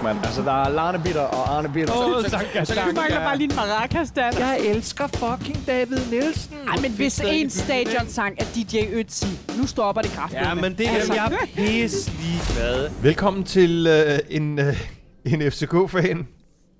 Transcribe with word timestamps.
fuck, 0.00 0.14
mand. 0.14 0.18
Altså, 0.24 0.42
der 0.42 0.52
er 0.64 0.68
Larne 0.70 0.98
Bitter 1.04 1.20
og 1.20 1.56
Arne 1.56 1.68
Bitter. 1.68 1.94
Åh, 2.16 2.24
Sanka, 2.24 2.64
Så 2.64 2.74
du 2.74 2.94
mangler 2.94 3.18
bare 3.18 3.36
lige 3.38 3.50
en 3.50 3.56
maracas, 3.56 4.10
Dan. 4.10 4.32
Jeg 4.38 4.60
elsker 4.60 5.06
fucking 5.06 5.66
David 5.66 5.98
Nielsen. 6.10 6.54
Ej, 6.68 6.76
men 6.82 6.92
hvis 6.92 7.20
en 7.26 7.50
stadionsang 7.50 8.34
er 8.38 8.44
DJ 8.54 8.76
Ötzi, 8.78 9.26
nu 9.60 9.66
stopper 9.66 10.02
det 10.02 10.10
kraftigt. 10.10 10.42
Ja, 10.42 10.54
men 10.54 10.74
det 10.78 10.88
er 10.88 10.94
Altså. 10.94 11.14
jeg 11.14 11.38
pisse 11.54 12.10
ligeglad. 12.22 12.90
Velkommen 13.02 13.44
til 13.44 13.86
øh, 13.86 14.18
en, 14.30 14.58
øh, 14.58 14.80
en 15.24 15.52
FCK-fan 15.52 16.26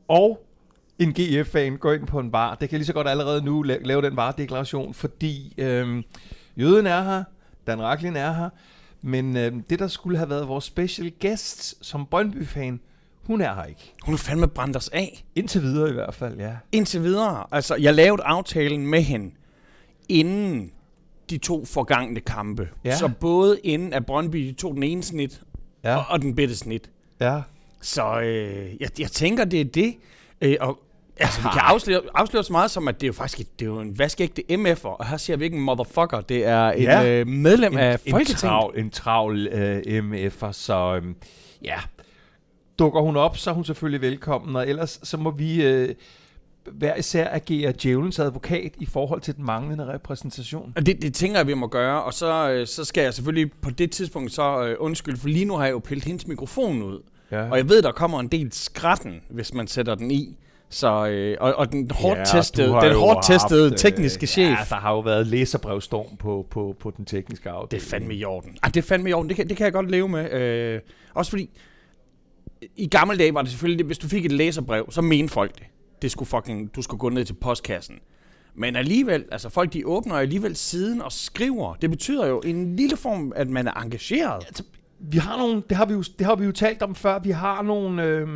og 0.09 0.47
en 0.98 1.12
GF-fan 1.15 1.77
går 1.77 1.93
ind 1.93 2.07
på 2.07 2.19
en 2.21 2.30
bar. 2.30 2.51
Det 2.51 2.59
kan 2.59 2.71
jeg 2.73 2.79
lige 2.79 2.87
så 2.87 2.93
godt 2.93 3.09
allerede 3.09 3.45
nu 3.45 3.65
la- 3.65 3.87
lave 3.87 4.02
den 4.02 4.16
varedeklaration, 4.16 4.95
fordi 4.95 5.55
øh, 5.59 6.02
Jøden 6.57 6.87
er 6.87 7.02
her, 7.02 7.25
Dan 7.66 7.83
Raklin 7.83 8.16
er 8.16 8.33
her, 8.33 8.48
men 9.02 9.37
øh, 9.37 9.52
det, 9.71 9.79
der 9.79 9.89
skulle 9.89 10.19
have 10.19 10.30
været 10.30 10.48
vores 10.48 10.65
special 10.65 11.12
guest 11.23 11.87
som 11.87 12.07
Brøndby-fan, 12.07 12.80
hun 13.27 13.41
er 13.41 13.55
her 13.55 13.65
ikke. 13.65 13.92
Hun 14.02 14.15
er 14.15 14.19
fandme 14.19 14.48
brændt 14.48 14.77
os 14.77 14.88
af. 14.88 15.24
Indtil 15.34 15.62
videre 15.62 15.91
i 15.91 15.92
hvert 15.92 16.15
fald, 16.15 16.38
ja. 16.38 16.52
Indtil 16.73 17.02
videre. 17.02 17.47
Altså, 17.52 17.74
jeg 17.77 17.95
lavede 17.95 18.23
aftalen 18.23 18.87
med 18.87 19.02
hende, 19.02 19.30
inden 20.09 20.70
de 21.30 21.38
to 21.38 21.64
forgangne 21.64 22.20
kampe. 22.20 22.69
Ja. 22.84 22.97
Så 22.97 23.11
både 23.20 23.59
inden 23.64 23.92
at 23.92 24.06
Brøndby 24.06 24.38
de 24.38 24.52
tog 24.52 24.75
den 24.75 24.83
ene 24.83 25.02
snit, 25.02 25.41
Ja, 25.84 25.97
og, 25.97 26.05
og 26.09 26.23
den 26.23 26.34
bitte 26.37 26.56
snit. 26.56 26.91
ja. 27.20 27.41
Så 27.83 28.20
øh, 28.20 28.66
jeg, 28.80 29.01
jeg 29.01 29.11
tænker, 29.11 29.45
det 29.45 29.61
er 29.61 29.64
det. 29.64 29.95
Øh, 30.41 30.56
og 30.61 30.78
altså, 31.16 31.41
vi 31.42 31.48
kan 31.52 31.61
afsløre, 31.64 32.00
afsløre 32.14 32.45
så 32.45 32.52
meget 32.52 32.70
som, 32.70 32.89
at 32.89 32.95
det 33.00 33.02
er 33.06 33.09
jo 33.09 33.12
faktisk 33.12 33.41
et- 33.41 33.61
det 33.61 33.64
er 33.66 33.70
jo 33.70 33.80
en 33.80 33.98
vaskeægte 33.98 34.42
MF'er, 34.52 34.87
og 34.87 35.06
her 35.06 35.16
siger 35.16 35.37
vi 35.37 35.45
ikke 35.45 35.56
en 35.56 35.62
motherfucker, 35.62 36.20
det 36.20 36.45
er 36.47 36.69
en 36.70 36.83
Ja. 36.83 37.09
øh, 37.20 37.27
medlem 37.27 37.77
af 37.77 37.98
en, 38.05 38.11
Folketinget. 38.11 38.41
travl, 38.41 38.78
en 38.78 38.91
travl 38.91 39.47
øh, 39.47 39.83
MF'er, 40.11 40.52
så 40.52 41.00
øh, 41.05 41.14
ja. 41.64 41.77
Dukker 42.81 43.00
hun 43.00 43.17
op, 43.17 43.36
så 43.36 43.50
er 43.50 43.55
hun 43.55 43.64
selvfølgelig 43.64 44.00
velkommen, 44.00 44.56
og 44.56 44.69
ellers 44.69 45.00
så 45.03 45.17
må 45.17 45.31
vi 45.31 45.62
øh, 45.62 45.95
hver 46.73 46.97
især 46.97 47.28
agere 47.31 47.73
djævelens 47.83 48.19
advokat 48.19 48.73
i 48.78 48.86
forhold 48.86 49.20
til 49.20 49.36
den 49.36 49.45
manglende 49.45 49.92
repræsentation. 49.92 50.73
Og 50.77 50.86
det, 50.86 51.03
det 51.03 51.14
tænker 51.14 51.39
jeg, 51.39 51.47
vi 51.47 51.55
må 51.55 51.67
gøre, 51.67 52.03
og 52.03 52.14
så, 52.14 52.51
øh, 52.51 52.67
så 52.67 52.84
skal 52.84 53.03
jeg 53.03 53.14
selvfølgelig 53.14 53.53
på 53.62 53.70
det 53.70 53.91
tidspunkt 53.91 54.33
så 54.33 54.67
øh, 54.67 54.77
undskylde, 54.78 55.19
for 55.19 55.28
lige 55.28 55.45
nu 55.45 55.56
har 55.56 55.64
jeg 55.64 55.73
jo 55.73 55.78
pillet 55.78 56.05
hendes 56.05 56.27
mikrofon 56.27 56.83
ud. 56.83 57.03
Ja. 57.31 57.51
Og 57.51 57.56
jeg 57.56 57.69
ved, 57.69 57.83
der 57.83 57.92
kommer 57.92 58.20
en 58.20 58.28
del 58.28 58.53
skratten, 58.53 59.20
hvis 59.28 59.55
man 59.55 59.67
sætter 59.67 59.95
den 59.95 60.11
i. 60.11 60.36
Så, 60.73 61.06
øh, 61.06 61.36
og, 61.41 61.55
og 61.55 61.73
den 61.73 61.91
hårdt 61.91 62.19
Ja, 62.19 62.25
testede, 62.25 62.69
du 62.69 62.73
har 62.73 62.81
den 62.81 62.97
hårdt 62.97 63.27
testede 63.27 63.70
øh, 63.70 63.77
tekniske 63.77 64.27
chef. 64.27 64.51
Ja, 64.51 64.56
der 64.69 64.75
har 64.75 64.92
jo 64.92 65.01
været 65.01 65.27
læserbrevstorm 65.27 66.17
på, 66.17 66.47
på, 66.51 66.77
på 66.81 66.92
den 66.97 67.05
tekniske 67.05 67.51
afdeling. 67.51 67.70
Det 67.70 67.86
er 67.86 67.91
fandme 67.91 68.14
i 68.14 68.25
orden. 68.25 68.58
Ej, 68.62 68.69
det 68.69 68.77
er 68.77 68.86
fandme 68.86 69.11
i 69.11 69.12
orden. 69.12 69.28
Det 69.28 69.36
kan, 69.36 69.48
det 69.48 69.56
kan 69.56 69.64
jeg 69.64 69.73
godt 69.73 69.91
leve 69.91 70.08
med. 70.08 70.33
Øh, 70.33 70.81
også 71.14 71.31
fordi, 71.31 71.51
i 72.77 72.86
gamle 72.86 73.19
dage 73.19 73.34
var 73.34 73.42
det 73.42 73.50
selvfølgelig, 73.50 73.78
det, 73.78 73.86
hvis 73.86 73.98
du 73.98 74.08
fik 74.08 74.25
et 74.25 74.33
læserbrev, 74.33 74.86
så 74.91 75.03
mente 75.03 75.33
folk 75.33 75.58
det. 75.58 75.66
Det 76.03 76.11
skulle 76.11 76.28
fucking, 76.28 76.75
du 76.77 76.83
skulle 76.83 76.98
gå 76.98 77.08
ned 77.08 77.25
til 77.25 77.34
postkassen. 77.34 77.97
Men 78.55 78.77
alligevel, 78.77 79.25
altså 79.33 79.48
folk 79.48 79.72
de 79.72 79.86
åbner 79.86 80.14
alligevel 80.14 80.56
siden 80.56 81.02
og 81.02 81.12
skriver. 81.12 81.75
Det 81.75 81.91
betyder 81.91 82.27
jo 82.27 82.41
en 82.41 82.77
lille 82.77 82.97
form, 82.97 83.33
at 83.36 83.48
man 83.48 83.67
er 83.67 83.72
engageret. 83.72 84.44
Altså, 84.47 84.62
vi 84.98 85.19
har 85.19 85.36
nogle, 85.39 85.62
det 85.69 85.77
har 85.77 85.84
vi 85.84 85.92
jo, 85.92 86.05
det 86.19 86.27
har 86.27 86.34
vi 86.34 86.44
jo 86.44 86.52
talt 86.52 86.83
om 86.83 86.94
før, 86.94 87.19
vi 87.19 87.30
har 87.30 87.62
nogle 87.62 88.02
øh, 88.02 88.28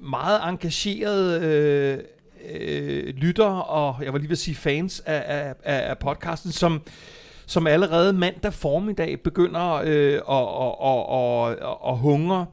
meget 0.00 0.40
engagerede 0.48 1.40
øh, 1.42 1.98
øh, 2.54 3.14
lyttere, 3.14 3.64
og 3.64 4.04
jeg 4.04 4.12
var 4.12 4.18
lige 4.18 4.28
ved 4.28 4.34
at 4.34 4.38
sige 4.38 4.54
fans 4.54 5.00
af, 5.00 5.24
af, 5.26 5.54
af, 5.64 5.90
af 5.90 5.98
podcasten, 5.98 6.52
som, 6.52 6.80
som 7.46 7.66
allerede 7.66 8.12
mandag 8.12 8.52
formiddag 8.52 9.20
begynder 9.20 9.72
øh, 9.72 10.14
at, 10.14 10.20
at, 10.62 10.74
at, 10.88 11.50
at, 11.60 11.76
at 11.88 11.98
hungre. 11.98 12.46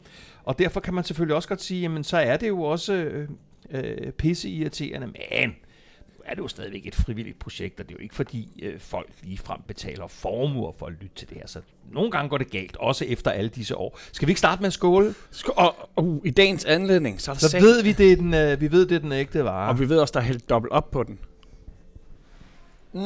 Og 0.43 0.59
derfor 0.59 0.79
kan 0.79 0.93
man 0.93 1.03
selvfølgelig 1.03 1.35
også 1.35 1.49
godt 1.49 1.61
sige, 1.61 1.81
jamen 1.81 2.03
så 2.03 2.17
er 2.17 2.37
det 2.37 2.47
jo 2.47 2.61
også 2.61 2.93
øh, 2.93 3.29
øh, 3.71 4.11
pisseirriterende, 4.11 5.07
men 5.07 5.55
er 6.25 6.35
det 6.35 6.41
jo 6.41 6.47
stadigvæk 6.47 6.87
et 6.87 6.95
frivilligt 6.95 7.39
projekt, 7.39 7.79
og 7.79 7.85
det 7.89 7.91
er 7.95 7.97
jo 7.99 8.03
ikke 8.03 8.15
fordi 8.15 8.49
øh, 8.63 8.79
folk 8.79 9.09
ligefrem 9.23 9.61
betaler 9.67 10.07
formuer 10.07 10.71
for 10.79 10.85
at 10.85 10.93
lytte 10.93 11.15
til 11.15 11.29
det 11.29 11.37
her. 11.37 11.47
Så 11.47 11.59
nogle 11.91 12.11
gange 12.11 12.29
går 12.29 12.37
det 12.37 12.49
galt, 12.51 12.77
også 12.77 13.05
efter 13.05 13.31
alle 13.31 13.49
disse 13.49 13.75
år. 13.77 13.99
Skal 14.11 14.27
vi 14.27 14.31
ikke 14.31 14.39
starte 14.39 14.61
med 14.61 14.67
at 14.67 14.73
skåle? 14.73 15.13
Sk- 15.31 15.53
Og, 15.55 15.75
uh, 15.97 16.21
i 16.25 16.29
dagens 16.29 16.65
anledning, 16.65 17.21
så 17.21 17.31
er 17.31 17.35
der 17.35 17.39
Så 17.39 17.49
sat- 17.49 17.61
ved 17.61 17.83
vi, 17.83 17.91
det 17.91 18.11
er 18.11 18.15
den, 18.15 18.33
øh, 18.33 18.61
vi 18.61 18.71
ved, 18.71 18.85
det 18.85 18.95
er 18.95 18.99
den 18.99 19.11
ægte 19.11 19.43
vare. 19.43 19.69
Og 19.69 19.79
vi 19.79 19.89
ved 19.89 19.99
også, 19.99 20.11
der 20.11 20.19
er 20.19 20.23
hældt 20.23 20.49
dobbelt 20.49 20.71
op 20.73 20.91
på 20.91 21.03
den. 21.03 21.19
Mm. 22.93 22.99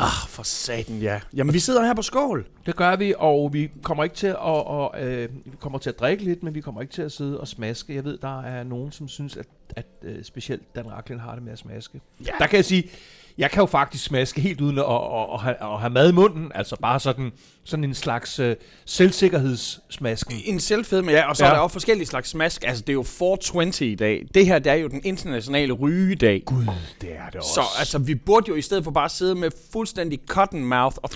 Ah, 0.00 0.28
for 0.28 0.42
satan, 0.42 0.98
ja. 0.98 1.20
Jamen, 1.34 1.54
vi 1.54 1.58
sidder 1.58 1.84
her 1.84 1.94
på 1.94 2.02
skål. 2.02 2.46
Det 2.66 2.76
gør 2.76 2.96
vi, 2.96 3.14
og 3.18 3.52
vi 3.52 3.70
kommer 3.82 4.04
ikke 4.04 4.16
til 4.16 4.26
at, 4.26 4.36
og, 4.38 5.02
øh, 5.02 5.28
vi 5.44 5.56
kommer 5.60 5.78
til 5.78 5.90
at 5.90 5.98
drikke 6.00 6.24
lidt, 6.24 6.42
men 6.42 6.54
vi 6.54 6.60
kommer 6.60 6.80
ikke 6.80 6.92
til 6.92 7.02
at 7.02 7.12
sidde 7.12 7.40
og 7.40 7.48
smaske. 7.48 7.94
Jeg 7.94 8.04
ved, 8.04 8.18
der 8.18 8.42
er 8.42 8.64
nogen, 8.64 8.92
som 8.92 9.08
synes, 9.08 9.36
at, 9.36 9.46
at 9.76 9.86
øh, 10.02 10.24
specielt 10.24 10.74
Dan 10.76 10.92
Raklin 10.92 11.18
har 11.18 11.34
det 11.34 11.42
med 11.42 11.52
at 11.52 11.58
smaske. 11.58 12.00
Ja. 12.26 12.32
Der 12.38 12.46
kan 12.46 12.56
jeg 12.56 12.64
sige, 12.64 12.90
jeg 13.38 13.50
kan 13.50 13.60
jo 13.60 13.66
faktisk 13.66 14.04
smaske 14.04 14.40
helt 14.40 14.60
uden 14.60 14.78
at, 14.78 14.84
at, 14.84 14.92
at, 14.92 15.34
at, 15.34 15.40
have, 15.40 15.74
at 15.74 15.80
have 15.80 15.90
mad 15.90 16.08
i 16.08 16.12
munden. 16.12 16.52
Altså 16.54 16.76
bare 16.82 17.00
sådan, 17.00 17.32
sådan 17.64 17.84
en 17.84 17.94
slags 17.94 18.38
øh, 18.38 18.56
selvsikkerhedssmasken. 18.84 20.34
En 20.44 20.60
selvfedme, 20.60 21.12
ja. 21.12 21.28
Og 21.28 21.36
så. 21.36 21.44
Ja. 21.44 21.50
er 21.50 21.54
der 21.54 21.60
også 21.60 21.72
forskellige 21.72 22.06
slags 22.06 22.28
smask. 22.28 22.64
Altså, 22.64 22.82
det 22.82 22.88
er 22.88 22.94
jo 22.94 23.02
420 23.02 23.92
i 23.92 23.94
dag. 23.94 24.26
Det 24.34 24.46
her, 24.46 24.58
det 24.58 24.70
er 24.70 24.76
jo 24.76 24.88
den 24.88 25.00
internationale 25.04 25.72
rygedag. 25.72 26.42
Gud, 26.46 26.64
det 27.00 27.10
er 27.16 27.26
det 27.26 27.36
også. 27.36 27.54
Så 27.54 27.62
altså, 27.78 27.98
vi 27.98 28.14
burde 28.14 28.44
jo 28.48 28.54
i 28.54 28.62
stedet 28.62 28.84
for 28.84 28.90
bare 28.90 29.08
sidde 29.08 29.34
med 29.34 29.50
fuldstændig 29.72 30.20
cotton 30.26 30.64
mouth 30.64 30.96
og... 31.02 31.10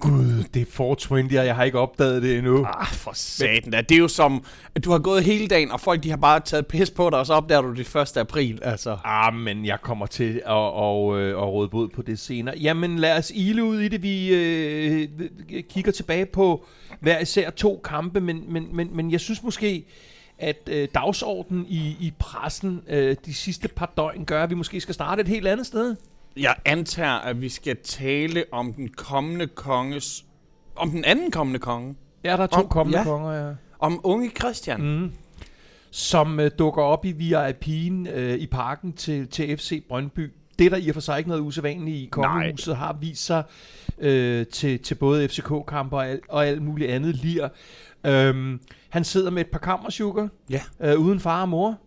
Gud, 0.00 0.44
det 0.54 0.62
er 0.62 0.66
420, 0.70 1.40
og 1.40 1.46
jeg 1.46 1.56
har 1.56 1.64
ikke 1.64 1.78
opdaget 1.78 2.22
det 2.22 2.38
endnu. 2.38 2.66
Ah, 2.66 2.86
for 2.86 3.10
satan 3.14 3.70
da. 3.72 3.80
Det 3.80 3.94
er 3.94 3.98
jo 3.98 4.08
som, 4.08 4.44
at 4.74 4.84
du 4.84 4.90
har 4.90 4.98
gået 4.98 5.24
hele 5.24 5.48
dagen, 5.48 5.70
og 5.70 5.80
folk 5.80 6.02
de 6.02 6.10
har 6.10 6.16
bare 6.16 6.40
taget 6.40 6.66
pis 6.66 6.90
på 6.90 7.10
dig, 7.10 7.18
og 7.18 7.26
så 7.26 7.34
opdager 7.34 7.62
du 7.62 7.74
det 7.74 7.96
1. 7.96 8.16
april. 8.16 8.60
Altså. 8.62 8.98
Ah, 9.04 9.34
men 9.34 9.66
jeg 9.66 9.78
kommer 9.82 10.06
til 10.06 10.42
at, 10.46 10.56
at, 10.56 11.16
at, 11.16 11.28
at 11.28 11.48
råde 11.48 11.68
bod 11.68 11.88
på 11.88 12.02
det 12.02 12.18
senere. 12.18 12.54
Jamen, 12.58 12.98
lad 12.98 13.18
os 13.18 13.32
ile 13.34 13.64
ud 13.64 13.80
i 13.80 13.88
det. 13.88 14.02
Vi 14.02 14.34
øh, 14.34 15.08
kigger 15.70 15.92
tilbage 15.92 16.26
på 16.26 16.66
hver 17.00 17.18
især 17.18 17.50
to 17.50 17.80
kampe, 17.84 18.20
men, 18.20 18.44
men, 18.48 18.76
men, 18.76 18.96
men 18.96 19.10
jeg 19.10 19.20
synes 19.20 19.42
måske, 19.42 19.84
at 20.38 20.68
øh, 20.70 20.88
dagsordenen 20.94 21.66
i, 21.68 21.96
i 22.00 22.12
pressen 22.18 22.82
øh, 22.88 23.16
de 23.26 23.34
sidste 23.34 23.68
par 23.68 23.92
døgn 23.96 24.24
gør, 24.24 24.42
at 24.42 24.50
vi 24.50 24.54
måske 24.54 24.80
skal 24.80 24.94
starte 24.94 25.20
et 25.20 25.28
helt 25.28 25.46
andet 25.46 25.66
sted. 25.66 25.96
Jeg 26.36 26.54
antager, 26.64 27.12
at 27.12 27.40
vi 27.40 27.48
skal 27.48 27.76
tale 27.84 28.44
om 28.52 28.72
den 28.72 28.88
kommende 28.88 29.46
konges... 29.46 30.24
Om 30.76 30.90
den 30.90 31.04
anden 31.04 31.30
kommende 31.30 31.58
konge. 31.58 31.94
Ja, 32.24 32.30
der 32.36 32.42
er 32.42 32.46
to 32.46 32.60
Om- 32.60 32.68
kommende 32.68 32.98
ja. 32.98 33.04
konger, 33.04 33.32
ja. 33.48 33.54
Om 33.78 34.00
unge 34.04 34.30
Christian. 34.40 34.82
Mm. 34.82 35.12
Som 35.90 36.40
øh, 36.40 36.50
dukker 36.58 36.82
op 36.82 37.04
i 37.04 37.12
VIP'en 37.12 38.10
øh, 38.10 38.34
i 38.38 38.46
parken 38.46 38.92
til, 38.92 39.28
til 39.28 39.56
FC 39.56 39.82
Brøndby. 39.88 40.32
Det 40.58 40.66
er 40.66 40.70
der 40.70 40.76
i 40.76 40.88
og 40.88 40.94
for 40.94 41.00
sig 41.00 41.18
ikke 41.18 41.28
noget 41.30 41.42
usædvanligt 41.42 41.96
i. 41.96 42.08
Kongehuset 42.12 42.76
har 42.76 42.92
vist 43.00 43.24
sig 43.26 43.42
øh, 43.98 44.46
til, 44.46 44.78
til 44.78 44.94
både 44.94 45.28
FCK-kamper 45.28 45.96
og, 45.96 46.08
al, 46.08 46.20
og 46.28 46.46
alt 46.46 46.62
muligt 46.62 46.90
andet 46.90 47.14
lir. 47.14 47.48
Øhm, 48.06 48.60
han 48.88 49.04
sidder 49.04 49.30
med 49.30 49.40
et 49.40 49.50
par 49.50 49.58
kammersugar 49.58 50.28
Ja. 50.50 50.60
øh, 50.80 50.98
uden 50.98 51.20
far 51.20 51.42
og 51.42 51.48
mor. 51.48 51.78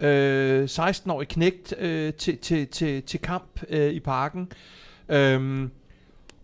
Øh, 0.00 0.64
16-årig 0.64 1.28
knægt 1.28 1.74
øh, 1.78 2.14
til, 2.14 2.38
til, 2.38 2.68
til, 2.68 3.02
til 3.02 3.20
kamp 3.20 3.62
øh, 3.68 3.92
i 3.92 4.00
parken. 4.00 4.52
Øhm, 5.08 5.70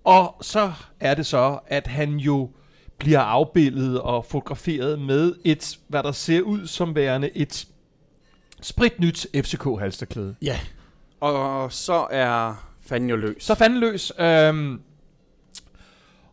og 0.04 0.36
så 0.40 0.72
er 1.00 1.14
det 1.14 1.26
så, 1.26 1.58
at 1.66 1.86
han 1.86 2.16
jo 2.16 2.50
bliver 2.98 3.20
afbildet 3.20 4.00
og 4.00 4.24
fotograferet 4.24 5.00
med 5.00 5.34
et, 5.44 5.78
hvad 5.88 6.02
der 6.02 6.12
ser 6.12 6.40
ud 6.40 6.66
som 6.66 6.94
værende 6.94 7.30
et 7.36 7.66
spritnyt 8.60 9.26
FCK-halsterklæde. 9.36 10.34
Ja. 10.42 10.60
Og 11.20 11.72
så 11.72 12.06
er 12.10 12.64
fanden 12.86 13.10
jo 13.10 13.16
løs. 13.16 13.44
Så 13.44 13.54
fanden 13.54 13.80
løs. 13.80 14.12
Øhm, 14.18 14.80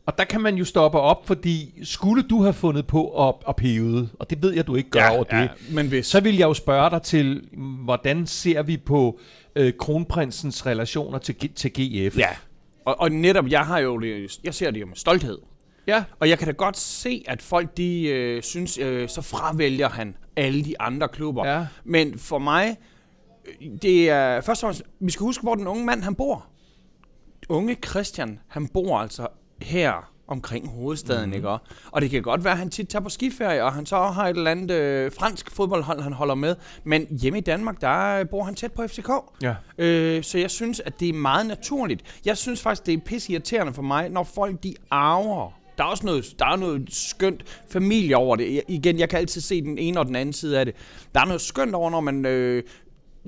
og 0.06 0.18
der 0.18 0.24
kan 0.24 0.42
man 0.42 0.56
jo 0.56 0.66
stoppe 0.66 1.00
op, 1.00 1.28
fordi 1.28 1.80
skulle 1.84 2.24
du 2.24 2.42
have 2.42 2.54
fundet 2.54 2.88
på 2.88 3.28
at, 3.30 3.36
at 3.48 3.56
pæve, 3.56 4.10
og 4.20 4.30
det 4.30 4.42
ved 4.44 4.54
jeg, 4.54 4.68
du 4.68 4.76
ikke 4.76 4.90
gør 4.90 5.08
over 5.10 5.24
det, 5.24 5.50
men 5.72 5.88
hvis... 5.88 6.06
så 6.08 6.20
vil 6.20 6.38
jeg 6.38 6.46
jo 6.46 6.54
spørge 6.54 6.90
dig 6.90 7.02
til, 7.02 7.48
hvordan 7.86 8.28
ser 8.28 8.64
vi 8.64 8.78
på 8.78 9.20
øh, 9.56 9.74
kronprinsens 9.80 10.66
relationer 10.66 11.18
til, 11.18 11.36
G- 11.44 11.54
til 11.54 11.72
GF? 11.74 12.18
Ja. 12.18 12.28
Og, 12.86 12.96
og 13.00 13.12
netop, 13.12 13.48
jeg 13.48 13.66
har 13.66 13.80
jo... 13.80 14.02
Jeg 14.44 14.54
ser 14.54 14.72
det 14.72 14.82
jo 14.82 14.86
med 14.86 14.96
stolthed. 14.96 15.38
ja. 15.88 16.04
Og 16.20 16.30
jeg 16.30 16.38
kan 16.38 16.48
da 16.48 16.54
godt 16.54 16.78
se, 16.78 17.24
at 17.28 17.42
folk 17.42 17.78
de 17.78 18.04
øh, 18.08 18.42
synes, 18.44 18.78
øh, 18.78 19.10
så 19.10 19.22
fravælger 19.22 19.90
han 19.90 20.16
alle 20.36 20.66
de 20.66 20.82
andre 20.82 21.08
klubber. 21.08 21.48
Ja. 21.48 21.68
Men 21.84 22.20
for 22.20 22.40
mig, 22.40 22.78
øh, 23.62 23.68
det 23.82 24.10
er 24.10 24.42
først 24.42 24.64
og 24.64 24.68
fremmest, 24.68 24.84
vi 25.00 25.12
skal 25.12 25.24
huske, 25.24 25.42
hvor 25.44 25.56
den 25.56 25.68
unge 25.68 25.86
mand 25.86 26.02
han 26.04 26.16
bor. 26.16 26.46
Unge 27.50 27.78
Christian, 27.90 28.40
han 28.48 28.68
bor 28.68 28.98
altså 29.00 29.28
her 29.62 30.12
omkring 30.28 30.70
hovedstaden, 30.70 31.30
mm. 31.30 31.36
ikke? 31.36 31.50
Og 31.50 31.60
og 31.92 32.02
det 32.02 32.10
kan 32.10 32.22
godt 32.22 32.44
være, 32.44 32.54
at 32.54 32.60
han 32.60 32.70
tit 32.70 32.90
tager 32.90 33.04
på 33.04 33.10
skiferie, 33.10 33.64
og 33.64 33.74
han 33.74 33.86
så 33.86 33.98
har 33.98 34.28
et 34.28 34.38
eller 34.38 34.52
andet 34.52 34.72
øh, 34.72 35.12
fransk 35.12 35.52
fodboldhold, 35.52 36.02
han 36.02 36.14
holder 36.14 36.36
med. 36.36 36.56
Men 36.84 37.08
hjemme 37.22 37.40
i 37.40 37.42
Danmark, 37.42 37.82
der 37.82 38.20
øh, 38.20 38.30
bor 38.30 38.44
han 38.44 38.56
tæt 38.56 38.72
på 38.72 38.88
FCK. 38.88 39.10
Ja. 39.42 39.56
Øh, 39.78 40.24
så 40.24 40.38
jeg 40.38 40.52
synes, 40.52 40.80
at 40.80 41.00
det 41.00 41.10
er 41.10 41.14
meget 41.14 41.46
naturligt. 41.46 42.20
Jeg 42.26 42.38
synes 42.38 42.62
faktisk, 42.62 42.86
det 42.86 42.94
er 42.94 42.98
pisse 43.06 43.32
irriterende 43.32 43.74
for 43.74 43.82
mig, 43.82 44.10
når 44.10 44.24
folk 44.24 44.64
de 44.64 44.74
arver 44.92 45.52
Der 45.78 45.84
er 45.84 45.88
også 45.88 46.06
noget, 46.06 46.36
der 46.40 46.46
er 46.46 46.56
noget 46.56 46.86
skønt 46.90 47.64
familie 47.70 48.18
over 48.18 48.36
det. 48.36 48.56
Jeg, 48.56 48.64
igen, 48.68 49.00
jeg 49.00 49.10
kan 49.10 49.20
altid 49.20 49.42
se 49.42 49.62
den 49.62 49.78
ene 49.78 50.00
og 50.00 50.06
den 50.06 50.16
anden 50.16 50.34
side 50.34 50.60
af 50.60 50.66
det. 50.66 50.76
Der 51.16 51.22
er 51.22 51.26
noget 51.26 51.42
skønt 51.42 51.76
over, 51.76 51.90
når 51.90 52.02
man 52.02 52.26
øh, 52.26 52.64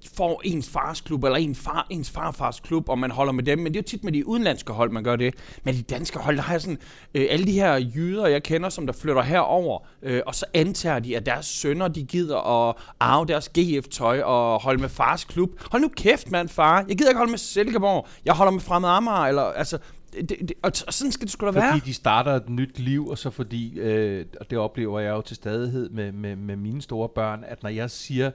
får 0.09 0.41
ens 0.43 0.69
fars 0.69 1.01
klub, 1.01 1.23
eller 1.23 1.37
en 1.37 1.55
far, 1.55 1.87
ens 1.89 2.11
farfars 2.11 2.59
klub, 2.59 2.89
og 2.89 2.99
man 2.99 3.11
holder 3.11 3.33
med 3.33 3.43
dem. 3.43 3.59
Men 3.59 3.65
det 3.67 3.75
er 3.75 3.81
jo 3.81 3.87
tit 3.87 4.03
med 4.03 4.11
de 4.11 4.27
udenlandske 4.27 4.73
hold, 4.73 4.91
man 4.91 5.03
gør 5.03 5.15
det. 5.15 5.35
Men 5.63 5.75
de 5.75 5.81
danske 5.81 6.19
hold, 6.19 6.35
der 6.35 6.41
har 6.41 6.57
sådan, 6.57 6.77
øh, 7.13 7.25
alle 7.29 7.45
de 7.45 7.51
her 7.51 7.75
jyder, 7.95 8.27
jeg 8.27 8.43
kender, 8.43 8.69
som 8.69 8.85
der 8.85 8.93
flytter 8.93 9.21
herover, 9.21 9.79
øh, 10.01 10.21
og 10.25 10.35
så 10.35 10.45
antager 10.53 10.99
de, 10.99 11.17
at 11.17 11.25
deres 11.25 11.45
sønner, 11.45 11.87
de 11.87 12.03
gider 12.03 12.67
at 12.67 12.75
arve 12.99 13.25
deres 13.25 13.49
GF-tøj 13.49 14.21
og 14.21 14.61
holde 14.61 14.81
med 14.81 14.89
fars 14.89 15.23
klub. 15.23 15.49
Hold 15.71 15.81
nu 15.81 15.87
kæft, 15.87 16.31
mand, 16.31 16.49
far. 16.49 16.85
Jeg 16.87 16.97
gider 16.97 17.09
ikke 17.09 17.17
holde 17.17 17.31
med 17.31 17.39
Silkeborg. 17.39 18.07
Jeg 18.25 18.33
holder 18.33 18.51
med 18.51 18.61
Fremad 18.61 18.89
Amager, 18.89 19.25
eller 19.25 19.41
altså... 19.43 19.77
Det, 20.13 20.29
det, 20.29 20.53
og, 20.63 20.71
og 20.87 20.93
sådan 20.93 21.11
skal 21.11 21.25
det 21.25 21.31
sgu 21.31 21.45
da 21.45 21.51
være. 21.51 21.71
Fordi 21.71 21.85
de 21.85 21.93
starter 21.93 22.31
et 22.31 22.49
nyt 22.49 22.79
liv, 22.79 23.07
og 23.07 23.17
så 23.17 23.29
fordi, 23.29 23.79
øh, 23.79 24.25
og 24.39 24.49
det 24.49 24.57
oplever 24.57 24.99
jeg 24.99 25.09
jo 25.09 25.21
til 25.21 25.35
stadighed 25.35 25.89
med, 25.89 26.11
med, 26.11 26.35
med 26.35 26.55
mine 26.55 26.81
store 26.81 27.09
børn, 27.09 27.43
at 27.47 27.63
når 27.63 27.69
jeg 27.69 27.91
siger, 27.91 28.27
øh, 28.27 28.33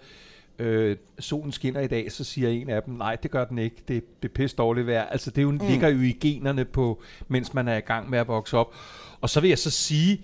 solen 1.18 1.52
skinner 1.52 1.80
i 1.80 1.86
dag, 1.86 2.12
så 2.12 2.24
siger 2.24 2.48
en 2.48 2.70
af 2.70 2.82
dem, 2.82 2.94
nej, 2.94 3.16
det 3.16 3.30
gør 3.30 3.44
den 3.44 3.58
ikke, 3.58 3.76
det, 3.88 4.22
det 4.22 4.28
er 4.28 4.32
pisse 4.32 4.56
dårligt 4.56 4.86
vejr. 4.86 5.04
Altså 5.04 5.30
det 5.30 5.38
er 5.38 5.42
jo, 5.42 5.50
mm. 5.50 5.60
ligger 5.68 5.88
jo 5.88 6.00
i 6.00 6.12
generne 6.20 6.64
på, 6.64 7.02
mens 7.28 7.54
man 7.54 7.68
er 7.68 7.76
i 7.76 7.80
gang 7.80 8.10
med 8.10 8.18
at 8.18 8.28
vokse 8.28 8.56
op. 8.56 8.74
Og 9.20 9.30
så 9.30 9.40
vil 9.40 9.48
jeg 9.48 9.58
så 9.58 9.70
sige, 9.70 10.20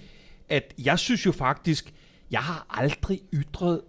at 0.48 0.74
jeg 0.78 0.98
synes 0.98 1.26
jo 1.26 1.32
faktisk, 1.32 1.94
jeg 2.30 2.40
har 2.40 2.66
aldrig 2.70 3.22
ytret 3.32 3.80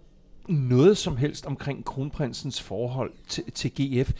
noget 0.49 0.97
som 0.97 1.17
helst 1.17 1.45
omkring 1.45 1.85
kronprinsens 1.85 2.61
forhold 2.61 3.11
til, 3.27 3.51
til 3.51 3.71
GF. 3.71 4.11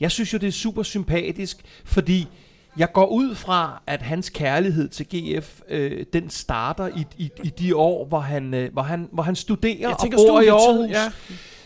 Jeg 0.00 0.10
synes 0.10 0.32
jo, 0.32 0.38
det 0.38 0.46
er 0.46 0.52
super 0.52 0.82
sympatisk, 0.82 1.60
fordi 1.84 2.28
jeg 2.76 2.92
går 2.92 3.06
ud 3.06 3.34
fra, 3.34 3.82
at 3.86 4.02
hans 4.02 4.30
kærlighed 4.30 4.88
til 4.88 5.06
GF, 5.06 5.60
øh, 5.68 6.06
den 6.12 6.30
starter 6.30 6.88
i, 6.88 7.06
i, 7.18 7.30
i 7.44 7.48
de 7.48 7.76
år, 7.76 8.06
hvor 8.06 8.20
han, 8.20 8.54
øh, 8.54 8.72
hvor 8.72 8.82
han, 8.82 9.08
hvor 9.12 9.22
han 9.22 9.36
studerer 9.36 9.78
Jeg 9.78 9.88
og 9.88 10.00
tænker 10.00 10.18
bor 10.18 10.40
i 10.40 10.46
Aarhus. 10.46 10.90
ja. 10.90 11.12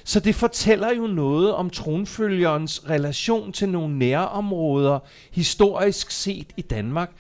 Så 0.05 0.21
det 0.21 0.35
fortæller 0.35 0.95
jo 0.95 1.06
noget 1.06 1.55
om 1.55 1.71
tronfølgerens 1.71 2.83
relation 2.91 3.53
til 3.53 3.69
nogle 3.69 3.99
nærområder, 3.99 4.99
historisk 5.33 6.11
set 6.11 6.47
i 6.56 6.62
Danmark. 6.62 7.11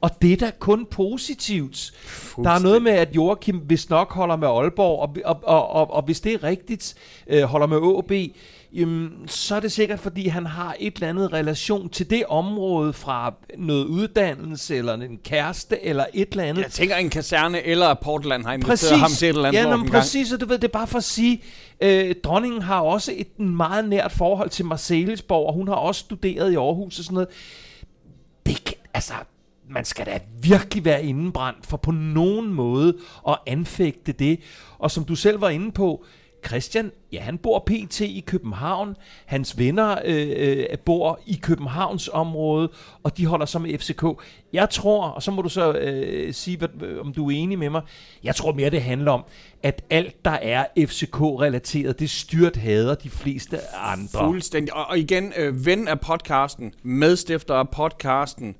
Og 0.00 0.10
det 0.22 0.32
er 0.32 0.36
da 0.36 0.50
kun 0.58 0.86
positivt. 0.90 1.92
Der 2.36 2.50
er 2.50 2.58
noget 2.58 2.82
med, 2.82 2.92
at 2.92 3.16
Joachim 3.16 3.56
hvis 3.56 3.90
nok 3.90 4.12
holder 4.12 4.36
med 4.36 4.48
Aalborg, 4.48 4.98
og, 4.98 5.16
og, 5.24 5.40
og, 5.42 5.68
og, 5.70 5.94
og 5.94 6.02
hvis 6.02 6.20
det 6.20 6.34
er 6.34 6.44
rigtigt, 6.44 6.94
øh, 7.26 7.42
holder 7.42 7.66
med 7.66 7.98
AB, 7.98 8.34
jamen, 8.72 9.10
så 9.26 9.56
er 9.56 9.60
det 9.60 9.72
sikkert, 9.72 10.00
fordi 10.00 10.28
han 10.28 10.46
har 10.46 10.76
et 10.80 10.94
eller 10.94 11.08
andet 11.08 11.32
relation 11.32 11.88
til 11.88 12.10
det 12.10 12.24
område 12.28 12.92
fra 12.92 13.34
noget 13.56 13.84
uddannelse, 13.84 14.76
eller 14.76 14.94
en 14.94 15.18
kæreste, 15.24 15.84
eller 15.84 16.06
et 16.14 16.28
eller 16.30 16.44
andet. 16.44 16.62
Jeg 16.62 16.70
tænker, 16.70 16.96
en 16.96 17.10
kaserne 17.10 17.62
eller 17.62 17.94
Portland 17.94 18.44
har 18.44 18.52
inviteret 18.52 18.78
Præcis. 18.78 18.98
ham 18.98 19.10
til 19.10 19.28
et 19.28 19.34
eller 19.34 19.48
andet 19.48 19.58
ja, 19.58 19.64
lort 19.64 19.70
nå, 19.70 19.76
en 19.76 19.90
gang. 19.90 20.02
præcis, 20.02 20.32
og 20.32 20.40
du 20.40 20.46
ved, 20.46 20.58
det 20.58 20.68
er 20.68 20.72
bare 20.72 20.86
for 20.86 20.98
at 20.98 21.04
sige, 21.04 21.42
øh, 21.80 22.14
dronningen 22.24 22.62
har 22.62 22.80
også 22.80 23.12
et 23.16 23.38
meget 23.38 23.88
nært 23.88 24.12
forhold 24.12 24.50
til 24.50 24.64
Marcellesborg, 24.64 25.46
og 25.46 25.54
hun 25.54 25.68
har 25.68 25.74
også 25.74 26.00
studeret 26.00 26.52
i 26.52 26.56
Aarhus 26.56 26.98
og 26.98 27.04
sådan 27.04 27.14
noget. 27.14 27.28
Det 28.46 28.64
kan, 28.64 28.74
altså, 28.94 29.14
man 29.70 29.84
skal 29.84 30.06
da 30.06 30.20
virkelig 30.42 30.84
være 30.84 31.04
indenbrændt 31.04 31.66
for 31.66 31.76
på 31.76 31.90
nogen 31.90 32.54
måde 32.54 32.96
at 33.28 33.38
anfægte 33.46 34.12
det. 34.12 34.40
Og 34.78 34.90
som 34.90 35.04
du 35.04 35.14
selv 35.14 35.40
var 35.40 35.48
inde 35.48 35.72
på, 35.72 36.04
Christian, 36.46 36.92
ja, 37.12 37.20
han 37.20 37.38
bor 37.38 37.64
pt. 37.66 38.00
i 38.00 38.24
København. 38.26 38.96
Hans 39.26 39.58
venner 39.58 39.98
øh, 40.04 40.28
øh, 40.36 40.78
bor 40.84 41.20
i 41.26 41.38
Københavns 41.42 42.10
område, 42.12 42.70
og 43.02 43.16
de 43.16 43.26
holder 43.26 43.46
så 43.46 43.58
med 43.58 43.78
FCK. 43.78 44.04
Jeg 44.52 44.70
tror, 44.70 45.08
og 45.08 45.22
så 45.22 45.30
må 45.30 45.42
du 45.42 45.48
så 45.48 45.72
øh, 45.72 46.34
sige, 46.34 46.56
hvad, 46.56 46.68
øh, 46.82 47.00
om 47.00 47.12
du 47.12 47.26
er 47.26 47.34
enig 47.34 47.58
med 47.58 47.70
mig, 47.70 47.82
jeg 48.24 48.34
tror 48.34 48.52
mere, 48.52 48.70
det 48.70 48.82
handler 48.82 49.12
om, 49.12 49.24
at 49.62 49.84
alt, 49.90 50.24
der 50.24 50.30
er 50.30 50.64
FCK-relateret, 50.78 51.98
det 51.98 52.10
styrt 52.10 52.56
hader 52.56 52.94
de 52.94 53.10
fleste 53.10 53.58
andre. 53.76 54.26
Fuldstændig. 54.26 54.74
Og, 54.74 54.86
og 54.86 54.98
igen, 54.98 55.32
øh, 55.36 55.66
ven 55.66 55.88
af 55.88 56.00
podcasten, 56.00 56.72
medstifter 56.82 57.54
af 57.54 57.68
podcasten, 57.68 58.48
øh, 58.48 58.54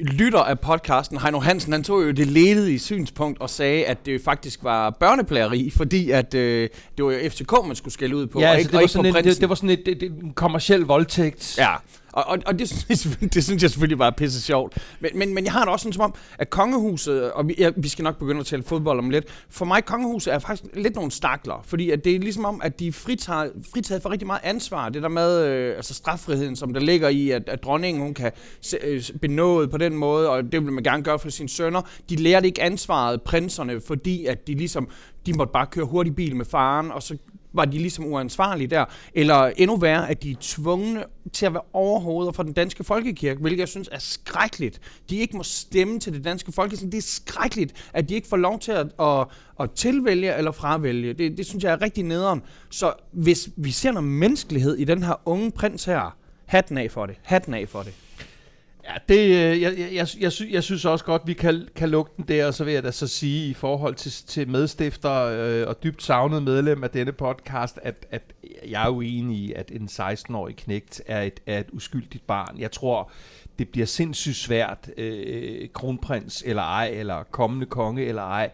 lytter 0.00 0.38
af 0.38 0.60
podcasten, 0.60 1.18
Heino 1.18 1.38
Hansen, 1.38 1.72
han 1.72 1.84
tog 1.84 2.02
jo 2.02 2.10
det 2.10 2.26
ledede 2.26 2.74
i 2.74 2.78
synspunkt 2.78 3.40
og 3.40 3.50
sagde, 3.50 3.84
at 3.84 4.06
det 4.06 4.20
faktisk 4.24 4.64
var 4.64 4.90
børneplageri, 4.90 5.70
fordi 5.76 6.10
at 6.10 6.34
øh, 6.34 6.68
det 6.96 7.04
var 7.04 7.12
jo 7.12 7.30
FCK, 7.30 7.52
man 7.66 7.76
skulle 7.76 7.94
skælde 7.94 8.16
ud 8.16 8.26
på, 8.26 8.40
Ja, 8.40 8.48
og 8.48 8.54
altså, 8.54 8.60
ikke, 8.60 8.68
det, 8.68 8.74
og 8.74 8.76
var 8.76 8.80
ikke 8.80 8.92
sådan 8.92 9.12
på 9.12 9.18
en, 9.18 9.24
det, 9.24 9.40
det 9.40 9.48
var 9.48 9.54
sådan 9.54 9.70
et, 9.70 9.88
et, 9.88 10.02
et, 10.02 10.12
en 10.12 10.32
kommersiel 10.32 10.80
voldtægt. 10.80 11.58
Ja, 11.58 11.74
og, 12.12 12.24
og, 12.26 12.38
og 12.46 12.58
det, 12.58 12.68
synes 12.88 13.18
det 13.34 13.44
synes 13.44 13.62
jeg 13.62 13.70
selvfølgelig 13.70 13.98
bare 13.98 14.08
er 14.08 14.16
pisse 14.16 14.42
sjovt. 14.42 14.78
Men, 15.00 15.10
men, 15.14 15.34
men 15.34 15.44
jeg 15.44 15.52
har 15.52 15.60
det 15.60 15.68
også 15.68 15.82
sådan 15.82 15.92
som 15.92 16.02
om, 16.02 16.14
at 16.38 16.50
kongehuset, 16.50 17.32
og 17.32 17.48
vi, 17.48 17.54
ja, 17.58 17.70
vi 17.76 17.88
skal 17.88 18.02
nok 18.02 18.18
begynde 18.18 18.40
at 18.40 18.46
tale 18.46 18.62
fodbold 18.62 18.98
om 18.98 19.10
lidt, 19.10 19.24
for 19.50 19.64
mig 19.64 19.84
kongehuset 19.84 20.34
er 20.34 20.38
faktisk 20.38 20.74
lidt 20.74 20.94
nogle 20.94 21.10
stakler, 21.10 21.62
fordi 21.64 21.90
at 21.90 22.04
det 22.04 22.14
er 22.14 22.18
ligesom 22.18 22.44
om, 22.44 22.60
at 22.64 22.80
de 22.80 22.88
er 22.88 22.92
fritaget, 22.92 23.52
fritaget 23.72 24.02
for 24.02 24.10
rigtig 24.10 24.26
meget 24.26 24.40
ansvar. 24.44 24.88
Det 24.88 25.02
der 25.02 25.08
med 25.08 25.46
øh, 25.46 25.76
altså 25.76 25.94
straffriheden, 25.94 26.56
som 26.56 26.72
der 26.74 26.80
ligger 26.80 27.08
i, 27.08 27.30
at, 27.30 27.48
at 27.48 27.62
dronningen 27.62 28.02
hun 28.02 28.14
kan 28.14 28.32
se- 28.60 28.78
øh, 28.82 29.02
benåde 29.20 29.68
på 29.68 29.78
den 29.78 29.96
måde, 29.96 30.30
og 30.30 30.52
det 30.52 30.64
vil 30.64 30.72
man 30.72 30.84
gerne 30.84 31.02
gøre 31.02 31.18
for 31.18 31.30
sine 31.30 31.48
sønner. 31.48 31.82
De 32.10 32.16
lærte 32.16 32.46
ikke 32.46 32.62
ansvaret, 32.62 33.22
prinserne, 33.22 33.80
fordi 33.80 34.26
at 34.26 34.46
de 34.46 34.54
ligesom, 34.54 34.88
de 35.26 35.32
måtte 35.32 35.52
bare 35.52 35.66
køre 35.66 35.84
hurtig 35.84 36.14
bil 36.14 36.36
med 36.36 36.44
faren, 36.44 36.90
og 36.90 37.02
så 37.02 37.16
var 37.52 37.64
de 37.64 37.78
ligesom 37.78 38.04
uansvarlige 38.04 38.66
der. 38.66 38.84
Eller 39.14 39.52
endnu 39.56 39.76
værre, 39.76 40.10
at 40.10 40.22
de 40.22 40.30
er 40.30 40.36
tvungne 40.40 41.04
til 41.32 41.46
at 41.46 41.52
være 41.52 41.62
overhoveder 41.72 42.32
for 42.32 42.42
den 42.42 42.52
danske 42.52 42.84
folkekirke, 42.84 43.40
hvilket 43.40 43.60
jeg 43.60 43.68
synes 43.68 43.88
er 43.92 43.98
skrækkeligt. 43.98 44.80
De 45.10 45.16
ikke 45.16 45.36
må 45.36 45.42
stemme 45.42 46.00
til 46.00 46.12
det 46.12 46.24
danske 46.24 46.52
folkekirke. 46.52 46.92
Det 46.92 46.98
er 46.98 47.02
skrækkeligt, 47.02 47.90
at 47.92 48.08
de 48.08 48.14
ikke 48.14 48.28
får 48.28 48.36
lov 48.36 48.58
til 48.58 48.72
at, 48.72 48.86
at, 49.00 49.26
at 49.60 49.70
tilvælge 49.70 50.36
eller 50.36 50.52
fravælge. 50.52 51.12
Det, 51.12 51.36
det 51.36 51.46
synes 51.46 51.64
jeg 51.64 51.72
er 51.72 51.82
rigtig 51.82 52.04
nederen. 52.04 52.42
Så 52.70 52.92
hvis 53.12 53.48
vi 53.56 53.70
ser 53.70 53.92
noget 53.92 54.08
menneskelighed 54.08 54.76
i 54.76 54.84
den 54.84 55.02
her 55.02 55.20
unge 55.24 55.50
prins 55.50 55.84
her, 55.84 56.16
hatten 56.46 56.78
af 56.78 56.90
for 56.90 57.06
det. 57.06 57.16
Hatten 57.22 57.54
af 57.54 57.68
for 57.68 57.82
det. 57.82 57.94
Ja, 58.90 59.14
det, 59.14 59.20
øh, 59.20 59.60
jeg, 59.62 59.78
jeg, 59.78 59.88
jeg, 59.94 60.06
jeg, 60.20 60.32
sy, 60.32 60.42
jeg 60.50 60.62
synes 60.62 60.84
også 60.84 61.04
godt, 61.04 61.22
vi 61.26 61.32
kan, 61.32 61.68
kan 61.76 61.88
lukke 61.88 62.12
den 62.16 62.24
der, 62.28 62.46
og 62.46 62.54
så 62.54 62.64
vil 62.64 62.74
jeg 62.74 62.82
da 62.82 62.90
så 62.90 63.06
sige 63.06 63.50
i 63.50 63.54
forhold 63.54 63.94
til, 63.94 64.12
til 64.12 64.48
medstifter 64.48 65.12
øh, 65.12 65.68
og 65.68 65.82
dybt 65.82 66.02
savnet 66.02 66.42
medlem 66.42 66.84
af 66.84 66.90
denne 66.90 67.12
podcast, 67.12 67.78
at, 67.82 68.06
at 68.10 68.22
jeg 68.68 68.84
er 68.84 68.88
uenig 68.88 69.38
i, 69.38 69.52
at 69.52 69.70
en 69.70 69.88
16-årig 69.92 70.56
knægt 70.56 71.02
er 71.06 71.22
et, 71.22 71.40
er 71.46 71.58
et 71.58 71.66
uskyldigt 71.72 72.26
barn. 72.26 72.58
Jeg 72.58 72.72
tror, 72.72 73.10
det 73.58 73.68
bliver 73.68 73.86
sindssygt 73.86 74.36
svært, 74.36 74.90
øh, 74.96 75.68
kronprins 75.74 76.42
eller 76.46 76.62
ej, 76.62 76.90
eller 76.94 77.22
kommende 77.22 77.66
konge 77.66 78.04
eller 78.04 78.22
ej, 78.22 78.50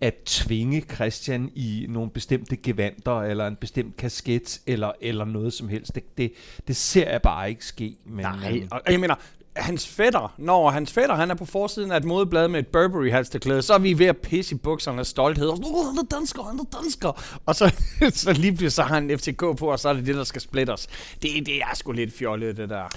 at 0.00 0.14
tvinge 0.24 0.80
Christian 0.94 1.50
i 1.54 1.86
nogle 1.88 2.10
bestemte 2.10 2.56
gevanter, 2.56 3.22
eller 3.22 3.46
en 3.46 3.56
bestemt 3.56 3.96
kasket, 3.96 4.60
eller, 4.66 4.92
eller 5.00 5.24
noget 5.24 5.52
som 5.52 5.68
helst. 5.68 5.94
Det, 5.94 6.18
det, 6.18 6.32
det 6.68 6.76
ser 6.76 7.10
jeg 7.10 7.22
bare 7.22 7.50
ikke 7.50 7.64
ske. 7.64 7.96
Men, 8.06 8.24
Nej, 8.24 8.56
øh, 8.56 8.68
og 8.70 8.92
jeg 8.92 9.00
mener, 9.00 9.14
hans 9.56 9.88
fætter, 9.88 10.34
når 10.38 10.70
hans 10.70 10.92
fætter, 10.92 11.14
han 11.14 11.30
er 11.30 11.34
på 11.34 11.44
forsiden 11.44 11.92
af 11.92 11.96
et 11.96 12.04
modeblad 12.04 12.48
med 12.48 12.60
et 12.60 12.66
Burberry 12.66 13.10
halsterklæde, 13.10 13.62
så 13.62 13.74
er 13.74 13.78
vi 13.78 13.98
ved 13.98 14.06
at 14.06 14.16
pisse 14.16 14.54
i 14.54 14.58
bukserne 14.58 14.98
af 15.00 15.06
stolthed. 15.06 15.48
Og 15.48 15.58
"Åh, 15.64 15.86
han 15.86 15.98
er 15.98 16.16
dansker, 16.16 16.42
han 16.42 16.58
er 16.58 16.78
dansker. 16.82 17.40
Og 17.46 17.54
så, 17.54 17.74
så 18.12 18.32
lige 18.32 18.52
pludselig 18.52 18.72
så 18.72 18.82
har 18.82 18.94
han 18.94 19.10
en 19.10 19.18
FCK 19.18 19.38
på, 19.40 19.66
og 19.72 19.78
så 19.78 19.88
er 19.88 19.92
det 19.92 20.06
det, 20.06 20.14
der 20.14 20.24
skal 20.24 20.40
splitte 20.40 20.70
os. 20.70 20.86
Det, 21.22 21.30
det 21.46 21.56
er 21.56 21.74
sgu 21.74 21.92
lidt 21.92 22.14
fjollet, 22.14 22.56
det 22.56 22.68
der. 22.68 22.88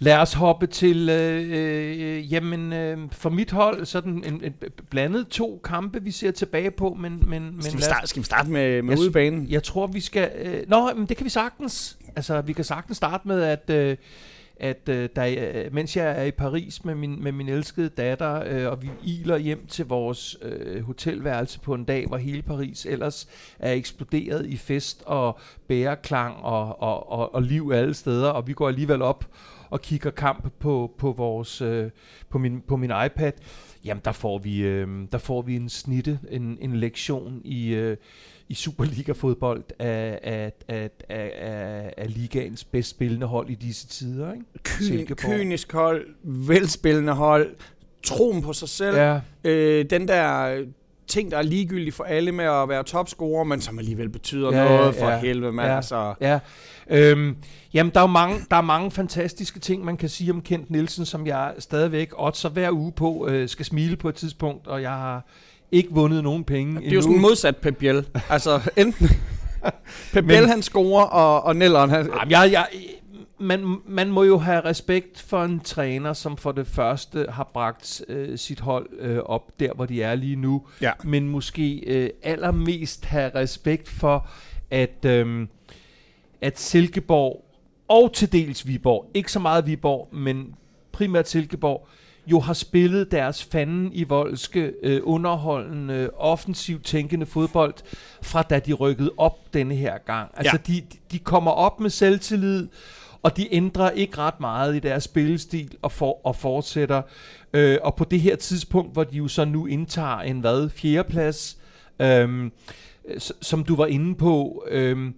Lad 0.00 0.16
os 0.16 0.32
hoppe 0.32 0.66
til, 0.66 1.08
øh, 1.08 1.50
øh, 1.50 2.32
jamen, 2.32 2.72
øh, 2.72 2.98
for 3.12 3.30
mit 3.30 3.50
hold, 3.50 3.86
sådan 3.86 4.12
en, 4.26 4.44
en 4.44 4.54
blandet 4.90 5.28
to 5.28 5.60
kampe, 5.64 6.02
vi 6.02 6.10
ser 6.10 6.30
tilbage 6.30 6.70
på, 6.70 6.96
men, 7.00 7.22
men, 7.26 7.42
men 7.42 7.62
Skal 7.62 7.76
vi 7.76 7.82
starte, 7.82 8.06
skal 8.06 8.20
vi 8.22 8.26
starte 8.26 8.50
med, 8.50 8.82
med 8.82 8.90
Jeg 8.92 9.00
udebanen? 9.00 9.46
Jeg 9.50 9.62
tror, 9.62 9.86
vi 9.86 10.00
skal... 10.00 10.30
Øh, 10.38 10.62
nå, 10.68 10.92
men 10.96 11.06
det 11.06 11.16
kan 11.16 11.24
vi 11.24 11.30
sagtens. 11.30 11.98
Altså, 12.16 12.40
vi 12.40 12.52
kan 12.52 12.64
sagtens 12.64 12.96
starte 12.96 13.28
med, 13.28 13.42
at... 13.42 13.70
Øh, 13.70 13.96
at 14.60 14.88
øh, 14.88 15.08
der, 15.16 15.26
øh, 15.64 15.74
mens 15.74 15.96
jeg 15.96 16.20
er 16.20 16.24
i 16.24 16.30
Paris 16.30 16.84
med 16.84 16.94
min, 16.94 17.22
med 17.22 17.32
min 17.32 17.48
elskede 17.48 17.88
datter, 17.88 18.42
øh, 18.46 18.70
og 18.70 18.82
vi 18.82 18.90
iler 19.04 19.36
hjem 19.36 19.66
til 19.66 19.86
vores 19.86 20.36
øh, 20.42 20.82
hotelværelse 20.82 21.60
på 21.60 21.74
en 21.74 21.84
dag, 21.84 22.06
hvor 22.06 22.16
hele 22.16 22.42
Paris 22.42 22.86
ellers 22.86 23.28
er 23.58 23.72
eksploderet 23.72 24.46
i 24.46 24.56
fest 24.56 25.02
og 25.06 25.38
bæreklang 25.68 26.36
og, 26.36 26.82
og, 26.82 27.12
og, 27.12 27.34
og 27.34 27.42
liv 27.42 27.70
alle 27.74 27.94
steder, 27.94 28.30
og 28.30 28.46
vi 28.46 28.52
går 28.52 28.68
alligevel 28.68 29.02
op 29.02 29.24
og 29.70 29.80
kigger 29.80 30.10
kamp 30.10 30.52
på, 30.58 30.94
på, 30.98 31.12
vores, 31.12 31.60
øh, 31.60 31.90
på, 32.28 32.38
min, 32.38 32.60
på 32.60 32.76
min 32.76 32.92
iPad, 33.06 33.32
jamen 33.84 34.02
der 34.04 34.12
får 34.12 34.38
vi, 34.38 34.58
øh, 34.58 34.88
der 35.12 35.18
får 35.18 35.42
vi 35.42 35.56
en 35.56 35.68
snitte, 35.68 36.18
en, 36.30 36.58
en 36.60 36.76
lektion 36.76 37.40
i, 37.44 37.68
øh, 37.68 37.96
i 38.48 38.54
Superliga-fodbold 38.54 39.64
af, 39.78 40.18
af, 40.22 40.52
af, 40.68 40.90
af, 41.08 41.32
af, 41.40 41.94
af 41.96 42.14
ligaens 42.14 42.64
bedst 42.64 42.90
spillende 42.90 43.26
hold 43.26 43.50
i 43.50 43.54
disse 43.54 43.86
tider. 43.86 44.32
Ikke? 44.32 44.44
Kyn, 44.62 45.06
kynisk 45.14 45.72
hold, 45.72 46.06
velspillende 46.24 47.12
hold, 47.12 47.56
troen 48.02 48.42
på 48.42 48.52
sig 48.52 48.68
selv. 48.68 48.96
Ja, 48.96 49.20
Øh, 49.44 49.84
den 49.90 50.08
der 50.08 50.56
ting, 51.06 51.30
der 51.30 51.38
er 51.38 51.42
ligegyldige 51.42 51.92
for 51.92 52.04
alle 52.04 52.32
med 52.32 52.44
at 52.44 52.68
være 52.68 52.82
topscorer, 52.82 53.44
men 53.44 53.60
som 53.60 53.78
alligevel 53.78 54.08
betyder 54.08 54.52
Ja, 54.56 54.64
noget 54.64 54.94
for 54.94 55.08
ja, 55.08 55.18
helvede, 55.20 55.52
mand. 55.52 55.68
ja. 55.68 55.76
Altså, 55.76 56.14
Ja, 56.20 56.38
øhm, 56.90 57.36
jamen 57.74 57.92
der 57.94 58.00
er, 58.00 58.04
jo 58.04 58.06
mange, 58.12 58.38
der 58.50 58.56
er 58.56 58.60
mange 58.60 58.90
fantastiske 58.90 59.60
ting, 59.60 59.84
man 59.84 59.96
kan 59.96 60.08
sige 60.08 60.32
om 60.32 60.42
Kent 60.42 60.70
Nielsen, 60.70 61.04
som 61.06 61.26
jeg 61.26 61.54
stadigvæk 61.58 62.10
oddser 62.18 62.48
hver 62.48 62.70
uge 62.72 62.92
på, 62.92 63.26
øh, 63.30 63.48
skal 63.48 63.64
smile 63.66 63.96
på 63.96 64.08
et 64.08 64.14
tidspunkt, 64.14 64.66
og 64.66 64.82
jeg 64.82 64.90
har 64.90 65.26
ikke 65.72 65.90
vundet 65.92 66.22
nogen 66.22 66.44
penge 66.44 66.80
det 66.80 66.88
er 66.88 66.94
jo 66.94 67.02
sådan 67.02 67.20
modsat 67.20 67.56
Pep 67.56 67.76
Biel. 67.76 68.06
Altså, 68.30 68.60
enten 68.76 69.08
Pep 70.12 70.24
Biel, 70.24 70.48
han 70.48 70.62
scorer, 70.62 71.04
og, 71.04 71.44
og 71.44 71.56
Nelleren, 71.56 71.90
han... 71.90 72.06
Jamen, 72.06 72.30
jeg, 72.30 72.48
jeg, 72.52 72.66
man, 73.38 73.76
man 73.86 74.10
må 74.10 74.22
jo 74.22 74.38
have 74.38 74.60
respekt 74.60 75.20
for 75.20 75.44
en 75.44 75.60
træner, 75.60 76.12
som 76.12 76.36
for 76.36 76.52
det 76.52 76.66
første 76.66 77.26
har 77.28 77.50
bragt 77.54 78.02
øh, 78.08 78.38
sit 78.38 78.60
hold 78.60 78.86
øh, 78.98 79.18
op 79.18 79.60
der, 79.60 79.72
hvor 79.74 79.86
de 79.86 80.02
er 80.02 80.14
lige 80.14 80.36
nu. 80.36 80.62
Ja. 80.80 80.92
Men 81.04 81.28
måske 81.28 81.82
øh, 81.86 82.10
allermest 82.22 83.04
have 83.04 83.30
respekt 83.34 83.88
for, 83.88 84.28
at, 84.70 85.04
øh, 85.06 85.46
at 86.40 86.60
Silkeborg 86.60 87.44
og 87.88 88.12
til 88.12 88.32
dels 88.32 88.66
Viborg, 88.66 89.10
ikke 89.14 89.32
så 89.32 89.38
meget 89.38 89.66
Viborg, 89.66 90.08
men 90.12 90.54
primært 90.92 91.28
Silkeborg, 91.28 91.88
jo 92.30 92.40
har 92.40 92.52
spillet 92.52 93.10
deres 93.10 93.44
fanden 93.44 93.90
i 93.92 94.04
voldske, 94.04 94.72
øh, 94.82 95.00
underholdende, 95.04 96.10
offensivt 96.16 96.84
tænkende 96.84 97.26
fodbold, 97.26 97.74
fra 98.22 98.42
da 98.42 98.58
de 98.58 98.72
rykkede 98.72 99.10
op 99.16 99.54
denne 99.54 99.74
her 99.74 99.98
gang. 100.06 100.30
Altså, 100.36 100.58
Ja. 100.68 100.72
de, 100.72 100.82
de 101.12 101.18
kommer 101.18 101.50
op 101.50 101.80
med 101.80 101.90
selvtillid, 101.90 102.68
og 103.22 103.36
de 103.36 103.54
ændrer 103.54 103.90
ikke 103.90 104.18
ret 104.18 104.40
meget 104.40 104.76
i 104.76 104.78
deres 104.78 105.04
spillestil 105.04 105.74
og, 105.82 105.92
for, 105.92 106.26
og 106.26 106.36
fortsætter. 106.36 107.02
Øh, 107.52 107.78
og 107.82 107.94
på 107.94 108.04
det 108.04 108.20
her 108.20 108.36
tidspunkt, 108.36 108.92
hvor 108.92 109.04
de 109.04 109.16
jo 109.16 109.28
så 109.28 109.44
nu 109.44 109.66
indtager 109.66 110.18
en 110.18 110.40
hvad, 110.40 110.68
fjerdeplads, 110.70 111.58
s- 113.18 113.32
som 113.42 113.64
du 113.64 113.76
var 113.76 113.86
inde 113.86 114.14
på, 114.14 114.64
øhm, 114.70 115.14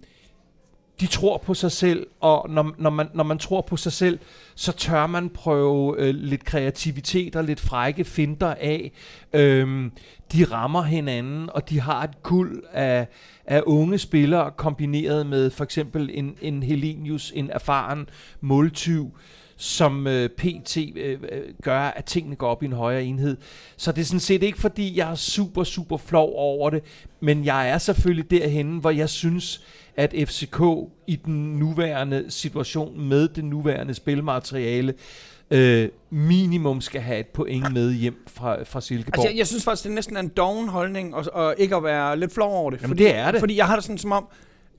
de 1.01 1.07
tror 1.07 1.37
på 1.37 1.53
sig 1.53 1.71
selv, 1.71 2.07
og 2.19 2.49
når, 2.49 2.75
når, 2.77 2.89
man, 2.89 3.07
når 3.13 3.23
man 3.23 3.37
tror 3.37 3.61
på 3.61 3.77
sig 3.77 3.91
selv, 3.91 4.19
så 4.55 4.71
tør 4.71 5.07
man 5.07 5.29
prøve 5.29 5.95
øh, 5.97 6.15
lidt 6.15 6.43
kreativitet 6.43 7.35
og 7.35 7.43
lidt 7.43 7.59
frække 7.59 8.03
finter 8.03 8.53
af. 8.59 8.91
Øhm, 9.33 9.91
de 10.33 10.43
rammer 10.43 10.81
hinanden, 10.81 11.49
og 11.53 11.69
de 11.69 11.79
har 11.79 12.03
et 12.03 12.23
kul 12.23 12.61
af, 12.73 13.07
af 13.45 13.61
unge 13.65 13.97
spillere, 13.97 14.51
kombineret 14.51 15.25
med 15.25 15.49
for 15.49 15.63
eksempel 15.63 16.09
en, 16.13 16.35
en 16.41 16.63
Helenius, 16.63 17.31
en 17.35 17.49
erfaren 17.49 18.09
måltyv, 18.41 19.17
som 19.61 20.07
øh, 20.07 20.29
PT 20.29 20.77
øh, 20.77 21.19
øh, 21.31 21.41
gør, 21.63 21.79
at 21.79 22.05
tingene 22.05 22.35
går 22.35 22.47
op 22.47 22.63
i 22.63 22.65
en 22.65 22.73
højere 22.73 23.03
enhed. 23.03 23.37
Så 23.77 23.91
det 23.91 24.01
er 24.01 24.05
sådan 24.05 24.19
set 24.19 24.43
ikke, 24.43 24.59
fordi 24.59 24.97
jeg 24.97 25.11
er 25.11 25.15
super, 25.15 25.63
super 25.63 25.97
flov 25.97 26.33
over 26.35 26.69
det, 26.69 26.83
men 27.19 27.45
jeg 27.45 27.69
er 27.69 27.77
selvfølgelig 27.77 28.31
derhenne, 28.31 28.79
hvor 28.79 28.89
jeg 28.89 29.09
synes, 29.09 29.63
at 29.95 30.13
FCK 30.27 30.61
i 31.07 31.15
den 31.15 31.59
nuværende 31.59 32.25
situation 32.29 33.01
med 33.01 33.27
det 33.27 33.45
nuværende 33.45 33.93
spilmateriale 33.93 34.93
øh, 35.51 35.89
minimum 36.09 36.81
skal 36.81 37.01
have 37.01 37.19
et 37.19 37.27
point 37.27 37.73
med 37.73 37.93
hjem 37.93 38.23
fra, 38.27 38.63
fra 38.63 38.81
Silkeborg. 38.81 39.19
Altså, 39.19 39.29
jeg, 39.29 39.37
jeg 39.37 39.47
synes 39.47 39.63
faktisk, 39.63 39.83
det 39.83 39.89
er 39.89 39.95
næsten 39.95 40.17
en 40.17 40.27
doven 40.27 40.67
holdning, 40.67 41.15
og, 41.15 41.25
og 41.33 41.55
ikke 41.57 41.75
at 41.75 41.83
være 41.83 42.19
lidt 42.19 42.33
flov 42.33 42.53
over 42.53 42.71
det. 42.71 42.81
Jamen, 42.81 42.97
det 42.97 43.15
er 43.15 43.31
det. 43.31 43.39
Fordi 43.39 43.57
jeg 43.57 43.65
har 43.67 43.75
det 43.75 43.83
sådan 43.83 43.97
som 43.97 44.11
om, 44.11 44.27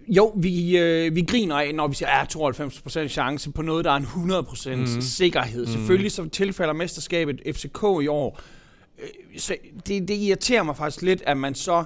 jo, 0.08 0.32
vi, 0.36 0.78
øh, 0.78 1.14
vi 1.14 1.22
griner 1.22 1.56
af, 1.56 1.74
når 1.74 1.88
vi 1.88 1.94
siger, 1.94 2.08
at 2.08 2.36
92% 2.36 3.08
chance 3.08 3.50
på 3.50 3.62
noget, 3.62 3.84
der 3.84 3.90
er 3.90 3.96
en 3.96 4.04
100% 4.04 4.70
Mhm. 4.70 4.94
mm. 4.94 5.00
sikkerhed. 5.00 5.66
Mm. 5.66 5.72
Selvfølgelig 5.72 6.12
så 6.12 6.28
tilfælder 6.28 6.72
mesterskabet 6.72 7.40
FCK 7.56 7.82
i 8.02 8.06
år. 8.06 8.40
Øh, 9.02 9.08
så 9.40 9.56
det, 9.86 10.08
det 10.08 10.14
irriterer 10.14 10.62
mig 10.62 10.76
faktisk 10.76 11.02
lidt, 11.02 11.22
at 11.26 11.36
man 11.36 11.54
så 11.54 11.84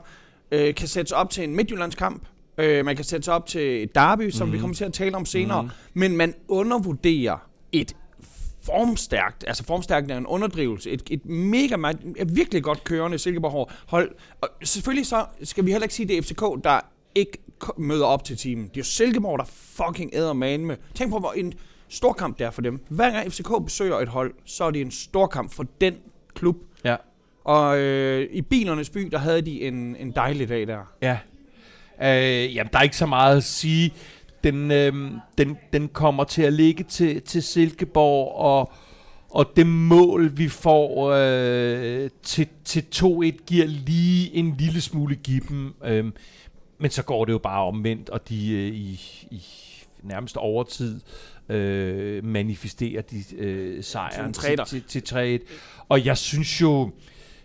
øh, 0.51 0.75
kan 0.75 0.89
sætte 0.89 1.09
sig 1.09 1.19
op 1.19 1.31
til 1.31 1.45
en 1.45 1.57
Midtjyllandskamp. 1.57 2.23
Øh, 2.59 2.85
man 2.85 2.97
kan 2.97 3.05
sætte 3.05 3.25
sig 3.25 3.35
op 3.35 3.47
til 3.47 3.83
et 3.83 3.95
derby, 3.95 4.31
som 4.31 4.47
mm. 4.49 4.53
vi 4.53 4.59
kommer 4.59 4.77
til 4.77 4.85
at 4.85 4.93
tale 4.93 5.17
om 5.17 5.27
senere. 5.27 5.63
Mm. 5.63 5.69
Men 5.95 6.17
man 6.17 6.35
undervurderer 6.49 7.49
et 7.73 7.97
formstærkt, 8.63 9.45
altså 9.47 9.65
formstærkt 9.65 10.11
er 10.11 10.17
en 10.17 10.27
underdrivelse, 10.27 10.91
et, 10.91 11.03
et 11.11 11.27
mega, 11.27 11.77
virkelig 12.27 12.63
godt 12.63 12.85
kørende 12.85 13.19
Silkeborg 13.19 13.71
hold. 13.87 14.11
Og 14.41 14.49
selvfølgelig 14.63 15.07
så 15.07 15.25
skal 15.43 15.67
vi 15.67 15.71
heller 15.71 15.85
ikke 15.85 15.95
sige, 15.95 16.05
at 16.05 16.09
det 16.09 16.19
er 16.19 16.23
FCK, 16.23 16.65
der 16.65 16.81
ikke 17.15 17.39
møder 17.77 18.07
op 18.07 18.25
til 18.25 18.37
teamen. 18.37 18.65
Det 18.65 18.77
er 18.77 18.81
jo 18.81 18.85
Silkeborg, 18.85 19.39
der 19.39 19.45
fucking 19.45 20.11
æder 20.13 20.33
man 20.33 20.67
med. 20.67 20.77
Tænk 20.95 21.11
på, 21.11 21.19
hvor 21.19 21.33
en 21.33 21.55
stor 21.89 22.13
kamp 22.13 22.39
det 22.39 22.47
er 22.47 22.51
for 22.51 22.63
dem. 22.63 22.85
Hver 22.89 23.11
gang 23.11 23.33
FCK 23.33 23.49
besøger 23.65 23.97
et 23.97 24.09
hold, 24.09 24.35
så 24.45 24.65
er 24.65 24.71
det 24.71 24.81
en 24.81 24.91
stor 24.91 25.27
kamp 25.27 25.53
for 25.53 25.67
den 25.81 25.95
klub. 26.35 26.57
Ja. 26.85 26.97
Og 27.45 27.79
øh, 27.79 28.29
i 28.33 28.43
bilernes 28.43 28.91
by, 28.91 29.09
der 29.13 29.19
havde 29.19 29.43
de 29.43 29.63
en, 29.63 29.97
en 29.97 30.11
dejlig 30.11 30.49
dag 30.49 30.67
der. 30.67 30.79
Ja. 31.03 31.19
Øh, 32.03 32.55
jamen, 32.55 32.71
der 32.73 32.79
er 32.79 32.83
ikke 32.83 32.97
så 32.97 33.07
meget 33.07 33.37
at 33.37 33.45
sige. 33.45 33.95
Den, 34.45 34.71
øh, 34.71 35.11
den, 35.39 35.57
den 35.73 35.89
kommer 35.89 36.25
til 36.25 36.43
at 36.43 36.53
ligge 36.53 36.85
til, 36.85 37.23
til 37.23 37.43
Silkeborg, 37.43 38.37
og, 38.37 38.73
og 39.31 39.53
det 39.57 39.67
mål, 39.67 40.39
vi 40.39 40.49
får 40.49 41.11
øh, 41.13 42.11
til, 42.23 42.49
til 42.65 42.85
2-1, 42.95 43.45
giver 43.47 43.67
lige 43.67 44.35
en 44.35 44.55
lille 44.59 44.81
smule 44.81 45.15
gippen. 45.15 45.73
Øh, 45.85 46.05
men 46.79 46.91
så 46.91 47.03
går 47.03 47.25
det 47.25 47.33
jo 47.33 47.39
bare 47.39 47.65
omvendt, 47.65 48.11
og 48.11 48.29
de 48.29 48.53
øh, 48.53 48.75
i, 48.75 49.01
i 49.31 49.43
nærmest 50.03 50.37
overtid 50.37 51.01
øh, 51.49 52.25
manifesterer 52.25 53.03
de 53.03 53.23
øh, 53.37 53.85
sejren 53.85 54.33
Til 54.33 54.59
til, 54.67 54.83
til, 54.83 55.03
til 55.03 55.41
3-1. 55.45 55.53
Og 55.89 56.05
jeg 56.05 56.17
synes 56.17 56.61
jo, 56.61 56.91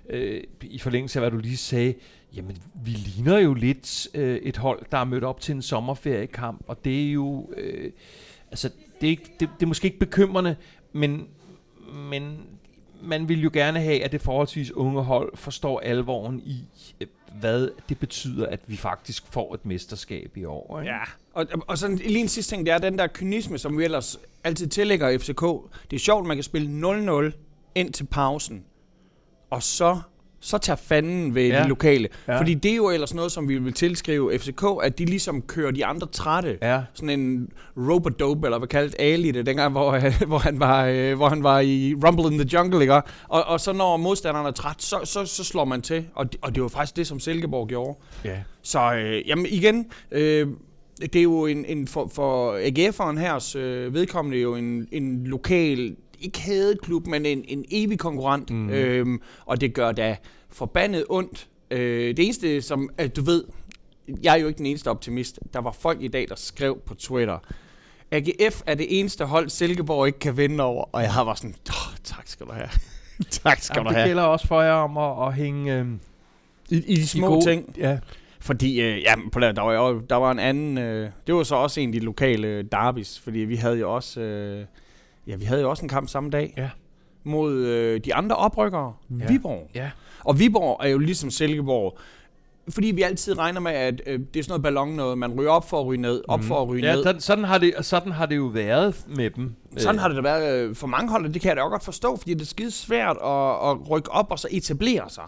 øh, 0.09 0.43
i 0.61 0.79
forlængelse 0.79 1.19
af 1.19 1.21
hvad 1.21 1.31
du 1.31 1.37
lige 1.37 1.57
sagde, 1.57 1.93
jamen 2.35 2.57
vi 2.83 2.91
ligner 2.91 3.37
jo 3.37 3.53
lidt 3.53 4.07
øh, 4.13 4.35
et 4.35 4.57
hold, 4.57 4.85
der 4.91 4.97
er 4.97 5.03
mødt 5.03 5.23
op 5.23 5.41
til 5.41 5.55
en 5.55 5.61
sommerferiekamp, 5.61 6.63
og 6.67 6.85
det 6.85 7.07
er 7.07 7.11
jo, 7.11 7.49
øh, 7.57 7.91
altså 8.51 8.69
det 9.01 9.07
er, 9.07 9.11
ikke, 9.11 9.31
det, 9.39 9.49
det 9.59 9.63
er 9.63 9.67
måske 9.67 9.85
ikke 9.85 9.99
bekymrende, 9.99 10.55
men, 10.93 11.27
men 12.09 12.37
man 13.01 13.29
vil 13.29 13.43
jo 13.43 13.49
gerne 13.53 13.79
have, 13.79 14.03
at 14.03 14.11
det 14.11 14.21
forholdsvis 14.21 14.71
unge 14.71 15.03
hold 15.03 15.37
forstår 15.37 15.79
alvoren 15.79 16.39
i, 16.39 16.65
øh, 17.01 17.07
hvad 17.39 17.69
det 17.89 17.99
betyder, 17.99 18.47
at 18.47 18.59
vi 18.67 18.77
faktisk 18.77 19.23
får 19.27 19.53
et 19.53 19.65
mesterskab 19.65 20.37
i 20.37 20.45
år. 20.45 20.79
Ikke? 20.79 20.93
Ja, 20.93 20.99
og, 21.33 21.47
og 21.67 21.77
sådan 21.77 21.97
lige 21.97 22.19
en 22.19 22.27
sidste 22.27 22.55
ting, 22.55 22.65
det 22.65 22.73
er 22.73 22.77
den 22.77 22.97
der 22.97 23.07
kynisme, 23.07 23.57
som 23.57 23.77
vi 23.77 23.83
ellers 23.83 24.19
altid 24.43 24.67
tillægger 24.67 25.17
FCK. 25.17 25.41
Det 25.91 25.95
er 25.95 25.99
sjovt, 25.99 26.27
man 26.27 26.37
kan 26.37 26.43
spille 26.43 27.29
0-0 27.29 27.31
ind 27.75 27.93
til 27.93 28.03
pausen, 28.03 28.63
og 29.49 29.63
så, 29.63 30.01
så 30.41 30.57
tager 30.57 30.77
fanden 30.77 31.35
ved 31.35 31.47
Ja. 31.47 31.63
de 31.63 31.69
lokale. 31.69 32.07
Ja. 32.27 32.39
Fordi 32.39 32.53
det 32.53 32.71
er 32.71 32.75
jo 32.75 32.89
ellers 32.89 33.13
noget, 33.13 33.31
som 33.31 33.49
vi 33.49 33.57
vil 33.57 33.73
tilskrive 33.73 34.39
FCK, 34.39 34.63
at 34.83 34.97
de 34.99 35.05
ligesom 35.05 35.41
kører 35.41 35.71
de 35.71 35.85
andre 35.85 36.07
trætte. 36.07 36.57
Ja. 36.61 36.81
Sådan 36.93 37.19
en 37.19 37.49
robodope, 37.77 38.47
eller 38.47 38.57
hvad 38.57 38.67
kaldt 38.67 38.95
Ali 38.99 39.31
det, 39.31 39.45
dengang, 39.45 39.71
hvor, 39.71 39.99
hvor, 40.27 40.37
han 40.37 40.59
var, 40.59 40.85
øh, 40.85 41.15
hvor 41.15 41.29
han 41.29 41.43
var 41.43 41.59
i 41.59 41.95
Rumble 42.07 42.25
in 42.33 42.39
the 42.39 42.49
Jungle, 42.57 42.81
ikke? 42.81 42.93
Og, 42.93 43.03
og 43.27 43.59
så 43.59 43.73
når 43.73 43.97
modstanderen 43.97 44.47
er 44.47 44.51
træt, 44.51 44.81
så, 44.83 44.99
så, 45.03 45.25
så 45.25 45.43
slår 45.43 45.65
man 45.65 45.81
til. 45.81 46.05
Og, 46.15 46.31
det- 46.31 46.39
og 46.43 46.55
det 46.55 46.63
var 46.63 46.69
faktisk 46.69 46.95
det, 46.95 47.07
som 47.07 47.19
Silkeborg 47.19 47.67
gjorde. 47.67 47.97
ja. 48.25 48.37
Så 48.63 48.93
øh, 48.93 49.27
jamen 49.27 49.45
igen, 49.49 49.85
øh, 50.11 50.47
det 51.01 51.15
er 51.15 51.21
jo 51.23 51.45
en, 51.45 51.65
en 51.65 51.87
for, 51.87 52.11
for 52.13 52.57
AGF'eren 52.57 53.19
her 53.19 53.55
øh, 53.57 53.93
vedkommende 53.93 54.37
jo 54.37 54.55
en, 54.55 54.87
en 54.91 55.27
lokal, 55.27 55.95
ikke 56.21 56.41
hadet 56.41 56.81
klub, 56.81 57.07
men 57.07 57.25
en, 57.25 57.43
en 57.47 57.65
evig 57.71 57.99
konkurrent. 57.99 58.49
Mm. 58.49 58.69
Øhm, 58.69 59.21
og 59.45 59.61
det 59.61 59.73
gør 59.73 59.91
da 59.91 60.17
forbandet 60.49 61.05
ondt. 61.09 61.47
Øh, 61.71 62.17
det 62.17 62.19
eneste, 62.25 62.61
som 62.61 62.89
at 62.97 63.15
du 63.15 63.21
ved, 63.23 63.43
jeg 64.23 64.33
er 64.35 64.41
jo 64.41 64.47
ikke 64.47 64.57
den 64.57 64.65
eneste 64.65 64.87
optimist. 64.89 65.39
Der 65.53 65.59
var 65.61 65.71
folk 65.71 66.01
i 66.01 66.07
dag, 66.07 66.25
der 66.29 66.35
skrev 66.35 66.77
på 66.85 66.93
Twitter, 66.95 67.37
AGF 68.11 68.61
er 68.65 68.75
det 68.75 68.99
eneste 68.99 69.25
hold, 69.25 69.49
Silkeborg 69.49 70.07
ikke 70.07 70.19
kan 70.19 70.37
vinde 70.37 70.63
over. 70.63 70.85
Og 70.91 71.01
jeg 71.01 71.13
har 71.13 71.23
bare 71.23 71.37
sådan, 71.37 71.55
oh, 71.69 71.95
tak 72.03 72.27
skal 72.27 72.45
du 72.45 72.51
have. 72.51 72.69
tak 73.29 73.59
skal 73.61 73.73
Jamen, 73.77 73.85
du 73.85 73.89
det 73.89 73.97
have. 73.97 74.07
gælder 74.09 74.23
også 74.23 74.47
for 74.47 74.61
jer 74.61 74.71
om 74.73 74.97
at, 74.97 75.27
at 75.27 75.33
hænge 75.33 75.79
øh, 75.79 75.85
I, 76.69 76.75
I 76.87 76.95
de 76.95 77.07
små 77.07 77.27
gode 77.27 77.45
ting. 77.45 77.75
Ja. 77.77 77.99
Fordi, 78.39 78.81
øh, 78.81 79.01
ja, 79.01 79.13
på 79.31 79.39
der, 79.39 79.51
der, 79.51 79.61
var, 79.61 79.73
jo- 79.73 79.99
der 80.09 80.15
var 80.15 80.31
en 80.31 80.39
anden, 80.39 80.77
øh, 80.77 81.09
det 81.27 81.35
var 81.35 81.43
så 81.43 81.55
også 81.55 81.79
en 81.81 81.89
af 81.89 81.93
de 81.93 81.99
lokale 81.99 82.47
øh, 82.47 82.63
derbys, 82.71 83.19
fordi 83.19 83.39
vi 83.39 83.55
havde 83.55 83.77
jo 83.79 83.95
også, 83.95 84.21
øh, 84.21 84.65
ja, 85.27 85.35
vi 85.35 85.45
havde 85.45 85.61
jo 85.61 85.69
også 85.69 85.85
en 85.85 85.89
kamp 85.89 86.09
samme 86.09 86.29
dag. 86.29 86.53
Ja. 86.57 86.69
Mod 87.23 87.53
øh, 87.53 88.01
de 88.05 88.13
andre 88.15 88.35
oprykkere, 88.35 88.93
Ja. 89.09 89.15
ja. 89.23 89.27
Viborg. 89.31 89.69
Ja. 89.75 89.89
Og 90.23 90.39
Viborg 90.39 90.79
er 90.83 90.89
jo 90.89 90.97
ligesom 90.97 91.29
Silkeborg, 91.31 91.97
fordi 92.69 92.87
vi 92.87 93.01
altid 93.01 93.37
regner 93.37 93.59
med, 93.59 93.71
at 93.71 94.01
øh, 94.07 94.19
det 94.33 94.39
er 94.39 94.43
sådan 94.43 94.51
noget 94.51 94.63
ballon 94.63 94.89
noget, 94.89 95.17
man 95.17 95.39
ryger 95.39 95.51
op 95.51 95.69
for 95.69 95.79
at 95.79 95.85
ryge 95.85 96.01
ned, 96.01 96.21
op 96.27 96.39
Mhm. 96.39 96.47
for 96.47 96.61
at 96.61 96.67
ryge 96.69 96.85
Ja, 96.87 96.95
ned. 96.95 97.03
sådan, 97.03 97.21
sådan, 97.21 97.43
har 97.43 97.57
det, 97.57 97.73
sådan 97.81 98.11
har 98.11 98.25
det 98.25 98.35
jo 98.37 98.45
været 98.45 99.05
med 99.15 99.29
dem. 99.29 99.55
Sådan 99.77 99.99
har 99.99 100.07
det 100.07 100.17
da 100.17 100.21
været 100.21 100.59
øh, 100.69 100.75
for 100.75 100.87
mange 100.87 101.11
hold, 101.11 101.25
og 101.25 101.33
det 101.33 101.41
kan 101.41 101.49
jeg 101.49 101.55
da 101.57 101.61
også 101.61 101.69
godt 101.71 101.83
forstå, 101.83 102.15
fordi 102.17 102.33
det 102.33 102.41
er 102.41 102.45
skide 102.45 102.71
svært 102.71 103.17
at, 103.23 103.69
at 103.69 103.89
rykke 103.89 104.11
op 104.11 104.31
og 104.31 104.39
så 104.39 104.47
etablere 104.51 105.09
sig. 105.09 105.27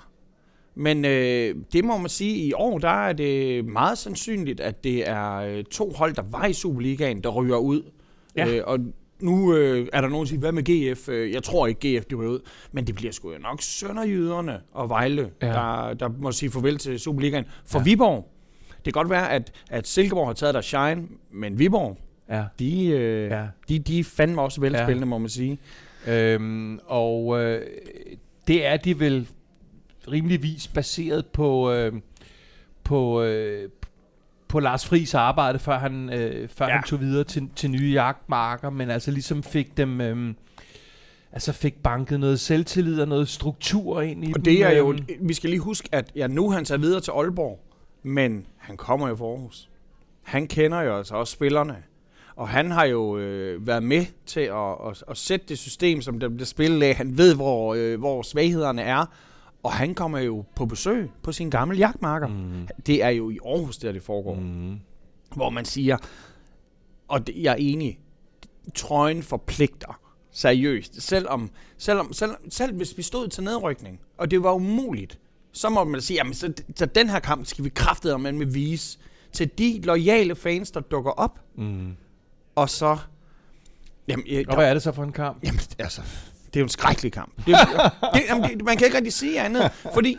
Men 0.75 1.05
øh, 1.05 1.55
det 1.73 1.85
må 1.85 1.97
man 1.97 2.09
sige, 2.09 2.35
i 2.45 2.53
år 2.55 2.77
der 2.77 3.07
er 3.07 3.13
det 3.13 3.65
meget 3.65 3.97
sandsynligt, 3.97 4.59
at 4.59 4.83
det 4.83 5.09
er 5.09 5.33
øh, 5.35 5.63
to 5.63 5.91
hold, 5.97 6.13
der 6.15 6.23
var 6.29 6.45
i 6.45 6.53
Superligaen, 6.53 7.23
der 7.23 7.29
ryger 7.29 7.57
ud. 7.57 7.81
Ja. 8.37 8.47
Øh, 8.47 8.61
og 8.67 8.79
nu 9.23 9.55
øh, 9.55 9.87
er 9.93 10.01
der 10.01 10.07
nogen, 10.09 10.25
der 10.25 10.29
siger, 10.29 10.39
hvad 10.39 10.51
med 10.51 10.63
GF? 10.93 11.09
Øh, 11.09 11.31
Jeg 11.31 11.43
tror 11.43 11.67
ikke, 11.67 11.99
GF 11.99 12.05
bliver 12.05 12.23
ud. 12.29 12.39
Men 12.71 12.87
det 12.87 12.95
bliver 12.95 13.11
sgu 13.11 13.31
nok 13.41 13.61
Sønderjyderne 13.61 14.61
og 14.71 14.89
Vejle, 14.89 15.31
Ja. 15.41 15.47
der, 15.47 15.93
der 15.93 16.09
må 16.19 16.31
sige 16.31 16.51
farvel 16.51 16.77
til 16.77 16.99
Superligaen. 16.99 17.45
For 17.65 17.79
Ja. 17.79 17.83
Viborg, 17.83 18.29
det 18.69 18.83
kan 18.83 18.91
godt 18.93 19.09
være, 19.09 19.31
at, 19.31 19.51
at 19.69 19.87
Silkeborg 19.87 20.27
har 20.27 20.33
taget 20.33 20.53
der 20.53 20.61
shine, 20.61 21.07
men 21.31 21.59
Viborg, 21.59 21.97
Ja. 22.29 22.43
de, 22.59 22.87
øh, 22.87 23.29
ja. 23.31 23.45
de, 23.69 23.79
de 23.79 23.99
er 23.99 24.03
fandme 24.03 24.41
også 24.41 24.61
velspillende, 24.61 24.99
ja. 24.99 25.05
må 25.05 25.17
man 25.17 25.29
sige. 25.29 25.59
Øhm, 26.07 26.79
og 26.85 27.39
øh, 27.43 27.61
det 28.47 28.65
er 28.65 28.77
de 28.77 28.99
vel 28.99 29.27
rimeligvis 30.11 30.67
baseret 30.67 31.25
på 31.25 31.71
øh, 31.71 31.93
på 32.83 33.21
øh, 33.23 33.69
på 34.53 34.59
Lars 34.59 34.85
Friis 34.85 35.13
arbejde, 35.13 35.59
før 35.59 35.79
han 35.79 36.09
øh, 36.13 36.49
før 36.49 36.67
ja. 36.67 36.73
Han 36.73 36.83
tog 36.83 36.99
videre 36.99 37.23
til, 37.23 37.49
til 37.55 37.71
nye 37.71 37.91
jagtmarker, 37.91 38.69
men 38.69 38.89
altså 38.89 39.11
ligesom 39.11 39.43
fik 39.43 39.77
dem 39.77 40.01
øh, 40.01 40.33
altså 41.31 41.53
fik 41.53 41.83
banket 41.83 42.19
noget 42.19 42.39
selvtillid 42.39 43.01
og 43.01 43.07
noget 43.07 43.29
struktur 43.29 44.01
ind 44.01 44.25
i 44.25 44.33
Og 44.35 44.45
det 44.45 44.63
er 44.63 44.77
jo, 44.77 44.91
øhm. 44.91 45.07
vi 45.21 45.33
skal 45.33 45.49
lige 45.49 45.59
huske, 45.59 45.89
at 45.91 46.11
ja, 46.15 46.27
nu 46.27 46.51
han 46.51 46.65
tager 46.65 46.79
videre 46.79 47.01
til 47.01 47.11
Aalborg, 47.11 47.59
men 48.03 48.45
han 48.57 48.77
kommer 48.77 49.07
jo 49.07 49.15
fra 49.15 49.25
Aarhus. 49.25 49.69
Han 50.23 50.47
kender 50.47 50.81
jo 50.81 50.97
altså 50.97 51.15
også 51.15 51.33
spillerne. 51.33 51.77
Og 52.35 52.49
han 52.49 52.71
har 52.71 52.85
jo 52.85 53.17
øh, 53.17 53.67
været 53.67 53.83
med 53.83 54.05
til 54.25 54.39
at, 54.39 54.89
at, 54.89 55.03
at 55.09 55.17
sætte 55.17 55.45
det 55.49 55.59
system, 55.59 56.01
som 56.01 56.19
der 56.19 56.29
bliver 56.29 56.45
spillet 56.45 56.83
af. 56.83 56.95
Han 56.95 57.17
ved, 57.17 57.35
hvor, 57.35 57.73
øh, 57.73 57.99
hvor 57.99 58.21
svaghederne 58.21 58.81
er. 58.81 59.05
Og 59.63 59.73
han 59.73 59.95
kommer 59.95 60.19
jo 60.19 60.45
på 60.55 60.65
besøg 60.65 61.09
på 61.23 61.31
sin 61.31 61.49
gamle 61.49 61.77
jagtmarker. 61.77 62.27
Mm. 62.27 62.67
Det 62.85 63.03
er 63.03 63.09
jo 63.09 63.29
i 63.29 63.39
Aarhus, 63.45 63.77
der 63.77 63.91
det 63.91 64.01
foregår. 64.01 64.35
Mm. 64.35 64.79
Hvor 65.35 65.49
man 65.49 65.65
siger, 65.65 65.97
og 67.07 67.27
det, 67.27 67.35
jeg 67.37 67.51
er 67.51 67.57
enig, 67.59 67.99
trøjen 68.75 69.23
forpligter 69.23 69.99
seriøst. 70.31 71.01
Selvom, 71.01 71.49
selvom, 71.77 72.13
selv, 72.13 72.31
selv 72.49 72.75
hvis 72.75 72.97
vi 72.97 73.01
stod 73.01 73.27
til 73.27 73.43
nedrykning, 73.43 73.99
og 74.17 74.31
det 74.31 74.43
var 74.43 74.53
umuligt, 74.53 75.19
så 75.51 75.69
må 75.69 75.83
man 75.83 76.01
sige, 76.01 76.17
jamen 76.17 76.33
så, 76.33 76.53
så 76.75 76.85
den 76.85 77.09
her 77.09 77.19
kamp 77.19 77.45
skal 77.45 77.63
vi 77.63 77.69
kraftedeme 77.69 78.23
med, 78.23 78.31
med 78.31 78.53
vise 78.53 78.99
til 79.31 79.49
de 79.57 79.81
loyale 79.83 80.35
fans, 80.35 80.71
der 80.71 80.79
dukker 80.79 81.11
op, 81.11 81.39
mm. 81.55 81.95
og 82.55 82.69
så... 82.69 82.97
Jamen, 84.07 84.25
øh, 84.29 84.39
Og 84.39 84.45
der, 84.45 84.55
hvad 84.55 84.69
er 84.69 84.73
det 84.73 84.83
så 84.83 84.91
for 84.91 85.03
en 85.03 85.11
kamp? 85.11 85.43
jamen 85.43 85.59
altså, 85.79 86.01
det 86.53 86.59
er 86.59 86.61
jo 86.61 86.65
en 86.65 86.69
skrækkelig 86.69 87.11
kamp. 87.11 87.37
Det, 87.37 87.45
det, 88.13 88.21
jamen, 88.29 88.49
det, 88.49 88.65
man 88.65 88.77
kan 88.77 88.85
ikke 88.85 88.97
rigtig 88.97 89.13
sige 89.13 89.41
andet, 89.41 89.71
fordi 89.93 90.17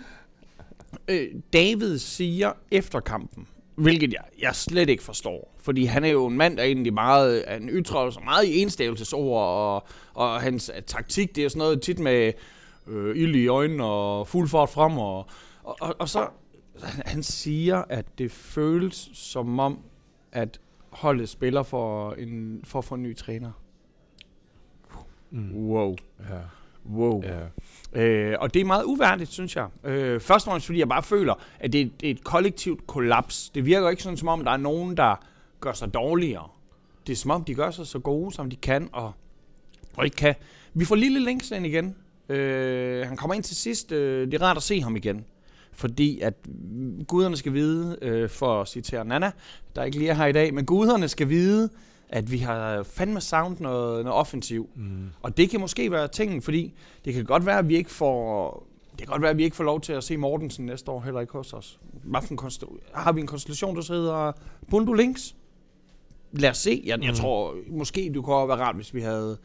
øh, 1.08 1.26
David 1.52 1.98
siger 1.98 2.52
efter 2.70 3.00
kampen, 3.00 3.46
hvilket 3.74 4.12
jeg, 4.12 4.22
jeg 4.40 4.54
slet 4.54 4.88
ikke 4.88 5.02
forstår, 5.02 5.54
fordi 5.60 5.84
han 5.84 6.04
er 6.04 6.08
jo 6.08 6.26
en 6.26 6.36
mand, 6.36 6.56
der 6.56 6.62
egentlig 6.62 6.94
meget, 6.94 7.44
han 7.48 7.68
ytrer 7.68 8.10
sig 8.10 8.24
meget 8.24 8.44
i 8.44 8.62
enstavelsesord, 8.62 9.42
og, 9.42 9.86
og 10.14 10.40
hans 10.40 10.70
øh, 10.76 10.82
taktik, 10.82 11.36
det 11.36 11.44
er 11.44 11.48
sådan 11.48 11.58
noget 11.58 11.82
tit 11.82 11.98
med 11.98 12.32
øh, 12.86 13.16
ild 13.16 13.36
i 13.36 13.46
øjnene 13.46 13.84
og 13.84 14.28
fuld 14.28 14.48
fart 14.48 14.68
frem, 14.68 14.98
og, 14.98 15.26
og, 15.64 15.76
og, 15.80 15.96
og 15.98 16.08
så 16.08 16.26
han, 16.82 17.02
han 17.06 17.22
siger, 17.22 17.82
at 17.88 18.18
det 18.18 18.32
føles 18.32 19.10
som 19.12 19.58
om, 19.58 19.78
at 20.32 20.60
holdet 20.90 21.28
spiller 21.28 21.62
for, 21.62 22.12
en, 22.12 22.60
for 22.64 22.78
at 22.78 22.84
få 22.84 22.94
en 22.94 23.02
ny 23.02 23.16
træner. 23.16 23.50
Mm. 25.34 25.54
Wow. 25.54 25.96
Ja. 26.30 26.40
Wow. 26.92 27.22
Ja. 27.22 28.02
Øh, 28.02 28.36
og 28.40 28.54
det 28.54 28.60
er 28.60 28.64
meget 28.64 28.84
uværdigt, 28.84 29.32
synes 29.32 29.56
jeg. 29.56 29.66
Øh, 29.84 30.20
først 30.20 30.46
og 30.46 30.50
fremmest, 30.50 30.66
fordi 30.66 30.78
jeg 30.78 30.88
bare 30.88 31.02
føler, 31.02 31.34
at 31.60 31.72
det 31.72 31.80
er, 31.80 31.86
det 32.00 32.06
er 32.06 32.10
et 32.10 32.24
kollektivt 32.24 32.86
kollaps. 32.86 33.50
Det 33.54 33.66
virker 33.66 33.90
ikke 33.90 34.02
sådan, 34.02 34.16
som 34.16 34.28
om 34.28 34.44
der 34.44 34.50
er 34.50 34.56
nogen, 34.56 34.96
der 34.96 35.24
gør 35.60 35.72
sig 35.72 35.94
dårligere. 35.94 36.48
Det 37.06 37.12
er 37.12 37.16
som 37.16 37.30
om, 37.30 37.44
de 37.44 37.54
gør 37.54 37.70
sig 37.70 37.86
så 37.86 37.98
gode, 37.98 38.34
som 38.34 38.50
de 38.50 38.56
kan, 38.56 38.88
og, 38.92 39.12
og 39.96 40.04
ikke 40.04 40.16
kan. 40.16 40.34
Vi 40.74 40.84
får 40.84 40.94
lille 40.94 41.24
links 41.24 41.50
ind 41.50 41.66
igen. 41.66 41.96
Øh, 42.28 43.06
han 43.06 43.16
kommer 43.16 43.34
ind 43.34 43.42
til 43.42 43.56
sidst. 43.56 43.92
Øh, 43.92 44.26
det 44.26 44.34
er 44.34 44.42
rart 44.42 44.56
at 44.56 44.62
se 44.62 44.80
ham 44.82 44.96
igen. 44.96 45.24
Fordi 45.72 46.20
at 46.20 46.34
guderne 47.06 47.36
skal 47.36 47.52
vide, 47.52 47.98
øh, 48.02 48.28
for 48.28 48.60
at 48.60 48.68
citere 48.68 49.04
Nana, 49.04 49.30
der 49.76 49.84
ikke 49.84 49.98
lige 49.98 50.10
er 50.10 50.14
her 50.14 50.26
i 50.26 50.32
dag, 50.32 50.54
men 50.54 50.66
guderne 50.66 51.08
skal 51.08 51.28
vide, 51.28 51.70
at 52.14 52.32
vi 52.32 52.38
har 52.38 52.82
fandme 52.82 53.20
sound 53.20 53.56
noget, 53.60 54.04
noget 54.04 54.18
offensiv. 54.18 54.68
Mm. 54.76 55.06
Og 55.22 55.36
det 55.36 55.50
kan 55.50 55.60
måske 55.60 55.90
være 55.90 56.08
tingen, 56.08 56.42
fordi 56.42 56.74
det 57.04 57.14
kan 57.14 57.24
godt 57.24 57.46
være, 57.46 57.58
at 57.58 57.68
vi 57.68 57.76
ikke 57.76 57.90
får... 57.90 58.66
Det 58.90 58.98
kan 58.98 59.06
godt 59.06 59.22
være, 59.22 59.30
at 59.30 59.38
vi 59.38 59.44
ikke 59.44 59.56
får 59.56 59.64
lov 59.64 59.80
til 59.80 59.92
at 59.92 60.04
se 60.04 60.16
Mortensen 60.16 60.66
næste 60.66 60.90
år, 60.90 61.00
heller 61.00 61.20
ikke 61.20 61.32
hos 61.32 61.52
os. 61.52 61.78
Hvad 62.04 62.20
for 62.22 62.30
en 62.30 62.36
konstel- 62.36 62.68
har 62.94 63.12
vi 63.12 63.20
en 63.20 63.26
konstellation, 63.26 63.76
der 63.76 63.92
hedder 63.92 64.32
Bundu 64.70 64.92
Links? 64.92 65.34
Lad 66.32 66.50
os 66.50 66.58
se. 66.58 66.82
Jeg, 66.86 67.02
jeg 67.02 67.10
Mm. 67.10 67.16
tror, 67.16 67.54
måske 67.70 68.10
det 68.14 68.24
kunne 68.24 68.48
være 68.48 68.56
rart, 68.58 68.74
hvis 68.76 68.94
vi 68.94 69.00
havde... 69.00 69.38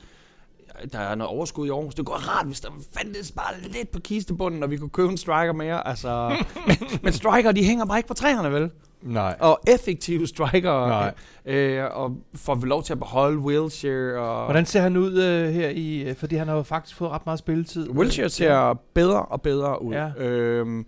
Der 0.94 1.00
er 1.00 1.16
noget 1.16 1.30
overskud 1.34 1.68
i 1.68 1.70
Aarhus. 1.70 1.96
Det 1.96 2.06
kunne 2.06 2.14
være 2.14 2.30
rart, 2.30 2.46
hvis 2.46 2.60
der 2.62 2.70
fandtes 2.98 3.32
bare 3.32 3.54
lidt 3.62 3.92
på 3.92 4.00
kistebunden, 4.00 4.64
og 4.64 4.72
vi 4.72 4.78
kunne 4.78 4.90
købe 4.90 5.12
en 5.12 5.18
striker 5.18 5.54
mere. 5.54 5.88
Altså, 5.88 6.30
men, 6.68 6.78
men 7.04 7.14
striker, 7.14 7.52
de 7.52 7.64
hænger 7.64 7.86
bare 7.86 8.00
ikke 8.00 8.08
på 8.08 8.14
træerne, 8.14 8.52
vel? 8.52 8.72
Nej. 9.02 9.36
Og 9.40 9.60
effektive 9.68 10.28
striker. 10.28 10.88
Nej. 10.88 11.14
Øh, 11.46 11.86
og 11.92 12.18
får 12.36 12.56
vi 12.56 12.68
lov 12.68 12.84
til 12.84 12.94
at 12.94 13.00
beholde 13.00 13.38
Wilshire. 13.38 14.20
Og 14.20 14.46
Hvordan 14.46 14.66
ser 14.66 14.82
han 14.82 14.98
ud 14.98 15.14
øh, 15.22 15.54
her 15.54 15.70
i... 15.70 16.02
øh, 16.02 16.16
Fordi 16.16 16.36
han 16.36 16.48
har 16.48 16.56
jo 16.56 16.64
faktisk 16.64 16.98
fået 16.98 17.12
ret 17.12 17.26
meget 17.26 17.40
spilletid. 17.40 17.90
Wilshere 17.90 18.30
ser 18.30 18.74
bedre 18.94 19.26
og 19.26 19.42
bedre 19.42 19.82
ud. 19.82 19.94
Ja. 19.94 20.24
Øhm, 20.24 20.86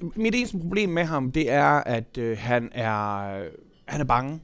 mit 0.00 0.34
eneste 0.34 0.58
problem 0.58 0.88
med 0.88 1.04
ham, 1.04 1.32
det 1.32 1.50
er, 1.52 1.68
at 1.68 2.18
øh, 2.18 2.38
han 2.38 2.70
er 2.72 3.42
han 3.84 4.00
er 4.00 4.04
bange. 4.04 4.40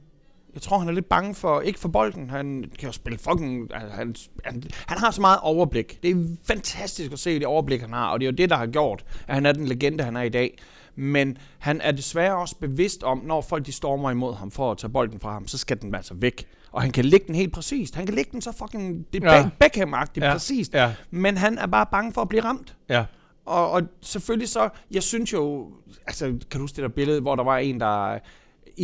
Jeg 0.53 0.61
tror, 0.61 0.77
han 0.77 0.87
er 0.87 0.91
lidt 0.91 1.09
bange 1.09 1.35
for, 1.35 1.61
ikke 1.61 1.79
for 1.79 1.89
bolden, 1.89 2.29
han 2.29 2.71
kan 2.79 2.87
jo 2.87 2.91
spille 2.91 3.19
fucking, 3.19 3.73
altså, 3.73 3.95
han, 3.95 4.15
han, 4.45 4.63
han 4.87 4.97
har 4.97 5.11
så 5.11 5.21
meget 5.21 5.39
overblik. 5.41 5.99
Det 6.03 6.11
er 6.11 6.15
fantastisk 6.47 7.11
at 7.11 7.19
se 7.19 7.39
det 7.39 7.45
overblik, 7.45 7.81
han 7.81 7.93
har, 7.93 8.07
og 8.09 8.19
det 8.19 8.25
er 8.25 8.31
jo 8.31 8.35
det, 8.35 8.49
der 8.49 8.55
har 8.55 8.65
gjort, 8.67 9.05
at 9.27 9.35
han 9.35 9.45
er 9.45 9.51
den 9.51 9.67
legende, 9.67 10.03
han 10.03 10.15
er 10.15 10.21
i 10.21 10.29
dag. 10.29 10.57
Men 10.95 11.37
han 11.59 11.81
er 11.81 11.91
desværre 11.91 12.35
også 12.37 12.55
bevidst 12.55 13.03
om, 13.03 13.21
når 13.25 13.41
folk 13.41 13.65
de 13.65 13.71
stormer 13.71 14.11
imod 14.11 14.35
ham 14.35 14.51
for 14.51 14.71
at 14.71 14.77
tage 14.77 14.91
bolden 14.91 15.19
fra 15.19 15.31
ham, 15.33 15.47
så 15.47 15.57
skal 15.57 15.81
den 15.81 15.95
altså 15.95 16.13
væk. 16.13 16.45
Og 16.71 16.81
han 16.81 16.91
kan 16.91 17.05
lægge 17.05 17.27
den 17.27 17.35
helt 17.35 17.53
præcist. 17.53 17.95
Han 17.95 18.05
kan 18.05 18.15
lægge 18.15 18.31
den 18.31 18.41
så 18.41 18.51
fucking, 18.51 19.05
det 19.13 19.23
Ja. 19.23 19.35
ja. 19.35 19.49
Beckham-agtigt 19.63 20.25
Ja. 20.25 20.33
præcist. 20.33 20.73
Ja, 20.73 20.93
Men 21.11 21.37
han 21.37 21.57
er 21.57 21.65
bare 21.67 21.85
bange 21.91 22.13
for 22.13 22.21
at 22.21 22.29
blive 22.29 22.43
ramt. 22.43 22.75
ja. 22.89 23.03
Og, 23.45 23.71
og 23.71 23.81
selvfølgelig 24.01 24.49
så, 24.49 24.69
jeg 24.91 25.03
synes 25.03 25.33
jo, 25.33 25.71
altså 26.07 26.25
kan 26.25 26.39
du 26.53 26.59
huske 26.59 26.75
det 26.75 26.81
der 26.81 26.89
billede, 26.89 27.21
hvor 27.21 27.35
der 27.35 27.43
var 27.43 27.57
en, 27.57 27.79
der, 27.79 28.17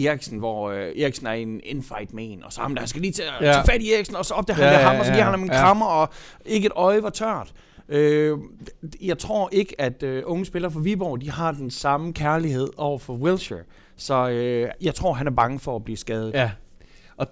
Eriksen, 0.06 0.40
hvor 0.40 0.70
øh, 0.72 0.80
Eriksen 1.02 1.28
er 1.28 1.34
i 1.34 1.42
en 1.42 1.62
infight 1.64 2.14
med 2.14 2.32
en, 2.32 2.44
og 2.44 2.54
så 2.54 2.62
ham 2.62 2.76
der, 2.76 2.86
skal 2.86 3.02
lige 3.02 3.12
tage, 3.14 3.30
Ja. 3.42 3.46
ja. 3.48 3.54
tage 3.54 3.66
fat 3.66 3.82
i 3.82 3.94
Eriksen, 3.94 4.16
og 4.16 4.26
så 4.26 4.34
opdager 4.34 4.64
Ja, 4.66 4.70
han 4.72 4.80
ja, 4.82 4.88
ham, 4.88 5.00
og 5.00 5.06
så 5.06 5.12
ja, 5.12 5.16
giver 5.16 5.24
han 5.24 5.34
ham 5.34 5.44
en 5.44 5.50
ja. 5.52 5.60
krammer, 5.60 5.86
og 5.86 6.10
ikke 6.46 6.66
et 6.66 6.72
øje 6.76 7.04
var 7.04 7.10
tørt. 7.10 7.54
Øh, 7.90 8.38
jeg 9.02 9.18
tror 9.18 9.50
ikke, 9.52 9.82
at 9.82 10.04
øh, 10.04 10.24
unge 10.26 10.46
spillere 10.46 10.72
fra 10.72 10.80
Viborg, 10.80 11.22
de 11.22 11.32
har 11.32 11.52
den 11.52 11.72
samme 11.72 12.14
kærlighed 12.14 12.68
over 12.78 12.98
for 13.00 13.14
Wilshire. 13.14 13.64
Så 13.96 14.30
øh, 14.30 14.70
jeg 14.82 14.96
tror, 14.96 15.14
han 15.14 15.28
er 15.28 15.32
bange 15.32 15.60
for 15.60 15.76
at 15.76 15.84
blive 15.84 15.98
skadet. 15.98 16.34
Ja. 16.34 16.52
Og, 17.18 17.28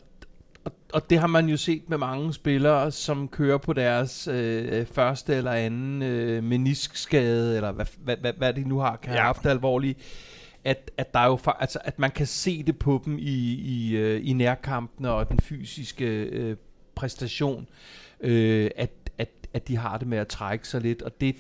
og, 0.66 0.72
og 0.94 1.10
det 1.10 1.20
har 1.20 1.28
man 1.28 1.48
jo 1.50 1.58
set 1.58 1.90
med 1.90 1.98
mange 1.98 2.34
spillere, 2.34 2.92
som 2.92 3.28
kører 3.28 3.58
på 3.58 3.74
deres 3.74 4.28
øh, 4.28 4.86
første 4.86 5.36
eller 5.36 5.52
anden 5.52 6.02
øh, 6.02 6.44
meniskskade, 6.44 7.56
eller 7.56 7.72
hvad, 7.72 7.86
hvad, 8.04 8.18
hvad, 8.18 8.34
hvad 8.38 8.54
de 8.54 8.64
nu 8.70 8.80
har, 8.80 8.96
kan 8.96 9.10
have 9.12 9.20
Ja. 9.22 9.26
haft 9.26 9.46
alvorligt. 9.46 10.00
At, 10.64 10.92
at, 10.98 11.14
der 11.14 11.20
er 11.20 11.28
jo, 11.28 11.40
altså, 11.60 11.80
at 11.84 12.00
man 12.00 12.12
kan 12.12 12.26
se 12.26 12.64
det 12.64 12.80
på 12.80 13.02
dem 13.06 13.18
i, 13.20 13.54
i, 13.54 13.96
øh, 13.98 14.22
i 14.30 14.34
nærkampene 14.34 15.12
og 15.12 15.30
den 15.30 15.40
fysiske 15.40 16.06
øh, 16.06 16.56
præstation, 16.96 17.68
øh, 18.22 18.70
at, 18.76 18.90
at, 19.56 19.68
de 19.68 19.78
har 19.78 19.98
det 19.98 20.08
med 20.08 20.18
at 20.18 20.28
trække 20.28 20.68
sig 20.68 20.82
lidt. 20.82 21.02
Og 21.02 21.12
det, 21.22 21.36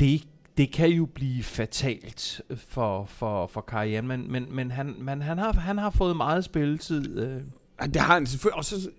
det, 0.00 0.22
det 0.56 0.72
kan 0.72 0.88
jo 0.88 1.06
blive 1.06 1.42
fatalt 1.42 2.40
for, 2.68 3.04
for, 3.04 3.46
for 3.46 3.60
karrieren, 3.60 4.08
men, 4.08 4.32
men, 4.32 4.46
men, 4.50 4.70
han, 4.70 4.94
men 4.98 5.22
han, 5.22 5.38
har, 5.38 5.52
han 5.52 5.78
har 5.78 5.90
fået 5.90 6.16
meget 6.16 6.44
spilletid. 6.44 7.18
Øh. 7.18 7.42
Det 7.94 7.96
har 7.96 8.14
han 8.14 8.26
selvfølgelig. 8.26 8.56
Og 8.56 8.64
så, 8.64 8.90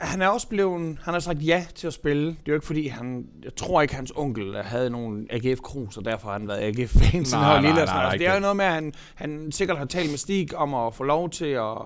han 0.00 0.22
er 0.22 0.28
også 0.28 0.48
blevet, 0.48 0.98
han 1.02 1.14
har 1.14 1.20
sagt 1.20 1.46
ja 1.46 1.66
til 1.74 1.86
at 1.86 1.92
spille. 1.92 2.26
Det 2.26 2.36
er 2.36 2.42
jo 2.48 2.54
ikke 2.54 2.66
fordi, 2.66 2.86
han, 2.88 3.26
jeg 3.44 3.54
tror 3.56 3.82
ikke, 3.82 3.94
hans 3.94 4.12
onkel 4.16 4.62
havde 4.62 4.90
nogen 4.90 5.26
AGF 5.30 5.60
Krus, 5.60 5.96
og 5.96 6.04
derfor 6.04 6.26
har 6.26 6.38
han 6.38 6.48
været 6.48 6.60
AGF-fan 6.60 7.24
siden 7.24 7.42
Nej, 7.42 7.42
han 7.42 7.48
var 7.48 7.60
nej, 7.60 7.70
lille. 7.70 7.84
nej. 7.84 8.02
Altså, 8.02 8.12
ikke 8.12 8.24
det 8.24 8.30
er 8.30 8.34
jo 8.34 8.40
noget 8.40 8.56
med, 8.56 8.64
at 8.64 8.72
han, 8.72 8.92
han 9.14 9.52
sikkert 9.52 9.78
har 9.78 9.84
talt 9.84 10.10
med 10.10 10.18
Stig 10.18 10.56
om 10.56 10.74
at 10.74 10.94
få 10.94 11.04
lov 11.04 11.30
til 11.30 11.44
at, 11.46 11.76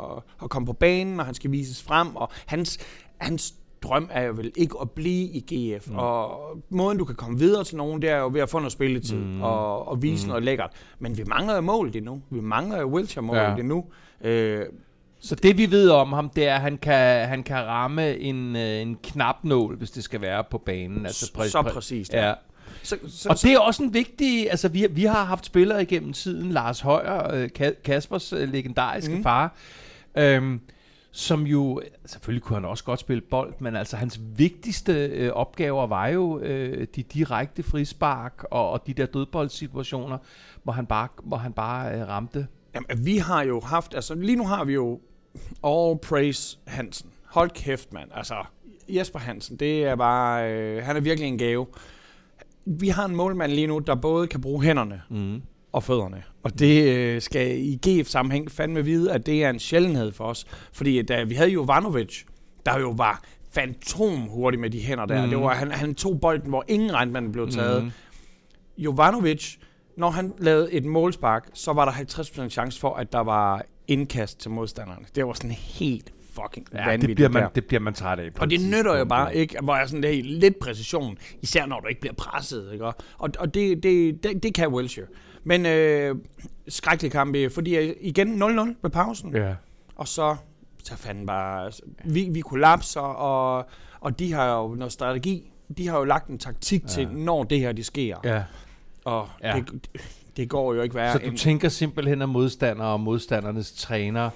at 0.43 0.51
komme 0.51 0.67
på 0.67 0.73
banen, 0.73 1.21
og 1.21 1.27
han 1.27 1.35
skal 1.35 1.53
vises 1.53 1.83
frem. 1.83 2.17
Og 2.17 2.31
hans, 2.47 2.79
hans 3.19 3.55
drøm 3.85 4.09
er 4.13 4.23
jo 4.23 4.33
vel 4.37 4.53
ikke 4.57 4.75
at 4.83 4.91
blive 4.91 5.29
i 5.29 5.41
GF. 5.55 5.91
Mm. 5.91 5.97
Og 5.99 6.41
måden, 6.71 6.99
du 6.99 7.05
kan 7.05 7.15
komme 7.15 7.39
videre 7.39 7.65
til 7.65 7.77
nogen, 7.77 8.03
det 8.03 8.11
er 8.11 8.17
jo 8.19 8.31
ved 8.33 8.41
at 8.41 8.51
få 8.51 8.59
noget 8.59 8.73
spilletid 8.73 9.17
Mm. 9.17 9.43
og, 9.43 9.89
og 9.89 10.03
vise 10.03 10.27
Mm. 10.27 10.29
noget 10.29 10.45
lækkert. 10.45 10.71
Men 10.99 11.19
vi 11.19 11.25
mangler 11.27 11.55
jo 11.55 11.61
målet 11.61 11.97
endnu. 11.97 12.23
Vi 12.31 12.41
mangler 12.41 12.81
jo 12.81 12.87
Wiltshire-målet 12.89 13.41
Ja. 13.41 13.51
ja. 13.51 13.57
endnu. 13.57 13.85
Øh, 14.25 14.67
Så 15.21 15.35
det 15.35 15.59
vi 15.59 15.71
ved 15.71 15.91
om 15.91 16.13
ham, 16.13 16.29
det 16.29 16.49
er, 16.49 16.55
at 16.55 16.61
han 16.61 16.79
kan, 16.79 17.29
han 17.29 17.43
kan 17.43 17.57
ramme 17.57 18.17
en, 18.19 18.57
øh, 18.57 18.81
en 18.81 18.97
knapnål, 19.03 19.77
hvis 19.77 19.91
det 19.91 20.05
skal 20.05 20.21
være 20.21 20.45
på 20.51 20.59
banen. 20.59 21.07
altså, 21.07 21.27
så 21.51 21.63
præcist. 21.63 22.13
Ja. 22.13 22.33
Så, 22.83 22.97
så, 23.09 23.29
Og 23.29 23.43
det 23.43 23.53
er 23.53 23.59
også 23.59 23.83
en 23.83 23.95
vigtig, 23.95 24.51
altså 24.51 24.69
vi, 24.69 24.87
vi 24.91 25.05
har 25.05 25.25
haft 25.25 25.47
spillere 25.47 25.83
igennem 25.83 26.13
tiden, 26.13 26.51
Lars 26.53 26.81
Højer, 26.81 27.35
øh, 27.35 27.49
Ka- 27.59 27.83
Kaspers 27.83 28.33
øh, 28.33 28.53
legendariske 28.53 29.15
mm. 29.17 29.23
Far, 29.23 29.55
øhm, 30.19 30.61
som 31.17 31.43
jo, 31.47 31.81
selvfølgelig 32.07 32.43
kunne 32.43 32.57
han 32.57 32.65
også 32.65 32.85
godt 32.85 33.01
spille 33.01 33.21
bold, 33.21 33.55
men 33.59 33.77
altså 33.77 33.97
hans 33.97 34.21
vigtigste 34.37 34.93
øh, 35.07 35.33
opgaver 35.33 35.87
var 35.87 36.07
jo 36.09 36.39
øh, 36.39 36.87
de 36.97 37.03
direkte 37.03 37.63
frispark 37.63 38.45
og, 38.51 38.71
og 38.71 38.87
de 38.87 38.95
der 38.95 39.07
dødboldsituationer, 39.07 40.19
hvor 40.63 40.73
han 40.73 40.87
bare, 40.87 41.09
hvor 41.25 41.37
han 41.37 41.53
bare 41.53 41.95
øh, 41.95 42.09
ramte. 42.09 42.47
Jamen, 42.75 43.07
vi 43.07 43.17
har 43.19 43.43
jo 43.43 43.61
haft, 43.61 43.95
altså 43.95 44.15
lige 44.15 44.37
nu 44.37 44.47
har 44.47 44.65
vi 44.65 44.73
jo 44.73 45.01
all 45.65 45.99
praise 45.99 46.59
Hansen. 46.67 47.11
Hold 47.27 47.51
kæft, 47.51 47.93
mand. 47.93 48.11
Altså, 48.15 48.35
Jesper 48.89 49.19
Hansen, 49.19 49.57
det 49.57 49.85
er 49.85 49.97
bare, 49.97 50.53
øh, 50.53 50.85
han 50.85 50.97
er 50.97 51.01
virkelig 51.01 51.29
en 51.29 51.39
gave. 51.39 51.67
Vi 52.67 52.89
har 52.89 53.05
en 53.05 53.17
målmand 53.17 53.53
lige 53.53 53.67
nu, 53.67 53.79
der 53.79 53.95
både 53.95 54.27
kan 54.27 54.41
bruge 54.41 54.63
hænderne 54.65 55.03
Mm. 55.11 55.43
og 55.73 55.83
fødderne. 55.83 56.23
Og 56.45 56.59
det 56.59 56.95
øh, 56.97 57.23
skal 57.23 57.59
i 57.59 57.81
GF-sammenhæng 57.89 58.51
fandme 58.51 58.85
vide, 58.85 59.13
at 59.13 59.27
det 59.27 59.45
er 59.45 59.51
en 59.51 59.59
sjældenhed 59.59 60.13
for 60.13 60.25
os. 60.25 60.45
Fordi 60.73 61.03
da 61.03 61.23
vi 61.23 61.35
havde 61.35 61.51
Jovanovic, 61.51 62.23
der 62.67 62.79
jo 62.79 62.91
var 62.91 63.23
fantom 63.53 64.17
hurtigt 64.21 64.61
med 64.61 64.71
de 64.71 64.81
hænder 64.81 65.07
der. 65.07 65.25
Mm. 65.25 65.31
Det 65.31 65.39
var, 65.39 65.55
han, 65.55 65.71
han 65.71 65.95
tog 65.95 66.21
bolden, 66.21 66.49
hvor 66.49 66.65
ingen 66.69 66.93
regnmand 66.95 67.33
blev 67.33 67.51
taget. 67.51 67.85
Mm. 67.85 67.91
Jovanovic, 68.79 69.57
når 69.97 70.11
han 70.11 70.33
lavede 70.39 70.73
et 70.73 70.85
målspark, 70.85 71.49
så 71.55 71.73
var 71.73 71.85
der 71.85 71.93
50% 71.93 72.49
chance 72.49 72.81
for, 72.81 72.95
at 72.95 73.13
der 73.13 73.19
var 73.21 73.63
indkast 73.89 74.41
til 74.41 74.51
modstanderne. 74.51 75.05
Det 75.15 75.27
var 75.27 75.33
sådan 75.33 75.51
helt 75.51 76.13
fucking 76.33 76.67
Ja, 76.73 76.85
vanvittigt. 76.85 77.09
det 77.09 77.17
bliver, 77.17 77.29
man, 77.29 77.43
der. 77.43 77.49
det 77.49 77.65
bliver 77.65 77.81
man 77.81 77.95
træt 77.95 78.19
af. 78.19 78.33
på 78.35 78.41
Og 78.41 78.45
et 78.45 78.51
det 78.51 78.71
nytter 78.71 78.99
jo 78.99 79.05
bare 79.05 79.37
ikke, 79.37 79.57
hvor 79.63 79.77
jeg 79.77 79.89
sådan 79.89 80.03
der 80.03 80.23
lidt 80.23 80.59
præcision, 80.59 81.19
især 81.43 81.67
når 81.67 81.81
du 81.81 81.89
ikke 81.89 82.01
bliver 82.01 82.15
presset, 82.15 82.71
ikke? 82.73 82.85
Og, 82.85 82.95
og 83.19 83.55
det, 83.55 83.83
det, 83.83 84.23
det, 84.25 84.43
det 84.43 84.55
kan 84.55 84.69
Wilshere. 84.69 85.07
Men 85.45 85.67
øh, 85.67 86.17
skrækkelig 86.69 87.13
kamp, 87.13 87.37
øh, 87.37 87.51
fordi 87.51 87.77
øh, 87.77 87.97
igen 88.01 88.43
0-0 88.43 88.75
ved 88.83 88.91
pausen, 88.91 89.35
Ja. 89.37 89.55
og 89.97 90.09
så, 90.09 90.37
så 90.85 90.97
fanden 90.97 91.27
bare, 91.27 91.73
vi, 92.05 92.29
vi 92.31 92.41
kollapser, 92.41 93.01
og, 93.01 93.67
og 94.01 94.19
de 94.19 94.33
har 94.33 94.59
jo 94.59 94.75
noget 94.75 94.93
strategi, 94.93 95.51
de 95.77 95.89
har 95.89 95.99
jo 95.99 96.05
lagt 96.05 96.29
en 96.29 96.39
taktik 96.39 96.83
ja. 96.83 96.89
til, 96.89 97.09
når 97.09 97.45
det 97.45 97.61
her 97.61 97.73
det 97.73 97.87
sker, 97.87 98.17
ja. 98.25 98.43
og 99.05 99.29
Ja. 99.43 99.63
det, 99.73 99.89
det 100.37 100.49
går 100.49 100.75
jo 100.75 100.83
ikke 100.83 100.95
værre 100.95 101.13
Så 101.13 101.31
du 101.31 101.37
tænker 101.37 101.69
simpelthen, 101.69 102.23
at 102.23 102.29
modstandere 102.29 102.89
og 102.89 103.01
modstandernes 103.01 103.73
træner, 103.73 104.31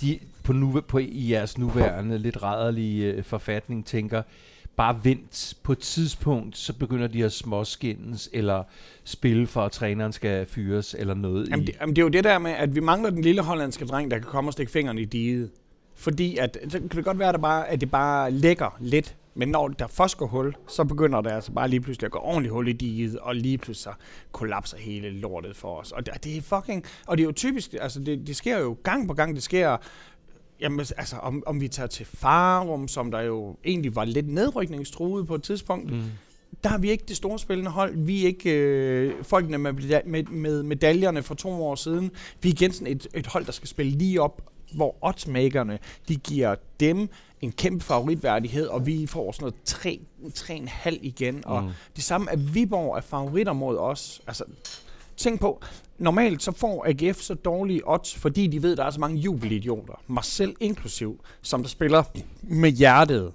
de 0.00 0.18
på, 0.44 0.52
nu, 0.52 0.80
på 0.88 0.98
i 0.98 1.30
jeres 1.30 1.58
nuværende 1.58 2.18
lidt 2.18 2.42
rædderlige 2.42 3.12
øh, 3.12 3.24
forfatning 3.24 3.86
tænker, 3.86 4.22
bare 4.76 5.04
vent 5.04 5.54
på 5.62 5.72
et 5.72 5.78
tidspunkt, 5.78 6.56
så 6.56 6.72
begynder 6.72 7.06
de 7.06 7.24
at 7.24 7.32
småskændes, 7.32 8.30
eller 8.32 8.62
spille 9.04 9.46
for, 9.46 9.62
at 9.62 9.72
træneren 9.72 10.12
skal 10.12 10.46
fyres, 10.46 10.96
eller 10.98 11.14
noget 11.14 11.48
Jamen 11.48 11.62
i... 11.62 11.66
det, 11.66 11.76
jamen 11.80 11.96
det 11.96 12.02
er 12.02 12.04
jo 12.04 12.08
det 12.08 12.24
der 12.24 12.38
med, 12.38 12.50
at 12.50 12.74
vi 12.74 12.80
mangler 12.80 13.10
den 13.10 13.22
lille 13.22 13.42
hollandske 13.42 13.84
dreng, 13.84 14.10
der 14.10 14.18
kan 14.18 14.26
komme 14.26 14.48
og 14.48 14.52
stikke 14.52 14.72
fingeren 14.72 14.98
i 14.98 15.04
diget. 15.04 15.50
Fordi 15.94 16.36
at, 16.36 16.58
så 16.68 16.78
kan 16.78 16.88
det 16.88 17.04
godt 17.04 17.18
være, 17.18 17.28
at 17.28 17.34
det 17.34 17.40
bare, 17.40 17.68
at 17.68 17.80
det 17.80 17.90
bare 17.90 18.30
lægger 18.30 18.76
lidt. 18.80 19.16
Men 19.34 19.48
når 19.48 19.68
der 19.68 19.86
først 19.86 20.16
går 20.16 20.26
hul, 20.26 20.54
så 20.68 20.84
begynder 20.84 21.20
der 21.20 21.34
altså 21.34 21.52
bare 21.52 21.68
lige 21.68 21.80
pludselig 21.80 22.06
at 22.06 22.12
gå 22.12 22.18
ordentligt 22.18 22.52
hul 22.52 22.68
i 22.68 22.72
diget, 22.72 23.18
og 23.18 23.34
lige 23.34 23.58
pludselig 23.58 23.82
så 23.82 23.92
kollapser 24.32 24.76
hele 24.76 25.10
lortet 25.10 25.56
for 25.56 25.80
os. 25.80 25.92
Og 25.92 26.06
det, 26.06 26.24
det 26.24 26.36
er 26.36 26.42
fucking... 26.42 26.84
Og 27.06 27.18
det 27.18 27.22
er 27.22 27.26
jo 27.26 27.32
typisk, 27.32 27.74
altså 27.80 28.00
det, 28.00 28.26
det 28.26 28.36
sker 28.36 28.58
jo 28.58 28.76
gang 28.82 29.08
på 29.08 29.14
gang, 29.14 29.34
det 29.34 29.42
sker... 29.42 29.76
Jamen, 30.62 30.80
altså, 30.80 31.16
om, 31.16 31.42
om 31.46 31.60
vi 31.60 31.68
tager 31.68 31.86
til 31.86 32.06
Farum, 32.06 32.88
som 32.88 33.10
der 33.10 33.20
jo 33.20 33.56
egentlig 33.64 33.96
var 33.96 34.04
lidt 34.04 34.28
nedrykningstruet 34.28 35.26
på 35.26 35.34
et 35.34 35.42
tidspunkt, 35.42 35.90
Mm. 35.92 36.02
der 36.64 36.68
har 36.70 36.78
vi 36.78 36.90
ikke 36.90 37.04
det 37.08 37.16
store 37.16 37.38
spillende 37.38 37.70
hold. 37.70 37.96
Vi 37.96 38.22
er 38.22 38.26
ikke 38.26 38.50
øh, 38.50 39.24
folkene 39.24 39.58
med, 39.58 39.72
med, 40.04 40.22
med 40.24 40.62
medaljerne 40.62 41.22
for 41.22 41.34
to 41.34 41.48
år 41.66 41.74
siden. 41.74 42.10
Vi 42.42 42.48
er 42.48 42.52
igen 42.52 42.72
sådan 42.72 42.86
et, 42.92 43.06
et 43.14 43.26
hold, 43.26 43.44
der 43.46 43.52
skal 43.52 43.68
spille 43.68 43.92
lige 43.92 44.20
op, 44.22 44.42
hvor 44.74 44.96
oddsmakerne, 45.00 45.78
de 46.08 46.16
giver 46.16 46.54
dem 46.80 47.08
en 47.40 47.52
kæmpe 47.52 47.84
favoritværdighed, 47.84 48.66
og 48.66 48.86
vi 48.86 49.06
får 49.06 49.32
sådan 49.32 49.42
noget 49.44 49.54
3, 49.64 50.00
3,5 50.34 50.98
igen. 51.02 51.42
Og 51.46 51.62
Mm. 51.62 51.70
det 51.96 52.04
samme, 52.04 52.30
at 52.30 52.54
Viborg 52.54 52.96
er 52.96 53.00
favoritter 53.00 53.52
mod 53.52 53.76
os. 53.78 54.20
Altså, 54.26 54.44
tænk 55.16 55.40
på, 55.40 55.62
normalt 55.98 56.42
så 56.42 56.52
får 56.52 56.86
AGF 56.88 57.20
så 57.20 57.34
dårlige 57.34 57.80
odds, 57.84 58.14
fordi 58.14 58.46
de 58.46 58.62
ved, 58.62 58.72
at 58.72 58.78
der 58.78 58.84
er 58.84 58.90
så 58.90 59.00
mange 59.00 59.16
jubelidioter, 59.16 60.02
mig 60.06 60.24
selv 60.24 60.54
inklusiv, 60.60 61.20
som 61.42 61.62
der 61.62 61.68
spiller 61.68 62.02
med 62.42 62.70
hjertet. 62.70 63.32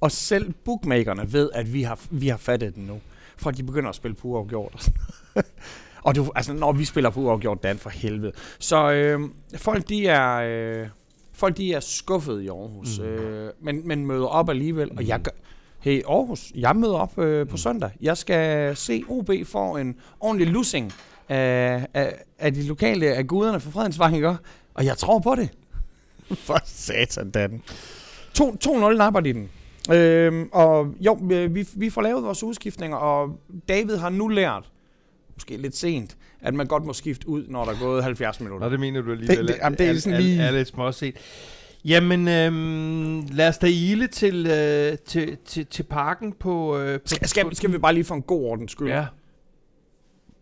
Og 0.00 0.12
selv 0.12 0.52
bookmakerne 0.64 1.32
ved, 1.32 1.50
at 1.54 1.72
vi 1.72 1.82
har, 1.82 2.00
vi 2.10 2.28
har 2.28 2.36
fattet 2.36 2.74
den 2.74 2.84
nu. 2.84 3.00
For 3.36 3.50
de 3.50 3.62
begynder 3.62 3.88
at 3.88 3.94
spille 3.94 4.14
på 4.14 4.28
uafgjort. 4.28 4.88
og 6.04 6.14
du, 6.16 6.32
altså, 6.34 6.52
når 6.52 6.72
vi 6.72 6.84
spiller 6.84 7.10
på 7.10 7.20
uafgjort, 7.20 7.62
Dan 7.62 7.78
for 7.78 7.90
helvede. 7.90 8.32
Så 8.58 8.90
øh, 8.92 9.20
folk, 9.56 9.88
de 9.88 10.06
er... 10.06 10.34
Øh, 10.82 10.88
folk, 11.32 11.56
de 11.56 11.72
er 11.72 11.80
skuffet 11.80 12.42
i 12.42 12.48
Aarhus. 12.48 12.98
Mm. 12.98 13.04
Mm. 13.04 13.10
Øh, 13.10 13.52
men, 13.60 13.88
men 13.88 14.06
møder 14.06 14.26
op 14.26 14.48
alligevel. 14.48 14.90
Og 14.96 15.08
jeg 15.08 15.18
Mm. 15.18 15.22
gør, 15.22 15.30
Hey 15.80 16.02
Aarhus, 16.08 16.52
jeg 16.54 16.76
møder 16.76 16.94
op 16.94 17.18
øh, 17.18 17.48
på 17.48 17.56
søndag. 17.56 17.90
Jeg 18.00 18.16
skal 18.16 18.76
se 18.76 19.02
OB 19.08 19.30
få 19.46 19.76
en 19.76 19.96
ordentlig 20.20 20.48
lussing 20.48 20.92
af, 21.28 21.86
af, 21.94 22.14
af 22.38 22.54
de 22.54 22.62
lokale 22.66 23.06
af 23.06 23.26
guderne 23.26 23.60
for 23.60 23.70
Fredensvang, 23.70 24.14
ikke? 24.16 24.36
Og 24.74 24.84
jeg 24.84 24.96
tror 24.98 25.18
på 25.18 25.34
det. 25.34 25.48
for 26.46 26.58
satan, 26.64 27.30
Dan. 27.30 27.62
2 28.34 28.56
2-0 28.66 28.96
napper 28.96 29.20
de 29.20 29.32
den. 29.32 29.48
Øhm, 29.92 30.48
og 30.52 30.86
jo, 31.00 31.18
øh, 31.32 31.54
vi, 31.54 31.68
vi 31.74 31.90
får 31.90 32.02
lavet 32.02 32.24
vores 32.24 32.42
udskiftninger, 32.42 32.96
og 32.96 33.38
David 33.68 33.96
har 33.96 34.08
nu 34.10 34.28
lært, 34.28 34.70
måske 35.34 35.56
lidt 35.56 35.76
sent, 35.76 36.16
at 36.40 36.54
man 36.54 36.66
godt 36.66 36.84
må 36.84 36.92
skifte 36.92 37.28
ud, 37.28 37.44
når 37.48 37.64
der 37.64 37.72
er 37.72 37.78
gået 37.80 38.02
70 38.04 38.40
minutter. 38.40 38.66
Nå, 38.66 38.72
det 38.72 38.80
mener 38.80 39.00
du 39.02 39.10
alligevel. 39.12 39.38
Det- 39.38 39.48
det- 39.48 39.56
jamen, 39.62 39.78
det 39.78 39.88
er 39.90 40.00
sådan 40.00 40.20
lige- 40.20 40.40
Er, 40.42 40.46
er 40.46 40.50
lidt 40.50 40.68
småset. 40.68 41.14
Jamen, 41.84 42.28
øhm, 42.28 43.20
lad 43.32 43.48
os 43.48 43.58
da 43.58 43.66
ile 43.66 44.06
til, 44.06 44.46
øh, 44.46 44.98
til, 45.06 45.36
til, 45.46 45.66
til 45.66 45.82
parken 45.82 46.32
på... 46.32 46.78
Øh, 46.78 47.00
på 47.00 47.06
Skal, 47.08 47.28
skal, 47.28 47.56
skal 47.56 47.72
vi 47.72 47.78
bare 47.78 47.94
lige 47.94 48.04
for 48.04 48.14
en 48.14 48.22
god 48.22 48.44
ordens 48.44 48.72
skyld. 48.72 48.88
Ja, 48.88 49.06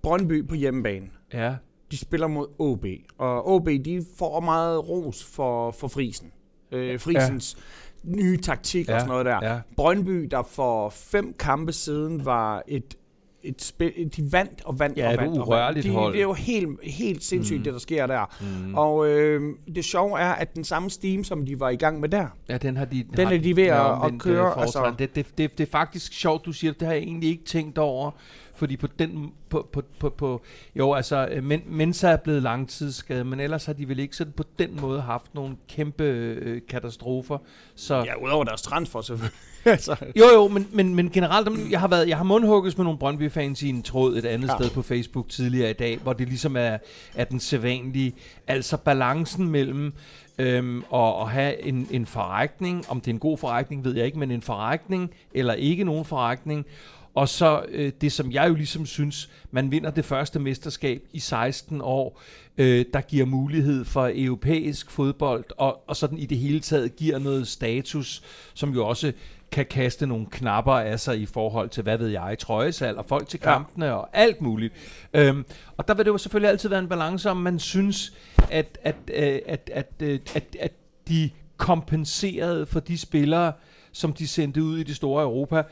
Brøndby 0.02 0.48
på 0.48 0.54
hjemmebane. 0.54 1.06
ja. 1.32 1.54
de 1.90 1.96
spiller 1.98 2.26
mod 2.26 2.46
OB, 2.58 2.86
og 3.18 3.48
OB 3.54 3.66
de 3.68 4.04
får 4.18 4.40
meget 4.40 4.88
ros 4.88 5.24
for, 5.24 5.70
for 5.70 5.88
Frisen. 5.88 6.32
Øh, 6.72 7.00
Frisens 7.00 7.56
ja. 8.04 8.10
nye 8.16 8.36
taktik 8.40 8.88
ja. 8.88 8.94
og 8.94 9.00
sådan 9.00 9.08
noget 9.10 9.26
der. 9.26 9.38
Ja. 9.52 9.60
Brøndby, 9.76 10.28
der 10.30 10.42
for 10.42 10.88
fem 10.90 11.34
kampe 11.38 11.72
siden 11.72 12.24
var 12.24 12.62
et, 12.68 12.94
et 13.42 13.62
spil, 13.62 14.10
de 14.16 14.32
vandt 14.32 14.62
og 14.64 14.78
vandt 14.78 14.98
Ja, 14.98 15.06
og 15.08 15.14
et 15.14 15.20
vandt. 15.20 15.38
og 15.38 15.48
urørligt 15.48 15.74
vandt. 15.86 15.96
De, 15.96 16.00
hold. 16.02 16.12
Det 16.12 16.18
er 16.18 16.22
jo 16.22 16.32
helt, 16.32 16.68
helt 16.82 17.24
sindssygt, 17.24 17.58
Mm. 17.58 17.64
det 17.64 17.72
der 17.72 17.78
sker 17.78 18.06
der. 18.06 18.36
Mm. 18.66 18.74
Og 18.74 19.08
øh, 19.08 19.54
det 19.74 19.84
sjove 19.84 20.18
er, 20.20 20.32
at 20.32 20.54
den 20.54 20.64
samme 20.64 20.90
steam, 20.90 21.24
som 21.24 21.46
de 21.46 21.60
var 21.60 21.70
i 21.70 21.76
gang 21.76 22.00
med 22.00 22.08
der, 22.08 22.26
Ja, 22.48 22.56
den 22.58 22.76
har 22.76 22.84
de, 22.84 23.04
Den 23.16 23.26
har 23.26 23.34
er 23.34 23.38
de 23.38 23.56
ved 23.56 23.64
at- 23.66 23.72
at 23.76 23.80
omvendt, 23.80 24.22
køre, 24.22 24.46
øh, 24.46 24.52
fortræd. 24.54 24.62
altså. 24.86 24.94
det, 24.98 25.14
det, 25.16 25.26
det, 25.38 25.58
det 25.58 25.66
er 25.66 25.70
faktisk 25.70 26.12
sjovt, 26.12 26.44
du 26.46 26.52
siger, 26.52 26.72
det 26.72 26.82
har 26.88 26.94
jeg 26.94 27.02
egentlig 27.02 27.30
ikke 27.30 27.44
tænkt 27.44 27.78
over. 27.78 28.10
Fordi 28.54 28.76
på 28.76 28.86
den, 28.98 29.32
på, 29.48 29.68
på, 29.72 29.82
på, 29.98 30.08
på 30.08 30.42
jo 30.76 30.92
altså, 30.92 31.28
øh, 31.30 31.44
men, 31.44 31.62
Mensa 31.66 32.08
er 32.08 32.16
blevet 32.16 32.42
langtidsskadet, 32.42 33.26
men 33.26 33.40
ellers 33.40 33.64
har 33.64 33.72
de 33.72 33.88
vel 33.88 33.98
ikke 33.98 34.16
sådan 34.16 34.32
på 34.32 34.44
den 34.58 34.80
måde 34.80 35.00
haft 35.00 35.34
nogle 35.34 35.56
kæmpe 35.68 36.04
øh, 36.04 36.60
katastrofer. 36.68 37.38
Så, 37.74 37.94
ja, 37.94 38.24
udover 38.24 38.44
deres 38.44 38.62
transfer 38.62 39.00
selvfølgelig. 39.00 39.38
altså, 39.64 39.96
Jo, 40.16 40.24
jo, 40.34 40.48
men, 40.48 40.68
men, 40.72 40.94
men 40.94 41.10
generelt, 41.10 41.70
jeg 41.70 41.80
har, 41.80 41.88
været, 41.88 42.08
jeg 42.08 42.16
har 42.16 42.24
mundhugget 42.24 42.78
med 42.78 42.84
nogle 42.84 42.98
Brøndby-fans 42.98 43.62
i 43.62 43.68
en 43.68 43.82
tråd 43.82 44.16
et 44.16 44.24
andet 44.24 44.48
ja. 44.48 44.54
Sted 44.54 44.70
på 44.70 44.82
Facebook 44.82 45.28
tidligere 45.28 45.70
i 45.70 45.74
dag, 45.74 45.98
hvor 45.98 46.12
det 46.12 46.28
ligesom 46.28 46.56
er, 46.56 46.78
er 47.14 47.24
den 47.24 47.40
sædvanlige, 47.40 48.14
altså 48.46 48.76
balancen 48.76 49.48
mellem 49.48 49.92
øhm, 50.38 50.84
at, 50.94 51.14
at 51.20 51.30
have 51.30 51.62
en, 51.62 51.88
en 51.90 52.06
forretning, 52.06 52.84
om 52.88 53.00
det 53.00 53.08
er 53.08 53.14
en 53.14 53.18
god 53.18 53.38
forretning, 53.38 53.84
ved 53.84 53.96
jeg 53.96 54.06
ikke, 54.06 54.18
men 54.18 54.30
en 54.30 54.42
forretning 54.42 55.10
eller 55.34 55.54
ikke 55.54 55.84
nogen 55.84 56.04
forretning, 56.04 56.66
og 57.14 57.28
så 57.28 57.64
øh, 57.68 57.92
det, 58.00 58.12
som 58.12 58.32
jeg 58.32 58.48
jo 58.48 58.54
ligesom 58.54 58.86
synes, 58.86 59.30
man 59.50 59.70
vinder 59.70 59.90
det 59.90 60.04
første 60.04 60.38
mesterskab 60.38 61.02
i 61.12 61.18
16 61.18 61.80
år, 61.80 62.20
øh, 62.58 62.84
der 62.92 63.00
giver 63.00 63.26
mulighed 63.26 63.84
for 63.84 64.10
europæisk 64.14 64.90
fodbold, 64.90 65.44
og, 65.56 65.88
og 65.88 65.96
sådan 65.96 66.18
i 66.18 66.26
det 66.26 66.38
hele 66.38 66.60
taget 66.60 66.96
giver 66.96 67.18
noget 67.18 67.48
status, 67.48 68.22
som 68.54 68.74
jo 68.74 68.86
også 68.86 69.12
kan 69.52 69.66
kaste 69.66 70.06
nogle 70.06 70.26
knapper 70.30 70.72
af 70.72 71.00
sig 71.00 71.20
i 71.20 71.26
forhold 71.26 71.68
til, 71.68 71.82
hvad 71.82 71.98
ved 71.98 72.08
jeg, 72.08 72.36
trøjesal 72.38 72.98
og 72.98 73.06
folk 73.06 73.28
til 73.28 73.40
Ja. 73.44 73.52
kampene 73.52 73.94
og 73.94 74.08
alt 74.12 74.40
muligt. 74.40 74.74
Øhm, 75.14 75.44
og 75.76 75.88
der 75.88 75.94
vil 75.94 76.04
det 76.04 76.10
jo 76.10 76.18
selvfølgelig 76.18 76.50
altid 76.50 76.68
være 76.68 76.78
en 76.78 76.88
balance, 76.88 77.30
om 77.30 77.36
man 77.36 77.58
synes, 77.58 78.12
at, 78.50 78.78
at, 78.82 78.96
øh, 79.14 79.38
at, 79.46 79.70
at, 79.72 79.92
øh, 80.02 80.20
at, 80.34 80.56
at 80.60 80.72
de 81.08 81.30
kompenserede 81.56 82.66
for 82.66 82.80
de 82.80 82.98
spillere, 82.98 83.52
som 83.92 84.12
de 84.12 84.28
sendte 84.28 84.62
ud 84.62 84.78
i 84.78 84.82
det 84.82 84.96
store 84.96 85.22
Europa, 85.22 85.62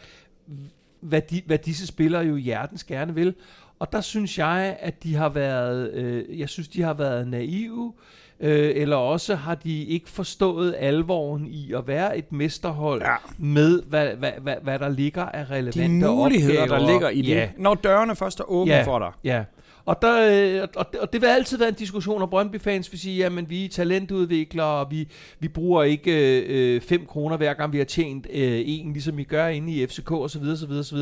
hvad, 1.01 1.23
de, 1.23 1.43
hvad 1.47 1.59
disse 1.59 1.87
spillere 1.87 2.23
jo 2.23 2.37
hjertens 2.37 2.85
gerne 2.85 3.15
vil. 3.15 3.35
Og 3.79 3.93
der 3.93 4.01
synes 4.01 4.39
jeg, 4.39 4.77
at 4.81 5.03
de 5.03 5.15
har 5.15 5.29
været, 5.29 5.91
øh, 5.93 6.39
jeg 6.41 6.49
synes, 6.49 6.69
de 6.69 6.83
har 6.83 6.95
været 6.95 7.29
naive, 7.29 7.93
øh, 8.41 8.73
eller 8.75 8.97
også 8.97 9.35
har 9.35 9.55
de 9.55 9.85
ikke 9.85 10.09
forstået 10.11 10.75
alvoren 10.79 11.47
i 11.47 11.73
at 11.73 11.87
være 11.87 12.19
et 12.19 12.33
mesterhold 12.33 13.03
Ja. 13.03 13.15
med, 13.39 13.83
hvad, 13.83 14.09
hvad, 14.15 14.33
hvad, 14.43 14.55
hvad 14.63 14.79
der 14.79 14.89
ligger 14.89 15.23
af 15.25 15.51
relevante 15.51 15.83
de 15.83 15.89
muligheder, 15.89 16.63
opgaver. 16.63 16.81
der 16.81 16.93
ligger 16.93 17.09
i 17.09 17.23
det. 17.23 17.29
Ja, 17.29 17.49
Når 17.59 17.75
dørene 17.75 18.17
først 18.17 18.41
er 18.41 18.45
åbne 18.51 18.73
Ja. 18.75 18.83
for 18.83 18.99
dig. 18.99 19.11
Ja, 19.25 19.45
og, 19.85 20.03
der, 20.03 20.61
øh, 20.63 20.69
og, 20.77 20.87
det, 20.93 21.01
og 21.01 21.13
det 21.13 21.21
vil 21.21 21.27
altid 21.27 21.59
være 21.59 21.69
en 21.69 21.75
diskussion, 21.75 22.23
og 22.23 22.31
Brøndby-fans 22.31 22.93
vil 22.93 23.01
sige, 23.01 23.17
jamen 23.17 23.51
vi 23.51 23.65
er 23.65 23.69
talentudviklere, 23.69 24.67
og 24.67 24.91
vi, 24.91 25.09
vi 25.39 25.49
bruger 25.49 25.83
ikke 25.83 26.81
5 26.83 27.01
øh, 27.01 27.03
øh 27.03 27.09
kroner 27.09 27.37
hver 27.37 27.55
gang 27.55 27.73
vi 27.73 27.79
har 27.79 27.85
tjent 27.85 28.27
øh, 28.31 28.63
en, 28.67 28.93
ligesom 28.93 29.17
vi 29.17 29.25
gør 29.25 29.47
inde 29.47 29.73
i 29.73 29.87
FCK 29.87 30.13
osv. 30.13 30.43
osv., 30.43 30.73
osv. 30.73 30.99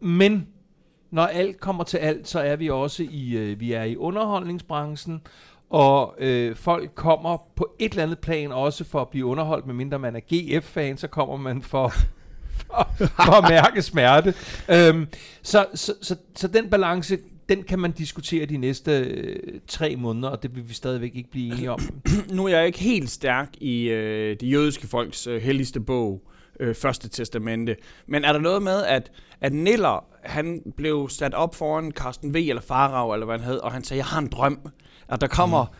Men 0.00 0.46
når 1.10 1.26
alt 1.26 1.60
kommer 1.60 1.84
til 1.84 1.98
alt, 1.98 2.28
så 2.28 2.40
er 2.40 2.56
vi 2.56 2.70
også 2.70 3.02
i, 3.10 3.36
øh, 3.36 3.60
vi 3.60 3.72
er 3.72 3.82
i 3.82 3.96
underholdningsbranchen, 3.96 5.20
og 5.70 6.14
øh, 6.18 6.56
folk 6.56 6.90
kommer 6.94 7.36
på 7.56 7.74
et 7.78 7.90
eller 7.90 8.02
andet 8.02 8.18
plan 8.18 8.52
også 8.52 8.84
for 8.84 9.00
at 9.00 9.08
blive 9.08 9.26
underholdt, 9.26 9.66
medmindre 9.66 9.98
man 9.98 10.16
er 10.16 10.20
GF-fan, 10.20 10.96
så 10.96 11.08
kommer 11.08 11.36
man 11.36 11.62
for, 11.62 11.92
for, 12.56 12.88
for 12.98 13.42
at 13.42 13.50
mærke 13.50 13.82
smerte. 13.82 14.34
Øhm, 14.68 15.06
så, 15.42 15.66
så, 15.74 15.94
så, 16.02 16.16
så 16.36 16.48
den 16.48 16.70
balance, 16.70 17.18
den 17.48 17.62
kan 17.62 17.78
man 17.78 17.92
diskutere 17.92 18.46
de 18.46 18.56
næste 18.56 18.92
øh, 18.92 19.60
tre 19.66 19.96
måneder, 19.96 20.28
og 20.28 20.42
det 20.42 20.56
vil 20.56 20.68
vi 20.68 20.74
stadigvæk 20.74 21.16
ikke 21.16 21.30
blive 21.30 21.52
enige 21.52 21.70
om. 21.70 21.80
nu 22.36 22.44
er 22.44 22.56
jeg 22.56 22.66
ikke 22.66 22.78
helt 22.78 23.10
stærk 23.10 23.48
i 23.60 23.88
øh, 23.88 24.36
det 24.40 24.52
jødiske 24.52 24.86
folks 24.86 25.26
øh, 25.26 25.42
helligste 25.42 25.80
bog, 25.80 26.22
øh, 26.60 26.74
Første 26.74 27.08
Testamente. 27.08 27.76
Men 28.06 28.24
er 28.24 28.32
der 28.32 28.40
noget 28.40 28.62
med, 28.62 28.84
at, 28.84 29.10
at 29.40 29.52
Niller, 29.52 30.04
han 30.22 30.62
blev 30.76 31.08
sat 31.08 31.34
op 31.34 31.54
foran 31.54 31.90
Carsten 31.90 32.34
V. 32.34 32.36
eller 32.36 32.62
Farag, 32.62 33.14
eller 33.14 33.26
hvad 33.26 33.38
han 33.38 33.46
hed, 33.46 33.58
og 33.58 33.72
han 33.72 33.84
sagde, 33.84 33.98
jeg 33.98 34.06
har 34.06 34.18
en 34.18 34.28
drøm, 34.28 34.60
at 35.08 35.20
der 35.20 35.26
kommer 35.26 35.64
mm. 35.64 35.70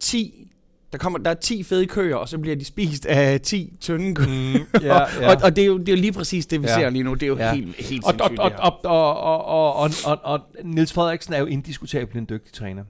10 0.00 0.52
der, 0.96 1.02
kommer, 1.02 1.18
der 1.18 1.30
er 1.30 1.34
10 1.34 1.62
fede 1.62 1.86
køer, 1.86 2.16
og 2.16 2.28
så 2.28 2.38
bliver 2.38 2.56
de 2.56 2.64
spist 2.64 3.06
af 3.06 3.40
10 3.40 3.72
tynde 3.80 4.14
køer. 4.14 4.58
Mm, 4.58 4.82
ja, 4.82 4.94
ja. 5.20 5.30
og, 5.30 5.36
og 5.42 5.56
det, 5.56 5.62
er 5.62 5.66
jo, 5.66 5.78
det 5.78 5.88
er 5.88 5.92
jo 5.92 6.00
lige 6.00 6.12
præcis 6.12 6.46
det, 6.46 6.62
vi 6.62 6.66
ja. 6.66 6.74
ser 6.74 6.90
lige 6.90 7.02
nu. 7.02 7.14
Det 7.14 7.22
er 7.22 7.26
jo 7.26 7.36
ja. 7.36 7.54
helt, 7.54 7.76
helt 7.76 8.04
og, 8.04 8.10
sindssygt. 8.10 8.40
Og, 8.40 8.52
og, 8.58 8.80
og, 8.84 9.16
og, 9.20 9.46
og, 9.46 9.76
og, 9.76 9.90
og, 10.04 10.18
og 10.24 10.40
Niels 10.64 10.92
Frederiksen 10.92 11.34
er 11.34 11.38
jo 11.38 11.46
indiskutabelt 11.46 12.18
en 12.18 12.26
dygtig 12.28 12.52
træner. 12.52 12.84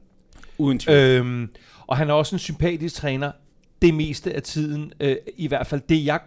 Uden 0.58 0.78
tvivl. 0.78 0.98
Øhm, 0.98 1.48
og 1.86 1.96
han 1.96 2.10
er 2.10 2.14
også 2.14 2.34
en 2.34 2.38
sympatisk 2.38 2.94
træner 2.94 3.32
det 3.82 3.94
meste 3.94 4.34
af 4.34 4.42
tiden. 4.42 4.92
Øh, 5.00 5.16
I 5.36 5.48
hvert 5.48 5.66
fald 5.66 5.80
det, 5.88 6.04
jeg 6.04 6.20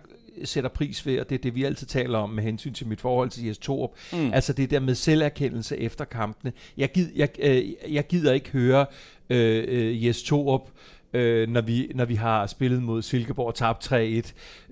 sætter 0.44 0.70
pris 0.70 1.06
ved, 1.06 1.20
og 1.20 1.30
det 1.30 1.36
er 1.36 1.42
det, 1.42 1.56
vi 1.56 1.64
altid 1.64 1.88
taler 1.88 2.20
om 2.20 2.30
med 2.30 2.44
hensyn 2.44 2.74
til 2.74 2.88
mit 2.88 3.02
forhold 3.02 3.30
til 3.30 3.46
Jes 3.46 3.58
Torup. 3.58 3.92
Mm. 4.14 4.34
Altså 4.34 4.54
det 4.54 4.72
der 4.72 4.80
med 4.80 4.96
selverkendelse 4.96 5.78
efter 5.78 6.06
kampene. 6.06 6.52
Jeg, 6.78 6.92
gid, 6.92 7.08
jeg, 7.16 7.30
øh, 7.40 7.64
jeg 7.90 8.08
gider 8.08 8.34
ikke 8.34 8.50
høre 8.50 8.86
øh, 9.30 9.64
øh, 9.68 10.06
Jes 10.06 10.24
Torup 10.24 10.70
øh, 11.14 11.50
når, 11.50 11.62
vi, 11.62 11.92
når 11.96 12.06
vi 12.06 12.16
har 12.16 12.48
spillet 12.48 12.84
mod 12.84 13.02
Silkeborg 13.02 13.48
og 13.48 13.56
tabt 13.56 13.92
3-1, 13.94 13.96
øh, 13.96 14.24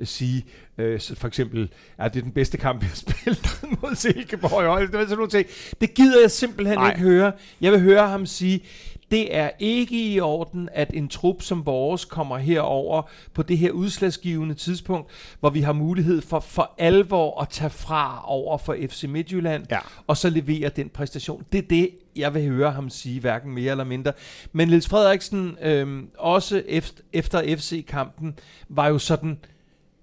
sige, 0.03 0.45
øh, 0.77 0.99
for 1.15 1.27
eksempel, 1.27 1.69
ja, 1.99 2.07
det 2.07 2.15
er 2.15 2.23
den 2.23 2.31
bedste 2.31 2.57
kamp, 2.57 2.81
jeg 2.81 2.89
har 2.89 2.95
spillet 3.11 3.81
mod 3.81 3.95
Silkeborg 3.95 4.63
i 4.63 4.65
øjeblikket. 4.65 5.31
Det, 5.31 5.47
det 5.81 5.93
gider 5.93 6.21
jeg 6.21 6.31
simpelthen 6.31 6.77
Nej. 6.77 6.89
ikke 6.89 7.01
høre. 7.01 7.31
Jeg 7.61 7.71
vil 7.71 7.81
høre 7.81 8.07
ham 8.07 8.25
sige, 8.25 8.63
det 9.11 9.35
er 9.35 9.49
ikke 9.59 10.13
i 10.13 10.19
orden, 10.19 10.69
at 10.71 10.91
en 10.93 11.07
trup 11.07 11.41
som 11.41 11.65
vores 11.65 12.05
kommer 12.05 12.37
herover 12.37 13.01
på 13.33 13.43
det 13.43 13.57
her 13.57 13.71
udslagsgivende 13.71 14.55
tidspunkt, 14.55 15.11
hvor 15.39 15.49
vi 15.49 15.61
har 15.61 15.73
mulighed 15.73 16.21
for 16.21 16.39
for 16.39 16.73
alvor 16.77 17.41
at 17.41 17.49
tage 17.49 17.69
fra 17.69 18.23
over 18.25 18.57
for 18.57 18.75
FC 18.89 19.03
Midtjylland, 19.03 19.65
ja. 19.71 19.79
og 20.07 20.17
så 20.17 20.29
levere 20.29 20.69
den 20.69 20.89
præstation. 20.89 21.43
Det 21.51 21.57
er 21.57 21.67
det, 21.69 21.89
jeg 22.15 22.33
vil 22.33 22.47
høre 22.47 22.71
ham 22.71 22.89
sige, 22.89 23.19
hverken 23.19 23.51
mere 23.51 23.71
eller 23.71 23.83
mindre. 23.83 24.13
Men 24.53 24.67
Niels 24.67 24.87
Frederiksen, 24.87 25.57
øhm, 25.61 26.09
også 26.17 26.63
efter, 26.67 27.03
efter 27.13 27.57
FC-kampen, 27.57 28.39
var 28.69 28.87
jo 28.87 28.99
sådan, 28.99 29.39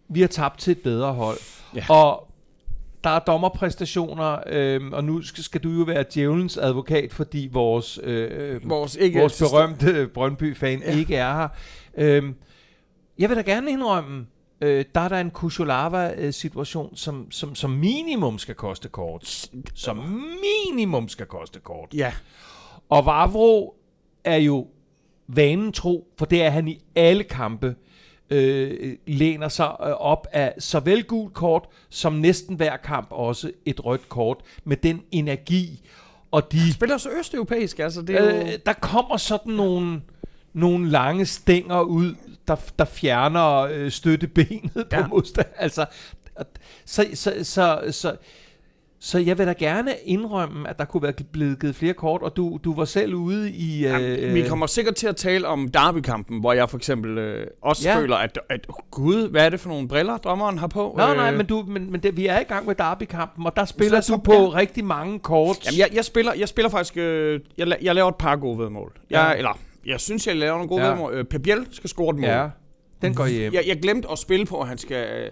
vi 0.09 0.21
har 0.21 0.29
tabt 0.29 0.61
til 0.61 0.71
et 0.71 0.79
bedre 0.79 1.13
hold. 1.13 1.39
Ja. 1.75 1.85
Og 1.89 2.34
der 3.05 3.11
er 3.11 3.19
dommerpræstationer, 3.19 4.39
øh, 4.47 4.81
og 4.93 5.05
nu 5.05 5.23
skal, 5.23 5.45
skal 5.45 5.61
du 5.61 5.71
jo 5.71 5.83
være 5.83 6.05
djævelens 6.15 6.57
advokat, 6.57 7.13
fordi 7.13 7.49
vores, 7.53 8.01
øh, 8.03 8.71
vores, 8.71 8.97
ikke 8.97 9.21
vores 9.21 9.39
berømte 9.39 10.09
Brøndby-fan 10.15 10.83
ja. 10.83 10.97
ikke 10.97 11.17
er 11.17 11.35
her. 11.35 11.49
Øh, 11.99 12.33
jeg 13.19 13.29
vil 13.29 13.37
da 13.37 13.43
gerne 13.43 13.71
indrømme, 13.71 14.27
øh, 14.61 14.85
der 14.95 15.01
er 15.01 15.09
der 15.09 15.21
en 15.21 15.31
Kusolava-situation, 15.31 16.97
som, 16.97 17.31
som, 17.31 17.55
som 17.55 17.71
minimum 17.71 18.39
skal 18.39 18.55
koste 18.55 18.89
kort. 18.89 19.49
Som 19.75 20.25
minimum 20.67 21.09
skal 21.09 21.27
koste 21.27 21.61
kort. 21.61 21.89
Ja. 21.95 22.13
Og 22.89 23.07
Vavro 23.07 23.75
er 24.25 24.37
jo 24.37 24.67
vanen 25.27 25.73
tro, 25.73 26.09
for 26.19 26.27
det 26.27 26.43
er 26.43 26.51
han 26.51 26.69
i 26.69 26.81
alle 26.95 27.25
kampe 27.25 27.75
øh, 28.35 28.97
læner 29.07 29.49
sig 29.49 29.77
øh, 29.81 29.91
op 29.91 30.27
af 30.33 30.55
såvel 30.59 31.05
gul 31.05 31.31
kort, 31.31 31.65
som 31.91 32.13
næsten 32.13 32.57
hver 32.57 32.77
kamp 32.77 33.09
også 33.11 33.51
et 33.67 33.85
rødt 33.85 34.09
kort, 34.09 34.37
med 34.65 34.77
den 34.77 35.03
energi. 35.11 35.83
Og 36.31 36.53
de 36.53 36.73
spiller 36.73 36.99
så 36.99 37.11
østeuropæisk, 37.19 37.79
altså 37.79 38.03
det 38.03 38.17
er 38.17 38.41
øh, 38.41 38.53
jo... 38.53 38.57
Der 38.67 38.73
kommer 38.73 39.17
sådan 39.17 39.53
nogle, 39.53 40.03
nogle 40.53 40.91
lange 40.91 41.27
stænger 41.27 41.81
ud, 41.81 42.15
der, 42.49 42.57
der 42.79 42.85
fjerner 42.85 43.59
øh, 43.59 43.91
støttebenet 43.91 44.87
ja. 44.93 45.03
på 45.03 45.09
modstand. 45.09 45.47
Altså, 45.57 45.87
så, 46.37 46.45
så, 46.85 47.07
så, 47.15 47.45
så, 47.45 47.83
så 47.91 48.17
jeg 49.19 49.39
vil 49.39 49.47
da 49.47 49.53
gerne 49.53 49.91
indrømme, 50.05 50.69
at 50.69 50.79
der 50.79 50.85
kunne 50.85 51.03
være 51.03 51.13
blevet 51.33 51.61
givet 51.61 51.75
flere 51.75 51.95
kort, 51.95 52.23
og 52.23 52.37
du, 52.37 52.61
du 52.65 52.75
var 52.75 52.85
selv 52.85 53.15
ude 53.15 53.51
i... 53.51 53.87
Øh, 53.87 54.35
vi 54.35 54.43
kommer 54.49 54.67
sikkert 54.67 54.95
til 54.95 55.07
at 55.07 55.17
tale 55.17 55.49
om 55.49 55.69
derbykampen, 55.69 56.41
hvor 56.41 56.53
jeg 56.53 56.71
for 56.71 56.77
eksempel 56.77 57.19
øh, 57.19 57.47
også 57.63 57.89
ja. 57.89 57.99
føler, 57.99 58.17
at, 58.17 58.39
at 58.51 58.67
gud, 58.91 59.29
hvad 59.31 59.47
er 59.47 59.51
det 59.51 59.61
for 59.61 59.69
nogle 59.69 59.89
briller, 59.89 60.17
dommeren 60.17 60.59
har 60.59 60.67
på? 60.67 60.95
Nej, 60.97 61.11
øh, 61.11 61.17
nej, 61.17 61.31
men, 61.31 61.47
du, 61.47 61.65
men, 61.69 61.93
men 61.93 62.03
det, 62.03 62.17
vi 62.17 62.27
er 62.27 62.41
i 62.41 62.43
gang 62.43 62.67
med 62.67 62.75
derbykampen, 62.75 63.47
og 63.47 63.57
der 63.57 63.65
spiller 63.65 64.01
du 64.01 64.17
på 64.17 64.33
ja. 64.33 64.55
rigtig 64.55 64.85
mange 64.85 65.19
kort. 65.19 65.67
Jamen, 65.67 65.79
jeg, 65.79 65.89
jeg, 65.95 66.05
spiller, 66.05 66.33
jeg 66.35 66.49
spiller 66.49 66.69
faktisk... 66.69 66.97
Øh, 66.97 67.41
jeg, 67.59 67.77
jeg 67.83 67.95
laver 67.95 68.09
et 68.09 68.17
par 68.17 68.37
gode 68.37 68.59
vedmål. 68.59 68.93
Jeg, 69.11 69.31
ja. 69.33 69.37
Eller, 69.37 69.59
jeg 69.87 70.01
synes, 70.01 70.27
jeg 70.27 70.37
laver 70.37 70.55
nogle 70.55 70.69
gode 70.69 70.83
ja. 70.83 70.89
vedmål. 70.89 71.15
Øh, 71.15 71.25
Pep 71.25 71.43
Biel 71.43 71.67
skal 71.71 71.91
score 71.91 72.11
et 72.11 72.21
mål. 72.21 72.31
Ja, 72.31 72.49
den 73.03 73.15
går 73.15 73.27
hjem. 73.27 73.53
Jeg, 73.53 73.65
jeg 73.67 73.81
glemte 73.83 74.09
at 74.13 74.19
spille 74.19 74.47
på, 74.47 74.61
at 74.61 74.69
han 74.69 74.79
skal... 74.79 75.25
Øh, 75.25 75.25
Øh, 75.25 75.31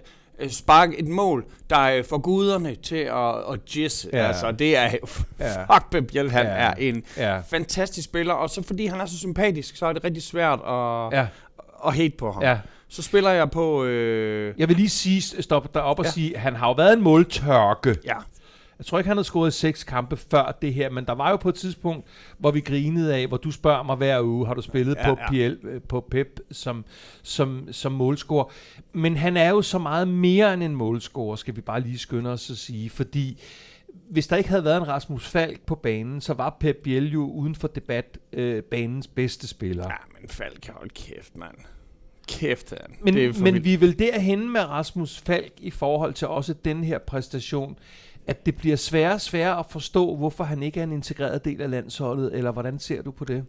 sparke 0.49 0.99
et 0.99 1.07
mål, 1.07 1.45
der 1.69 1.77
er 1.77 2.03
for 2.03 2.17
guderne 2.17 2.75
til 2.75 2.95
at, 2.95 3.35
at 3.53 3.75
jizz. 3.75 4.05
Ja. 4.13 4.27
Altså, 4.27 4.51
det 4.51 4.77
er... 4.77 4.89
Ja. 5.39 5.63
Fuck, 5.63 5.91
Pep 5.91 6.07
Biel, 6.07 6.31
han 6.31 6.45
ja. 6.45 6.51
er 6.51 6.73
en 6.73 7.03
ja. 7.17 7.39
fantastisk 7.39 8.05
spiller, 8.05 8.33
og 8.33 8.49
så 8.49 8.63
fordi 8.63 8.85
han 8.85 9.01
er 9.01 9.05
så 9.05 9.17
sympatisk, 9.17 9.75
så 9.75 9.85
er 9.85 9.93
det 9.93 10.03
rigtig 10.03 10.23
svært 10.23 10.59
at, 10.59 11.17
ja. 11.19 11.27
at 11.85 11.95
hate 11.95 12.15
på 12.17 12.31
ham. 12.31 12.43
Ja. 12.43 12.57
Så 12.87 13.01
spiller 13.01 13.29
jeg 13.29 13.51
på... 13.51 13.83
Øh... 13.83 14.53
Jeg 14.57 14.69
vil 14.69 14.77
lige 14.77 14.89
sige, 14.89 15.41
stop 15.43 15.69
op 15.75 15.99
og 15.99 16.05
ja. 16.05 16.11
sige, 16.11 16.37
han 16.37 16.55
har 16.55 16.67
jo 16.67 16.73
været 16.73 16.93
en 16.93 17.03
måltørke. 17.03 17.95
Ja. 18.05 18.15
Jeg 18.83 18.87
tror 18.87 18.97
ikke, 18.97 19.07
han 19.07 19.17
havde 19.17 19.25
scoret 19.27 19.53
seks 19.53 19.83
kampe 19.83 20.17
før 20.17 20.57
det 20.61 20.73
her, 20.73 20.89
men 20.89 21.05
der 21.05 21.13
var 21.13 21.29
jo 21.29 21.35
på 21.35 21.49
et 21.49 21.55
tidspunkt, 21.55 22.07
hvor 22.37 22.51
vi 22.51 22.59
grinede 22.59 23.15
af, 23.15 23.27
hvor 23.27 23.37
du 23.37 23.51
spørger 23.51 23.83
mig 23.83 23.95
hver 23.95 24.21
uge, 24.21 24.47
har 24.47 24.53
du 24.53 24.61
spillet 24.61 24.95
ja, 24.95 25.13
på, 25.13 25.19
ja. 25.21 25.49
PL, 25.49 25.67
øh, 25.67 25.81
på 25.81 26.07
Pep 26.11 26.39
som, 26.51 26.85
som, 27.21 27.67
som 27.71 27.91
målscorer. 27.91 28.51
Men 28.93 29.17
han 29.17 29.37
er 29.37 29.49
jo 29.49 29.61
så 29.61 29.77
meget 29.77 30.07
mere 30.07 30.53
end 30.53 30.63
en 30.63 30.75
målscorer, 30.75 31.35
skal 31.35 31.55
vi 31.55 31.61
bare 31.61 31.79
lige 31.79 31.97
skynde 31.97 32.29
os 32.29 32.49
at 32.49 32.57
sige, 32.57 32.89
fordi 32.89 33.41
hvis 34.09 34.27
der 34.27 34.35
ikke 34.35 34.49
havde 34.49 34.63
været 34.63 34.77
en 34.77 34.87
Rasmus 34.87 35.27
Falk 35.27 35.61
på 35.61 35.75
banen, 35.75 36.21
så 36.21 36.33
var 36.33 36.57
Pep 36.59 36.75
Biel 36.83 37.11
jo 37.11 37.25
uden 37.25 37.55
for 37.55 37.67
debat 37.67 38.17
øh, 38.33 38.63
banens 38.63 39.07
bedste 39.07 39.47
spiller. 39.47 39.83
Ja, 39.83 40.19
men 40.19 40.29
Falk 40.29 40.59
kan 40.61 40.73
holde 40.73 40.93
kæft, 40.93 41.37
mand. 41.37 41.55
Kæft, 42.27 42.69
han. 42.69 42.95
Men, 43.13 43.43
men 43.43 43.63
vi 43.63 43.75
vil 43.75 43.99
derhen 43.99 44.53
med 44.53 44.61
Rasmus 44.61 45.19
Falk 45.19 45.53
i 45.57 45.71
forhold 45.71 46.13
til 46.13 46.27
også 46.27 46.53
den 46.53 46.83
her 46.83 46.97
præstation 46.97 47.77
at 48.27 48.45
det 48.45 48.55
bliver 48.55 48.75
sværere 48.75 49.13
og 49.13 49.21
sværere 49.21 49.59
at 49.59 49.65
forstå, 49.69 50.15
hvorfor 50.15 50.43
han 50.43 50.63
ikke 50.63 50.79
er 50.79 50.83
en 50.83 50.91
integreret 50.91 51.45
del 51.45 51.61
af 51.61 51.69
landsholdet, 51.69 52.35
eller 52.35 52.51
hvordan 52.51 52.79
ser 52.79 53.01
du 53.01 53.11
på 53.11 53.25
det? 53.25 53.45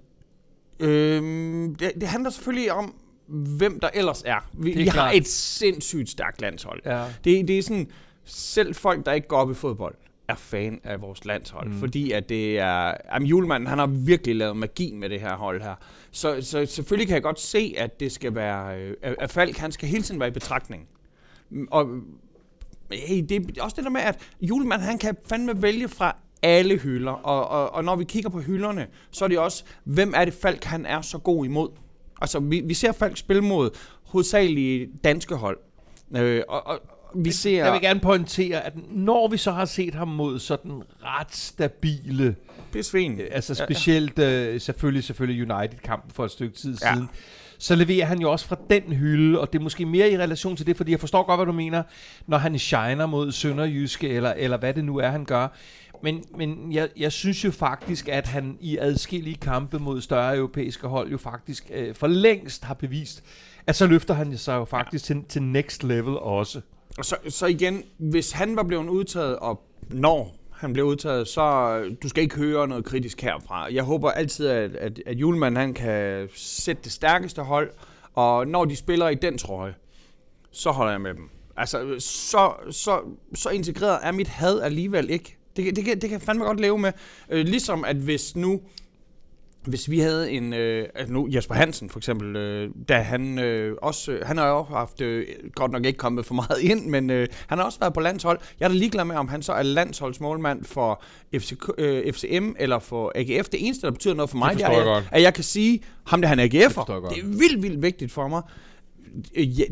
Øhm, 0.80 1.74
det, 1.74 1.92
det 2.00 2.08
handler 2.08 2.30
selvfølgelig 2.30 2.72
om, 2.72 2.94
hvem 3.26 3.80
der 3.80 3.90
ellers 3.94 4.22
er. 4.26 4.50
Vi, 4.52 4.72
er 4.72 4.76
vi 4.76 4.86
har 4.86 5.10
et 5.10 5.26
sindssygt 5.28 6.10
stærkt 6.10 6.40
landshold. 6.40 6.80
Ja. 6.84 7.04
Det, 7.24 7.48
det 7.48 7.58
er 7.58 7.62
sådan, 7.62 7.90
selv 8.24 8.74
folk, 8.74 9.06
der 9.06 9.12
ikke 9.12 9.28
går 9.28 9.36
op 9.36 9.50
i 9.50 9.54
fodbold, 9.54 9.94
er 10.28 10.34
fan 10.34 10.80
af 10.84 11.00
vores 11.00 11.24
landshold, 11.24 11.68
mm. 11.68 11.78
fordi 11.78 12.10
at 12.12 12.28
det 12.28 12.58
er... 12.58 12.94
Jamen, 13.12 13.28
Julemand, 13.28 13.66
han 13.66 13.78
har 13.78 13.86
virkelig 13.86 14.36
lavet 14.36 14.56
magi 14.56 14.92
med 14.94 15.10
det 15.10 15.20
her 15.20 15.36
hold 15.36 15.62
her. 15.62 15.74
Så, 16.10 16.42
så 16.42 16.66
selvfølgelig 16.66 17.06
kan 17.06 17.14
jeg 17.14 17.22
godt 17.22 17.40
se, 17.40 17.74
at 17.78 18.00
det 18.00 18.12
skal 18.12 18.34
være... 18.34 18.78
Øh, 18.78 18.94
at 19.02 19.30
Falk, 19.30 19.56
han 19.56 19.72
skal 19.72 19.88
hele 19.88 20.02
tiden 20.02 20.20
være 20.20 20.28
i 20.28 20.32
betragtning. 20.32 20.88
Og 21.70 21.88
hey, 22.92 23.24
det 23.28 23.58
er 23.58 23.62
også 23.62 23.76
det 23.76 23.84
der 23.84 23.90
med, 23.90 24.00
at 24.00 24.18
julemand, 24.40 24.80
han 24.80 24.98
kan 24.98 25.16
fandme 25.28 25.62
vælge 25.62 25.88
fra 25.88 26.16
alle 26.42 26.78
hylder. 26.78 27.12
Og, 27.12 27.48
og, 27.48 27.74
og 27.74 27.84
når 27.84 27.96
vi 27.96 28.04
kigger 28.04 28.30
på 28.30 28.40
hylderne, 28.40 28.86
så 29.10 29.24
er 29.24 29.28
det 29.28 29.38
også, 29.38 29.64
hvem 29.84 30.12
er 30.16 30.24
det 30.24 30.34
Falk, 30.34 30.64
han 30.64 30.86
er 30.86 31.00
så 31.00 31.18
god 31.18 31.44
imod? 31.44 31.68
Altså, 32.20 32.38
vi, 32.38 32.60
vi 32.60 32.74
ser 32.74 32.92
Falk 32.92 33.16
spille 33.16 33.42
mod 33.42 33.70
hovedsageligt 34.02 34.90
danske 35.04 35.34
hold. 35.34 35.58
Øh, 36.16 36.42
og, 36.48 36.66
og, 36.66 36.80
vi 37.16 37.32
ser... 37.32 37.64
Jeg 37.64 37.72
vil 37.72 37.80
gerne 37.80 38.00
pointere, 38.00 38.60
at 38.60 38.72
når 38.90 39.28
vi 39.28 39.36
så 39.36 39.52
har 39.52 39.64
set 39.64 39.94
ham 39.94 40.08
mod 40.08 40.38
sådan 40.38 40.82
ret 41.04 41.34
stabile... 41.34 42.36
Besvin. 42.72 43.20
Altså 43.30 43.54
specielt, 43.54 44.18
ja. 44.18 44.54
uh, 44.54 44.60
selvfølgelig, 44.60 45.04
selvfølgelig 45.04 45.52
United-kampen 45.52 46.10
for 46.10 46.24
et 46.24 46.30
stykke 46.30 46.56
tid 46.56 46.76
ja. 46.82 46.94
siden 46.94 47.08
så 47.64 47.74
leverer 47.74 48.06
han 48.06 48.20
jo 48.20 48.32
også 48.32 48.46
fra 48.46 48.56
den 48.70 48.82
hylde, 48.82 49.40
og 49.40 49.52
det 49.52 49.58
er 49.58 49.62
måske 49.62 49.86
mere 49.86 50.10
i 50.10 50.18
relation 50.18 50.56
til 50.56 50.66
det, 50.66 50.76
fordi 50.76 50.90
jeg 50.90 51.00
forstår 51.00 51.22
godt, 51.22 51.38
hvad 51.38 51.46
du 51.46 51.52
mener, 51.52 51.82
når 52.26 52.38
han 52.38 52.58
shiner 52.58 53.06
mod 53.06 53.32
Sønderjyske, 53.32 54.08
eller, 54.08 54.32
eller 54.36 54.56
hvad 54.56 54.74
det 54.74 54.84
nu 54.84 54.96
er, 54.96 55.08
han 55.08 55.24
gør. 55.24 55.48
Men, 56.02 56.24
men 56.38 56.72
jeg, 56.72 56.88
jeg 56.96 57.12
synes 57.12 57.44
jo 57.44 57.50
faktisk, 57.50 58.08
at 58.08 58.26
han 58.26 58.58
i 58.60 58.78
adskillige 58.78 59.36
kampe 59.36 59.78
mod 59.78 60.00
større 60.00 60.36
europæiske 60.36 60.86
hold 60.86 61.10
jo 61.10 61.18
faktisk 61.18 61.70
øh, 61.74 61.94
for 61.94 62.06
længst 62.06 62.64
har 62.64 62.74
bevist, 62.74 63.22
at 63.66 63.76
så 63.76 63.86
løfter 63.86 64.14
han 64.14 64.38
sig 64.38 64.54
jo 64.54 64.64
faktisk 64.64 65.10
ja. 65.10 65.14
til, 65.14 65.24
til 65.28 65.42
next 65.42 65.84
level 65.84 66.18
også. 66.18 66.60
Og 66.98 67.04
så, 67.04 67.16
så 67.28 67.46
igen, 67.46 67.82
hvis 67.98 68.32
han 68.32 68.56
var 68.56 68.62
blevet 68.62 68.88
udtaget, 68.88 69.36
og 69.36 69.62
når 69.90 70.36
han 70.64 70.72
bliver 70.72 70.88
udtaget, 70.88 71.28
så 71.28 71.42
øh, 71.78 71.96
du 72.02 72.08
skal 72.08 72.22
ikke 72.22 72.36
høre 72.36 72.68
noget 72.68 72.84
kritisk 72.84 73.20
herfra. 73.20 73.74
Jeg 73.74 73.82
håber 73.82 74.10
altid, 74.10 74.46
at, 74.46 74.76
at, 74.76 75.00
at 75.06 75.16
Julemand 75.16 75.56
han 75.56 75.74
kan 75.74 76.28
sætte 76.34 76.82
det 76.84 76.92
stærkeste 76.92 77.42
hold, 77.42 77.70
og 78.14 78.46
når 78.46 78.64
de 78.64 78.76
spiller 78.76 79.08
i 79.08 79.14
den 79.14 79.38
trøje, 79.38 79.74
så 80.50 80.70
holder 80.70 80.92
jeg 80.92 81.00
med 81.00 81.14
dem. 81.14 81.28
Altså, 81.56 81.96
så, 81.98 82.52
så, 82.70 83.00
så 83.34 83.48
integreret 83.48 83.98
er 84.02 84.12
mit 84.12 84.28
had 84.28 84.60
alligevel 84.60 85.10
ikke. 85.10 85.36
Det, 85.56 85.76
det, 85.76 85.84
kan, 85.84 85.94
det 85.94 86.02
kan 86.02 86.12
jeg 86.12 86.22
fandme 86.22 86.44
godt 86.44 86.60
leve 86.60 86.78
med. 86.78 86.92
Øh, 87.30 87.46
ligesom 87.46 87.84
at 87.84 87.96
hvis 87.96 88.36
nu, 88.36 88.60
hvis 89.66 89.90
vi 89.90 89.98
havde 89.98 90.30
en, 90.30 90.52
øh, 90.52 90.88
altså 90.94 91.12
nu 91.12 91.28
Jesper 91.34 91.54
Hansen 91.54 91.90
for 91.90 91.98
eksempel, 91.98 92.36
øh, 92.36 92.70
da 92.88 92.98
han 92.98 93.38
øh, 93.38 93.76
også, 93.82 94.12
øh, 94.12 94.26
han 94.26 94.38
har 94.38 94.48
jo 94.48 94.62
haft, 94.62 95.00
øh, 95.00 95.26
godt 95.54 95.72
nok 95.72 95.84
ikke 95.84 95.96
kommet 95.96 96.26
for 96.26 96.34
meget 96.34 96.60
ind, 96.60 96.86
men 96.86 97.10
øh, 97.10 97.28
han 97.46 97.58
har 97.58 97.64
også 97.64 97.78
været 97.78 97.94
på 97.94 98.00
landshold. 98.00 98.38
Jeg 98.60 98.64
er 98.66 98.68
da 98.68 98.74
ligeglad 98.74 99.04
med, 99.04 99.16
om 99.16 99.28
han 99.28 99.42
så 99.42 99.52
er 99.52 99.62
landsholdsmålmand 99.62 100.64
for 100.64 101.02
FCK, 101.38 101.70
øh, 101.78 102.12
FCM 102.12 102.50
eller 102.58 102.78
for 102.78 103.12
AGF. 103.14 103.48
Det 103.48 103.66
eneste, 103.66 103.86
der 103.86 103.92
betyder 103.92 104.14
noget 104.14 104.30
for 104.30 104.36
mig, 104.38 104.50
det, 104.50 104.60
forstår 104.60 104.80
er, 104.80 104.94
jeg 104.94 105.02
at, 105.12 105.22
jeg 105.22 105.34
kan 105.34 105.44
sige, 105.44 105.80
ham 106.06 106.20
der 106.20 106.28
han 106.28 106.38
er 106.38 106.44
AGF'er. 106.44 106.84
godt. 107.00 107.14
Det 107.14 107.22
er 107.22 107.26
vildt, 107.26 107.62
vildt 107.62 107.82
vigtigt 107.82 108.12
for 108.12 108.28
mig. 108.28 108.42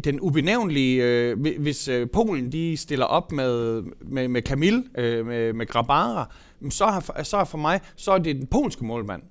Den 0.05 0.21
ubenævnlige, 0.21 1.03
øh, 1.05 1.41
hvi- 1.41 1.59
hvis 1.61 1.89
øh, 1.89 2.07
Polen 2.13 2.53
de 2.53 2.77
stiller 2.77 3.07
op 3.07 3.33
med, 3.33 3.83
med, 4.01 4.29
med 4.29 4.43
Kamil, 4.43 4.85
øh, 4.99 5.27
med, 5.27 5.53
med 5.53 5.67
Grabara, 5.67 6.33
så 6.71 6.85
er, 6.85 7.23
så 7.23 7.37
er 7.37 7.45
for 7.45 7.59
mig, 7.59 7.81
så 7.97 8.13
er 8.13 8.19
det 8.19 8.37
den 8.37 8.47
polske 8.47 8.85
målmand. 8.85 9.23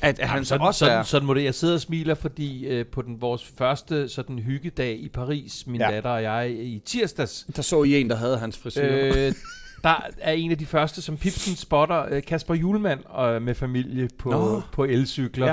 At, 0.00 0.18
at 0.18 0.28
han 0.28 0.44
så 0.44 0.48
sådan, 0.48 0.66
også 0.66 0.78
sådan, 0.78 0.98
er... 0.98 1.02
sådan 1.02 1.26
må 1.26 1.34
det. 1.34 1.44
Jeg 1.44 1.54
sidder 1.54 1.74
og 1.74 1.80
smiler, 1.80 2.14
fordi 2.14 2.66
øh, 2.66 2.86
på 2.86 3.02
den 3.02 3.20
vores 3.20 3.52
første 3.58 4.08
sådan 4.08 4.38
hyggedag 4.38 4.98
i 5.00 5.08
Paris, 5.08 5.66
min 5.66 5.80
Ja. 5.80 5.90
datter 5.90 6.10
og 6.10 6.22
jeg, 6.22 6.50
i 6.50 6.78
tirsdags, 6.84 7.46
Der 7.56 7.62
så 7.62 7.82
I 7.82 8.00
en, 8.00 8.10
der 8.10 8.16
havde 8.16 8.38
hans 8.38 8.58
frisyr. 8.58 8.82
Øh, 8.90 9.26
øh, 9.26 9.32
der 9.84 10.06
er 10.18 10.32
en 10.32 10.50
af 10.50 10.58
de 10.58 10.66
første, 10.66 11.02
som 11.02 11.16
Pipsen 11.16 11.56
spotter, 11.56 12.06
øh, 12.10 12.22
Kasper 12.22 12.54
Julemand 12.54 13.00
øh, 13.20 13.42
med 13.42 13.54
familie 13.54 14.08
på, 14.18 14.30
Nå. 14.30 14.62
på 14.72 14.84
elcykler. 14.84 15.46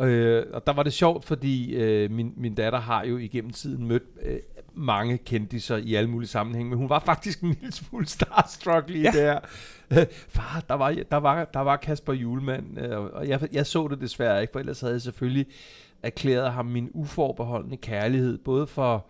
ja. 0.00 0.06
Øh, 0.06 0.46
og 0.52 0.66
der 0.66 0.72
var 0.72 0.82
det 0.82 0.92
sjovt, 0.92 1.24
fordi 1.24 1.74
øh, 1.74 2.10
min, 2.10 2.32
min 2.36 2.54
datter 2.54 2.80
har 2.80 3.04
jo 3.04 3.16
igennem 3.16 3.50
tiden 3.50 3.86
mødt 3.88 4.02
øh, 4.22 4.36
mange 4.78 5.18
kendiser 5.18 5.76
i 5.76 5.94
alle 5.94 6.10
mulige 6.10 6.28
sammenhænge, 6.28 6.70
men 6.70 6.78
hun 6.78 6.88
var 6.88 6.98
faktisk 7.06 7.40
en 7.40 7.48
lille 7.60 7.72
smule 7.72 8.06
starstruck 8.16 8.84
lige 8.88 9.10
Ja. 9.14 9.20
der. 9.20 9.38
Øh, 9.90 10.06
far, 10.28 10.64
der 10.68 10.74
var, 10.74 10.94
der 11.10 11.16
var, 11.16 11.44
der 11.44 11.60
var 11.60 11.76
Kasper 11.76 12.12
Julemand, 12.12 12.78
øh, 12.80 12.98
og 13.00 13.28
jeg, 13.28 13.48
jeg 13.52 13.66
så 13.66 13.88
det 13.88 14.00
desværre 14.00 14.40
ikke, 14.40 14.52
for 14.52 14.60
ellers 14.60 14.80
havde 14.80 14.92
jeg 14.92 15.02
selvfølgelig 15.02 15.46
erklæret 16.02 16.52
ham 16.52 16.66
min 16.66 16.90
uforbeholdende 16.94 17.76
kærlighed, 17.76 18.38
både 18.38 18.66
for 18.66 19.06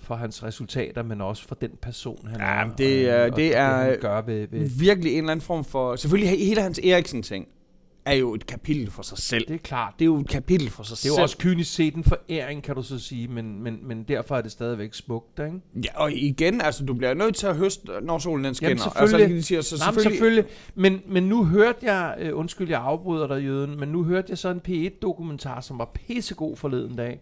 for 0.00 0.14
hans 0.14 0.44
resultater, 0.44 1.02
men 1.02 1.20
også 1.20 1.48
for 1.48 1.54
den 1.54 1.70
person, 1.82 2.26
han 2.28 2.40
Ja, 2.40 2.64
er. 2.64 2.68
det 2.76 3.10
er- 3.10 3.30
og, 3.30 3.36
det 3.36 3.54
og 3.54 3.60
er- 3.60 3.76
han 3.84 3.96
gør 4.00 4.20
ved, 4.20 4.48
ved. 4.50 4.70
Virkelig 4.80 5.12
en 5.12 5.18
eller 5.18 5.30
anden 5.30 5.44
form 5.44 5.64
for... 5.64 5.96
Selvfølgelig 5.96 6.32
he- 6.32 6.44
hele 6.44 6.62
hans 6.62 6.78
Eriksen-ting 6.78 7.46
er 8.08 8.14
jo 8.14 8.34
et 8.34 8.46
kapitel 8.46 8.90
for 8.90 9.02
sig 9.02 9.18
selv. 9.18 9.46
Det 9.48 9.54
er 9.54 9.58
klart. 9.58 9.94
Det 9.98 10.04
er 10.04 10.06
jo 10.06 10.16
et 10.20 10.28
kapitel 10.28 10.70
for 10.70 10.82
sig 10.82 10.90
Det 10.90 10.98
selv. 10.98 11.12
er 11.12 11.16
jo 11.18 11.22
også 11.22 11.38
kynisk 11.38 11.74
set 11.74 11.94
en 11.94 12.04
foræring, 12.04 12.62
kan 12.62 12.74
du 12.74 12.82
så 12.82 12.98
sige, 12.98 13.28
men, 13.28 13.62
men, 13.62 13.78
men 13.82 14.02
derfor 14.02 14.36
er 14.36 14.40
det 14.42 14.52
stadigvæk 14.52 14.94
smukt, 14.94 15.38
ikke? 15.38 15.60
Ja, 15.84 16.00
og 16.02 16.12
igen, 16.12 16.60
altså, 16.60 16.84
du 16.84 16.94
bliver 16.94 17.14
nødt 17.14 17.34
til 17.36 17.46
at 17.46 17.56
høste, 17.56 17.88
når 18.02 18.18
solen 18.18 18.44
den 18.44 18.54
skinner. 18.54 18.76
selvfølgelig. 18.76 19.20
Altså, 19.24 19.36
de 19.36 19.42
siger, 19.42 19.60
så 19.60 19.78
selvfølgelig... 19.78 20.02
selvfølgelig. 20.12 20.44
Men, 20.74 21.00
men 21.08 21.22
nu 21.22 21.44
hørte 21.44 21.78
jeg, 21.82 22.16
øh, 22.20 22.38
undskyld, 22.38 22.68
jeg 22.68 22.80
afbryder 22.80 23.26
dig, 23.26 23.44
Jøden, 23.44 23.80
men 23.80 23.88
nu 23.88 24.04
hørte 24.04 24.26
jeg 24.30 24.38
så 24.38 24.48
en 24.48 24.60
P1-dokumentar, 24.68 25.60
som 25.60 25.78
var 25.78 25.90
pissegod 25.94 26.56
forleden 26.56 26.96
dag. 26.96 27.20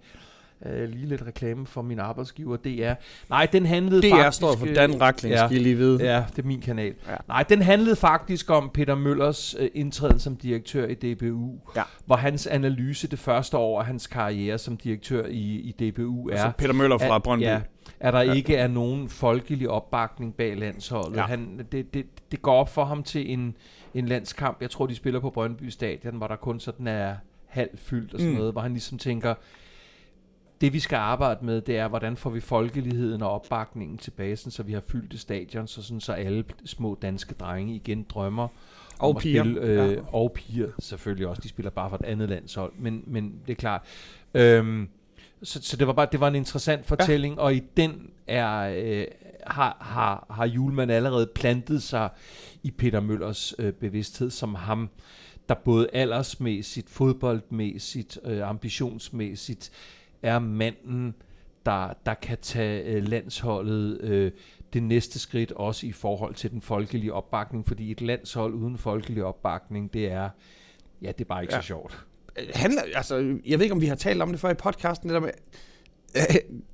Øh, 0.67 0.89
lige 0.89 1.07
lidt 1.07 1.23
reklame 1.27 1.67
for 1.67 1.83
min 1.83 1.99
arbejdsgiver, 1.99 2.57
DR. 2.57 2.93
Nej, 3.31 3.47
den 3.53 3.67
handlede 3.67 4.03
DR 4.03 4.11
faktisk... 4.17 4.37
står 4.37 4.57
for 4.57 4.67
øh, 4.67 4.75
Dan 4.75 5.01
Rakling, 5.01 5.35
ja. 5.35 5.47
skal 5.47 5.57
I 5.57 5.63
lige 5.63 5.77
vide. 5.77 6.05
Ja, 6.05 6.25
det 6.37 6.43
er 6.43 6.47
min 6.47 6.61
kanal. 6.61 6.95
Ja. 7.09 7.15
Nej, 7.29 7.43
den 7.43 7.63
handlede 7.63 7.97
faktisk 7.97 8.51
om 8.51 8.71
Peter 8.75 8.95
Møllers 8.95 9.55
øh, 9.59 9.69
indtræden 9.75 10.19
som 10.19 10.37
direktør 10.37 10.87
i 10.87 10.95
DBU. 10.95 11.55
Ja. 11.77 11.83
Hvor 12.07 12.17
hans 12.17 12.47
analyse 12.47 13.09
det 13.09 13.19
første 13.19 13.57
år 13.57 13.81
af 13.81 13.87
hans 13.87 14.07
karriere 14.07 14.59
som 14.59 14.77
direktør 14.77 15.27
i, 15.27 15.75
i 15.79 15.91
DBU 15.91 16.29
er... 16.29 16.33
Altså 16.33 16.51
Peter 16.59 16.73
Møller 16.73 16.99
fra 16.99 17.17
at- 17.17 17.23
Brøndby. 17.23 17.45
Ja, 17.45 17.61
at 18.01 18.13
der 18.13 18.21
Ja. 18.21 18.33
ikke 18.33 18.57
er 18.57 18.69
nogen 18.69 19.09
folkelig 19.09 19.69
opbakning 19.71 20.35
bag 20.35 20.57
landsholdet. 20.57 21.17
Ja. 21.17 21.23
Han, 21.23 21.67
det, 21.73 21.95
det, 21.95 22.07
det 22.33 22.43
går 22.43 22.55
op 22.55 22.69
for 22.69 22.85
ham 22.85 23.03
til 23.03 23.33
en, 23.33 23.57
en 23.95 24.07
landskamp. 24.07 24.63
Jeg 24.63 24.71
tror, 24.71 24.87
de 24.87 24.95
spiller 24.95 25.21
på 25.21 25.31
Brøndby 25.31 25.69
Stadion, 25.69 26.15
hvor 26.17 26.27
der 26.27 26.37
kun 26.37 26.61
sådan 26.61 26.87
er 26.87 27.15
halvfyldt 27.47 28.15
og 28.15 28.21
sådan 28.21 28.33
mm. 28.33 28.39
noget, 28.39 28.53
hvor 28.53 28.61
han 28.61 28.73
ligesom 28.73 28.99
tænker, 28.99 29.35
det 30.61 30.73
vi 30.73 30.81
skal 30.81 30.97
arbejde 30.97 31.45
med, 31.45 31.61
det 31.61 31.77
er, 31.77 31.89
hvordan 31.89 32.17
får 32.17 32.31
vi 32.31 32.41
folkeligheden 32.41 33.23
og 33.23 33.31
opbakningen 33.31 33.99
tilbage, 33.99 34.37
sådan, 34.37 34.51
så 34.51 34.63
vi 34.63 34.73
har 34.73 34.83
fyldt 34.89 35.13
det 35.13 35.21
stadion, 35.21 35.67
så, 35.67 35.83
sådan, 35.83 36.01
så 36.01 36.13
alle 36.13 36.45
små 36.65 36.99
danske 37.03 37.35
drenge 37.35 37.75
igen 37.75 38.07
drømmer 38.09 38.49
Og 38.99 39.09
om 39.11 39.17
at 39.17 39.23
piger. 39.23 39.43
Spille, 39.43 39.61
øh, 39.61 39.93
Ja. 39.93 40.01
Og 40.13 40.33
piger, 40.33 40.69
selvfølgelig 40.79 41.27
også. 41.27 41.43
De 41.43 41.49
spiller 41.49 41.71
bare 41.71 41.91
for 41.91 41.97
et 41.97 42.05
andet 42.05 42.29
landshold, 42.29 42.73
men, 42.79 43.03
men 43.07 43.35
det 43.47 43.53
er 43.53 43.57
klart. 43.57 43.83
Øhm, 44.35 44.89
så, 45.43 45.63
så 45.63 45.77
det 45.77 45.87
var 45.87 45.93
bare 45.93 46.09
det 46.13 46.21
var 46.21 46.29
en 46.29 46.35
interessant 46.35 46.87
fortælling, 46.87 47.35
ja. 47.35 47.41
og 47.41 47.55
i 47.55 47.63
den 47.77 48.11
er 48.27 48.75
øh, 48.77 49.07
har, 49.47 49.77
har, 49.81 50.27
har 50.31 50.47
Julemand 50.47 50.93
allerede 50.93 51.27
plantet 51.35 51.83
sig 51.83 52.09
i 52.63 52.71
Peter 52.71 53.01
Møllers 53.01 53.55
øh, 53.59 53.73
bevidsthed 53.73 54.31
som 54.31 54.55
ham, 54.55 54.91
der 55.49 55.55
både 55.55 55.89
aldersmæssigt, 55.93 56.91
fodboldmæssigt, 56.91 58.19
øh, 58.25 58.49
ambitionsmæssigt 58.49 59.71
er 60.23 60.39
manden, 60.39 61.15
der, 61.67 61.93
der 62.07 62.15
kan 62.15 62.39
tage 62.43 62.83
øh, 62.85 63.09
landsholdet 63.09 64.01
øh, 64.01 64.33
det 64.73 64.83
næste 64.83 65.19
skridt, 65.19 65.53
også 65.53 65.87
i 65.87 65.93
forhold 65.93 66.35
til 66.35 66.51
den 66.51 66.61
folkelige 66.63 67.13
opbakning, 67.13 67.67
fordi 67.67 67.91
et 67.91 68.01
landshold 68.01 68.55
uden 68.55 68.79
folkelig 68.79 69.25
opbakning, 69.25 69.93
det 69.93 70.13
er, 70.13 70.29
ja, 71.03 71.09
det 71.09 71.21
er 71.21 71.25
bare 71.29 71.43
ikke 71.43 71.55
Ja. 71.55 71.61
så 71.61 71.67
sjovt. 71.67 72.05
Øh, 72.39 72.45
handler, 72.55 72.83
altså, 72.95 73.17
jeg 73.47 73.59
ved 73.59 73.65
ikke, 73.65 73.75
om 73.75 73.81
vi 73.81 73.87
har 73.87 73.95
talt 73.97 74.23
om 74.23 74.31
det 74.31 74.41
før 74.41 74.51
i 74.51 74.55
podcasten, 74.55 75.09
det 75.09 75.15
der 75.15 75.21
med, 75.21 75.31
øh, 76.17 76.23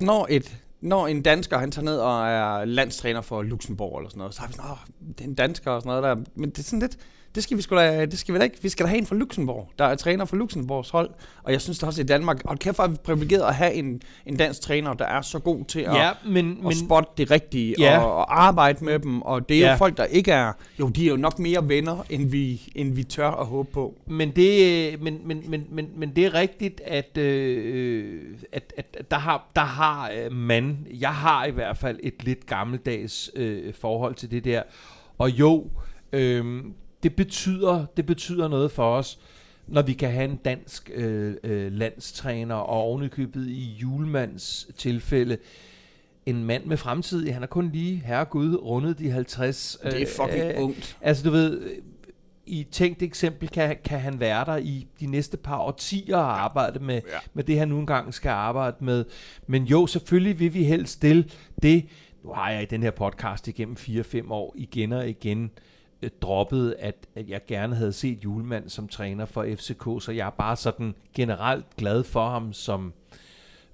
når, 0.01 0.27
et, 0.31 0.59
når 0.81 1.07
en 1.07 1.23
dansker, 1.23 1.59
han 1.59 1.71
tager 1.71 1.85
ned 1.85 1.99
og 1.99 2.29
er 2.29 2.65
landstræner 2.65 3.21
for 3.21 3.43
Luxembourg 3.43 3.99
eller 3.99 4.11
sådan 4.11 4.19
noget, 4.19 4.35
så 4.35 4.41
har 4.41 4.49
vi 4.49 4.55
sådan, 4.55 4.71
åh, 4.71 5.09
det 5.09 5.21
er 5.21 5.25
en 5.29 5.35
dansker 5.35 5.71
og 5.71 5.83
sådan 5.83 6.01
noget 6.01 6.03
der, 6.25 6.31
men 6.35 6.51
det 6.51 6.59
er 6.59 6.63
sådan 6.63 6.79
lidt, 6.79 6.99
det 7.35 7.43
skal 7.43 7.57
vi 7.57 7.63
sgu 7.63 7.77
da, 7.77 8.05
det 8.07 8.19
skal 8.19 8.35
vi 8.35 8.39
da 8.39 8.45
ikke, 8.45 8.63
vi 8.63 8.69
skal 8.69 8.87
da 8.87 8.89
have 8.89 8.99
en 8.99 9.07
fra 9.07 9.15
Luxembourg, 9.17 9.71
der 9.79 9.85
er 9.85 9.95
træner 9.95 10.25
for 10.25 10.37
Luxembourgs 10.37 10.91
hold, 10.91 11.11
og 11.43 11.53
jeg 11.53 11.61
synes 11.61 11.79
da 11.79 11.87
også 11.87 12.01
i 12.01 12.05
Danmark, 12.05 12.41
og 12.45 12.59
kæft, 12.59 12.79
er 12.79 12.87
vi 12.89 12.97
privilegeret 13.05 13.43
at 13.49 13.55
have 13.55 13.73
en, 13.73 14.03
en 14.27 14.37
dansk 14.37 14.61
træner, 14.61 14.95
der 14.95 15.05
er 15.05 15.23
så 15.23 15.39
god 15.39 15.65
til 15.65 15.81
at, 15.81 15.95
Ja, 15.95 16.11
men, 16.25 16.33
men, 16.33 16.59
men 16.63 16.67
at 16.67 16.77
spotte 16.77 17.11
det 17.17 17.31
rigtige, 17.31 17.75
Ja. 17.79 17.99
og, 17.99 18.17
og 18.17 18.45
arbejde 18.45 18.85
med 18.85 18.99
dem, 18.99 19.23
og 19.23 19.49
det 19.49 19.57
er 19.57 19.61
jo 19.61 19.67
Ja. 19.67 19.75
folk, 19.75 19.97
der 19.97 20.05
ikke 20.05 20.33
er, 20.33 20.53
jo, 20.81 20.89
de 20.89 21.05
er 21.07 21.11
jo 21.11 21.17
nok 21.17 21.39
mere 21.39 21.69
venner, 21.69 22.05
end 22.11 22.31
vi, 22.31 22.73
end 22.75 22.93
vi 22.95 23.05
tør 23.05 23.31
at 23.31 23.47
håbe 23.47 23.71
på. 23.73 23.95
Men 24.07 24.31
det, 24.31 25.03
men, 25.03 25.21
men, 25.25 25.43
men, 25.51 25.67
men, 25.71 25.89
men 25.97 26.17
det 26.17 26.27
er 26.27 26.35
rigtigt, 26.35 26.81
at, 26.85 27.19
øh, 27.19 28.21
at, 28.53 28.73
at, 28.77 28.87
at 28.99 29.11
der 29.11 29.19
har, 29.19 29.51
der 29.57 29.65
har 29.65 30.11
øh, 30.25 30.33
man, 30.33 30.87
jeg 31.01 31.15
har 31.15 31.45
i 31.45 31.51
hvert 31.51 31.79
fald 31.79 31.99
et 32.03 32.25
lidt 32.25 32.47
gammeldags 32.47 33.31
øh, 33.37 33.75
forhold 33.75 34.15
til 34.15 34.31
det 34.31 34.45
der. 34.45 34.63
Og 35.19 35.31
jo, 35.31 35.67
øh, 36.13 36.65
det, 37.03 37.17
betyder, 37.17 37.87
det 37.97 38.07
betyder 38.07 38.49
noget 38.49 38.71
for 38.71 38.97
os, 38.97 39.19
når 39.67 39.83
vi 39.83 39.93
kan 39.93 40.11
have 40.11 40.25
en 40.25 40.37
dansk 40.37 40.91
øh, 40.95 41.35
øh, 41.45 41.73
landstræner, 41.73 42.55
og 42.55 42.77
ovenikøbet 42.77 43.49
i 43.49 43.77
Julemands 43.83 44.69
tilfælde, 44.77 45.39
en 46.27 46.45
mand 46.45 46.65
med 46.65 46.77
fremtid. 46.77 47.31
Han 47.31 47.43
er 47.43 47.47
kun 47.47 47.71
lige, 47.73 48.03
herregud, 48.05 48.57
rundet 48.57 48.99
de 48.99 49.11
50. 49.11 49.79
Det 49.85 50.03
er 50.03 50.07
fucking 50.07 50.45
øh, 50.45 50.63
ungt. 50.63 50.97
Altså 51.01 51.25
du 51.25 51.31
ved, 51.31 51.61
øh, 51.61 51.71
i 52.47 52.67
tænkt 52.71 53.03
eksempel 53.03 53.49
kan, 53.49 53.77
kan 53.85 54.01
han 54.01 54.21
være 54.21 54.45
der 54.45 54.57
i 54.57 54.87
de 55.01 55.07
næste 55.07 55.37
par 55.37 55.59
årtier 55.59 56.17
og 56.17 56.43
arbejde 56.43 56.79
med, 56.79 56.95
ja. 56.95 57.19
med 57.35 57.45
det, 57.45 57.59
han 57.59 57.69
nu 57.69 57.79
engang 57.79 58.15
skal 58.15 58.29
arbejde 58.29 58.77
med. 58.81 59.05
Men 59.47 59.65
jo, 59.65 59.87
selvfølgelig 59.87 60.39
vil 60.39 60.55
vi 60.55 60.65
helst 60.65 60.93
stille 60.93 61.25
det. 61.63 61.85
Nu 62.25 62.33
har 62.33 62.51
jeg 62.51 62.63
i 62.63 62.67
den 62.67 62.83
her 62.83 62.91
podcast 62.91 63.49
igennem 63.49 63.77
4-5 63.79 64.31
år 64.33 64.55
igen 64.57 64.93
og 64.93 65.09
igen 65.09 65.45
øh, 65.45 65.72
droppet, 66.23 66.75
at, 66.79 66.95
at 67.15 67.29
jeg 67.29 67.41
gerne 67.49 67.75
havde 67.77 67.93
set 67.93 68.25
Julemand 68.25 68.69
som 68.69 68.89
træner 68.89 69.25
for 69.27 69.47
FCK, 69.57 70.05
så 70.05 70.13
jeg 70.13 70.27
er 70.27 70.31
bare 70.31 70.57
sådan 70.57 70.95
generelt 71.17 71.65
glad 71.77 72.05
for 72.05 72.29
ham 72.29 72.53
som 72.53 72.93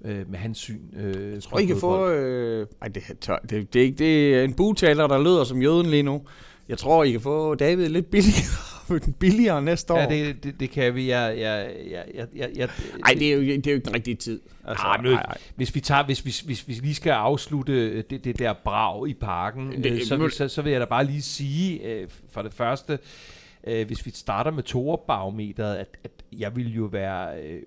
øh, 0.05 0.29
med 0.31 0.39
hans 0.39 0.57
syn. 0.57 0.81
Øh, 0.95 1.33
Jeg 1.33 1.43
tror, 1.43 1.59
I 1.59 1.65
kan 1.65 1.77
få... 1.77 2.09
Øh, 2.09 2.67
ej, 2.81 2.87
det, 2.87 3.03
er 3.09 3.13
tør, 3.21 3.37
det, 3.49 3.73
det, 3.73 3.79
er 3.79 3.83
ikke, 3.83 3.97
det 3.97 4.35
er 4.35 4.43
en 4.43 4.53
bugtaler, 4.53 5.07
der 5.07 5.23
lyder 5.23 5.43
som 5.43 5.61
jøden 5.61 5.85
lige 5.85 6.03
nu. 6.03 6.21
Jeg 6.69 6.77
tror, 6.77 7.03
I 7.03 7.11
kan 7.11 7.21
få 7.21 7.55
David 7.55 7.89
lidt 7.89 8.11
billigere 8.11 8.78
billigere 9.19 9.61
næste 9.61 9.93
år. 9.93 9.97
Ja, 9.99 10.09
det, 10.09 10.43
det, 10.43 10.59
det 10.59 10.69
kan 10.69 10.95
vi. 10.95 11.09
Jeg, 11.09 11.35
jeg, 11.39 11.71
jeg, 11.91 12.05
jeg, 12.15 12.27
jeg, 12.35 12.49
jeg, 12.55 12.69
Ej, 13.05 13.13
det 13.19 13.27
er, 13.31 13.35
jo, 13.35 13.41
det 13.41 13.67
er 13.67 13.71
jo 13.71 13.75
ikke 13.75 13.85
den 13.85 13.95
rigtige 13.95 14.15
tid. 14.15 14.41
Altså, 14.65 14.83
Ah, 14.87 15.03
men 15.03 15.17
Hvis 15.55 15.75
vi, 15.75 15.79
tager, 15.79 16.03
hvis, 16.05 16.19
hvis, 16.19 16.39
hvis 16.39 16.67
vi 16.67 16.73
lige 16.73 16.95
skal 16.95 17.11
afslutte 17.11 17.73
øh, 17.73 18.03
det, 18.09 18.23
det 18.23 18.39
der 18.39 18.53
brag 18.53 19.07
i 19.09 19.13
parken, 19.13 19.71
Det- 19.71 19.83
det, 19.83 20.07
så, 20.07 20.15
vil- 20.17 20.31
så, 20.31 20.47
så 20.47 20.61
vil 20.61 20.71
jeg 20.71 20.81
da 20.81 20.85
bare 20.85 21.03
lige 21.05 21.21
sige, 21.21 21.83
øh, 21.93 22.07
for 22.31 22.41
det 22.41 22.53
første, 22.53 22.99
øh, 23.67 23.87
hvis 23.87 24.05
vi 24.05 24.11
starter 24.11 24.51
med 24.51 24.63
toerbarometeret, 24.63 25.75
at, 25.75 25.97
at 26.03 26.11
jeg 26.39 26.55
vil 26.55 26.75
jo 26.75 26.83
være, 26.85 27.41
øh, 27.43 27.61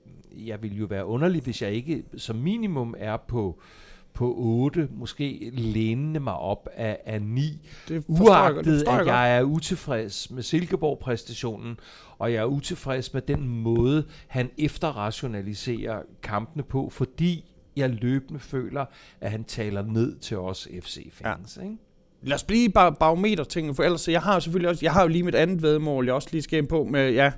jeg 0.46 0.62
vil 0.62 0.78
jo 0.78 0.84
være 0.86 1.06
underlig, 1.06 1.42
hvis 1.42 1.62
jeg 1.62 1.72
ikke 1.72 2.02
som 2.16 2.36
minimum 2.36 2.94
er 2.98 3.16
på 3.16 3.60
på 4.14 4.34
8, 4.36 4.88
måske 4.92 5.50
lænende 5.52 6.20
mig 6.20 6.36
op 6.36 6.68
af, 6.74 6.98
af 7.06 7.22
9, 7.22 7.68
det 7.88 8.04
forstår 8.04 8.34
jeg 8.34 8.54
det 8.54 8.66
uagtet 8.66 8.88
at 8.88 9.06
jeg 9.06 9.36
er 9.36 9.42
utilfreds 9.42 10.30
med 10.30 10.42
Silkeborg-præstationen, 10.42 11.78
og 12.18 12.32
jeg 12.32 12.40
er 12.40 12.44
utilfreds 12.44 13.14
med 13.14 13.22
den 13.22 13.48
måde, 13.48 14.04
han 14.28 14.50
efterrationaliserer 14.58 16.02
kampene 16.22 16.62
på, 16.62 16.88
fordi 16.90 17.44
jeg 17.76 17.90
løbende 17.90 18.40
føler, 18.40 18.84
at 19.20 19.30
han 19.30 19.44
taler 19.44 19.82
ned 19.82 20.18
til 20.18 20.38
os 20.38 20.68
FC-fans. 20.82 21.56
Ja. 21.56 21.62
Ikke? 21.62 21.76
Lad 22.22 22.34
os 22.34 22.44
blive 22.44 22.68
bare 22.68 22.92
barometer 22.92 23.44
ting, 23.44 23.76
for 23.76 23.82
ellers, 23.82 24.08
jeg 24.08 24.22
har 24.22 24.40
selvfølgelig 24.40 24.70
også, 24.70 24.84
jeg 24.84 24.92
har 24.92 25.02
jo 25.02 25.08
lige 25.08 25.22
mit 25.22 25.34
andet 25.34 25.62
vedmål, 25.62 26.06
jeg 26.06 26.14
også 26.14 26.28
lige 26.32 26.42
skal 26.42 26.58
ind 26.58 26.68
på 26.68 26.84
med, 26.84 27.12
ja, 27.12 27.32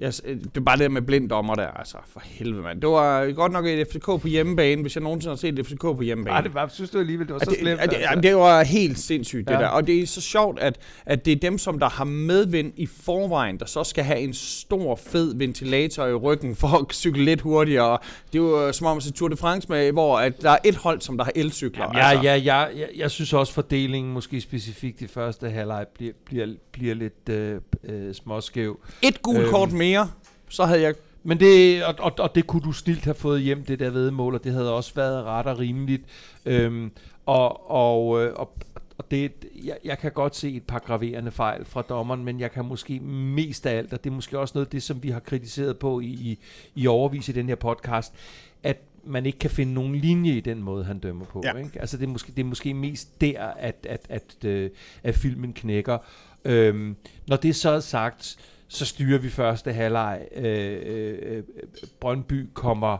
jeg, 0.00 0.12
det 0.24 0.56
er 0.56 0.60
bare 0.60 0.78
det 0.78 0.90
med 0.90 1.02
blind 1.02 1.28
dommer 1.28 1.54
der, 1.54 1.66
altså, 1.68 1.96
for 2.12 2.20
helvede 2.24 2.62
mand. 2.62 2.80
Det 2.80 2.88
var 2.88 3.32
godt 3.32 3.52
nok 3.52 3.66
et 3.66 3.86
FCK 3.92 4.04
på 4.04 4.28
hjemmebane, 4.28 4.82
hvis 4.82 4.96
jeg 4.96 5.02
nogensinde 5.02 5.30
har 5.32 5.36
set 5.36 5.58
et 5.58 5.66
FCK 5.66 5.80
på 5.80 6.00
hjemmebane. 6.02 6.34
Nej, 6.34 6.40
det 6.40 6.54
var, 6.54 6.68
synes 6.72 6.90
du 6.90 6.98
alligevel, 6.98 7.26
det 7.26 7.32
var 7.34 7.40
så 7.40 7.50
det, 7.50 7.58
slemt. 7.58 7.80
det, 7.80 7.92
altså. 7.96 8.20
det 8.20 8.36
var 8.36 8.62
helt 8.62 8.98
sindssygt, 8.98 9.48
det 9.48 9.54
Ja. 9.54 9.58
der. 9.60 9.66
Og 9.68 9.86
det 9.86 10.02
er 10.02 10.06
så 10.06 10.20
sjovt, 10.20 10.58
at, 10.58 10.78
at 11.06 11.24
det 11.24 11.32
er 11.32 11.36
dem, 11.36 11.58
som 11.58 11.78
der 11.78 11.88
har 11.88 12.04
medvind 12.04 12.72
i 12.76 12.86
forvejen, 12.86 13.58
der 13.58 13.66
så 13.66 13.84
skal 13.84 14.04
have 14.04 14.18
en 14.18 14.34
stor, 14.34 14.96
fed 14.96 15.34
ventilator 15.36 16.06
i 16.06 16.14
ryggen 16.14 16.56
for 16.56 16.68
at 16.68 16.94
cykle 16.94 17.24
lidt 17.24 17.40
hurtigere. 17.40 17.98
Det 18.32 18.38
er 18.38 18.42
jo 18.42 18.66
øh, 18.66 18.74
som 18.74 18.86
om 18.86 18.96
at 18.96 19.02
se 19.02 19.12
Tour 19.12 19.28
de 19.28 19.36
France 19.36 19.66
med, 19.68 19.92
hvor 19.92 20.18
at 20.18 20.42
der 20.42 20.50
er 20.50 20.58
et 20.64 20.76
hold, 20.76 21.00
som 21.00 21.16
der 21.16 21.24
har 21.24 21.32
elcykler. 21.34 21.82
Jamen, 21.82 22.22
ja, 22.24 22.32
ja, 22.32 22.36
ja, 22.36 22.56
jeg, 22.58 22.88
jeg 22.96 23.10
synes 23.10 23.32
også, 23.32 23.52
fordelingen 23.52 24.12
måske 24.12 24.40
specifikt 24.40 25.00
i 25.02 25.06
første 25.06 25.50
halvleg 25.50 25.86
bliver, 25.94 26.12
bliver, 26.26 26.46
bliver 26.72 26.94
lidt 26.94 27.28
øh, 27.30 27.60
øh, 27.84 28.14
småskæv. 28.14 28.80
Et 29.02 29.22
gult 29.22 29.38
Øhm. 29.38 29.50
kort 29.50 29.72
mere, 29.72 29.89
så 30.48 30.64
havde 30.64 30.80
jeg... 30.80 30.94
Men 31.22 31.40
det, 31.40 31.84
og, 31.84 31.94
og, 31.98 32.12
og 32.18 32.34
det 32.34 32.46
kunne 32.46 32.62
du 32.62 32.72
snilt 32.72 33.04
have 33.04 33.14
fået 33.14 33.42
hjem, 33.42 33.64
det 33.64 33.78
der 33.78 33.90
vedmål, 33.90 34.34
og 34.34 34.44
det 34.44 34.52
havde 34.52 34.74
også 34.74 34.94
været 34.94 35.24
ret 35.24 35.46
og 35.46 35.58
rimeligt. 35.58 36.02
Øhm, 36.46 36.92
og, 37.26 37.70
og, 37.70 38.22
øh, 38.22 38.32
og, 38.34 38.52
og 38.98 39.10
det, 39.10 39.32
jeg, 39.64 39.76
jeg 39.84 39.98
kan 39.98 40.12
godt 40.12 40.36
se 40.36 40.50
et 40.50 40.62
par 40.62 40.78
graverende 40.78 41.30
fejl 41.30 41.64
fra 41.64 41.82
dommeren, 41.82 42.24
men 42.24 42.40
jeg 42.40 42.52
kan 42.52 42.64
måske 42.64 43.00
mest 43.00 43.66
af 43.66 43.76
alt, 43.76 43.92
og 43.92 44.04
det 44.04 44.10
er 44.10 44.14
måske 44.14 44.38
også 44.38 44.52
noget 44.54 44.66
af 44.66 44.70
det, 44.70 44.82
som 44.82 45.02
vi 45.02 45.10
har 45.10 45.20
kritiseret 45.20 45.78
på 45.78 46.00
i, 46.00 46.06
i, 46.06 46.38
i 46.74 46.86
overvis 46.86 47.28
i 47.28 47.32
den 47.32 47.48
her 47.48 47.54
podcast, 47.54 48.14
at 48.62 48.76
man 49.04 49.26
ikke 49.26 49.38
kan 49.38 49.50
finde 49.50 49.74
nogen 49.74 49.96
linje 49.96 50.32
i 50.32 50.40
den 50.40 50.62
måde, 50.62 50.84
han 50.84 50.98
dømmer 50.98 51.24
på. 51.24 51.42
Ja. 51.44 51.56
Ikke? 51.56 51.80
Altså 51.80 51.96
det 51.96 52.04
er, 52.04 52.08
måske, 52.08 52.32
det 52.36 52.40
er 52.40 52.46
måske 52.46 52.74
mest 52.74 53.20
der, 53.20 53.42
at, 53.42 53.86
at, 53.88 54.06
at, 54.08 54.44
øh, 54.44 54.70
at 55.02 55.14
filmen 55.14 55.52
knækker. 55.52 55.98
Øhm, 56.44 56.96
når 57.26 57.36
det 57.36 57.56
så 57.56 57.70
er 57.70 57.80
sagt, 57.80 58.36
så 58.70 58.86
styrer 58.86 59.18
vi 59.18 59.30
første 59.30 59.72
halvleg. 59.72 60.28
Øh, 60.36 60.80
øh, 60.86 61.18
øh, 61.22 61.42
Brøndby 62.00 62.48
kommer... 62.54 62.98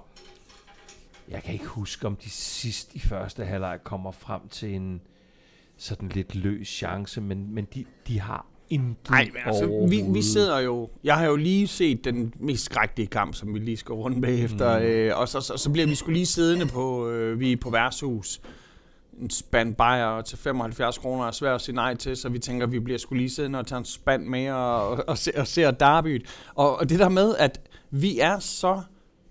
Jeg 1.29 1.43
kan 1.43 1.53
ikke 1.53 1.67
huske, 1.67 2.07
om 2.07 2.17
de 2.17 2.31
sidst 2.31 2.95
i 2.95 3.01
første 3.01 3.45
halvleg 3.45 3.79
kommer 3.85 4.11
frem 4.11 4.49
til 4.49 4.75
en 4.75 5.01
sådan 5.77 6.09
lidt 6.09 6.35
løs 6.35 6.69
chance, 6.69 7.21
men, 7.21 7.55
men 7.55 7.67
de, 7.75 7.85
de 8.09 8.21
har 8.21 8.47
intet 8.71 9.11
Nej, 9.11 9.25
men 9.33 9.43
altså, 9.45 9.87
vi, 9.91 10.03
vi 10.13 10.23
sidder 10.23 10.59
jo... 10.59 10.91
Jeg 11.05 11.17
har 11.17 11.27
jo 11.27 11.37
lige 11.37 11.67
set 11.67 12.05
den 12.05 12.35
mest 12.41 12.65
skrækkelige 12.65 13.07
kamp, 13.07 13.35
som 13.35 13.55
vi 13.55 13.59
lige 13.59 13.77
skal 13.77 13.93
runde 13.93 14.21
bagefter. 14.21 14.79
Mm. 14.79 14.85
Mm. 14.85 14.91
Øh, 14.91 15.19
og 15.19 15.29
så, 15.29 15.41
så, 15.41 15.57
så 15.57 15.71
bliver 15.71 15.87
vi 15.87 15.95
skulle 15.95 16.15
lige 16.15 16.27
siddende 16.27 16.67
på... 16.67 17.09
Øh, 17.09 17.41
vi 17.41 17.53
er 17.53 17.57
på 17.57 17.71
værtshus. 17.71 18.41
En 19.19 19.31
spand 19.31 19.75
bajer 19.75 20.23
til 20.23 20.39
75 20.39 20.99
kroner 20.99 21.27
er 21.27 21.31
svært 21.31 21.55
at 21.55 21.61
sige 21.61 21.75
nej 21.75 21.95
til, 21.95 22.17
så 22.17 22.29
vi 22.29 22.39
tænker, 22.39 22.67
at 22.67 22.73
vi 22.73 22.79
bliver 22.79 22.99
skulle 22.99 23.21
lige 23.21 23.31
siddende 23.31 23.59
og 23.59 23.67
tage 23.67 23.79
en 23.79 23.85
spand 23.85 24.25
med 24.27 24.51
og, 24.51 25.09
og, 25.09 25.19
se, 25.19 25.33
og 25.37 25.47
se 25.47 25.63
derbyt. 25.63 26.27
Og, 26.55 26.79
og 26.79 26.89
det 26.89 26.99
der 26.99 27.09
med, 27.09 27.37
at 27.37 27.61
vi 27.91 28.19
er 28.19 28.39
så 28.39 28.83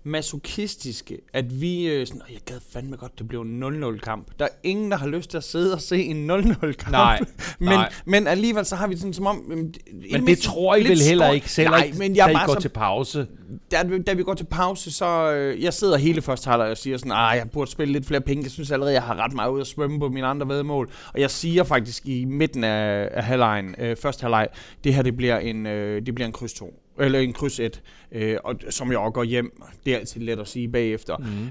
masochistiske, 0.04 1.18
at 1.32 1.60
vi 1.60 1.86
øh, 1.88 2.06
sådan, 2.06 2.22
"Åh, 2.22 2.32
jeg 2.32 2.40
gad 2.46 2.60
fandme 2.72 2.96
godt, 2.96 3.18
det 3.18 3.28
blev 3.28 3.40
en 3.40 3.62
0-0 3.94 3.98
kamp. 3.98 4.26
Der 4.38 4.44
er 4.44 4.48
ingen, 4.62 4.90
der 4.90 4.96
har 4.96 5.06
lyst 5.06 5.30
til 5.30 5.36
at 5.36 5.44
sidde 5.44 5.74
og 5.74 5.80
se 5.80 6.02
en 6.02 6.30
0-0 6.30 6.72
kamp. 6.72 6.90
Nej, 6.92 7.20
men, 7.58 7.68
nej. 7.68 7.92
men 8.04 8.26
alligevel 8.26 8.64
så 8.64 8.76
har 8.76 8.86
vi 8.86 8.96
sådan 8.96 9.12
som 9.12 9.26
om... 9.26 9.36
Men, 9.48 9.74
Men 10.12 10.26
det 10.26 10.38
tror 10.38 10.76
I 10.76 10.84
vel 10.88 11.00
heller 11.08 11.30
ikke 11.30 11.48
selv, 11.50 11.70
Nej, 11.70 11.92
men 11.98 12.16
jeg 12.16 12.26
da 12.26 12.32
I 12.32 12.46
går 12.46 12.54
så, 12.54 12.60
til 12.60 12.68
pause. 12.68 13.26
da, 13.72 13.82
da 14.06 14.12
vi 14.12 14.22
går 14.22 14.34
til 14.34 14.44
pause, 14.44 14.92
så... 14.92 15.32
Øh, 15.32 15.62
jeg 15.62 15.74
sidder 15.74 15.96
hele 15.98 16.22
første 16.22 16.50
halvleg 16.50 16.70
og 16.70 16.76
siger 16.78 16.96
sådan, 16.96 17.12
ah, 17.12 17.36
jeg 17.36 17.50
burde 17.50 17.70
spille 17.70 17.92
lidt 17.92 18.06
flere 18.06 18.20
penge. 18.20 18.42
Jeg 18.42 18.50
synes 18.50 18.70
allerede, 18.70 18.94
jeg 18.94 19.02
har 19.02 19.16
ret 19.24 19.32
meget 19.32 19.50
ud 19.50 19.60
at 19.60 19.66
svømme 19.66 19.98
på 19.98 20.08
mine 20.08 20.26
andre 20.26 20.48
vedmål. 20.48 20.90
Og 21.14 21.20
jeg 21.20 21.30
siger 21.30 21.64
faktisk 21.64 22.06
i 22.06 22.24
midten 22.24 22.64
af, 22.64 23.08
af 23.12 23.24
halvlejen, 23.24 23.74
øh, 23.78 23.96
første 23.96 24.22
halvleg, 24.22 24.48
det 24.84 24.94
her 24.94 25.02
det 25.02 25.16
bliver 25.16 25.38
en, 25.38 25.66
øh, 25.66 26.06
det 26.06 26.14
bliver 26.14 26.26
en 26.26 26.32
kryds 26.32 26.52
2. 26.52 26.74
Eller 27.00 27.18
en 27.18 27.32
kryds 27.32 27.60
1. 27.60 27.82
Øh, 28.12 28.36
og 28.44 28.54
som 28.70 28.90
jeg 28.90 28.98
også 28.98 29.10
går 29.10 29.24
hjem. 29.24 29.62
Det 29.86 29.94
er 29.94 29.98
altid 29.98 30.20
let 30.20 30.38
at 30.38 30.48
sige 30.48 30.68
bagefter. 30.68 31.16
Mm. 31.16 31.50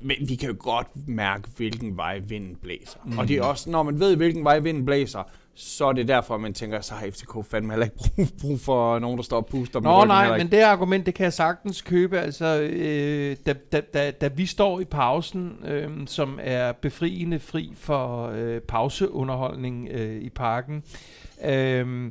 Men 0.00 0.16
vi 0.28 0.34
kan 0.34 0.48
jo 0.48 0.56
godt 0.58 0.86
mærke, 1.06 1.48
hvilken 1.56 1.96
vej 1.96 2.18
vinden 2.18 2.56
blæser. 2.56 2.98
Mm. 3.04 3.18
Og 3.18 3.28
det 3.28 3.36
er 3.36 3.42
også, 3.42 3.70
når 3.70 3.82
man 3.82 4.00
ved, 4.00 4.16
hvilken 4.16 4.44
vej 4.44 4.58
vinden 4.58 4.84
blæser, 4.84 5.22
så 5.54 5.84
er 5.84 5.92
det 5.92 6.08
derfor, 6.08 6.38
man 6.38 6.54
tænker, 6.54 6.80
så 6.80 6.94
har 6.94 7.06
FCK 7.10 7.50
fandme 7.50 7.72
heller 7.72 7.86
ikke 7.86 7.96
brug, 8.16 8.26
brug 8.40 8.60
for 8.60 8.98
nogen, 8.98 9.16
der 9.16 9.22
står 9.22 9.36
og 9.36 9.46
puster 9.46 9.80
Nå 9.80 9.96
ryggen 9.96 10.08
nej, 10.08 10.38
men 10.38 10.50
det 10.50 10.60
argument, 10.60 11.06
det 11.06 11.14
kan 11.14 11.24
jeg 11.24 11.32
sagtens 11.32 11.82
købe. 11.82 12.18
Altså, 12.18 12.60
øh, 12.60 13.36
da, 13.46 13.52
da, 13.72 13.80
da, 13.80 14.10
da 14.10 14.28
vi 14.28 14.46
står 14.46 14.80
i 14.80 14.84
pausen, 14.84 15.52
øh, 15.66 15.90
som 16.06 16.38
er 16.42 16.72
befriende 16.72 17.38
fri 17.38 17.72
for 17.76 18.30
øh, 18.34 18.60
pauseunderholdning 18.60 19.88
øh, 19.90 20.22
i 20.22 20.30
parken, 20.30 20.82
øh, 21.44 22.10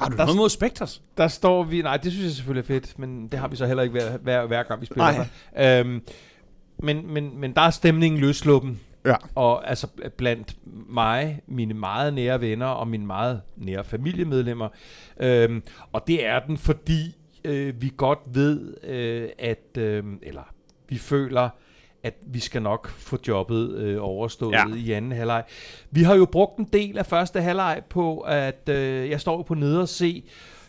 Har 0.00 0.08
du 0.08 0.16
der- 0.16 0.24
noget 0.24 0.36
mod 0.36 0.48
Spectres? 0.48 1.02
der 1.16 1.28
står 1.28 1.62
vi... 1.64 1.82
Nej, 1.82 1.96
det 1.96 2.12
synes 2.12 2.24
jeg 2.26 2.32
selvfølgelig 2.34 2.62
er 2.62 2.80
fedt, 2.80 2.98
men 2.98 3.28
det 3.28 3.38
har 3.38 3.48
vi 3.48 3.56
så 3.56 3.66
heller 3.66 3.82
ikke 3.82 3.92
hver, 3.92 4.18
hver, 4.18 4.46
hver 4.46 4.62
gang, 4.62 4.80
vi 4.80 4.86
spiller 4.86 5.24
der. 5.56 5.80
Øhm, 5.80 6.02
men, 6.78 7.12
men, 7.12 7.40
men 7.40 7.54
der 7.54 7.60
er 7.60 7.70
stemningen 7.70 8.20
løsluppen. 8.20 8.80
Ja. 9.06 9.14
Og 9.34 9.68
altså 9.70 9.86
blandt 10.16 10.56
mig, 10.88 11.40
mine 11.46 11.74
meget 11.74 12.14
nære 12.14 12.40
venner 12.40 12.66
og 12.66 12.88
mine 12.88 13.06
meget 13.06 13.40
nære 13.56 13.84
familiemedlemmer. 13.84 14.68
Øhm, 15.20 15.62
og 15.92 16.04
det 16.06 16.26
er 16.26 16.38
den, 16.40 16.58
fordi 16.58 17.16
øh, 17.44 17.82
vi 17.82 17.92
godt 17.96 18.18
ved, 18.26 18.74
øh, 18.84 19.28
at... 19.38 19.76
Øh, 19.78 20.04
eller 20.22 20.42
vi 20.88 20.98
føler, 20.98 21.48
at 22.02 22.14
vi 22.26 22.40
skal 22.40 22.62
nok 22.62 22.88
få 22.88 23.18
jobbet 23.28 23.70
øh, 23.74 23.96
overstået 24.00 24.52
Ja. 24.52 24.64
i 24.76 24.92
anden 24.92 25.12
halvleg. 25.12 25.44
Vi 25.90 26.02
har 26.02 26.14
jo 26.14 26.24
brugt 26.24 26.58
en 26.58 26.68
del 26.72 26.98
af 26.98 27.06
første 27.06 27.40
halvleg 27.40 27.82
på, 27.88 28.18
at 28.20 28.68
øh, 28.68 29.10
jeg 29.10 29.20
står 29.20 29.42
på 29.42 29.54
nede 29.54 29.80
og 29.80 29.88
se, 29.88 30.24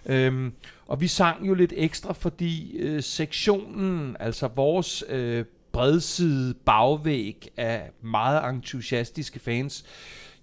øhm, 0.06 0.54
og 0.88 1.02
vi 1.02 1.08
sang 1.08 1.48
jo 1.48 1.54
lidt 1.54 1.74
ekstra, 1.76 2.14
fordi 2.14 2.78
øh, 2.78 3.04
sektionen, 3.04 4.18
altså 4.20 4.48
vores 4.56 5.04
øh, 5.10 5.46
bredside 5.72 6.54
bagvæg 6.66 7.48
af 7.58 7.90
meget 8.02 8.50
entusiastiske 8.50 9.40
fans, 9.40 9.86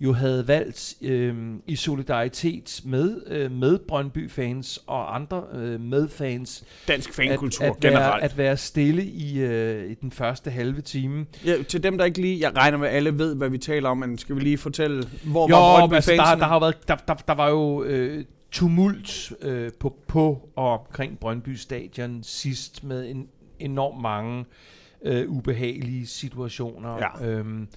jo 0.00 0.12
havde 0.12 0.48
valgt 0.48 0.94
øh, 1.02 1.36
i 1.66 1.76
solidaritet 1.76 2.80
med, 2.84 3.22
øh, 3.26 3.52
med 3.52 3.78
Brøndby-fans 3.78 4.80
og 4.86 5.14
andre 5.14 5.44
øh, 5.54 5.80
medfans 5.80 6.64
Dansk 6.88 7.12
fankultur 7.12 7.64
at, 7.64 7.70
at, 7.70 7.80
generelt. 7.80 8.04
være, 8.04 8.22
at 8.22 8.38
være 8.38 8.56
stille 8.56 9.04
i, 9.04 9.38
øh, 9.38 9.90
i 9.90 9.94
den 9.94 10.10
første 10.10 10.50
halve 10.50 10.80
time. 10.80 11.26
Ja, 11.44 11.62
til 11.62 11.82
dem, 11.82 11.98
der 11.98 12.04
ikke 12.04 12.20
lige... 12.20 12.40
Jeg 12.40 12.56
regner 12.56 12.78
med, 12.78 12.88
alle 12.88 13.18
ved, 13.18 13.34
hvad 13.34 13.48
vi 13.48 13.58
taler 13.58 13.88
om, 13.88 13.98
men 13.98 14.18
skal 14.18 14.36
vi 14.36 14.40
lige 14.40 14.58
fortælle, 14.58 15.04
hvor 15.24 15.48
Jo, 15.50 15.74
var 15.74 15.86
men 15.86 15.94
altså, 15.94 16.12
der, 16.12 16.34
der, 16.34 16.46
har 16.46 16.60
været, 16.60 16.88
der, 16.88 16.96
der, 16.96 17.14
der 17.14 17.34
var 17.34 17.48
jo 17.48 17.84
øh, 17.84 18.24
tumult 18.52 19.32
øh, 19.42 19.70
på, 19.80 19.96
på 20.06 20.48
og 20.56 20.78
omkring 20.78 21.18
Brøndby 21.18 21.54
Stadion 21.54 22.22
sidst 22.22 22.84
med 22.84 23.10
en 23.10 23.28
enormt 23.58 24.02
mange 24.02 24.44
øh, 25.02 25.30
ubehagelige 25.30 26.06
situationer. 26.06 26.98
Ja. 26.98 27.26
Øhm, 27.26 27.68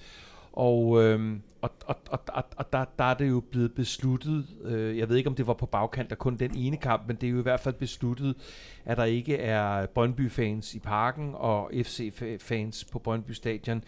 og, 0.52 1.02
øhm, 1.02 1.42
og, 1.62 1.70
og, 1.86 1.96
og, 2.10 2.20
og, 2.28 2.44
og 2.56 2.72
der, 2.72 2.84
der 2.98 3.04
er 3.04 3.14
det 3.14 3.28
jo 3.28 3.40
blevet 3.40 3.74
besluttet, 3.74 4.46
øh, 4.64 4.98
jeg 4.98 5.08
ved 5.08 5.16
ikke 5.16 5.30
om 5.30 5.36
det 5.36 5.46
var 5.46 5.54
på 5.54 5.66
bagkant 5.66 6.12
af 6.12 6.18
kun 6.18 6.36
den 6.36 6.56
ene 6.56 6.76
kamp, 6.76 7.02
men 7.06 7.16
det 7.16 7.26
er 7.26 7.30
jo 7.30 7.38
i 7.38 7.42
hvert 7.42 7.60
fald 7.60 7.74
besluttet, 7.74 8.36
at 8.84 8.96
der 8.96 9.04
ikke 9.04 9.36
er 9.36 9.86
Brøndby-fans 9.86 10.74
i 10.74 10.78
parken 10.78 11.32
og 11.34 11.70
FC-fans 11.74 12.84
på 12.84 12.98
Brøndby 12.98 13.30
Stadion 13.30 13.84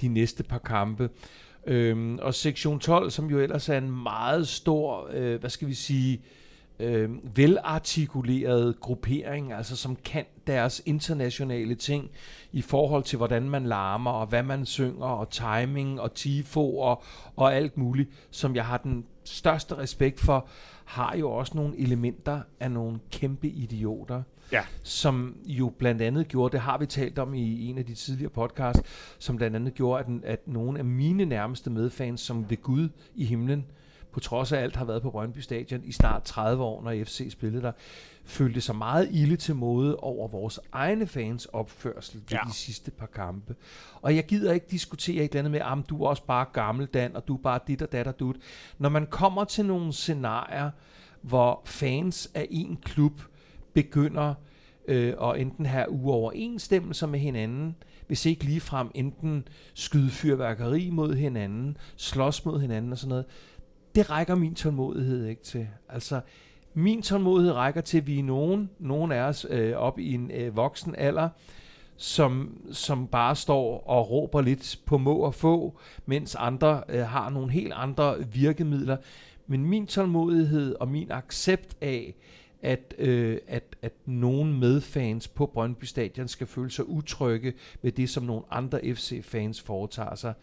de 0.00 0.08
næste 0.08 0.44
par 0.44 0.58
kampe. 0.58 1.10
Øhm, 1.66 2.18
og 2.18 2.34
sektion 2.34 2.78
12, 2.78 3.10
som 3.10 3.30
jo 3.30 3.38
ellers 3.38 3.68
er 3.68 3.78
en 3.78 4.02
meget 4.02 4.48
stor, 4.48 5.10
øh, 5.12 5.40
hvad 5.40 5.50
skal 5.50 5.68
vi 5.68 5.74
sige, 5.74 6.16
øh, 6.16 6.47
velartikuleret 7.34 8.80
gruppering, 8.80 9.52
altså 9.52 9.76
som 9.76 9.96
kan 9.96 10.24
deres 10.46 10.82
internationale 10.86 11.74
ting 11.74 12.10
i 12.52 12.62
forhold 12.62 13.02
til, 13.02 13.16
hvordan 13.16 13.50
man 13.50 13.64
larmer, 13.64 14.10
og 14.10 14.26
hvad 14.26 14.42
man 14.42 14.66
synger, 14.66 15.06
og 15.06 15.30
timing, 15.30 16.00
og 16.00 16.14
tifo, 16.14 16.78
og, 16.78 17.02
og 17.36 17.54
alt 17.54 17.76
muligt, 17.76 18.10
som 18.30 18.54
jeg 18.54 18.66
har 18.66 18.76
den 18.76 19.04
største 19.24 19.78
respekt 19.78 20.20
for, 20.20 20.48
har 20.84 21.16
jo 21.16 21.30
også 21.30 21.52
nogle 21.56 21.78
elementer 21.78 22.40
af 22.60 22.70
nogle 22.70 22.98
kæmpe 23.10 23.48
idioter 23.48 24.22
Ja. 24.52 24.62
som 24.82 25.36
jo 25.46 25.72
blandt 25.78 26.02
andet 26.02 26.28
gjorde, 26.28 26.52
det 26.52 26.60
har 26.60 26.78
vi 26.78 26.86
talt 26.86 27.18
om 27.18 27.34
i 27.34 27.68
en 27.68 27.78
af 27.78 27.86
de 27.86 27.94
tidligere 27.94 28.30
podcasts, 28.30 28.82
som 29.18 29.36
blandt 29.36 29.56
andet 29.56 29.74
gjorde, 29.74 30.04
at, 30.04 30.24
at 30.24 30.48
nogle 30.48 30.78
af 30.78 30.84
mine 30.84 31.24
nærmeste 31.24 31.70
medfans, 31.70 32.20
som 32.20 32.50
ved 32.50 32.62
Gud 32.62 32.88
i 33.14 33.24
himlen, 33.24 33.66
på 34.12 34.20
trods 34.20 34.52
af 34.52 34.60
alt 34.62 34.76
har 34.76 34.84
været 34.84 35.02
på 35.02 35.10
Brøndby 35.10 35.38
Stadion 35.38 35.80
i 35.84 35.92
snart 35.92 36.22
30 36.22 36.64
år, 36.64 36.82
når 36.82 37.04
FC 37.04 37.28
spillede 37.32 37.62
der, 37.62 37.72
følte 38.24 38.60
sig 38.60 38.76
meget 38.76 39.08
ille 39.10 39.36
til 39.36 39.54
mode 39.56 39.96
over 39.96 40.28
vores 40.28 40.60
egne 40.72 41.06
fans 41.06 41.46
opførsel 41.46 42.20
Ja. 42.30 42.38
de 42.48 42.52
sidste 42.54 42.90
par 42.90 43.06
kampe. 43.06 43.56
Og 44.02 44.16
jeg 44.16 44.26
gider 44.26 44.52
ikke 44.52 44.66
diskutere 44.70 45.24
et 45.24 45.28
eller 45.30 45.38
andet 45.38 45.50
med, 45.50 45.60
at 45.60 45.88
du 45.88 46.02
er 46.04 46.08
også 46.08 46.22
bare 46.24 46.46
gammel, 46.52 46.86
Dan, 46.86 47.16
og 47.16 47.28
du 47.28 47.34
er 47.34 47.38
bare 47.42 47.60
dit 47.66 47.82
og 47.82 47.92
dat 47.92 48.06
og 48.06 48.20
dut. 48.20 48.36
Når 48.78 48.88
man 48.88 49.06
kommer 49.06 49.44
til 49.44 49.64
nogle 49.66 49.92
scenarier, 49.92 50.70
hvor 51.22 51.62
fans 51.64 52.30
af 52.34 52.46
en 52.50 52.76
klub 52.84 53.20
begynder 53.74 54.34
øh, 54.88 55.14
at 55.22 55.40
enten 55.40 55.66
have 55.66 55.90
uoverensstemmelser 55.90 57.06
med 57.06 57.18
hinanden, 57.20 57.76
hvis 58.06 58.26
ikke 58.26 58.44
ligefrem 58.44 58.90
enten 58.94 59.48
skyde 59.74 60.10
fyrværkeri 60.10 60.90
mod 60.90 61.14
hinanden, 61.14 61.76
slås 61.96 62.44
mod 62.44 62.60
hinanden 62.60 62.92
og 62.92 62.98
sådan 62.98 63.08
noget. 63.08 63.24
Det 63.98 64.10
rækker 64.10 64.34
min 64.34 64.54
tålmodighed 64.54 65.26
ikke 65.26 65.42
til. 65.42 65.68
Altså, 65.88 66.20
min 66.74 67.02
tålmodighed 67.02 67.52
rækker 67.52 67.80
til, 67.80 67.98
at 67.98 68.06
vi 68.06 68.18
er 68.18 68.22
nogen, 68.22 68.70
nogen 68.78 69.12
af 69.12 69.20
os 69.20 69.46
øh, 69.50 69.76
op 69.76 69.98
i 69.98 70.14
en 70.14 70.30
øh, 70.30 70.56
voksen 70.56 70.94
alder, 70.94 71.28
som, 71.96 72.60
som 72.72 73.06
bare 73.06 73.36
står 73.36 73.84
og 73.86 74.10
råber 74.10 74.40
lidt 74.40 74.80
på 74.86 74.98
må 74.98 75.16
og 75.16 75.34
få, 75.34 75.78
mens 76.06 76.34
andre 76.34 76.82
øh, 76.88 77.00
har 77.00 77.30
nogle 77.30 77.52
helt 77.52 77.72
andre 77.76 78.14
virkemidler. 78.32 78.96
Men 79.46 79.66
min 79.66 79.86
tålmodighed 79.86 80.74
og 80.74 80.88
min 80.88 81.10
accept 81.10 81.76
af, 81.80 82.14
at, 82.62 82.94
øh, 82.98 83.38
at, 83.48 83.76
at 83.82 83.92
nogen 84.06 84.60
medfans 84.60 85.28
på 85.28 85.46
Brøndby 85.46 85.84
Stadion 85.84 86.28
skal 86.28 86.46
føle 86.46 86.70
sig 86.70 86.88
utrygge 86.88 87.52
ved 87.82 87.92
det, 87.92 88.10
som 88.10 88.24
nogle 88.24 88.42
andre 88.50 88.94
FC-fans 88.94 89.62
foretager 89.62 90.14
sig, 90.14 90.34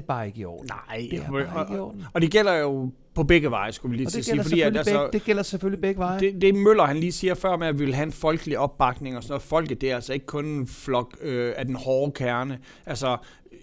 det 0.00 0.06
bare 0.06 0.26
ikke 0.26 0.40
i 0.40 0.44
orden. 0.44 0.68
Nej, 0.88 1.08
Det 1.10 1.18
er 1.18 1.22
og, 1.26 1.32
bare 1.54 1.62
ikke 1.64 1.74
i 1.74 1.78
og, 1.78 1.86
orden. 1.86 2.04
og 2.14 2.20
det 2.22 2.30
gælder 2.30 2.54
jo 2.54 2.90
på 3.14 3.22
begge 3.22 3.50
veje, 3.50 3.72
skulle 3.72 3.90
vi 3.90 3.96
lige 3.96 4.06
Og 4.06 4.12
til 4.12 4.18
at 4.18 4.24
sige. 4.24 4.42
Fordi 4.42 4.60
at, 4.60 4.76
altså, 4.76 4.92
begge, 4.94 5.08
det 5.12 5.24
gælder 5.24 5.42
selvfølgelig 5.42 5.80
begge 5.80 5.98
veje. 5.98 6.20
det, 6.20 6.40
det 6.42 6.54
Møller, 6.54 6.84
han 6.84 6.96
lige 6.96 7.12
siger 7.12 7.34
før 7.34 7.56
med, 7.56 7.66
at 7.66 7.78
vi 7.78 7.84
vil 7.84 7.94
have 7.94 8.06
en 8.06 8.12
folkelig 8.12 8.58
opbakning 8.58 9.16
og 9.16 9.22
sådan 9.22 9.32
noget. 9.32 9.42
Folket, 9.42 9.80
det 9.80 9.90
er 9.90 9.94
altså 9.94 10.12
ikke 10.12 10.26
kun 10.26 10.44
en 10.44 10.66
flok 10.66 11.16
øh, 11.22 11.52
af 11.56 11.64
den 11.66 11.74
hårde 11.76 12.12
kerne. 12.12 12.58
Altså, 12.86 13.16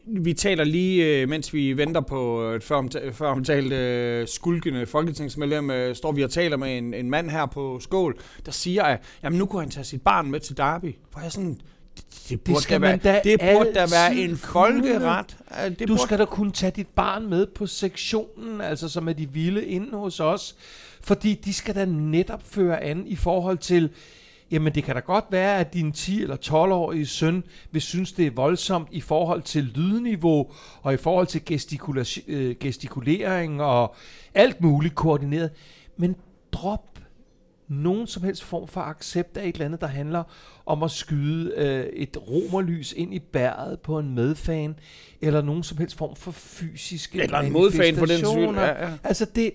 vi 0.08 0.34
taler 0.34 0.64
lige, 0.64 1.22
øh, 1.22 1.30
mens 1.30 1.54
vi 1.54 1.78
venter 1.78 2.02
på 2.02 2.42
et 2.42 2.64
før, 2.64 2.82
omta- 2.82 3.10
før 3.12 3.28
omtalt 3.28 3.74
øh, 3.74 4.28
skulkende 4.28 4.86
folketingsmedlem, 4.86 5.72
øh, 5.72 5.96
står 5.96 6.12
vi 6.12 6.24
og 6.24 6.30
taler 6.30 6.58
med 6.58 6.78
en, 6.78 6.94
en 6.94 7.10
mand 7.10 7.30
her 7.30 7.46
på 7.46 7.80
Skål, 7.80 8.18
der 8.46 8.52
siger, 8.52 8.84
at 8.84 9.00
jamen, 9.24 9.40
nu 9.40 9.46
kunne 9.46 9.62
han 9.62 9.70
tage 9.72 9.84
sit 9.84 10.02
barn 10.02 10.32
med 10.32 10.40
til 10.40 10.58
Derby. 10.58 10.96
Hvor 11.12 11.22
jeg 11.22 11.32
sådan, 11.32 11.60
det, 12.30 12.46
det 12.46 12.54
burde, 12.54 12.62
skal 12.62 12.82
da 12.82 12.88
være, 12.88 12.98
da 12.98 13.22
det 13.24 13.40
burde 13.40 13.74
da 13.74 13.86
være 13.92 14.16
en 14.16 14.28
kunne. 14.30 14.38
folkeret. 14.38 15.38
Øh, 15.66 15.70
Det 15.70 15.80
du 15.80 15.86
burde, 15.88 16.02
skal 16.02 16.20
da 16.20 16.26
kunne 16.26 16.52
tage 16.52 16.72
dit 16.76 16.88
barn 16.88 17.30
med 17.30 17.46
på 17.46 17.68
sektionen, 17.68 18.62
altså 18.62 18.90
som 18.90 19.10
er 19.10 19.14
de 19.14 19.30
vilde 19.30 19.66
inde 19.66 19.98
hos 19.98 20.20
os, 20.20 20.56
fordi 21.02 21.34
de 21.34 21.54
skal 21.54 21.76
da 21.76 21.86
netop 21.86 22.44
føre 22.46 22.82
an 22.84 23.04
i 23.08 23.16
forhold 23.16 23.58
til, 23.58 23.90
jamen 24.52 24.76
det 24.76 24.84
kan 24.84 24.96
da 24.96 25.02
godt 25.02 25.26
være, 25.32 25.58
at 25.60 25.74
din 25.74 25.92
10 25.92 26.22
eller 26.22 26.36
12-årige 26.46 27.06
søn 27.06 27.44
vil 27.72 27.82
synes, 27.82 28.12
det 28.12 28.28
er 28.28 28.32
voldsomt 28.32 28.88
i 28.92 29.02
forhold 29.02 29.42
til 29.42 29.64
lydniveau, 29.64 30.52
og 30.82 30.94
i 30.94 30.98
forhold 30.98 31.28
til 31.28 31.42
gestikula- 31.52 32.22
øh, 32.28 32.56
gestikulering 32.60 33.62
og 33.62 33.96
alt 34.34 34.62
muligt 34.62 34.96
koordineret, 34.96 35.50
men 35.98 36.16
drop 36.52 36.84
nogen 37.68 38.08
som 38.08 38.24
helst 38.24 38.44
form 38.44 38.68
for 38.68 38.82
accept 38.82 39.38
af 39.38 39.48
et 39.48 39.54
eller 39.56 39.66
andet, 39.66 39.82
der 39.82 39.88
handler 39.88 40.24
om 40.68 40.84
at 40.84 40.92
skyde 40.92 41.54
øh, 41.58 41.86
et 41.94 42.18
romerlys 42.28 42.94
ind 42.98 43.14
i 43.14 43.20
bæret 43.20 43.80
på 43.80 44.00
en 44.00 44.16
medfan, 44.16 44.76
eller 45.22 45.42
nogen 45.42 45.64
som 45.64 45.78
helst 45.78 45.98
form 45.98 46.16
for 46.16 46.32
fysiske 46.32 47.24
eller 47.24 47.40
en 47.40 47.54
modfan 47.54 47.96
for 47.96 48.06
den 48.06 48.18
skyld. 48.18 48.56
Ja, 48.56 48.86
ja. 48.86 48.92
Altså 49.04 49.26
det... 49.36 49.52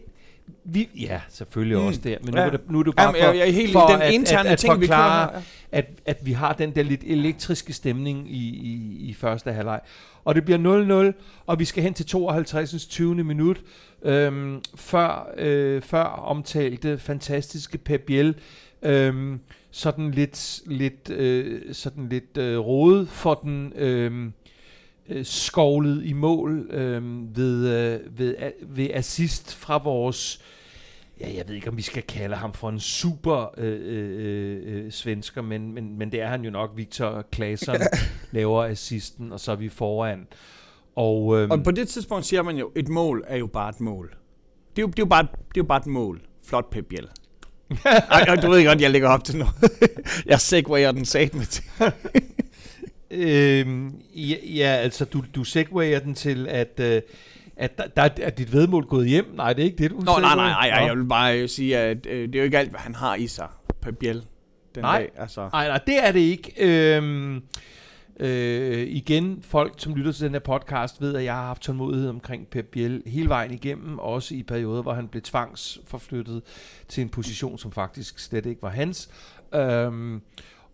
Vi, 0.64 0.88
ja, 1.00 1.20
selvfølgelig 1.28 1.78
Mm. 1.78 1.86
også 1.86 2.00
der, 2.04 2.16
men 2.24 2.34
Ja. 2.34 2.40
nu, 2.40 2.46
er 2.46 2.50
det, 2.50 2.60
nu 2.70 2.78
er 2.78 2.82
det 2.82 2.96
bare 2.96 3.06
Jamen, 3.06 3.20
for, 3.22 3.28
jeg, 3.28 3.36
jeg 3.38 3.48
er 3.48 3.52
helt 3.52 3.72
for 3.72 3.86
den 3.86 4.02
at, 4.02 4.12
interne 4.12 4.48
at, 4.48 4.52
at 4.52 4.58
ting, 4.58 4.80
vi 4.80 4.86
forklare, 4.86 5.30
her. 5.32 5.40
at, 5.72 5.86
at 6.06 6.18
vi 6.26 6.32
har 6.32 6.52
den 6.52 6.74
der 6.74 6.82
lidt 6.82 7.00
elektriske 7.06 7.72
stemning 7.72 8.30
i, 8.30 8.36
i, 8.48 8.96
i 9.08 9.14
første 9.14 9.52
halvleg. 9.52 9.80
Og 10.24 10.34
det 10.34 10.44
bliver 10.44 11.12
0-0, 11.12 11.42
og 11.46 11.58
vi 11.58 11.64
skal 11.64 11.82
hen 11.82 11.94
til 11.94 12.06
52. 12.06 12.86
20. 12.86 13.14
minut, 13.24 13.60
øhm, 14.02 14.60
før, 14.74 15.30
øh, 15.38 15.82
før 15.82 16.04
omtalte 16.04 16.98
fantastiske 16.98 17.78
Pep 17.78 18.00
Biel, 18.00 18.34
øhm, 18.82 19.40
sådan 19.72 20.10
lidt, 20.10 20.62
lidt, 20.66 21.10
øh, 21.10 21.74
sådan 21.74 22.08
lidt 22.08 22.36
øh, 22.36 22.58
rodet 22.58 23.08
for 23.08 23.34
den 23.34 23.72
øh, 23.76 24.30
øh, 25.08 25.24
skovlet 25.24 26.04
i 26.04 26.12
mål 26.12 26.70
øh, 26.70 27.36
ved, 27.36 27.68
øh, 27.68 28.18
ved, 28.18 28.34
ved 28.62 28.90
assist 28.92 29.54
fra 29.54 29.78
vores 29.78 30.42
ja, 31.20 31.34
jeg 31.36 31.48
ved 31.48 31.54
ikke, 31.54 31.68
om 31.68 31.76
vi 31.76 31.82
skal 31.82 32.02
kalde 32.02 32.36
ham 32.36 32.52
for 32.52 32.68
en 32.68 32.80
super 32.80 33.54
øh, 33.58 33.80
øh, 33.82 34.60
øh, 34.64 34.92
svensker, 34.92 35.42
men, 35.42 35.74
men, 35.74 35.98
men 35.98 36.12
det 36.12 36.20
er 36.20 36.26
han 36.26 36.44
jo 36.44 36.50
nok. 36.50 36.70
Victor 36.76 37.24
Claesson 37.34 37.76
laver 38.32 38.64
assisten, 38.64 39.32
og 39.32 39.40
så 39.40 39.52
er 39.52 39.56
vi 39.56 39.68
foran. 39.68 40.26
Og, 40.96 41.38
øhm, 41.38 41.50
Og 41.50 41.64
på 41.64 41.70
det 41.70 41.88
tidspunkt 41.88 42.26
siger 42.26 42.42
man 42.42 42.56
jo, 42.56 42.70
et 42.76 42.88
mål 42.88 43.24
er 43.26 43.36
jo 43.36 43.46
bare 43.46 43.68
et 43.68 43.80
mål. 43.80 44.14
Det 44.76 44.82
er 44.82 44.82
jo, 44.82 44.88
det 44.88 44.98
er 44.98 45.02
jo, 45.02 45.06
bare, 45.06 45.22
det 45.22 45.30
er 45.32 45.56
jo 45.56 45.64
bare 45.64 45.78
et 45.78 45.86
mål. 45.86 46.20
Flot 46.44 46.70
Pep 46.70 46.86
Biel. 46.86 47.08
Ej, 48.10 48.26
og 48.28 48.42
du 48.42 48.50
ved 48.50 48.66
godt, 48.66 48.80
jeg 48.80 48.90
lægger 48.90 49.08
op 49.08 49.24
til 49.24 49.36
noget. 49.36 49.54
jeg 50.26 50.40
segwayer 50.40 50.92
den 50.92 51.04
sat 51.04 51.34
med 51.34 51.46
til. 51.46 51.64
øhm, 53.10 53.94
ja, 54.14 54.36
ja, 54.54 54.66
altså, 54.66 55.04
du, 55.04 55.24
du 55.34 55.44
segwayer 55.44 55.98
den 55.98 56.14
til, 56.14 56.48
at, 56.48 56.80
øh, 56.80 57.02
at 57.56 57.78
der, 57.78 58.08
der 58.08 58.08
er 58.22 58.30
dit 58.30 58.52
vedmål 58.52 58.84
gået 58.84 59.08
hjem. 59.08 59.26
Nej, 59.34 59.52
det 59.52 59.62
er 59.62 59.66
ikke 59.66 59.82
det, 59.82 59.90
du 59.90 59.96
Nå, 59.96 60.02
nej, 60.04 60.20
nej, 60.20 60.34
nej, 60.34 60.70
nej, 60.70 60.86
jeg 60.86 60.96
vil 60.96 61.04
bare 61.04 61.48
sige, 61.48 61.78
at 61.78 62.06
øh, 62.06 62.28
det 62.28 62.34
er 62.34 62.38
jo 62.38 62.44
ikke 62.44 62.58
alt, 62.58 62.70
hvad 62.70 62.80
han 62.80 62.94
har 62.94 63.14
i 63.14 63.26
sig, 63.26 63.48
Pep 63.82 63.96
Biel, 63.98 64.22
den 64.74 64.82
Nej. 64.82 64.98
dag. 64.98 65.10
Altså. 65.16 65.48
Nej, 65.52 65.68
nej, 65.68 65.80
det 65.86 66.06
er 66.06 66.12
det 66.12 66.20
ikke. 66.20 66.52
Øhm, 66.58 67.42
øh, 68.20 68.86
igen, 68.88 69.38
folk, 69.42 69.74
som 69.76 69.94
lytter 69.94 70.12
til 70.12 70.24
den 70.24 70.32
her 70.32 70.40
podcast, 70.40 71.00
ved, 71.00 71.14
at 71.14 71.24
jeg 71.24 71.34
har 71.34 71.46
haft 71.46 71.62
tålmodighed 71.62 72.08
omkring 72.08 72.46
Pep 72.46 72.66
Biel 72.66 73.02
hele 73.06 73.28
vejen 73.28 73.50
igennem, 73.50 73.98
også 73.98 74.34
i 74.34 74.42
perioder, 74.42 74.82
hvor 74.82 74.92
han 74.92 75.08
blev 75.08 75.22
tvangsforflyttet 75.22 76.42
til 76.88 77.02
en 77.02 77.08
position, 77.08 77.58
som 77.58 77.72
faktisk 77.72 78.18
slet 78.18 78.46
ikke 78.46 78.62
var 78.62 78.68
hans. 78.68 79.10
Øhm, 79.54 80.22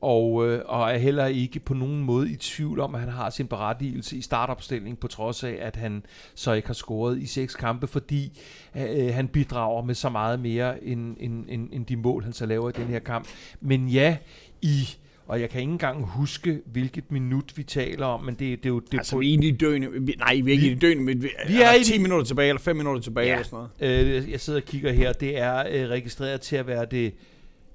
og, 0.00 0.48
øh, 0.48 0.62
og 0.66 0.90
er 0.90 0.96
heller 0.96 1.26
ikke 1.26 1.60
på 1.60 1.74
nogen 1.74 2.00
måde 2.00 2.30
i 2.30 2.36
tvivl 2.36 2.80
om, 2.80 2.94
at 2.94 3.00
han 3.00 3.10
har 3.10 3.30
sin 3.30 3.46
berettigelse 3.46 4.16
i 4.16 4.20
startopstilling, 4.20 4.98
på 4.98 5.08
trods 5.08 5.44
af, 5.44 5.58
at 5.60 5.76
han 5.76 6.04
så 6.34 6.52
ikke 6.52 6.68
har 6.68 6.74
scoret 6.74 7.18
i 7.18 7.26
seks 7.26 7.54
kampe, 7.54 7.86
fordi 7.86 8.40
øh, 8.76 9.14
han 9.14 9.28
bidrager 9.28 9.82
med 9.82 9.94
så 9.94 10.08
meget 10.08 10.40
mere 10.40 10.84
end, 10.84 11.16
end, 11.20 11.44
end, 11.48 11.68
end 11.72 11.86
de 11.86 11.96
mål, 11.96 12.24
han 12.24 12.32
så 12.32 12.46
laver 12.46 12.68
i 12.68 12.72
den 12.72 12.86
her 12.86 12.98
kamp. 12.98 13.28
Men 13.60 13.88
ja, 13.88 14.16
i 14.62 14.88
og 15.28 15.40
jeg 15.40 15.50
kan 15.50 15.60
ikke 15.60 15.72
engang 15.72 16.04
huske, 16.04 16.60
hvilket 16.66 17.12
minut 17.12 17.52
vi 17.56 17.62
taler 17.62 18.06
om, 18.06 18.24
men 18.24 18.34
det, 18.34 18.38
det 18.58 18.64
er 18.66 18.68
jo... 18.68 18.80
Det 18.80 18.94
er 18.94 18.98
Altså, 18.98 19.12
på- 19.16 19.18
vi 19.20 19.34
er 19.34 19.38
i 19.38 19.50
de 19.50 19.56
døende. 19.56 19.88
Vi, 19.92 20.14
nej, 20.18 20.34
vi 20.44 20.50
er 20.50 20.52
ikke 20.52 20.64
Vi- 20.66 20.70
i 20.70 20.74
de 20.74 20.80
døende, 20.80 21.02
men 21.02 21.22
vi, 21.22 21.28
vi 21.48 21.54
er, 21.60 21.64
er 21.66 21.72
der 21.72 21.80
i 21.80 21.84
10 21.84 21.92
de- 21.92 21.98
minutter 22.02 22.24
tilbage, 22.26 22.48
eller 22.48 22.60
5 22.60 22.76
minutter 22.76 23.02
tilbage, 23.02 23.26
Ja. 23.26 23.32
eller 23.32 23.44
sådan 23.44 23.66
noget. 23.80 24.06
Øh, 24.24 24.30
jeg 24.30 24.40
sidder 24.40 24.60
og 24.60 24.64
kigger 24.66 24.92
her. 24.92 25.12
Det 25.12 25.38
er 25.38 25.58
øh, 25.70 25.88
registreret 25.90 26.40
til 26.40 26.56
at 26.56 26.66
være 26.66 26.86
det 26.90 27.14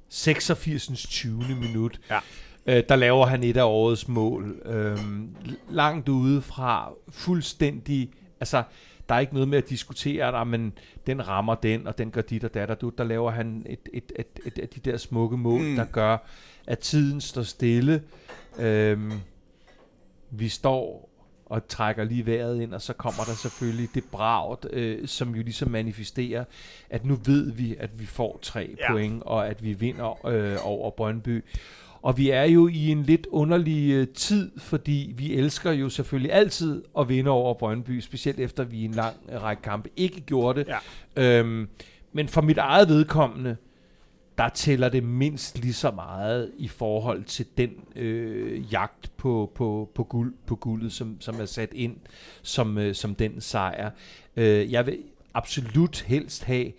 86. 0.09 0.87
20. 1.09 1.43
minut. 1.61 1.99
Ja. 2.09 2.19
Øh, 2.77 2.83
der 2.89 2.95
laver 2.95 3.25
han 3.25 3.43
et 3.43 3.57
af 3.57 3.63
årets 3.63 4.07
mål. 4.07 4.55
Øh, 4.65 4.97
langt 5.69 6.09
ude 6.09 6.41
fra 6.41 6.89
fuldstændig... 7.09 8.09
Altså, 8.39 8.63
der 9.13 9.17
er 9.17 9.21
ikke 9.21 9.33
noget 9.33 9.49
med 9.49 9.57
at 9.57 9.69
diskutere, 9.69 10.31
der, 10.31 10.43
men 10.43 10.73
den 11.07 11.27
rammer 11.27 11.55
den, 11.55 11.87
og 11.87 11.97
den 11.97 12.11
gør 12.11 12.21
dit 12.21 12.43
og 12.43 12.53
dat 12.53 12.69
og 12.69 12.81
dut. 12.81 12.97
Der 12.97 13.03
laver 13.03 13.31
han 13.31 13.65
et, 13.69 13.79
et, 13.93 14.11
et, 14.19 14.39
et 14.45 14.59
af 14.59 14.69
de 14.69 14.91
der 14.91 14.97
smukke 14.97 15.37
mål, 15.37 15.61
Mm. 15.61 15.75
der 15.75 15.85
gør, 15.85 16.17
at 16.67 16.79
tiden 16.79 17.21
står 17.21 17.41
stille. 17.41 18.03
Øhm, 18.59 19.11
vi 20.31 20.49
står 20.49 21.09
og 21.45 21.67
trækker 21.67 22.03
lige 22.03 22.25
vejret 22.25 22.61
ind, 22.61 22.73
og 22.73 22.81
så 22.81 22.93
kommer 22.93 23.23
der 23.23 23.33
selvfølgelig 23.33 23.89
det 23.95 24.03
bragt, 24.11 24.65
øh, 24.73 25.07
som 25.07 25.35
jo 25.35 25.43
ligesom 25.43 25.71
manifesterer, 25.71 26.43
at 26.89 27.05
nu 27.05 27.19
ved 27.25 27.51
vi, 27.51 27.75
at 27.79 27.99
vi 27.99 28.05
får 28.05 28.39
tre 28.41 28.75
ja. 28.79 28.91
point, 28.91 29.23
og 29.23 29.47
at 29.47 29.63
vi 29.63 29.73
vinder 29.73 30.25
øh, 30.27 30.57
over 30.63 30.91
Brøndby. 30.91 31.43
Og 32.03 32.17
vi 32.17 32.29
er 32.29 32.43
jo 32.43 32.67
i 32.67 32.91
en 32.91 33.03
lidt 33.03 33.27
underlig 33.31 33.91
øh, 33.91 34.07
tid, 34.07 34.51
fordi 34.57 35.13
vi 35.17 35.33
elsker 35.33 35.71
jo 35.71 35.89
selvfølgelig 35.89 36.33
altid 36.33 36.83
at 36.99 37.09
vinde 37.09 37.31
over 37.31 37.53
Brøndby, 37.53 37.99
specielt 37.99 38.39
efter 38.39 38.63
vi 38.63 38.77
i 38.77 38.85
en 38.85 38.91
lang 38.91 39.15
række 39.41 39.61
kampe 39.61 39.89
ikke 39.95 40.21
gjorde 40.21 40.59
det. 40.59 40.67
Ja. 41.15 41.39
Øhm, 41.39 41.67
men 42.13 42.27
for 42.27 42.41
mit 42.41 42.57
eget 42.57 42.87
vedkommende, 42.87 43.55
der 44.37 44.49
tæller 44.49 44.89
det 44.89 45.03
mindst 45.03 45.59
lige 45.59 45.73
så 45.73 45.91
meget 45.91 46.51
i 46.57 46.67
forhold 46.67 47.23
til 47.23 47.45
den 47.57 47.69
øh, 47.95 48.73
jagt 48.73 49.11
på, 49.17 49.51
på, 49.55 49.89
på, 49.95 50.03
guld, 50.03 50.33
på 50.45 50.55
guldet, 50.55 50.93
som, 50.93 51.17
som 51.19 51.41
er 51.41 51.45
sat 51.45 51.73
ind 51.73 51.95
som, 52.41 52.77
øh, 52.77 52.95
som 52.95 53.15
den 53.15 53.41
sejr. 53.41 53.91
Øh, 54.35 54.71
jeg 54.71 54.85
vil 54.85 54.97
absolut 55.33 56.01
helst 56.01 56.43
have, 56.43 56.71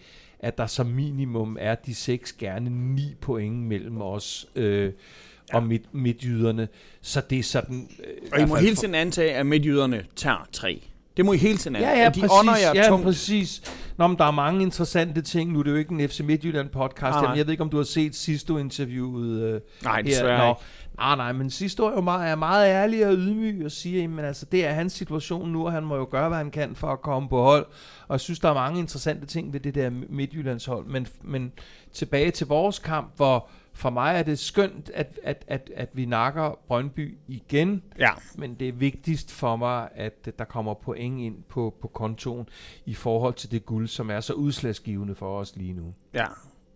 at 0.45 0.59
der 0.59 0.67
som 0.67 0.87
minimum 0.87 1.57
er 1.61 1.75
de 1.75 1.95
seks, 1.95 2.33
gerne 2.33 2.71
ni 2.95 3.15
point 3.21 3.57
mellem 3.57 4.01
os 4.03 4.47
øh, 4.57 4.85
ja. 4.85 5.57
og 5.57 5.63
midt, 5.63 5.95
midtjyderne. 5.95 6.69
Så 7.03 7.23
det 7.31 7.39
er 7.39 7.43
sådan... 7.43 7.89
Øh, 8.05 8.15
Og 8.33 8.41
I 8.41 8.45
må 8.45 8.55
hele 8.57 8.77
tiden 8.77 8.95
antage, 8.95 9.35
at 9.35 9.47
midtjyderne 9.47 10.05
tager 10.17 10.49
tre. 10.53 10.83
Det 11.17 11.25
må 11.25 11.33
I 11.33 11.37
hele 11.37 11.59
tiden 11.59 11.77
Ja, 11.77 11.83
antage. 11.83 12.03
ja, 12.03 12.09
de 12.09 12.21
præcis. 12.21 12.31
ånder 12.41 12.57
jer 12.57 12.73
ja, 12.83 12.89
tungt. 12.89 13.05
præcis. 13.05 13.63
Nå, 13.97 14.07
men 14.07 14.19
der 14.19 14.25
er 14.25 14.31
mange 14.31 14.63
interessante 14.63 15.23
ting. 15.23 15.53
Nu 15.53 15.59
er 15.59 15.63
det 15.63 15.71
jo 15.71 15.77
ikke 15.77 15.93
en 15.95 16.09
FC 16.09 16.21
Midtjylland 16.21 16.69
podcast. 16.69 17.15
Nej. 17.15 17.31
Jeg 17.37 17.47
ved 17.47 17.53
ikke, 17.53 17.63
om 17.63 17.71
du 17.71 17.77
har 17.77 17.85
set 17.85 18.15
sidste 18.15 18.53
interviewet. 18.53 19.43
Øh, 19.43 19.61
Nej, 19.85 19.97
her. 19.97 20.03
desværre 20.03 20.47
Nå, 20.47 20.53
ikke. 20.53 20.61
Nej, 20.99 21.17
nej, 21.17 21.33
men 21.33 21.51
sidste 21.51 21.83
år 21.83 21.91
er 21.91 21.95
jo 21.95 22.01
meget, 22.01 22.31
er 22.31 22.35
meget 22.35 22.69
ærlig 22.69 23.07
og 23.07 23.15
ydmyg 23.15 23.65
og 23.65 23.71
siger, 23.71 24.09
men 24.09 24.25
altså, 24.25 24.47
det 24.53 24.67
er 24.67 24.73
hans 24.73 24.93
situation 24.93 25.49
nu, 25.49 25.67
og 25.67 25.73
han 25.73 25.85
må 25.85 25.97
jo 25.97 26.09
gøre, 26.11 26.29
hvad 26.29 26.39
han 26.39 26.51
kan 26.51 26.75
for 26.75 26.89
at 26.89 27.01
komme 27.01 27.29
på 27.29 27.43
hold. 27.43 27.67
Og 28.09 28.13
jeg 28.13 28.21
synes, 28.21 28.41
der 28.41 28.49
er 28.49 28.55
mange 28.55 28.81
interessante 28.81 29.27
ting 29.27 29.53
ved 29.53 29.61
det 29.61 29.75
der 29.75 29.91
Midtjyllands 30.09 30.65
hold. 30.65 30.87
Men, 30.87 31.07
men 31.23 31.53
tilbage 31.93 32.31
til 32.31 32.47
vores 32.47 32.79
kamp, 32.79 33.17
hvor 33.17 33.49
for 33.73 33.91
mig 33.91 34.15
er 34.17 34.23
det 34.23 34.39
skønt, 34.39 34.91
at, 34.95 35.19
at, 35.23 35.45
at, 35.49 35.71
at 35.77 35.89
vi 35.93 36.07
nakker 36.07 36.59
Brøndby 36.67 37.19
igen. 37.29 37.83
Ja. 37.99 38.11
Men 38.35 38.55
det 38.55 38.69
er 38.69 38.73
vigtigst 38.73 39.33
for 39.33 39.57
mig, 39.57 39.89
at 39.95 40.39
der 40.39 40.45
kommer 40.45 40.75
point 40.75 41.21
ind 41.21 41.43
på, 41.49 41.75
på 41.81 41.89
kontoen 41.89 42.49
i 42.87 42.95
forhold 42.95 43.35
til 43.35 43.51
det 43.51 43.67
guld, 43.67 43.89
som 43.89 44.11
er 44.11 44.21
så 44.21 44.33
udslagsgivende 44.33 45.15
for 45.15 45.39
os 45.39 45.57
lige 45.57 45.73
nu. 45.73 45.95
ja. 46.15 46.27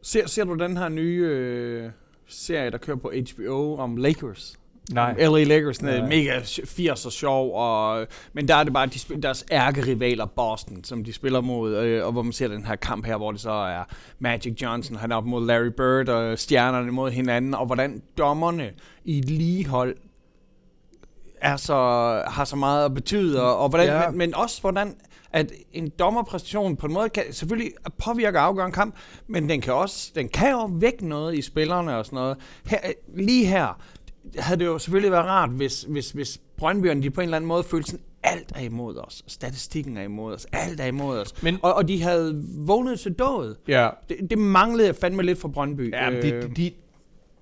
Ser, 0.02 0.26
ser 0.26 0.44
du 0.44 0.54
den 0.54 0.76
her 0.76 0.88
nye 0.88 1.26
øh, 1.30 1.90
serie, 2.28 2.70
der 2.70 2.78
kører 2.78 2.96
på 2.96 3.12
HBO 3.34 3.76
om 3.76 3.96
Lakers? 3.96 4.54
Nej. 4.92 5.14
LA 5.18 5.44
Lakers, 5.44 5.78
den 5.78 5.88
er 5.88 5.98
Nej. 5.98 6.08
mega 6.08 6.40
80 6.64 7.06
og 7.06 7.12
sjov, 7.12 7.54
og, 7.54 8.06
men 8.32 8.48
der 8.48 8.54
er 8.54 8.64
det 8.64 8.72
bare 8.72 8.86
de 8.86 8.98
spiller, 8.98 9.20
deres 9.20 9.44
ærkerivaler 9.52 10.26
Boston, 10.26 10.84
som 10.84 11.04
de 11.04 11.12
spiller 11.12 11.40
mod, 11.40 11.76
øh, 11.76 12.06
og 12.06 12.12
hvor 12.12 12.22
man 12.22 12.32
ser 12.32 12.48
den 12.48 12.64
her 12.66 12.76
kamp 12.76 13.06
her, 13.06 13.16
hvor 13.16 13.32
det 13.32 13.40
så 13.40 13.50
er 13.50 13.84
Magic 14.18 14.62
Johnson, 14.62 14.96
han 14.96 15.12
er 15.12 15.16
op 15.16 15.24
mod 15.26 15.46
Larry 15.46 15.66
Bird, 15.76 16.08
og 16.08 16.38
stjernerne 16.38 16.92
mod 16.92 17.10
hinanden, 17.10 17.54
og 17.54 17.66
hvordan 17.66 18.02
dommerne 18.18 18.70
i 19.04 19.18
et 19.18 19.24
ligehold 19.24 19.96
er 21.40 21.56
så, 21.56 21.74
har 22.26 22.44
så 22.44 22.56
meget 22.56 22.84
at 22.84 22.94
betyde, 22.94 23.42
og, 23.42 23.58
og 23.58 23.68
hvordan, 23.68 23.86
Ja. 23.86 24.02
ja. 24.02 24.08
men, 24.10 24.18
men 24.18 24.34
også 24.34 24.60
hvordan 24.60 24.94
at 25.32 25.52
en 25.72 25.88
dommerpræstation 25.98 26.76
på 26.76 26.86
en 26.86 26.92
måde 26.92 27.08
kan 27.08 27.22
selvfølgelig 27.30 27.72
påvirke 28.04 28.38
og 28.38 28.44
afgøre 28.44 28.66
en 28.66 28.72
kamp, 28.72 28.94
men 29.26 29.48
den 29.48 29.60
kan 29.60 29.74
også 29.74 30.12
den 30.14 30.28
kan 30.28 30.50
jo 30.50 30.64
vække 30.72 31.08
noget 31.08 31.38
i 31.38 31.42
spillerne 31.42 31.96
og 31.96 32.06
sådan 32.06 32.16
noget. 32.16 32.36
Her, 32.66 32.78
lige 33.14 33.46
her 33.46 33.80
havde 34.38 34.60
det 34.60 34.66
jo 34.66 34.78
selvfølgelig 34.78 35.12
været 35.12 35.24
rart, 35.24 35.50
hvis, 35.50 35.82
hvis, 35.82 36.10
hvis 36.10 36.40
Brøndbyerne 36.56 37.02
de 37.02 37.10
på 37.10 37.20
en 37.20 37.24
eller 37.24 37.36
anden 37.36 37.48
måde 37.48 37.64
følte 37.64 37.90
sådan, 37.90 38.04
alt 38.22 38.52
er 38.54 38.60
imod 38.60 38.96
os, 38.96 39.24
statistikken 39.26 39.96
er 39.96 40.02
imod 40.02 40.34
os, 40.34 40.46
alt 40.52 40.80
er 40.80 40.86
imod 40.86 41.18
os. 41.18 41.42
Men- 41.42 41.58
og, 41.62 41.74
og 41.74 41.88
de 41.88 42.02
havde 42.02 42.44
vågnet 42.56 43.00
til 43.00 43.12
dødet. 43.12 43.56
Ja, 43.68 43.88
Det, 44.08 44.16
det 44.30 44.38
manglede 44.38 44.94
fandme 44.94 45.22
lidt 45.22 45.38
fra 45.40 45.48
Brøndby. 45.48 45.92
Ja, 45.92 46.10
men 46.10 46.18
Øh, 46.24 46.42
de, 46.42 46.48
de, 46.56 46.70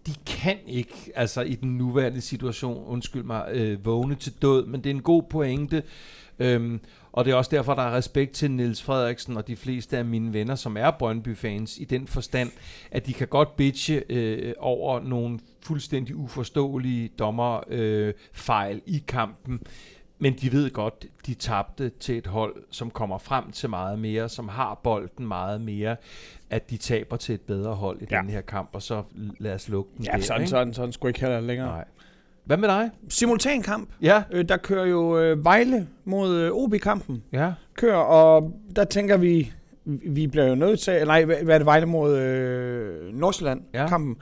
de 0.06 0.12
kan 0.26 0.56
ikke, 0.66 1.12
altså 1.14 1.40
i 1.42 1.54
den 1.54 1.76
nuværende 1.78 2.20
situation, 2.20 2.84
undskyld 2.86 3.22
mig, 3.22 3.44
øh, 3.52 3.84
vågne 3.86 4.14
til 4.14 4.32
død, 4.42 4.66
men 4.66 4.84
det 4.84 4.90
er 4.90 4.94
en 4.94 5.02
god 5.02 5.22
pointe. 5.22 5.82
Øhm, 6.38 6.80
og 7.16 7.24
det 7.24 7.30
er 7.30 7.34
også 7.34 7.50
derfor, 7.50 7.74
der 7.74 7.82
er 7.82 7.96
respekt 7.96 8.32
til 8.32 8.50
Niels 8.50 8.82
Frederiksen 8.82 9.36
og 9.36 9.48
de 9.48 9.56
fleste 9.56 9.98
af 9.98 10.04
mine 10.04 10.32
venner, 10.32 10.54
som 10.54 10.76
er 10.76 10.90
Brøndby-fans, 10.90 11.78
i 11.78 11.84
den 11.84 12.06
forstand, 12.06 12.50
at 12.90 13.06
de 13.06 13.12
kan 13.12 13.28
godt 13.28 13.56
bitche 13.56 14.02
øh, 14.08 14.54
over 14.58 15.00
nogle 15.00 15.38
fuldstændig 15.62 16.16
uforståelige 16.16 17.08
dommerfejl 17.18 17.80
øh, 17.80 18.14
fejl 18.32 18.82
i 18.86 19.02
kampen. 19.08 19.60
Men 20.18 20.32
de 20.32 20.52
ved 20.52 20.70
godt, 20.70 21.06
de 21.26 21.34
tabte 21.34 21.88
til 21.88 22.18
et 22.18 22.26
hold, 22.26 22.56
som 22.70 22.90
kommer 22.90 23.18
frem 23.18 23.52
til 23.52 23.70
meget 23.70 23.98
mere, 23.98 24.28
som 24.28 24.48
har 24.48 24.74
bolden 24.74 25.26
meget 25.26 25.60
mere, 25.60 25.96
at 26.50 26.70
de 26.70 26.76
taber 26.76 27.16
til 27.16 27.34
et 27.34 27.40
bedre 27.40 27.74
hold 27.74 28.02
i 28.02 28.06
ja. 28.10 28.20
den 28.20 28.30
her 28.30 28.40
kamp, 28.40 28.70
og 28.72 28.82
så 28.82 29.02
lad 29.38 29.54
os 29.54 29.68
lukke 29.68 29.90
den 29.96 30.04
ja, 30.04 30.12
der. 30.12 30.20
sådan, 30.20 30.42
ikke? 30.42 30.50
sådan, 30.50 30.74
sådan 30.74 30.92
skulle 30.92 31.10
ikke 31.10 31.20
heller 31.20 31.40
længere. 31.40 31.68
Nej. 31.68 31.84
Hvad 32.46 32.56
med 32.56 32.68
dig? 32.68 32.90
Simultan 33.08 33.62
kamp. 33.62 33.88
Ja. 34.02 34.22
Øh, 34.32 34.44
der 34.48 34.56
kører 34.56 34.86
jo 34.86 35.18
øh, 35.18 35.44
Vejle 35.44 35.86
mod 36.04 36.34
øh, 36.36 36.50
OB-kampen. 36.52 37.22
Ja. 37.32 37.52
Kører, 37.76 37.96
og 37.96 38.52
der 38.76 38.84
tænker 38.84 39.16
vi, 39.16 39.52
vi 39.84 40.26
bliver 40.26 40.46
jo 40.46 40.54
nødt 40.54 40.80
til, 40.80 41.02
nej, 41.06 41.24
hvad 41.24 41.36
er 41.54 41.58
det 41.58 41.66
Vejle 41.66 41.86
mod 41.86 42.18
øh, 42.18 43.14
Nordsjælland-kampen? 43.14 44.16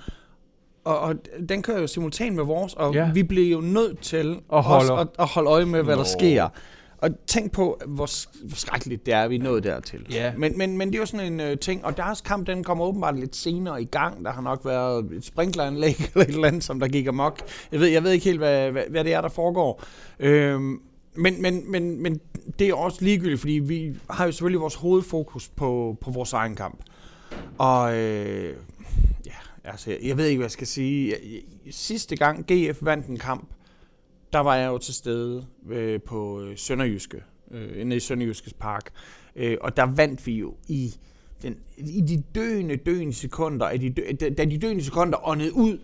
Og, 0.85 0.99
og 0.99 1.15
den 1.49 1.63
kører 1.63 1.81
jo 1.81 1.87
simultan 1.87 2.37
med 2.37 2.45
vores, 2.45 2.75
og 2.75 2.95
Ja. 2.95 3.11
vi 3.15 3.23
bliver 3.23 3.51
jo 3.51 3.61
nødt 3.61 4.01
til 4.01 4.37
Og 4.49 4.63
holde- 4.63 4.81
også 4.81 4.95
at, 4.97 5.09
at 5.19 5.27
holde 5.27 5.51
øje 5.51 5.65
med, 5.65 5.83
hvad 5.83 5.93
der 5.95 6.01
Nå. 6.01 6.05
sker. 6.19 6.49
Og 7.05 7.11
tænk 7.27 7.53
på, 7.53 7.81
hvor, 7.87 8.09
hvor 8.47 8.57
skrækkeligt 8.57 9.07
det 9.07 9.15
er, 9.15 9.23
at 9.23 9.31
vi 9.31 9.37
er 9.37 9.43
nået 9.43 9.65
dertil. 9.65 10.07
Ja. 10.11 10.33
Men, 10.37 10.59
men, 10.59 10.79
men 10.79 10.89
det 10.89 10.95
er 10.95 10.99
jo 10.99 11.07
sådan 11.07 11.33
en 11.33 11.41
øh, 11.41 11.59
ting, 11.59 11.85
og 11.85 11.97
deres 11.97 12.21
kamp, 12.21 12.47
den 12.47 12.65
kommer 12.65 12.85
åbenbart 12.85 13.19
lidt 13.19 13.37
senere 13.37 13.83
i 13.83 13.85
gang. 13.85 14.25
Der 14.25 14.33
har 14.33 14.43
nok 14.43 14.65
været 14.65 15.13
et 15.13 15.25
sprinkleranlæg 15.25 15.97
eller 16.15 16.27
et 16.27 16.35
eller 16.35 16.49
andet, 16.49 16.65
som 16.65 16.81
der 16.81 16.89
gik 16.89 17.07
amok. 17.07 17.41
Jeg 17.73 17.81
ved, 17.81 17.89
jeg 17.89 18.05
ved 18.05 18.13
ikke 18.13 18.25
helt, 18.25 18.39
hvad, 18.39 18.71
hvad, 18.71 18.83
hvad 18.91 19.05
det 19.05 19.13
er, 19.13 19.21
der 19.21 19.29
foregår. 19.29 19.83
Øhm, 20.19 20.81
men, 21.15 21.43
men, 21.43 21.71
men, 21.71 22.03
men 22.03 22.21
det 22.59 22.69
er 22.69 22.75
også 22.75 22.99
ligegyldigt, 23.05 23.41
fordi 23.41 23.53
vi 23.53 23.95
har 24.11 24.25
jo 24.25 24.33
selvfølgelig 24.33 24.61
vores 24.61 24.75
hovedfokus 24.75 25.49
på, 25.49 25.97
på 26.01 26.11
vores 26.11 26.33
egen 26.33 26.57
kamp. 26.57 26.81
Og 27.59 27.97
øh, 27.97 28.55
ja, 29.27 29.33
altså, 29.65 29.91
jeg, 29.91 29.99
jeg 30.03 30.17
ved 30.17 30.27
ikke, 30.27 30.39
hvad 30.39 30.47
jeg 30.47 30.51
skal 30.51 30.67
sige. 30.67 31.09
Jeg, 31.09 31.19
jeg, 31.67 31.75
sidste 31.75 32.17
gang 32.17 32.47
GF 32.53 32.79
vandt 32.81 33.07
en 33.07 33.19
kamp, 33.19 33.49
der 34.35 34.41
var 34.41 34.55
jeg 34.55 34.67
jo 34.67 34.79
til 34.79 34.95
stede 34.95 35.47
øh, 35.71 36.01
på 36.03 36.41
øh, 36.41 36.57
Sønderjyske, 36.57 37.23
øh, 37.51 37.81
inde 37.81 37.97
i 37.97 38.01
Sønderjyskes 38.01 38.53
Park. 38.53 38.91
Øh, 39.37 39.57
og 39.61 39.77
der 39.77 39.87
vandt 39.87 40.27
vi 40.27 40.33
jo 40.33 40.55
i, 40.69 40.95
den, 41.43 41.57
i 41.77 42.01
de 42.01 42.23
døende, 42.35 42.77
døende 42.77 43.13
sekunder, 43.13 43.67
af 43.67 43.81
de 43.81 43.91
dø, 43.91 44.03
da, 44.21 44.45
de 44.45 44.59
døende 44.59 44.85
sekunder 44.85 45.29
åndede 45.29 45.55
ud, 45.55 45.79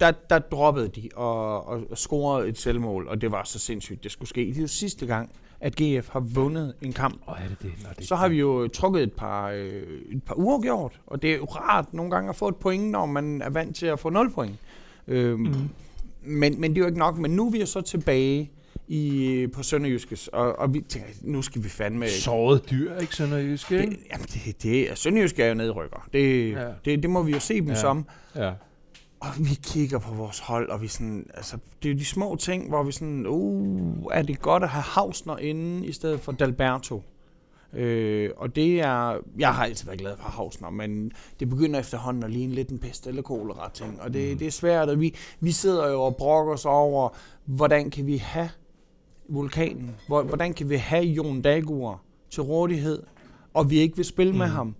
der, 0.00 0.12
der 0.30 0.38
droppede 0.38 0.88
de 0.88 1.08
og, 1.14 1.66
og, 1.66 1.82
og 1.90 1.98
scorede 1.98 2.48
et 2.48 2.58
selvmål, 2.58 3.08
og 3.08 3.20
det 3.20 3.32
var 3.32 3.44
så 3.44 3.58
sindssygt, 3.58 4.04
det 4.04 4.12
skulle 4.12 4.28
ske. 4.28 4.40
Det 4.40 4.56
er 4.56 4.60
jo 4.60 4.66
sidste 4.66 5.06
gang, 5.06 5.30
at 5.60 5.76
GF 5.76 6.08
har 6.08 6.20
vundet 6.20 6.74
en 6.82 6.92
kamp. 6.92 7.22
Og 7.26 7.36
er 7.44 7.48
det 7.48 7.62
det? 7.62 7.72
Nå, 7.82 7.88
det 7.98 8.08
Så 8.08 8.16
har 8.16 8.28
vi 8.28 8.38
jo 8.38 8.68
trukket 8.68 9.02
et 9.02 9.12
par, 9.12 9.50
øh, 9.50 9.82
et 10.12 10.22
par 10.22 10.38
uger 10.38 10.60
gjort, 10.60 11.00
og 11.06 11.22
det 11.22 11.32
er 11.32 11.36
jo 11.36 11.44
rart 11.44 11.94
nogle 11.94 12.10
gange 12.10 12.28
at 12.28 12.36
få 12.36 12.48
et 12.48 12.56
point, 12.56 12.90
når 12.90 13.06
man 13.06 13.42
er 13.42 13.50
vant 13.50 13.76
til 13.76 13.86
at 13.86 13.98
få 13.98 14.10
0 14.10 14.32
point. 14.32 14.56
Øhm, 15.08 15.40
mm. 15.40 15.68
Men, 16.26 16.60
men 16.60 16.70
det 16.70 16.78
er 16.78 16.80
jo 16.80 16.86
ikke 16.86 16.98
nok, 16.98 17.18
men 17.18 17.30
nu 17.30 17.46
er 17.46 17.50
vi 17.50 17.60
jo 17.60 17.66
så 17.66 17.80
tilbage 17.80 18.50
i, 18.88 19.46
på 19.54 19.62
Sønderjyskes, 19.62 20.28
og, 20.28 20.58
og 20.58 20.74
vi 20.74 20.80
tænker, 20.80 21.08
nu 21.22 21.42
skal 21.42 21.64
vi 21.64 21.68
fandme... 21.68 22.08
Såret 22.08 22.70
dyr, 22.70 22.98
ikke 22.98 23.16
Sønderjysk, 23.16 23.72
ikke? 23.72 23.86
det, 23.86 23.98
jamen 24.12 24.26
det, 24.26 24.62
det 24.62 24.90
er 24.90 24.94
Sønderjysk 24.94 25.38
er 25.38 25.46
jo 25.46 25.54
nedrykker. 25.54 26.08
Det, 26.12 26.52
Ja. 26.52 26.68
det, 26.84 27.02
det 27.02 27.10
må 27.10 27.22
vi 27.22 27.32
jo 27.32 27.40
se 27.40 27.54
dem 27.54 27.66
Ja. 27.66 27.72
ja. 27.72 27.80
som. 27.80 28.06
Ja. 28.36 28.52
Og 29.20 29.28
vi 29.38 29.58
kigger 29.64 29.98
på 29.98 30.14
vores 30.14 30.38
hold, 30.38 30.68
og 30.68 30.82
vi 30.82 30.88
sådan, 30.88 31.26
altså, 31.34 31.56
det 31.82 31.88
er 31.88 31.92
jo 31.92 31.98
de 31.98 32.04
små 32.04 32.36
ting, 32.36 32.68
hvor 32.68 32.82
vi 32.82 32.92
sådan, 32.92 33.26
uh, 33.26 34.02
er 34.12 34.22
det 34.22 34.40
godt 34.40 34.62
at 34.62 34.68
have 34.68 34.82
Hausner 34.82 35.38
inde, 35.38 35.86
i 35.86 35.92
stedet 35.92 36.20
for 36.20 36.32
Dalberto. 36.32 37.02
Øh, 37.76 38.30
og 38.36 38.56
det 38.56 38.80
er, 38.80 39.16
jeg 39.38 39.54
har 39.54 39.64
altid 39.64 39.86
været 39.86 39.98
glad 40.00 40.16
for 40.16 40.28
Hausner, 40.28 40.70
men 40.70 41.12
det 41.40 41.50
begynder 41.50 41.80
efterhånden 41.80 42.24
at 42.24 42.30
ligne 42.30 42.54
lidt 42.54 42.68
en 42.68 42.78
pest 42.78 43.06
eller 43.06 43.22
kolera 43.22 43.70
ting, 43.74 44.00
og 44.02 44.14
det, 44.14 44.38
det 44.38 44.46
er 44.46 44.50
svært, 44.50 44.88
og 44.88 45.00
vi, 45.00 45.14
vi 45.40 45.52
sidder 45.52 45.90
jo 45.90 46.02
og 46.02 46.16
brokker 46.16 46.52
os 46.52 46.64
over, 46.64 47.08
hvordan 47.44 47.90
kan 47.90 48.06
vi 48.06 48.16
have 48.16 48.48
vulkanen, 49.28 49.90
Hvor- 50.06 50.22
hvordan 50.22 50.54
kan 50.54 50.70
vi 50.70 50.76
have 50.76 51.04
Jon 51.04 51.42
Dagur 51.42 52.02
til 52.30 52.42
rådighed, 52.42 53.02
og 53.54 53.70
vi 53.70 53.78
ikke 53.78 53.96
vil 53.96 54.04
spille 54.04 54.32
mm. 54.32 54.38
med 54.38 54.46
ham. 54.46 54.74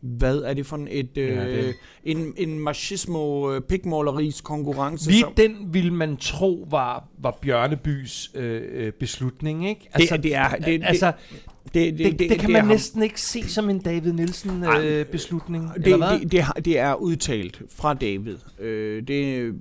Hvad 0.00 0.36
er 0.38 0.54
det 0.54 0.66
for 0.66 0.86
et, 0.90 1.18
øh, 1.18 1.28
Ja, 1.28 1.44
det- 1.56 1.74
en, 2.04 2.34
en 2.36 2.58
machismo 2.60 3.52
øh, 3.52 3.60
pikmåleris 3.60 4.40
konkurrence? 4.40 5.10
Lige 5.10 5.20
som- 5.20 5.32
den 5.36 5.56
ville 5.74 5.94
man 5.94 6.16
tro 6.16 6.66
var, 6.70 7.08
var 7.18 7.38
Bjørnebys 7.42 8.30
øh, 8.34 8.62
øh, 8.72 8.92
beslutning, 8.92 9.68
ikke? 9.68 9.88
Det- 9.96 10.22
det 10.22 10.34
er- 10.34 10.48
det- 10.48 10.64
det- 10.66 10.82
altså, 10.84 11.12
det, 11.30 11.42
det, 11.74 11.98
det, 11.98 12.18
det, 12.18 12.18
det 12.18 12.38
kan 12.38 12.48
er 12.48 12.52
man 12.52 12.60
ham. 12.60 12.68
næsten 12.68 13.02
ikke 13.02 13.20
se 13.20 13.48
som 13.48 13.70
en 13.70 13.78
David 13.78 14.12
Nielsen 14.12 14.62
Ej, 14.64 14.86
øh, 14.86 15.06
beslutning, 15.06 15.74
Det, 15.74 15.84
eller 15.84 15.96
hvad? 15.96 16.20
det, 16.20 16.32
det, 16.32 16.64
det 16.64 16.78
er 16.78 16.94
udtalt 16.94 17.62
fra 17.70 17.94
David. 17.94 18.36
Øh, 18.58 19.02
det, 19.08 19.54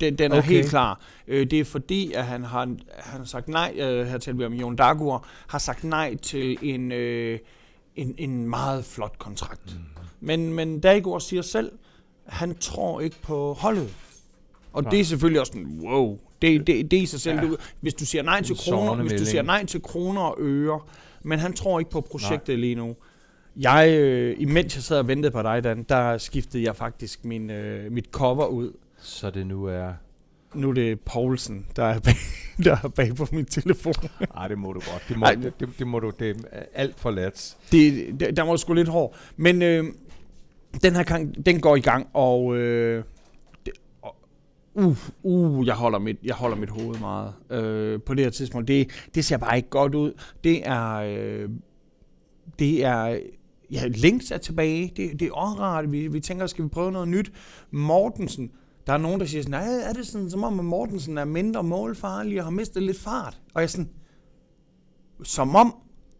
den, 0.00 0.18
den 0.18 0.32
er 0.32 0.38
Okay. 0.38 0.48
helt 0.48 0.68
klar. 0.68 1.00
Øh, 1.28 1.50
det 1.50 1.60
er 1.60 1.64
fordi, 1.64 2.12
at 2.12 2.24
han 2.24 2.44
har, 2.44 2.60
han 2.98 3.18
har 3.20 3.24
sagt 3.24 3.48
nej, 3.48 3.72
øh, 3.78 4.06
her 4.06 4.18
taler 4.18 4.38
vi 4.38 4.44
om 4.44 4.52
Jon 4.52 4.76
Dagur, 4.76 5.26
har 5.46 5.58
sagt 5.58 5.84
nej 5.84 6.16
til 6.16 6.58
en, 6.62 6.92
øh, 6.92 7.38
en, 7.96 8.14
en 8.18 8.48
meget 8.48 8.84
flot 8.84 9.18
kontrakt. 9.18 9.74
Mm. 9.74 9.80
Men, 10.20 10.52
men 10.52 10.80
Dagur 10.80 11.18
siger 11.18 11.42
selv, 11.42 11.72
han 12.26 12.54
tror 12.60 13.00
ikke 13.00 13.16
på 13.22 13.52
holdet. 13.52 13.94
Og 14.72 14.82
Nej. 14.82 14.90
det 14.90 15.00
er 15.00 15.04
selvfølgelig 15.04 15.40
også 15.40 15.52
sådan, 15.52 15.78
wow, 15.82 16.18
det, 16.42 16.66
det, 16.66 16.90
det 16.90 16.96
er 16.98 17.02
i 17.02 17.06
sig 17.06 17.20
selv. 17.20 17.38
Ja. 17.38 17.48
Hvis 17.80 17.94
du 17.94 18.06
siger 18.06 18.22
nej 18.22 18.42
til 18.42 18.56
kroner, 18.56 18.94
hvis 19.02 19.20
du 19.20 19.26
siger 19.26 19.42
nej 19.42 19.64
til 19.66 19.82
kroner 19.82 20.20
og 20.20 20.36
øre, 20.40 20.80
men 21.24 21.38
han 21.38 21.52
tror 21.52 21.78
ikke 21.78 21.90
på 21.90 22.00
projektet 22.00 22.48
nej. 22.48 22.60
lige 22.60 22.74
nu. 22.74 22.96
Jeg, 23.56 23.88
øh, 23.98 24.36
imens 24.38 24.76
jeg 24.76 24.82
sad 24.82 24.98
og 24.98 25.08
ventede 25.08 25.32
på 25.32 25.42
dig, 25.42 25.64
Dan, 25.64 25.82
der 25.82 26.18
skiftede 26.18 26.64
jeg 26.64 26.76
faktisk 26.76 27.24
min, 27.24 27.50
øh, 27.50 27.92
mit 27.92 28.08
cover 28.12 28.46
ud. 28.46 28.72
Så 28.98 29.30
det 29.30 29.46
nu 29.46 29.64
er... 29.64 29.92
Nu 30.54 30.68
er 30.68 30.74
det 30.74 31.00
Poulsen, 31.00 31.66
der 31.76 31.84
er 31.84 32.00
bag, 32.00 32.14
der 32.64 32.76
er 32.84 32.88
bag 32.88 33.14
på 33.16 33.26
min 33.32 33.44
telefon. 33.44 33.94
Ej, 34.36 34.48
det 34.48 34.58
må 34.58 34.72
du 34.72 34.80
godt. 34.92 35.04
Det 35.08 35.16
må, 35.16 35.26
Ej. 35.26 35.34
det, 35.34 35.68
det, 35.78 35.86
må 35.86 35.98
du... 35.98 36.12
Det 36.18 36.46
er 36.52 36.62
alt 36.74 37.00
for 37.00 37.10
let. 37.10 37.56
Det, 37.72 38.36
der 38.36 38.42
var 38.42 38.56
sgu 38.56 38.72
lidt 38.72 38.88
hård. 38.88 39.16
Men 39.36 39.62
øh, 39.62 39.84
den 40.82 40.96
her 40.96 41.02
gang, 41.02 41.46
den 41.46 41.60
går 41.60 41.76
i 41.76 41.80
gang, 41.80 42.06
og... 42.12 42.56
Øh, 42.56 43.04
uh, 44.74 44.96
uh, 45.22 45.66
jeg 45.66 45.74
holder 45.74 45.98
mit, 45.98 46.16
jeg 46.24 46.34
holder 46.34 46.56
mit 46.56 46.70
hoved 46.70 46.98
meget 46.98 47.32
øh, 47.50 48.02
på 48.02 48.14
det 48.14 48.24
her 48.24 48.30
tidspunkt. 48.30 48.68
Det, 48.68 48.90
det 49.14 49.24
ser 49.24 49.36
bare 49.36 49.56
ikke 49.56 49.68
godt 49.68 49.94
ud. 49.94 50.12
Det 50.44 50.68
er... 50.68 50.94
Øh, 50.94 51.48
det 52.58 52.84
er... 52.84 53.18
Ja, 53.70 53.86
Links 53.86 54.30
er 54.30 54.38
tilbage. 54.38 54.92
Det, 54.96 55.20
det 55.20 55.28
er 55.28 55.38
åndrart. 55.38 55.92
Vi, 55.92 56.08
vi 56.08 56.20
tænker, 56.20 56.46
skal 56.46 56.64
vi 56.64 56.68
prøve 56.68 56.92
noget 56.92 57.08
nyt? 57.08 57.32
Mortensen. 57.70 58.50
Der 58.86 58.92
er 58.92 58.98
nogen, 58.98 59.20
der 59.20 59.26
siger 59.26 59.42
sådan, 59.42 59.60
nej, 59.60 59.88
er 59.88 59.92
det 59.92 60.06
sådan, 60.06 60.30
som 60.30 60.44
om 60.44 60.58
at 60.58 60.64
Mortensen 60.64 61.18
er 61.18 61.24
mindre 61.24 61.62
målfarlig 61.62 62.38
og 62.38 62.44
har 62.44 62.50
mistet 62.50 62.82
lidt 62.82 62.98
fart? 63.00 63.40
Og 63.54 63.60
jeg 63.60 63.62
er 63.62 63.68
sådan, 63.68 63.90
som 65.22 65.56
om, 65.56 65.74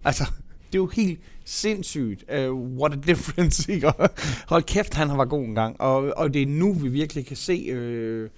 altså, 0.04 0.24
det 0.66 0.74
er 0.74 0.82
jo 0.82 0.86
helt 0.86 1.20
sindssygt. 1.44 2.24
Uh, 2.32 2.78
what 2.78 2.92
a 2.92 2.96
difference, 2.96 3.72
ikke? 3.72 3.92
Hold 4.48 4.62
kæft, 4.62 4.94
han 4.94 5.08
har 5.08 5.16
var 5.16 5.24
god 5.24 5.44
en 5.44 5.54
gang. 5.54 5.80
Og, 5.80 6.12
og 6.16 6.34
det 6.34 6.42
er 6.42 6.46
nu, 6.46 6.72
vi 6.72 6.88
virkelig 6.88 7.26
kan 7.26 7.36
se, 7.36 7.52
øh, 7.52 8.30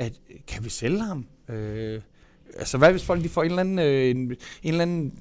at 0.00 0.12
kan 0.46 0.64
vi 0.64 0.70
sælge 0.70 1.00
ham? 1.00 1.26
Øh, 1.48 2.00
altså, 2.58 2.78
hvad 2.78 2.90
hvis 2.90 3.04
folk 3.04 3.22
de 3.22 3.28
får 3.28 3.42
en 3.42 3.50
eller 3.50 3.60
anden, 3.60 3.78
øh, 3.78 4.10
en, 4.10 4.16
en 4.16 4.36
eller 4.62 4.82
anden, 4.82 5.12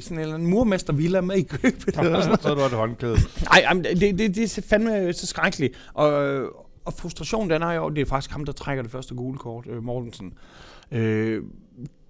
sådan 0.00 0.18
en 0.18 0.20
eller 0.20 0.34
anden 0.34 0.50
murmestervilla 0.50 1.20
med 1.20 1.36
i 1.36 1.42
købet? 1.42 1.98
eller 1.98 2.20
sådan 2.22 2.40
så 2.40 2.54
du 2.54 2.60
et 2.60 2.70
håndklæde. 2.70 3.16
Nej, 3.50 3.82
det, 3.82 4.18
det, 4.18 4.34
det 4.34 4.58
er 4.58 4.62
fandme 4.68 5.12
så 5.12 5.26
skrækkeligt. 5.26 5.90
Og, 5.94 6.12
og 6.84 6.92
frustrationen 6.92 7.50
den 7.50 7.62
er 7.62 7.72
jo, 7.72 7.88
det 7.88 8.00
er 8.00 8.06
faktisk 8.06 8.30
ham, 8.32 8.44
der 8.44 8.52
trækker 8.52 8.82
det 8.82 8.92
første 8.92 9.14
gule 9.14 9.38
kort, 9.38 9.66
øh, 9.66 9.82
Mortensen. 9.82 10.34
Øh, 10.90 11.42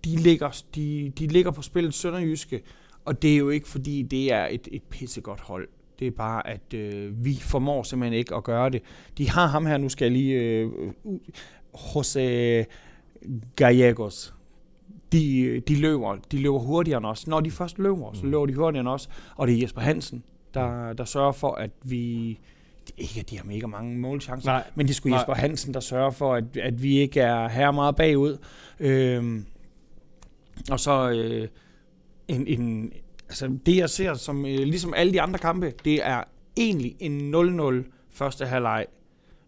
de, 0.04 0.16
ligger, 0.16 0.62
de, 0.74 1.12
de 1.18 1.26
ligger 1.26 1.50
på 1.50 1.62
spillet 1.62 1.94
Sønderjyske, 1.94 2.60
og 3.04 3.22
det 3.22 3.32
er 3.32 3.36
jo 3.36 3.48
ikke 3.48 3.68
fordi, 3.68 4.02
det 4.02 4.32
er 4.32 4.46
et, 4.46 4.68
et 4.72 4.82
pissegodt 4.82 5.40
hold. 5.40 5.68
Det 5.98 6.06
er 6.06 6.10
bare, 6.10 6.46
at 6.46 6.74
øh, 6.74 7.24
vi 7.24 7.34
formår 7.40 7.82
simpelthen 7.82 8.18
ikke 8.18 8.34
at 8.34 8.44
gøre 8.44 8.70
det. 8.70 8.82
De 9.18 9.30
har 9.30 9.46
ham 9.46 9.66
her, 9.66 9.78
nu 9.78 9.88
skal 9.88 10.04
jeg 10.04 10.12
lige... 10.12 10.34
Øh, 10.34 10.70
Jose 11.94 12.66
Gallegos. 13.56 14.34
De, 15.12 15.60
de, 15.68 15.80
løber, 15.80 16.16
de 16.32 16.38
løber 16.38 16.58
hurtigere 16.58 16.98
end 16.98 17.06
os. 17.06 17.26
Når 17.26 17.40
de 17.40 17.50
først 17.50 17.78
løber, 17.78 18.12
så 18.12 18.22
Mm. 18.22 18.30
løber 18.30 18.46
de 18.46 18.54
hurtigere 18.54 18.80
end 18.80 18.88
os. 18.88 19.08
Og 19.36 19.46
det 19.46 19.56
er 19.56 19.60
Jesper 19.60 19.80
Hansen, 19.80 20.24
der, 20.54 20.92
der 20.92 21.04
sørger 21.04 21.32
for, 21.32 21.52
at 21.54 21.70
vi... 21.82 22.38
Ikke, 22.98 23.20
at 23.20 23.30
de 23.30 23.36
har 23.38 23.44
mega 23.44 23.66
mange 23.66 23.98
målchancer, 23.98 24.50
Nej. 24.50 24.62
men 24.74 24.88
det 24.88 24.98
er 24.98 25.08
Nej. 25.08 25.18
Jesper 25.18 25.34
Hansen, 25.34 25.74
der 25.74 25.80
sørger 25.80 26.10
for, 26.10 26.34
at, 26.34 26.56
at 26.56 26.82
vi 26.82 26.96
ikke 26.98 27.20
er 27.20 27.48
her 27.48 27.70
meget 27.70 27.96
bagud. 27.96 28.38
Øhm, 28.80 29.46
og 30.70 30.80
så 30.80 31.10
øh, 31.10 31.48
en, 32.28 32.46
en, 32.46 32.92
altså 33.28 33.56
det, 33.66 33.76
jeg 33.76 33.90
ser 33.90 34.14
som, 34.14 34.46
øh, 34.46 34.58
ligesom 34.58 34.94
alle 34.96 35.12
de 35.12 35.20
andre 35.20 35.38
kampe, 35.38 35.72
det 35.84 36.06
er 36.06 36.22
egentlig 36.56 36.96
en 37.00 37.34
0-0 37.34 38.08
første 38.10 38.46
halvleg. 38.46 38.86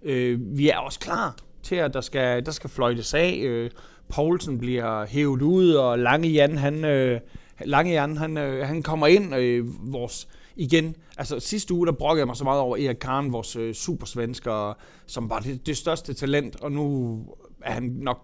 Øh, 0.02 0.58
vi 0.58 0.68
er 0.70 0.78
også 0.78 1.00
klar 1.00 1.36
at 1.74 1.94
der 1.94 2.00
skal, 2.00 2.46
der 2.46 2.52
skal 2.52 2.70
fløjtes 2.70 3.14
af. 3.14 3.40
Øh, 3.44 3.70
Poulsen 4.08 4.58
bliver 4.58 5.06
hævet 5.06 5.42
ud, 5.42 5.72
og 5.72 5.98
Lange 5.98 6.28
Jan, 6.28 6.58
han, 6.58 6.84
øh, 6.84 7.20
Lange 7.64 7.92
Jan, 7.92 8.16
han, 8.16 8.38
øh, 8.38 8.66
han 8.66 8.82
kommer 8.82 9.06
ind. 9.06 9.34
Øh, 9.36 9.92
vores, 9.92 10.28
igen, 10.56 10.96
altså 11.18 11.40
sidste 11.40 11.74
uge, 11.74 11.86
der 11.86 11.92
brokkede 11.92 12.20
jeg 12.20 12.26
mig 12.26 12.36
så 12.36 12.44
meget 12.44 12.60
over 12.60 12.76
Erik 12.76 12.96
Karen, 12.96 13.32
vores 13.32 13.56
øh, 13.56 13.74
supersvensker, 13.74 14.76
som 15.06 15.30
var 15.30 15.38
det, 15.38 15.66
det 15.66 15.76
største 15.76 16.14
talent, 16.14 16.56
og 16.62 16.72
nu 16.72 17.18
er 17.62 17.72
han 17.72 17.82
nok 17.82 18.18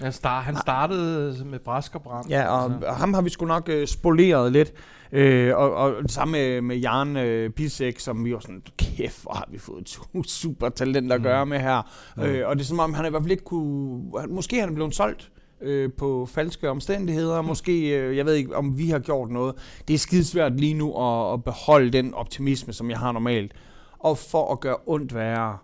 Han, 0.00 0.12
start, 0.12 0.44
han 0.44 0.56
startede 0.56 1.44
med 1.44 1.58
brask 1.58 1.94
og 1.94 2.02
bram. 2.02 2.26
Ja, 2.30 2.48
og, 2.48 2.72
Altså. 2.72 2.90
ham 2.90 3.14
har 3.14 3.22
vi 3.22 3.30
sgu 3.30 3.46
nok 3.46 3.68
øh, 3.68 3.86
spoleret 3.86 4.52
lidt. 4.52 4.72
Øh, 5.16 5.56
og, 5.56 5.74
og 5.74 6.02
det 6.02 6.10
samme 6.10 6.32
med, 6.32 6.60
med 6.60 6.76
Jan 6.76 7.16
øh, 7.16 7.50
Bisek, 7.50 7.98
som 7.98 8.24
vi 8.24 8.32
var 8.32 8.38
sådan, 8.38 8.62
kæft, 8.78 9.22
hvor 9.22 9.32
har 9.32 9.48
vi 9.50 9.58
fået 9.58 9.84
to 9.86 10.22
super 10.40 10.68
talenter 10.68 11.14
at 11.14 11.20
Mm. 11.20 11.24
gøre 11.24 11.46
med 11.46 11.58
her. 11.60 11.82
Mm. 12.16 12.22
Øh, 12.22 12.48
og 12.48 12.56
det 12.56 12.62
er 12.62 12.66
som 12.66 12.78
om, 12.78 12.94
han 12.94 13.06
i 13.06 13.10
hvert 13.10 13.22
fald 13.22 13.30
ikke 13.32 13.44
kunne... 13.44 14.00
han- 14.20 14.32
Måske 14.34 14.60
han 14.60 14.68
er 14.68 14.74
blevet 14.74 14.94
solgt 14.94 15.30
øh, 15.60 15.90
på 15.98 16.26
falske 16.26 16.70
omstændigheder. 16.70 17.42
Måske, 17.42 17.88
øh, 17.98 18.16
jeg 18.16 18.26
ved 18.26 18.34
ikke, 18.34 18.56
om 18.56 18.78
vi 18.78 18.88
har 18.90 18.98
gjort 18.98 19.30
noget. 19.30 19.54
Det 19.88 19.94
er 19.94 19.98
skidesvært 19.98 20.60
lige 20.60 20.74
nu 20.74 20.94
at, 21.06 21.32
at 21.32 21.44
beholde 21.44 21.90
den 21.90 22.14
optimisme, 22.14 22.72
som 22.72 22.90
jeg 22.90 22.98
har 22.98 23.12
normalt. 23.12 23.52
Og 23.98 24.18
for 24.18 24.52
at 24.52 24.60
gøre 24.60 24.76
ondt 24.86 25.14
værre, 25.14 25.58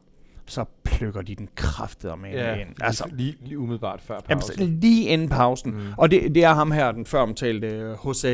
så 0.51 0.65
plukker 0.85 1.23
de 1.23 1.35
den 1.35 1.49
kraftede 1.55 2.17
med 2.17 2.31
Ja, 2.31 2.55
ind. 2.55 2.69
altså, 2.81 3.05
lige, 3.13 3.37
lige 3.45 3.59
umiddelbart 3.59 4.01
før 4.01 4.15
Jamen, 4.29 4.41
pause. 4.41 4.55
så 4.55 4.65
lige 4.65 5.09
inden 5.09 5.29
pausen. 5.29 5.73
Mm. 5.75 5.87
Og 5.99 6.11
det, 6.11 6.35
det 6.35 6.45
er 6.45 6.55
ham 6.55 6.71
her, 6.73 6.93
den 6.93 7.07
før 7.07 7.21
omtalte 7.21 7.67
øh, 7.67 7.97
Jose 8.07 8.29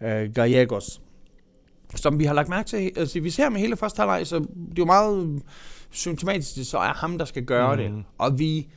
øh, 0.00 0.34
Gallegos, 0.34 1.00
som 1.94 2.18
vi 2.18 2.24
har 2.24 2.34
lagt 2.34 2.48
mærke 2.48 2.66
til. 2.68 2.90
Altså, 2.96 3.20
vi 3.20 3.30
ser 3.30 3.56
i 3.56 3.58
hele 3.58 3.76
første 3.76 4.00
halvleg, 4.00 4.26
så 4.26 4.38
det 4.38 4.46
er 4.48 4.72
jo 4.78 4.84
meget 4.84 5.42
symptomatisk, 5.90 6.70
så 6.70 6.78
er 6.78 6.92
ham, 6.92 7.18
der 7.18 7.24
skal 7.24 7.44
gøre 7.44 7.76
mm. 7.76 7.82
det. 7.82 8.04
Og 8.18 8.38
vi 8.38 8.68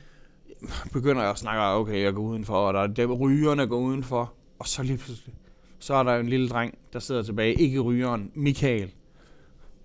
begynder 0.92 1.22
at 1.22 1.38
snakke, 1.38 1.62
okay, 1.62 2.02
jeg 2.02 2.14
går 2.14 2.22
udenfor, 2.22 2.56
og 2.56 2.74
der 2.74 2.80
er 2.80 2.86
dem, 2.86 3.12
rygerne 3.12 3.66
går 3.66 3.78
udenfor. 3.78 4.32
Og 4.58 4.66
så 4.68 4.82
lige 4.82 4.96
pludselig, 4.98 5.34
så 5.78 5.94
er 5.94 6.02
der 6.02 6.16
en 6.16 6.28
lille 6.28 6.48
dreng, 6.48 6.78
der 6.92 6.98
sidder 6.98 7.22
tilbage, 7.22 7.54
ikke 7.54 7.80
rygeren, 7.80 8.30
Michael. 8.34 8.90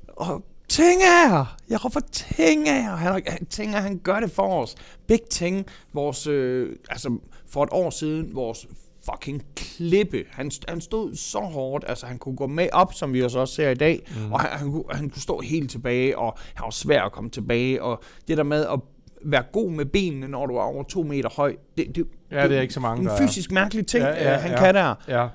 Og 0.08 0.44
Tinger! 0.70 1.58
Jeg 1.70 1.86
råber 1.86 2.00
Tinger! 2.12 2.96
Han, 2.96 3.22
han, 3.28 3.46
Tinger, 3.46 3.78
han 3.80 3.98
gør 4.04 4.20
det 4.20 4.32
for 4.32 4.62
os. 4.62 4.76
Big 5.08 5.20
Ting, 5.32 5.66
vores, 5.94 6.28
øh, 6.28 6.76
altså 6.90 7.18
for 7.48 7.64
et 7.64 7.70
år 7.72 7.90
siden, 7.90 8.36
vores 8.36 8.68
fucking 9.12 9.44
klippe. 9.56 10.24
Han, 10.30 10.52
han 10.68 10.82
stod 10.82 11.16
så 11.16 11.40
hårdt, 11.40 11.86
altså 11.88 12.06
han 12.06 12.18
kunne 12.18 12.36
gå 12.36 12.48
med 12.48 12.68
op, 12.74 12.94
som 12.94 13.14
vi 13.14 13.24
også 13.24 13.46
ser 13.46 13.70
i 13.70 13.76
dag, 13.76 14.08
Mm. 14.26 14.32
og 14.32 14.40
han, 14.40 14.60
han, 14.60 14.72
kunne, 14.72 14.84
han 14.92 15.10
kunne 15.10 15.22
stå 15.22 15.40
helt 15.40 15.72
tilbage, 15.72 16.18
og 16.18 16.38
han 16.54 16.64
var 16.64 16.70
svær 16.70 17.02
at 17.02 17.12
komme 17.12 17.30
tilbage, 17.30 17.84
og 17.84 18.02
det 18.28 18.38
der 18.38 18.44
med 18.44 18.66
at 18.66 18.80
være 19.26 19.44
god 19.54 19.72
med 19.72 19.86
benene, 19.86 20.28
når 20.28 20.46
du 20.46 20.56
er 20.56 20.62
over 20.62 20.84
to 20.84 21.04
meter 21.04 21.30
høj, 21.30 21.56
det, 21.78 21.96
det, 21.96 22.06
Ja, 22.32 22.48
det 22.48 22.58
er 22.58 22.62
ikke 22.62 22.74
så 22.74 22.80
mange, 22.80 23.02
en 23.02 23.08
der 23.08 23.14
er. 23.14 23.18
fysisk 23.28 23.52
mærkelig 23.52 23.88
ting, 23.88 24.04
Ja, 24.04 24.10
ja, 24.10 24.32
ja, 24.32 24.38
han 24.38 24.52
ja. 24.52 24.60
kan 24.60 24.76
der. 24.76 24.96
Ja. 25.08 25.28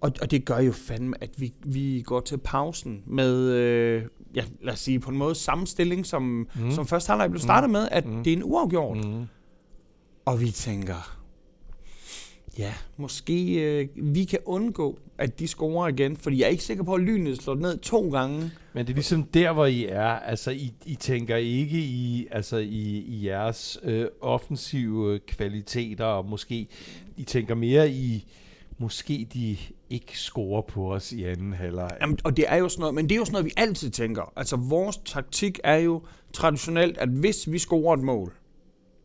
Og, 0.00 0.12
og 0.22 0.30
det 0.30 0.44
gør 0.44 0.58
jo 0.58 0.72
fandme, 0.72 1.14
at 1.20 1.30
vi, 1.36 1.52
vi 1.64 2.02
går 2.06 2.20
til 2.20 2.38
pausen 2.38 3.02
med, 3.06 3.50
øh, 3.52 4.02
ja, 4.34 4.44
lad 4.62 4.72
os 4.72 4.78
sige, 4.80 5.00
på 5.00 5.10
en 5.10 5.16
måde 5.16 5.34
samme 5.34 5.66
stilling, 5.66 6.06
som, 6.06 6.22
Mm. 6.22 6.46
mm. 6.64 6.70
som 6.70 6.86
først 6.86 7.06
halvleg 7.06 7.30
blev 7.30 7.40
startet 7.40 7.70
med, 7.70 7.88
at 7.90 8.06
Mm. 8.06 8.12
mm. 8.16 8.24
det 8.24 8.32
er 8.32 8.36
en 8.36 8.42
uafgjort. 8.44 8.96
Mm. 9.04 9.10
Mm. 9.12 9.24
Og 10.24 10.40
vi 10.40 10.50
tænker, 10.50 11.16
ja, 12.58 12.72
måske 12.96 13.54
øh, 13.54 13.88
vi 13.96 14.24
kan 14.24 14.38
undgå, 14.44 14.98
at 15.18 15.38
de 15.38 15.48
scorer 15.48 15.88
igen, 15.88 16.16
fordi 16.16 16.38
jeg 16.38 16.44
er 16.44 16.48
ikke 16.50 16.62
sikker 16.64 16.84
på, 16.84 16.94
at 16.94 17.00
lynet 17.00 17.42
slår 17.42 17.54
ned 17.54 17.78
to 17.78 18.10
gange. 18.10 18.50
Men 18.72 18.86
det 18.86 18.92
er 18.92 18.94
ligesom 18.94 19.22
der, 19.22 19.52
hvor 19.52 19.66
I 19.66 19.84
er. 19.84 20.02
Altså, 20.08 20.50
I, 20.50 20.72
I 20.86 20.94
tænker 20.94 21.36
ikke 21.36 21.78
i, 21.78 22.26
altså, 22.30 22.56
i, 22.56 22.98
i 22.98 23.26
jeres 23.26 23.78
øh, 23.82 24.06
offensive 24.20 25.18
kvaliteter, 25.18 26.04
og 26.04 26.26
måske 26.26 26.66
I 27.16 27.24
tænker 27.24 27.54
mere 27.54 27.90
i, 27.90 28.26
måske 28.80 29.26
de 29.34 29.56
ikke 29.90 30.18
scorer 30.18 30.62
på 30.62 30.94
os 30.94 31.12
i 31.12 31.24
anden 31.24 31.52
halvleg. 31.52 31.90
Jamen, 32.00 32.18
og 32.24 32.36
det 32.36 32.44
er 32.48 32.56
jo 32.56 32.68
sådan 32.68 32.80
noget, 32.80 32.94
men 32.94 33.08
det 33.08 33.12
er 33.12 33.16
jo 33.16 33.24
sådan 33.24 33.32
noget, 33.32 33.44
vi 33.44 33.52
altid 33.56 33.90
tænker. 33.90 34.32
Altså, 34.36 34.56
vores 34.56 34.96
taktik 34.96 35.60
er 35.64 35.76
jo 35.76 36.02
traditionelt, 36.32 36.98
at 36.98 37.08
hvis 37.08 37.52
vi 37.52 37.58
scorer 37.58 37.94
et 37.96 38.02
mål, 38.02 38.32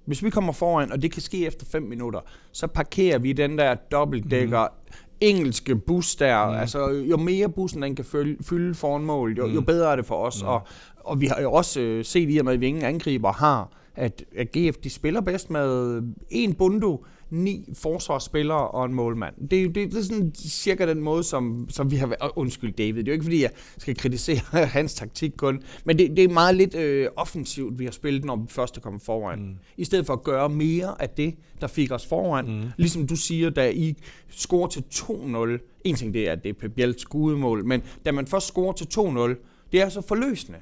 hvis 0.05 0.23
vi 0.23 0.29
kommer 0.29 0.53
foran, 0.53 0.91
og 0.91 1.01
det 1.01 1.11
kan 1.11 1.21
ske 1.21 1.45
efter 1.45 1.65
5 1.65 1.83
minutter, 1.83 2.19
så 2.51 2.67
parkerer 2.67 3.19
vi 3.19 3.33
den 3.33 3.57
der 3.57 3.75
dobbeltdækker 3.75 4.61
mm. 4.63 4.93
engelske 5.21 5.75
bus 5.75 6.15
der. 6.15 6.49
Mm. 6.49 6.55
Altså, 6.55 6.87
jo 6.89 7.17
mere 7.17 7.49
bussen 7.49 7.81
den 7.81 7.95
kan 7.95 8.05
fylde, 8.05 8.43
fylde 8.43 8.75
foran 8.75 9.01
mål, 9.01 9.37
jo, 9.37 9.45
mm. 9.47 9.53
jo 9.53 9.59
Mhm. 9.59 9.65
bedre 9.65 9.91
er 9.91 9.95
det 9.95 10.05
for 10.05 10.15
os. 10.15 10.43
Mm. 10.43 10.47
Og, 10.47 10.61
og 10.99 11.21
vi 11.21 11.25
har 11.25 11.41
jo 11.41 11.51
også 11.51 11.81
øh, 11.81 12.05
set 12.05 12.27
i 12.31 12.37
og 12.37 12.45
med, 12.45 12.53
at 12.53 12.61
vi 12.61 12.67
ingen 12.67 12.83
angriber 12.83 13.31
har, 13.31 13.71
at, 13.95 14.23
at 14.37 14.47
GF 14.51 14.77
de 14.77 14.89
spiller 14.89 15.21
bedst 15.21 15.49
med 15.49 16.01
en 16.29 16.53
bundo, 16.53 17.05
ni 17.43 17.73
forsvarsspillere 17.73 18.67
og 18.67 18.85
en 18.85 18.93
målmand. 18.93 19.35
Det, 19.49 19.61
er 19.61 19.65
det, 19.65 19.75
det 19.75 19.97
er 19.97 20.01
sådan 20.03 20.31
cirka 20.35 20.85
den 20.87 21.01
måde, 21.01 21.23
som, 21.23 21.67
som 21.69 21.91
vi 21.91 21.95
har 21.95 22.07
været... 22.07 22.31
Undskyld 22.35 22.73
David, 22.73 22.93
det 22.93 23.07
er 23.07 23.11
jo 23.11 23.13
ikke 23.13 23.23
fordi, 23.23 23.41
jeg 23.41 23.51
skal 23.77 23.95
kritisere 23.95 24.65
hans 24.77 24.93
taktik 24.93 25.31
kun, 25.37 25.61
men 25.85 25.99
det, 25.99 26.09
det 26.17 26.23
er 26.23 26.29
meget 26.29 26.55
lidt 26.55 26.75
øh, 26.75 27.07
offensivt, 27.15 27.79
vi 27.79 27.85
har 27.85 27.91
spillet, 27.91 28.25
når 28.25 28.35
vi 28.35 28.45
først 28.49 28.77
er 28.77 28.81
kommet 28.81 29.01
foran. 29.01 29.39
Mm. 29.39 29.55
I 29.77 29.83
stedet 29.83 30.05
for 30.05 30.13
at 30.13 30.23
gøre 30.23 30.49
mere 30.49 31.01
af 31.01 31.09
det, 31.09 31.35
der 31.61 31.67
fik 31.67 31.91
os 31.91 32.05
foran. 32.05 32.45
Mm. 32.45 32.63
Ligesom 32.77 33.07
du 33.07 33.15
siger, 33.15 33.49
da 33.49 33.69
I 33.69 33.95
scorer 34.29 34.67
til 34.67 34.83
2-0, 34.93 35.81
en 35.83 35.95
ting 35.95 36.13
det 36.13 36.27
er, 36.27 36.31
at 36.31 36.43
det 36.43 36.49
er 36.49 36.53
Pep 36.53 36.71
Biels 36.75 37.01
skudemål, 37.01 37.65
men 37.65 37.81
da 38.05 38.11
man 38.11 38.27
først 38.27 38.47
scorer 38.47 38.73
til 38.73 38.87
2-0, 38.99 39.69
det 39.71 39.81
er 39.81 39.89
så 39.89 40.01
forløsende. 40.01 40.57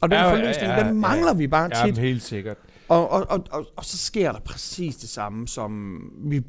Og 0.00 0.10
den 0.10 0.18
Ja, 0.18 0.22
ja, 0.24 0.28
ja, 0.28 0.34
forløsning, 0.34 0.68
ja, 0.68 0.74
ja, 0.78 0.78
den 0.78 0.86
ja, 0.86 0.92
mangler 0.92 1.32
ja. 1.32 1.36
vi 1.36 1.46
bare 1.46 1.70
Ja, 1.76 1.86
tit. 1.86 1.94
men 1.94 2.04
helt 2.04 2.22
sikkert. 2.22 2.56
Og, 2.88 3.10
og, 3.10 3.26
og, 3.30 3.44
og, 3.50 3.66
og 3.76 3.84
så 3.84 3.98
sker 3.98 4.32
der 4.32 4.40
præcis 4.40 4.96
det 4.96 5.08
samme, 5.08 5.48
som 5.48 6.00
vi 6.18 6.42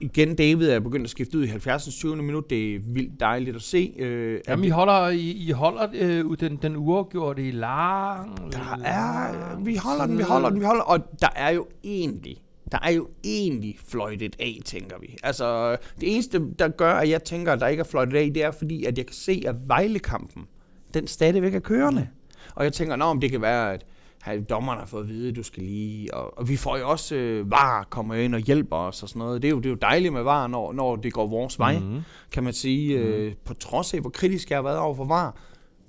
igen, 0.00 0.34
David 0.34 0.70
er 0.70 0.80
begyndt 0.80 1.04
at 1.04 1.10
skifte 1.10 1.38
ud 1.38 1.44
i 1.44 1.46
70. 1.46 1.84
20. 1.94 2.16
minut. 2.16 2.50
Det 2.50 2.74
er 2.74 2.78
vildt 2.86 3.20
dejligt 3.20 3.56
at 3.56 3.62
se. 3.62 3.94
Øh, 3.98 4.40
Jamen, 4.48 4.64
I 4.64 4.68
holder, 4.68 5.08
I, 5.08 5.30
I 5.30 5.50
holder 5.50 5.88
øh, 5.94 6.24
den, 6.40 6.56
den 6.56 6.76
uafgjorte 6.76 7.48
i 7.48 7.50
lang... 7.50 8.52
Der 8.52 8.78
er, 8.84 9.58
vi 9.58 9.76
holder 9.76 10.06
den, 10.06 10.18
vi 10.18 10.22
holder 10.22 10.48
den, 10.48 10.60
vi 10.60 10.64
holder 10.64 10.82
Og 10.82 11.20
der 11.20 11.28
er 11.36 11.50
jo 11.50 11.66
egentlig, 11.84 12.42
der 12.72 12.78
er 12.82 12.90
jo 12.90 13.08
egentlig 13.24 13.76
fløjtet 13.86 14.36
af, 14.38 14.58
tænker 14.64 14.98
vi. 15.00 15.16
Altså, 15.22 15.76
det 16.00 16.12
eneste, 16.12 16.42
der 16.58 16.68
gør, 16.68 16.94
at 16.94 17.08
jeg 17.08 17.24
tænker, 17.24 17.52
at 17.52 17.60
der 17.60 17.66
ikke 17.66 17.80
er 17.80 17.84
fløjtet 17.84 18.16
af, 18.16 18.30
det 18.34 18.44
er 18.44 18.50
fordi, 18.50 18.84
at 18.84 18.98
jeg 18.98 19.06
kan 19.06 19.14
se, 19.14 19.42
at 19.46 19.54
Vejlekampen, 19.66 20.46
den 20.94 21.06
stadigvæk 21.06 21.54
er 21.54 21.60
kørende. 21.60 22.08
Og 22.54 22.64
jeg 22.64 22.72
tænker, 22.72 22.96
nå, 22.96 23.04
om 23.04 23.20
det 23.20 23.30
kan 23.30 23.42
være, 23.42 23.72
at 23.72 23.86
at 24.24 24.50
dommeren 24.50 24.78
har 24.78 24.86
fået 24.86 25.02
at 25.02 25.08
vide, 25.08 25.28
at 25.28 25.36
du 25.36 25.42
skal 25.42 25.62
lige... 25.62 26.14
Og, 26.14 26.38
og 26.38 26.48
vi 26.48 26.56
får 26.56 26.76
jo 26.76 26.90
også 26.90 27.14
øh, 27.14 27.50
VAR 27.50 27.84
kommer 27.90 28.14
ind 28.14 28.34
og 28.34 28.40
hjælper 28.40 28.76
os 28.76 29.02
og 29.02 29.08
sådan 29.08 29.20
noget. 29.20 29.42
Det 29.42 29.48
er 29.48 29.52
jo, 29.52 29.56
det 29.58 29.66
er 29.66 29.70
jo 29.70 29.76
dejligt 29.82 30.12
med 30.12 30.22
VAR, 30.22 30.46
når, 30.46 30.72
når 30.72 30.96
det 30.96 31.12
går 31.12 31.26
vores 31.26 31.58
vej, 31.58 31.78
Mhm. 31.78 32.00
kan 32.32 32.42
man 32.44 32.52
sige. 32.52 32.98
Øh, 32.98 33.34
på 33.44 33.54
trods 33.54 33.94
af, 33.94 34.00
hvor 34.00 34.10
kritisk 34.10 34.50
jeg 34.50 34.56
har 34.58 34.62
været 34.62 34.78
over 34.78 34.94
for 34.94 35.04
VAR, 35.04 35.36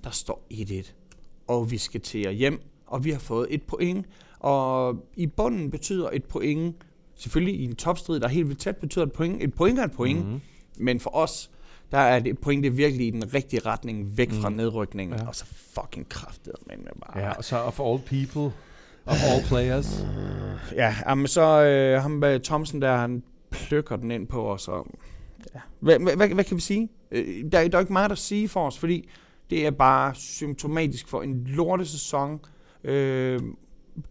der 0.03 0.09
står 0.09 0.47
1-1. 0.53 0.93
Og 1.47 1.71
vi 1.71 1.77
skal 1.77 2.01
til 2.01 2.19
at 2.27 2.36
hjem, 2.36 2.61
og 2.88 3.05
vi 3.05 3.11
har 3.11 3.19
fået 3.19 3.47
et 3.49 3.63
point. 3.63 4.05
Og 4.39 4.95
i 5.17 5.27
bunden 5.27 5.71
betyder 5.71 6.09
et 6.13 6.23
point, 6.23 6.75
selvfølgelig 7.15 7.59
i 7.59 7.63
en 7.65 7.75
topstrid, 7.75 8.19
der 8.19 8.25
er 8.27 8.31
helt 8.31 8.47
vildt 8.47 8.59
tæt, 8.61 8.77
betyder 8.77 9.05
et 9.05 9.11
point. 9.11 9.43
Et 9.43 9.53
point 9.53 9.79
er 9.79 9.84
et 9.84 9.91
point, 9.91 10.25
Mhm. 10.27 10.39
men 10.77 10.99
for 10.99 11.15
os, 11.15 11.51
der 11.91 11.97
er 11.97 12.19
det 12.19 12.29
et 12.29 12.39
point, 12.39 12.63
det 12.63 12.69
er 12.69 12.73
virkelig 12.73 13.07
i 13.07 13.09
den 13.09 13.34
rigtige 13.34 13.61
retning, 13.65 14.17
væk 14.17 14.31
fra 14.31 14.49
Mhm. 14.49 14.57
nedrykningen. 14.57 15.19
Ja. 15.19 15.27
Og 15.27 15.36
så 15.36 15.45
fucking 15.45 16.09
kraftet, 16.09 16.53
men 16.67 16.88
bare... 17.05 17.19
Ja, 17.19 17.31
og 17.31 17.43
så 17.43 17.57
of 17.57 17.79
all 17.79 17.99
people, 17.99 18.53
of 19.05 19.17
all 19.23 19.43
players. 19.47 20.05
Ja, 20.75 20.95
jamen 21.07 21.27
så 21.27 21.63
øh, 21.63 22.01
ham 22.01 22.11
med 22.11 22.39
Thomsen 22.39 22.81
der, 22.81 22.97
han 22.97 23.23
plukker 23.51 23.95
den 23.95 24.11
ind 24.11 24.27
på 24.27 24.51
os. 24.53 24.67
Og, 24.67 24.88
ja. 25.55 25.59
hvad, 25.79 25.99
hvad, 25.99 26.27
hvad, 26.27 26.43
kan 26.43 26.55
vi 26.57 26.61
sige? 26.61 26.89
Øh, 27.11 27.51
der, 27.51 27.59
er- 27.59 27.67
der 27.67 27.77
er 27.77 27.79
ikke 27.79 27.93
meget 27.93 28.11
at 28.11 28.17
sige 28.17 28.49
for 28.49 28.67
os, 28.67 28.77
fordi 28.79 29.09
det 29.49 29.65
er 29.65 29.71
bare 29.71 30.15
symptomatisk 30.15 31.07
for 31.07 31.21
en 31.21 31.43
lortesæson. 31.47 32.39
Øh, 32.84 33.39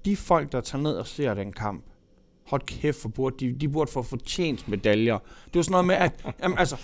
de 0.04 0.16
folk, 0.16 0.52
der 0.52 0.60
tager 0.60 0.82
ned 0.82 0.92
og 0.92 1.06
ser 1.06 1.34
den 1.34 1.52
kamp, 1.52 1.84
hold 2.46 2.62
kæft, 2.66 3.00
for 3.02 3.08
burde, 3.08 3.36
de, 3.46 3.52
de 3.60 3.68
burde 3.68 3.90
få 3.92 4.02
fortjent 4.02 4.68
medaljer. 4.68 5.18
Det 5.44 5.54
var 5.54 5.62
sådan 5.62 5.72
noget 5.72 5.86
med, 5.86 5.94
at 5.94 6.24
jamen, 6.42 6.58
altså, 6.58 6.76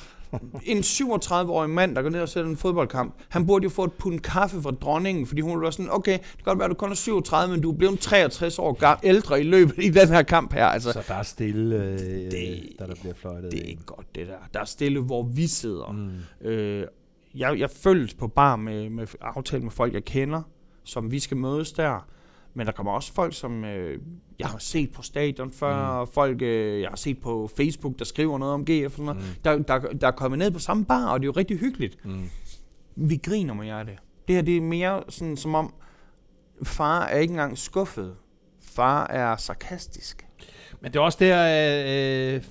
en 0.65 0.79
37-årig 0.79 1.71
mand, 1.71 1.97
der 1.97 2.03
går 2.03 2.09
ned 2.11 2.21
og 2.21 2.29
ser 2.29 2.45
en 2.45 2.57
fodboldkamp, 2.57 3.15
han 3.29 3.47
burde 3.47 3.63
jo 3.65 3.69
få 3.71 3.85
et 3.85 3.93
pund 3.93 4.21
kaffe 4.21 4.63
fra 4.63 4.71
dronningen, 4.71 5.27
fordi 5.27 5.41
hun 5.41 5.61
være 5.63 5.73
sådan, 5.73 5.91
okay, 5.93 6.13
det 6.13 6.21
kan 6.21 6.45
godt 6.45 6.59
være, 6.59 6.65
at 6.65 6.71
du 6.71 6.75
kun 6.75 6.91
er 6.91 6.95
37, 6.95 7.53
men 7.55 7.63
du 7.63 7.73
er 7.73 7.77
blevet 7.77 8.01
63 8.01 8.59
år 8.59 8.79
ga- 8.95 9.01
ældre 9.03 9.41
i 9.41 9.45
løbet 9.45 9.85
i 9.85 9.89
den 9.89 10.09
her 10.09 10.23
kamp 10.23 10.53
her. 10.53 10.67
Altså, 10.67 10.93
Så 10.93 11.03
der 11.09 11.15
er 11.15 11.23
stille, 11.23 11.77
øh, 11.85 11.99
Det- 11.99 12.63
da 12.79 12.87
der 12.87 12.95
bliver 13.01 13.15
fløjtet. 13.15 13.53
det 13.53 13.61
er 13.61 13.65
ikke 13.69 13.85
godt, 13.85 14.07
det 14.15 14.27
der. 14.27 14.35
Der 14.55 14.61
er 14.61 14.65
stille, 14.65 15.01
hvor 15.01 15.23
vi 15.23 15.47
sidder. 15.47 15.93
Mm. 16.43 16.49
Øh, 16.49 16.85
jeg, 17.35 17.59
jeg 17.59 17.71
følges 17.71 18.15
på 18.15 18.29
bar 18.29 18.57
med, 18.57 18.91
med 18.91 19.07
aftale 19.21 19.63
med 19.63 19.71
folk, 19.71 19.95
jeg 19.95 20.05
kender, 20.05 20.43
som 20.85 21.11
vi 21.11 21.19
skal 21.19 21.37
mødes 21.37 21.73
der. 21.73 22.07
Men 22.59 22.67
der 22.67 22.73
kommer 22.73 22.93
også 22.93 23.13
folk, 23.13 23.35
som 23.35 23.65
øh, 23.65 23.99
jeg 24.39 24.49
har 24.49 24.59
set 24.59 24.93
på 24.93 25.03
stadion 25.03 25.53
før, 25.53 26.05
mm. 26.05 26.11
folk, 26.13 26.43
øh, 26.43 26.81
jeg 26.81 26.89
har 26.89 26.97
set 26.97 27.21
på 27.21 27.51
Facebook, 27.57 27.99
der 27.99 28.05
skriver 28.05 28.39
noget 28.39 28.55
om 28.55 28.65
GF 28.65 28.85
og 28.85 28.91
sådan 28.91 29.05
noget. 29.05 29.21
Mm. 29.21 29.43
Der, 29.45 29.59
der, 29.79 29.79
der 29.93 30.07
er 30.07 30.11
kommet 30.11 30.39
ned 30.39 30.51
på 30.51 30.59
samme 30.59 30.85
bar, 30.85 31.07
og 31.07 31.21
det 31.21 31.25
er 31.25 31.27
jo 31.27 31.33
rigtig 31.33 31.59
hyggeligt. 31.59 32.05
Mm. 32.05 32.31
Vi 32.97 33.17
griner 33.17 33.55
med 33.55 33.67
jer 33.67 33.83
det. 33.83 33.99
Det 34.29 34.35
her 34.37 34.43
det 34.43 34.57
er 34.57 34.61
mere 34.61 35.03
sådan, 35.09 35.37
som 35.37 35.55
om 35.55 35.75
far 36.63 37.05
er 37.05 37.19
ikke 37.19 37.33
engang 37.33 37.59
skuffet. 37.59 38.15
Far 38.61 39.07
er 39.07 39.37
sarkastisk. 39.37 40.27
Men 40.81 40.93
det 40.93 40.99
er 40.99 41.03
også 41.03 41.19
der, 41.21 42.35
øh, 42.37 42.43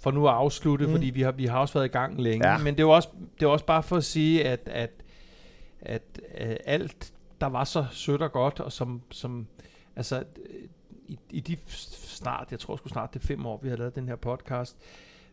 for 0.00 0.10
nu 0.10 0.28
at 0.28 0.34
afslutte, 0.34 0.86
Mm. 0.86 0.92
fordi 0.92 1.06
vi 1.06 1.22
har, 1.22 1.32
vi 1.32 1.46
har 1.46 1.58
også 1.58 1.74
været 1.74 1.86
i 1.86 1.92
gang 1.92 2.20
længe. 2.22 2.48
Ja. 2.48 2.58
Men 2.58 2.74
det 2.76 2.82
er 2.82 2.86
også, 2.86 3.08
det 3.40 3.46
er 3.46 3.50
også 3.50 3.66
bare 3.66 3.82
for 3.82 3.96
at 3.96 4.04
sige, 4.04 4.44
at, 4.44 4.60
at, 4.66 4.90
at 5.80 6.20
øh, 6.40 6.56
alt, 6.64 7.12
der 7.44 7.50
var 7.50 7.64
så 7.64 7.86
sødt 7.90 8.22
og 8.22 8.32
godt, 8.32 8.60
og 8.60 8.72
som, 8.72 9.02
som 9.10 9.46
altså, 9.96 10.18
øh, 10.18 10.68
i, 11.08 11.18
i 11.30 11.40
de 11.40 11.56
snart, 11.68 12.48
jeg 12.50 12.60
tror 12.60 12.76
sgu 12.76 12.88
snart 12.88 13.14
det 13.14 13.22
er 13.22 13.26
fem 13.26 13.46
år, 13.46 13.60
vi 13.62 13.68
har 13.68 13.76
lavet 13.76 13.94
den 13.94 14.08
her 14.08 14.16
podcast, 14.16 14.76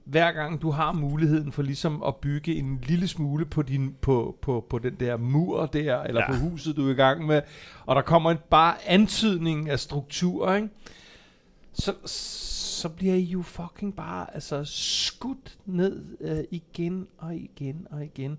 hver 0.04 0.32
gang 0.32 0.62
du 0.62 0.72
har 0.72 0.92
muligheden 0.92 1.52
for 1.52 1.62
ligesom 1.62 2.04
at 2.04 2.16
bygge 2.16 2.56
en 2.56 2.80
lille 2.84 3.08
smule 3.08 3.46
på, 3.46 3.62
din, 3.62 3.96
på, 4.02 4.38
på, 4.42 4.66
på 4.70 4.80
den 4.80 4.96
der 4.96 5.18
mur 5.18 5.66
der, 5.66 6.02
eller 6.02 6.22
Ja. 6.22 6.34
ja. 6.34 6.40
på 6.40 6.50
huset, 6.50 6.76
du 6.76 6.88
er 6.88 6.92
i 6.92 6.96
gang 6.96 7.26
med, 7.26 7.42
og 7.86 7.96
der 7.96 8.02
kommer 8.02 8.32
en 8.32 8.38
bare 8.50 8.88
antydning 8.88 9.70
af 9.70 9.80
struktur, 9.80 10.54
ikke? 10.54 10.70
så, 11.74 11.94
så 12.06 12.90
bliver 12.90 13.16
I 13.16 13.24
jo 13.24 13.42
fucking 13.42 13.96
bare 13.96 14.34
altså, 14.34 14.64
skudt 14.66 15.58
ned 15.66 16.18
øh, 16.22 16.44
igen 16.52 17.08
og 17.18 17.36
igen 17.36 17.88
og 17.92 18.04
igen. 18.04 18.38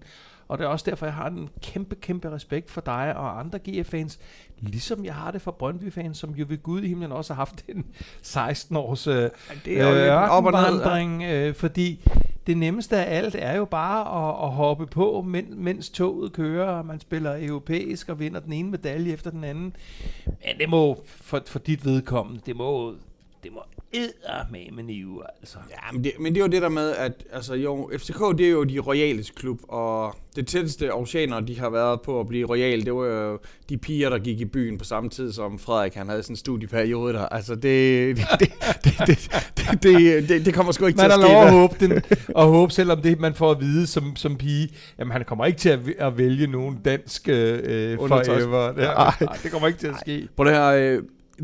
Og 0.53 0.59
det 0.59 0.64
er 0.64 0.68
også 0.68 0.90
derfor, 0.90 1.07
jeg 1.07 1.14
har 1.14 1.26
en 1.26 1.48
kæmpe, 1.62 1.94
kæmpe 1.94 2.30
respekt 2.30 2.70
for 2.70 2.80
dig 2.80 3.16
og 3.16 3.40
andre 3.40 3.59
GF-fans, 3.59 4.18
ligesom 4.61 5.05
jeg 5.05 5.14
har 5.14 5.30
det 5.30 5.42
for 5.42 5.50
Brøndby-fans, 5.50 6.18
som 6.18 6.30
jo 6.30 6.46
ved 6.48 6.62
Gud 6.62 6.82
i 6.82 6.88
himlen 6.88 7.12
også 7.12 7.34
har 7.34 7.40
haft 7.40 7.64
en 7.68 7.84
16-års 8.22 9.07
øh, 9.07 9.30
Det 9.64 9.80
er 9.80 10.07
jo 10.07 10.12
op 10.12 10.44
og 10.44 10.53
ørkenvandring, 10.53 11.22
øh, 11.22 11.55
fordi 11.55 12.05
det 12.46 12.57
nemmeste 12.57 12.96
af 12.96 13.16
alt 13.16 13.36
er 13.38 13.57
jo 13.57 13.64
bare 13.64 14.00
at, 14.00 14.48
at 14.48 14.53
hoppe 14.53 14.86
på, 14.86 15.22
men, 15.26 15.64
mens 15.64 15.90
toget 15.90 16.32
kører, 16.32 16.70
og 16.70 16.86
man 16.86 17.00
spiller 17.00 17.36
europæisk 17.40 18.09
og 18.09 18.18
vinder 18.18 18.40
den 18.40 18.53
ene 18.53 18.70
medalje 18.70 19.12
efter 19.12 19.30
den 19.30 19.44
anden. 19.44 19.76
Men 20.26 20.59
det 20.59 20.68
må, 20.68 21.03
for, 21.07 21.42
for 21.46 21.59
dit 21.59 21.84
vedkommende, 21.84 22.40
det 22.46 22.57
må, 22.57 22.94
det 23.42 23.53
må 23.53 23.61
eddermame 23.95 24.82
nive, 24.82 25.22
altså. 25.40 25.59
Ja, 25.70 25.93
men 25.93 26.05
det, 26.05 26.12
men 26.20 26.34
det 26.34 26.40
er 26.40 26.45
jo 26.45 26.51
det 26.51 26.62
der 26.62 26.68
med, 26.68 26.90
at 26.97 27.12
altså, 27.32 27.55
jo, 27.55 27.90
FCK 27.99 28.20
det 28.38 28.47
er 28.47 28.51
jo 28.51 28.64
de 28.64 28.78
royales 28.78 29.30
klub, 29.30 29.59
og 29.68 30.16
det 30.36 30.47
tætteste 30.47 30.95
oceaner, 30.95 31.40
de 31.40 31.59
har 31.61 31.70
været 31.70 32.01
på 32.01 32.20
at 32.20 32.28
blive 32.28 32.49
royal, 32.49 32.84
det 32.84 32.95
var 32.95 33.07
jo 33.07 33.38
de 33.68 33.78
piger, 33.78 34.09
der 34.11 34.18
gik 34.18 34.40
i 34.40 34.45
byen 34.45 34.78
på 34.78 34.84
samme 34.84 35.11
tid, 35.11 35.32
som 35.32 35.59
Frederik 35.59 35.95
han 35.95 36.09
havde 36.09 36.22
sådan 36.22 36.32
en 36.32 36.36
studieperiode 36.36 37.12
der. 37.12 37.26
Altså, 37.26 37.55
det, 37.55 38.16
det, 38.16 38.26
det, 38.40 38.53
det, 38.84 38.95
det, 39.07 39.30
det, 39.57 39.82
det, 39.82 40.28
det, 40.28 40.47
det 40.47 40.55
kommer 40.55 40.72
sgu 40.72 40.86
ikke 40.86 40.97
Man 40.97 41.11
til 41.11 41.12
har 41.12 41.18
at 41.18 41.24
ske. 41.24 41.32
lov 41.32 41.43
at 41.43 41.51
håbe, 41.53 41.74
den, 41.80 42.03
og 42.34 42.49
håbe, 42.49 42.72
selvom 42.72 43.03
det 43.03 43.20
man 43.20 43.34
får 43.34 43.51
at 43.51 43.61
vide 43.61 43.86
som, 43.86 44.16
som 44.16 44.36
pige, 44.36 44.68
jamen 44.99 45.12
han 45.12 45.24
kommer 45.24 45.45
ikke 45.47 45.59
til 45.59 45.68
at, 45.68 45.80
at 45.99 46.18
vælge 46.18 46.47
nogen 46.47 46.78
dansk 46.84 47.28
øh, 47.28 47.97
Undertøjs. 48.01 48.26
forever. 48.45 48.72
Nej, 48.76 49.36
det 49.43 49.51
kommer 49.53 49.68
ikke 49.68 49.80
til 49.80 49.86
at 49.86 49.97
ske. 50.01 50.28
På 50.36 50.45
det 50.45 50.53
her, 50.53 50.66
øh, 50.66 50.99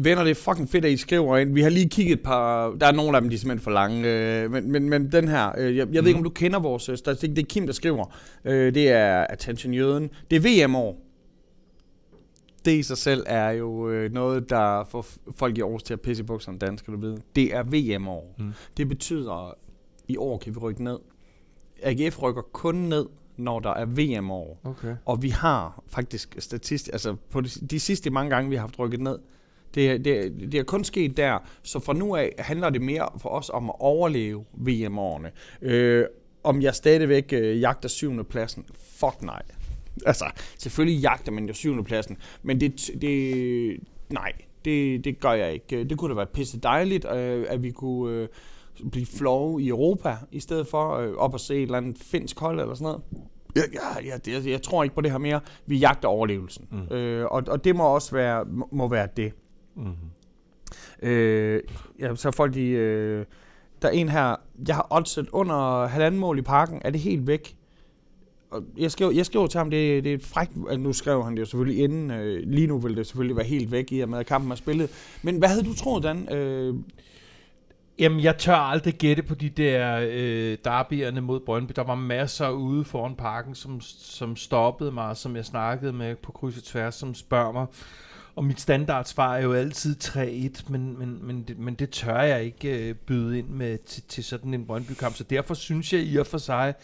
venner, 0.05 0.24
det 0.24 0.30
er 0.30 0.34
fucking 0.34 0.70
fedt, 0.70 0.84
at 0.84 0.90
I 0.90 0.96
skriver 0.96 1.36
ind. 1.36 1.55
Vi 1.55 1.62
har 1.62 1.70
lige 1.70 1.88
kigget 1.88 2.12
et 2.12 2.22
par, 2.22 2.70
der 2.70 2.86
er 2.86 2.92
nogle 2.92 3.16
af 3.16 3.20
dem, 3.20 3.30
de 3.30 3.34
er 3.34 3.38
simpelthen 3.38 3.64
for 3.64 3.70
lange, 3.70 4.09
øh, 4.09 4.51
men, 4.51 4.72
men, 4.72 4.88
men 4.88 5.12
den 5.12 5.28
her, 5.28 5.53
øh, 5.59 5.76
jeg, 5.76 5.88
jeg 5.92 6.03
ved 6.03 6.09
ikke, 6.09 6.18
om 6.18 6.24
du 6.24 6.30
kender 6.30 6.59
vores 6.59 6.88
øh, 6.88 6.96
statistik, 6.96 7.30
det 7.30 7.38
er 7.38 7.46
Kim, 7.46 7.66
der 7.66 7.72
skriver. 7.72 8.14
Øh, 8.44 8.74
det 8.74 8.88
er 8.88 9.26
Attention 9.30 9.74
Jøden. 9.74 10.11
Det 10.30 10.36
er 10.36 10.66
VM-år. 10.66 10.99
Det 12.64 12.78
i 12.78 12.82
sig 12.82 12.99
selv 12.99 13.24
er 13.26 13.51
jo 13.51 13.90
øh, 13.90 14.12
noget, 14.12 14.51
der 14.51 14.84
får 14.84 15.07
folk 15.36 15.59
i 15.59 15.61
Aarhus 15.61 15.82
til 15.82 15.94
at 15.94 16.01
pisse 16.01 16.22
i 16.22 16.26
bukserne, 16.26 16.59
dansk, 16.59 16.84
skal 16.84 16.94
du 16.94 17.01
vide. 17.01 17.20
Det 17.36 17.55
er 17.55 17.62
VM-år. 17.62 18.34
Mm. 18.38 18.53
Det 18.76 18.88
betyder, 18.88 19.49
at 19.49 19.55
i 20.09 20.16
år 20.16 20.38
kan 20.38 20.55
vi 20.55 20.59
rykke 20.59 20.84
ned. 20.84 20.99
AGF 21.82 22.22
rykker 22.22 22.42
kun 22.42 22.74
ned, 22.74 23.07
når 23.36 23.61
der 23.61 23.70
er 23.70 23.86
VM-år. 23.86 24.61
Okay. 24.64 24.96
Og 25.05 25.22
vi 25.22 25.28
har 25.28 25.82
faktisk 25.86 26.36
statistisk, 26.38 26.92
altså 26.92 27.16
på 27.30 27.40
de, 27.40 27.49
de 27.49 27.80
sidste 27.80 28.11
mange 28.11 28.30
gange, 28.30 28.51
vi 28.51 28.57
har 28.57 28.61
haft 28.61 28.78
rykket 28.78 29.01
ned, 29.01 29.18
det, 29.75 30.05
det, 30.05 30.33
det 30.53 30.55
er 30.55 30.62
kun 30.62 30.85
sket 30.85 31.16
der. 31.16 31.39
Så 31.62 31.81
fra 31.81 31.93
nu 31.93 32.16
af 32.16 32.35
handler 32.39 32.71
det 32.71 32.83
mere 32.83 33.09
for 33.19 33.29
os 33.29 33.51
om 33.51 33.71
at 33.71 33.77
overleve 33.79 34.45
VM-årene. 34.53 35.31
Øh, 35.62 36.05
om 36.45 36.62
jeg 36.62 36.75
stadigvæk 36.75 37.33
øh, 37.33 37.61
jagter 37.61 37.89
syvende 37.89 38.25
pladsen? 38.25 38.64
Fuck 39.01 39.23
nej. 39.23 39.43
Altså, 40.07 40.25
selvfølgelig 40.59 41.01
jagter 41.01 41.33
man 41.33 41.47
jo 41.47 41.55
syvende 41.55 41.85
pladsen, 41.85 42.16
men 42.43 42.61
det, 42.61 42.91
det 43.01 43.81
nej, 44.09 44.33
det, 44.64 45.05
det 45.05 45.21
gør 45.21 45.33
jeg 45.33 45.53
ikke. 45.53 45.85
Det 45.85 45.99
kunne 45.99 46.11
da 46.11 46.14
være 46.14 46.27
pisse 46.27 46.61
dejligt, 46.61 47.07
øh, 47.12 47.47
at 47.49 47.62
vi 47.62 47.71
kunne 47.71 48.12
øh, 48.14 48.29
blive 48.91 49.07
flove 49.07 49.62
i 49.62 49.69
Europa, 49.69 50.16
i 50.33 50.41
stedet 50.41 50.66
for 50.66 50.97
øh, 50.97 51.14
op 51.14 51.35
og 51.35 51.41
se 51.41 51.57
et 51.57 51.62
eller 51.62 51.79
andet 51.79 51.99
finsk 51.99 52.41
hold 52.41 52.61
eller 52.61 52.75
sådan 52.75 52.85
noget. 52.85 53.01
Ja, 53.57 53.62
ja, 53.73 54.07
ja, 54.12 54.16
det, 54.16 54.47
jeg 54.47 54.62
tror 54.62 54.83
ikke 54.83 54.95
på 54.95 55.01
det 55.01 55.11
her 55.11 55.19
mere. 55.19 55.41
Vi 55.66 55.77
jagter 55.77 56.09
overlevelsen. 56.09 56.69
Mm. 56.71 56.97
Øh, 56.97 57.27
og, 57.31 57.43
og 57.49 57.64
det 57.64 57.77
må 57.77 57.85
også 57.95 58.12
være, 58.12 58.45
må 58.73 58.89
være 58.89 59.09
det. 59.16 59.33
Mm-hmm. 59.79 61.09
Øh, 61.09 61.62
ja, 61.99 62.14
så 62.14 62.31
folk 62.31 62.55
de, 62.55 62.68
øh, 62.68 63.24
der 63.83 63.89
er 63.89 63.93
en 63.93 64.09
her, 64.09 64.37
jeg 64.68 64.74
har 64.74 64.87
oddset 64.91 65.29
under 65.33 65.87
halvanden 65.87 66.20
mål 66.20 66.39
i 66.39 66.43
parken, 66.43 66.83
er 66.85 66.91
det 66.91 67.01
helt 67.01 67.26
væk? 67.26 67.57
Og 68.51 68.64
jeg 68.79 68.91
skrev, 68.91 69.12
jeg 69.14 69.26
skrev 69.26 69.49
til 69.49 69.59
ham, 69.59 69.70
det, 69.70 70.05
det 70.05 70.14
er 70.14 70.18
frækt, 70.18 70.53
altså 70.57 70.81
nu 70.81 70.93
skrev 70.93 71.24
han 71.24 71.35
det 71.35 71.41
jo 71.41 71.47
selvfølgelig 71.47 71.85
inden, 71.85 72.11
øh, 72.11 72.43
lige 72.47 72.66
nu 72.66 72.79
vil 72.79 72.97
det 72.97 73.07
selvfølgelig 73.07 73.37
være 73.37 73.47
helt 73.47 73.72
væk 73.72 73.93
i 73.93 74.01
og 74.01 74.09
med, 74.09 74.18
at 74.18 74.26
kampen 74.26 74.51
er 74.51 74.57
spillet. 74.57 74.91
Men 75.22 75.39
hvad 75.39 75.49
havde 75.49 75.62
du 75.62 75.74
troet, 75.74 76.03
Dan? 76.03 76.33
Øh, 76.33 76.74
Jamen, 77.99 78.20
jeg 78.20 78.39
tør 78.39 78.55
aldrig 78.55 78.95
gætte 78.95 79.22
på 79.22 79.35
de 79.35 79.49
der 79.49 80.09
øh, 80.11 80.59
derbyerne 80.64 81.20
mod 81.20 81.41
Brøndby. 81.41 81.72
Der 81.76 81.85
var 81.85 81.95
masser 81.95 82.51
ude 82.51 82.85
foran 82.85 83.14
parken, 83.14 83.55
som, 83.55 83.81
som 83.81 84.37
stoppede 84.37 84.93
mig, 84.93 85.16
som 85.16 85.37
jeg 85.37 85.45
snakkede 85.45 85.93
med 85.93 86.16
på 86.16 86.33
kryds 86.33 86.57
og 86.57 86.64
tværs, 86.64 86.95
som 86.95 87.14
spørger 87.14 87.53
mig, 87.53 87.66
og 88.39 88.45
mit 88.45 88.61
standardsvar 88.61 89.36
er 89.36 89.43
jo 89.43 89.53
altid 89.53 89.97
3-1, 90.05 90.70
men, 90.72 90.99
men, 90.99 91.26
men, 91.26 91.43
det, 91.43 91.59
men 91.59 91.74
det 91.74 91.91
tør 91.91 92.20
jeg 92.20 92.45
ikke 92.45 92.89
øh, 92.89 92.95
byde 92.95 93.39
ind 93.39 93.49
med 93.49 93.78
til, 93.78 94.03
til 94.09 94.24
sådan 94.24 94.55
en 94.55 94.66
Brøndby-kamp. 94.66 95.14
Så 95.14 95.24
derfor 95.24 95.55
synes 95.55 95.93
jeg 95.93 96.01
i 96.01 96.16
og 96.16 96.26
for 96.26 96.39
sig, 96.39 96.74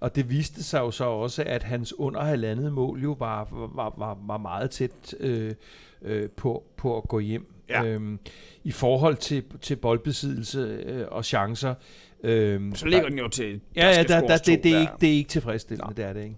og 0.00 0.16
det 0.16 0.30
viste 0.30 0.62
sig 0.62 0.78
jo 0.78 0.90
så 0.90 1.04
også, 1.04 1.44
at 1.46 1.62
hans 1.62 1.98
under 1.98 2.24
halvandet 2.24 2.72
mål 2.72 3.02
jo 3.02 3.16
var, 3.18 3.48
var, 3.74 3.94
var, 3.98 4.18
var 4.26 4.38
meget 4.38 4.70
tæt 4.70 5.14
øh, 5.20 5.54
øh, 6.02 6.30
på, 6.30 6.64
på 6.76 6.96
at 6.96 7.08
gå 7.08 7.18
hjem. 7.18 7.46
Ja. 7.68 7.84
Øhm, 7.84 8.18
I 8.64 8.72
forhold 8.72 9.16
til, 9.16 9.44
til 9.60 9.76
boldbesiddelse 9.76 10.58
øh, 10.86 11.06
og 11.10 11.24
chancer. 11.24 11.74
Øhm, 12.22 12.74
Så 12.74 12.86
ligger 12.86 13.08
den 13.08 13.18
jo 13.18 13.28
til... 13.28 13.60
Ja, 13.76 13.86
ja, 13.86 14.02
der, 14.02 14.20
der, 14.20 14.26
scores 14.26 14.40
det, 14.40 14.64
det, 14.64 14.72
er 14.72 14.74
der. 14.74 14.80
ikke, 14.80 14.92
det 15.00 15.08
er 15.08 15.12
ikke 15.14 15.30
tilfredsstillende, 15.30 15.94
det 15.96 16.04
er 16.04 16.12
det 16.12 16.22
ikke. 16.22 16.36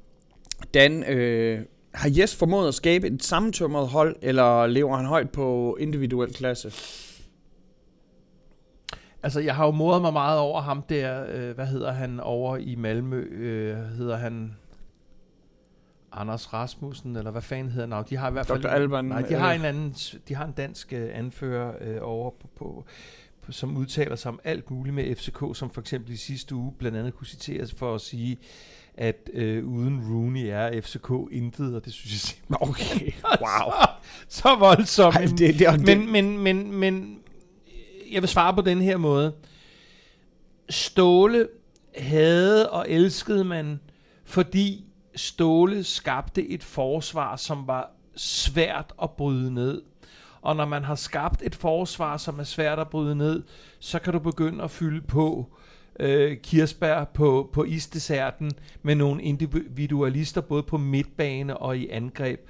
Dan, 0.74 1.04
øh, 1.04 1.64
har 1.96 2.10
Jes 2.18 2.36
formået 2.36 2.68
at 2.68 2.74
skabe 2.74 3.06
et 3.06 3.24
sammentømret 3.24 3.88
hold, 3.88 4.16
eller 4.22 4.66
lever 4.66 4.96
han 4.96 5.06
højt 5.06 5.30
på 5.30 5.76
individuel 5.80 6.34
klasse? 6.34 6.72
Altså, 9.22 9.40
jeg 9.40 9.54
har 9.54 9.66
jo 9.66 9.70
modet 9.70 10.02
mig 10.02 10.12
meget 10.12 10.38
over 10.38 10.60
ham 10.60 10.82
der, 10.82 11.26
øh, 11.28 11.54
hvad 11.54 11.66
hedder 11.66 11.92
han 11.92 12.20
over 12.20 12.56
i 12.56 12.74
Malmø, 12.74 13.20
øh, 13.20 13.76
hedder 13.76 14.16
han 14.16 14.56
Anders 16.12 16.52
Rasmussen, 16.52 17.16
eller 17.16 17.30
hvad 17.30 17.42
fanden 17.42 17.72
hedder 17.72 17.96
han? 17.96 18.04
De 18.10 18.16
har 18.16 18.28
i 18.28 18.32
hvert 18.32 18.46
fald... 18.46 18.62
Dr. 18.62 18.68
Alban, 18.68 19.04
Nej, 19.04 19.22
de 19.22 19.34
øh, 19.34 19.40
har 19.40 19.52
en 19.52 19.64
anden, 19.64 19.94
de 20.28 20.34
har 20.34 20.44
en 20.44 20.52
dansk 20.52 20.92
øh, 20.92 21.08
anfører 21.12 21.74
øh, 21.80 21.98
over 22.00 22.30
på, 22.30 22.48
på, 22.56 22.84
på, 23.42 23.52
som 23.52 23.76
udtaler 23.76 24.16
sig 24.16 24.28
om 24.28 24.40
alt 24.44 24.70
muligt 24.70 24.94
med 24.94 25.16
FCK, 25.16 25.42
som 25.54 25.70
for 25.70 25.80
eksempel 25.80 26.12
i 26.12 26.16
sidste 26.16 26.54
uge 26.54 26.72
blandt 26.78 26.98
andet 26.98 27.14
kunne 27.14 27.26
citeres 27.26 27.74
for 27.74 27.94
at 27.94 28.00
sige, 28.00 28.38
at 28.96 29.30
øh, 29.32 29.66
uden 29.66 30.00
Rooney 30.10 30.46
er 30.46 30.80
FCK 30.80 31.10
intet, 31.30 31.74
og 31.74 31.84
det 31.84 31.92
synes 31.92 32.12
jeg 32.12 32.20
simpelthen 32.20 32.68
Okay, 32.68 33.12
wow. 33.44 33.72
så, 33.72 33.88
så 34.28 34.56
voldsomt. 34.58 35.16
Ej, 35.16 35.22
det, 35.24 35.38
det, 35.38 35.58
det, 35.58 35.80
Men, 35.86 36.12
men, 36.12 36.38
men, 36.38 36.72
men 36.72 37.18
jeg 38.12 38.22
vil 38.22 38.28
svare 38.28 38.54
på 38.54 38.60
den 38.60 38.80
her 38.80 38.96
måde. 38.96 39.32
Ståle 40.70 41.48
havde 41.98 42.70
og 42.70 42.90
elskede 42.90 43.44
man, 43.44 43.80
fordi 44.24 44.84
Ståle 45.16 45.84
skabte 45.84 46.48
et 46.48 46.64
forsvar, 46.64 47.36
som 47.36 47.66
var 47.66 47.90
svært 48.16 48.92
at 49.02 49.10
bryde 49.10 49.54
ned. 49.54 49.82
Og 50.40 50.56
når 50.56 50.64
man 50.64 50.84
har 50.84 50.94
skabt 50.94 51.42
et 51.42 51.54
forsvar, 51.54 52.16
som 52.16 52.38
er 52.38 52.44
svært 52.44 52.78
at 52.78 52.88
bryde 52.88 53.14
ned, 53.14 53.42
så 53.78 53.98
kan 53.98 54.12
du 54.12 54.18
begynde 54.18 54.64
at 54.64 54.70
fylde 54.70 55.00
på 55.00 55.55
øh, 56.00 56.36
kirsebær 56.36 57.04
på, 57.04 57.50
på 57.52 57.64
isdesserten 57.64 58.50
med 58.82 58.94
nogle 58.94 59.22
individualister, 59.22 60.40
både 60.40 60.62
på 60.62 60.76
midtbane 60.78 61.56
og 61.56 61.78
i 61.78 61.88
angreb. 61.88 62.40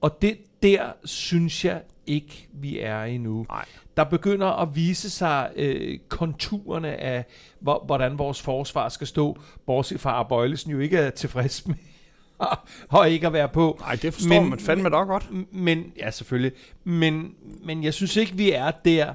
Og 0.00 0.22
det 0.22 0.36
der 0.62 0.80
synes 1.04 1.64
jeg 1.64 1.82
ikke, 2.06 2.48
vi 2.52 2.78
er 2.78 3.02
endnu. 3.04 3.46
Nej. 3.48 3.64
Der 3.96 4.04
begynder 4.04 4.46
at 4.46 4.76
vise 4.76 5.10
sig 5.10 5.50
øh, 5.56 5.98
konturerne 6.08 6.96
af, 6.96 7.24
hvor, 7.60 7.82
hvordan 7.86 8.18
vores 8.18 8.42
forsvar 8.42 8.88
skal 8.88 9.06
stå, 9.06 9.38
bortset 9.66 10.00
fra 10.00 10.20
at 10.20 10.28
Bøjlesen 10.28 10.70
jo 10.70 10.78
ikke 10.78 10.96
er 10.96 11.10
tilfreds 11.10 11.66
med 11.66 11.74
og 12.88 13.10
ikke 13.10 13.26
at 13.26 13.32
være 13.32 13.48
på. 13.48 13.76
Nej, 13.80 13.94
det 14.02 14.14
forstår 14.14 14.40
Men- 14.40 14.50
man 14.50 14.58
fandme 14.58 14.88
da 14.88 14.96
godt. 14.96 15.28
Men, 15.52 15.92
ja, 15.98 16.10
selvfølgelig. 16.10 16.52
Men, 16.84 17.34
men 17.64 17.84
jeg 17.84 17.94
synes 17.94 18.16
ikke, 18.16 18.32
vi 18.36 18.52
er 18.52 18.70
der, 18.70 19.14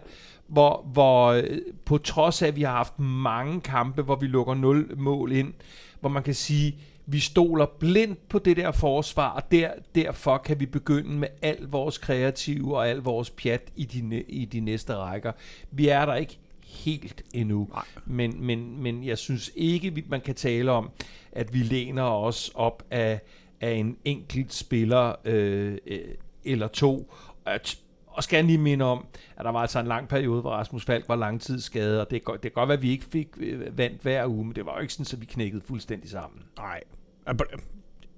hvor, 0.49 0.89
hvor 0.93 1.27
øh, 1.27 1.43
på 1.85 1.97
trods 1.97 2.41
af, 2.41 2.47
at 2.47 2.55
vi 2.55 2.61
har 2.61 2.71
haft 2.71 2.99
mange 2.99 3.61
kampe, 3.61 4.01
hvor 4.01 4.15
vi 4.15 4.27
lukker 4.27 4.53
0 4.53 4.97
mål 4.97 5.31
ind, 5.31 5.53
hvor 5.99 6.09
man 6.09 6.23
kan 6.23 6.33
sige, 6.33 6.75
vi 7.05 7.19
stoler 7.19 7.65
blindt 7.65 8.29
på 8.29 8.39
det 8.39 8.57
der 8.57 8.71
forsvar, 8.71 9.29
og 9.29 9.51
der, 9.51 9.71
derfor 9.95 10.37
kan 10.37 10.59
vi 10.59 10.65
begynde 10.65 11.17
med 11.17 11.27
al 11.41 11.61
vores 11.67 11.97
kreative 11.97 12.77
og 12.77 12.89
al 12.89 12.97
vores 12.97 13.29
pjat 13.29 13.61
i 13.75 13.85
de, 13.85 14.23
i 14.27 14.45
de 14.45 14.59
næste 14.59 14.95
rækker. 14.95 15.31
Vi 15.71 15.87
er 15.87 16.05
der 16.05 16.15
ikke 16.15 16.37
helt 16.65 17.23
endnu. 17.33 17.67
Nej. 17.71 17.85
Men, 18.05 18.45
men, 18.45 18.83
men 18.83 19.03
jeg 19.03 19.17
synes 19.17 19.51
ikke, 19.55 20.03
man 20.07 20.21
kan 20.21 20.35
tale 20.35 20.71
om, 20.71 20.89
at 21.31 21.53
vi 21.53 21.59
læner 21.59 22.03
os 22.03 22.51
op 22.55 22.83
af, 22.91 23.19
af 23.61 23.71
en 23.71 23.97
enkelt 24.05 24.53
spiller 24.53 25.15
øh, 25.25 25.77
øh, 25.87 25.99
eller 26.45 26.67
to. 26.67 27.13
At, 27.45 27.77
og 28.09 28.23
skal 28.23 28.45
lige 28.45 28.57
minde 28.57 28.85
om, 28.85 29.05
at 29.37 29.45
der 29.45 29.51
var 29.51 29.59
altså 29.59 29.79
en 29.79 29.87
lang 29.87 30.07
periode, 30.07 30.41
hvor 30.41 30.51
Rasmus 30.51 30.85
Falk 30.85 31.05
var 31.07 31.15
langtidsskadet, 31.15 31.99
og 32.01 32.11
det, 32.11 32.21
det 32.27 32.41
kan 32.41 32.51
godt 32.51 32.69
være, 32.69 32.77
at 32.77 32.83
vi 32.83 32.91
ikke 32.91 33.05
fik 33.05 33.27
øh, 33.37 33.77
vandt 33.77 34.01
hver 34.01 34.27
uge, 34.27 34.45
men 34.45 34.55
det 34.55 34.65
var 34.65 34.75
jo 34.75 34.81
ikke 34.81 34.93
sådan, 34.93 35.17
at 35.17 35.21
vi 35.21 35.25
knækkede 35.25 35.61
fuldstændig 35.65 36.09
sammen. 36.09 36.43
Nej. 36.57 36.81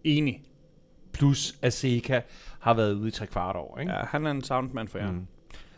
Enig. 0.04 0.44
Plus 1.14 1.56
at 1.62 1.74
Seca 1.74 2.22
har 2.60 2.74
været 2.74 2.94
ude 2.94 3.08
i 3.08 3.12
tre 3.12 3.28
kvart 3.28 3.56
år. 3.56 3.80
Ikke? 3.80 3.92
Ja, 3.92 4.00
han 4.06 4.26
er 4.26 4.32
en 4.32 4.44
soundman 4.44 4.88
for 4.88 4.98
jer. 4.98 5.12
Mm. 5.12 5.28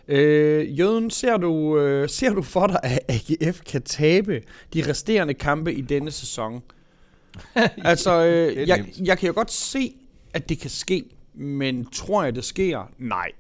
Øh, 0.08 0.80
Jøden, 0.80 1.10
ser 1.10 1.38
du, 1.38 1.78
øh, 1.80 2.10
ser 2.10 2.34
du 2.34 2.42
for 2.42 2.68
dig, 2.68 2.80
at 2.84 3.00
AGF 3.08 3.62
kan 3.62 3.82
tabe 3.82 4.42
de 4.74 4.90
resterende 4.90 5.34
kampe 5.34 5.74
i 5.74 5.82
denne 5.82 6.12
sæson? 6.12 6.64
altså, 7.78 8.26
øh, 8.26 8.68
jeg, 8.68 8.86
jeg 9.04 9.18
kan 9.18 9.28
jo 9.28 9.34
godt 9.34 9.52
se, 9.52 9.96
at 10.34 10.50
det 10.50 10.60
kan 10.60 10.70
ske, 10.70 11.04
men 11.34 11.86
tror 11.86 12.24
jeg, 12.24 12.36
det 12.36 12.46
sker? 12.46 12.92
Nej. 12.98 13.32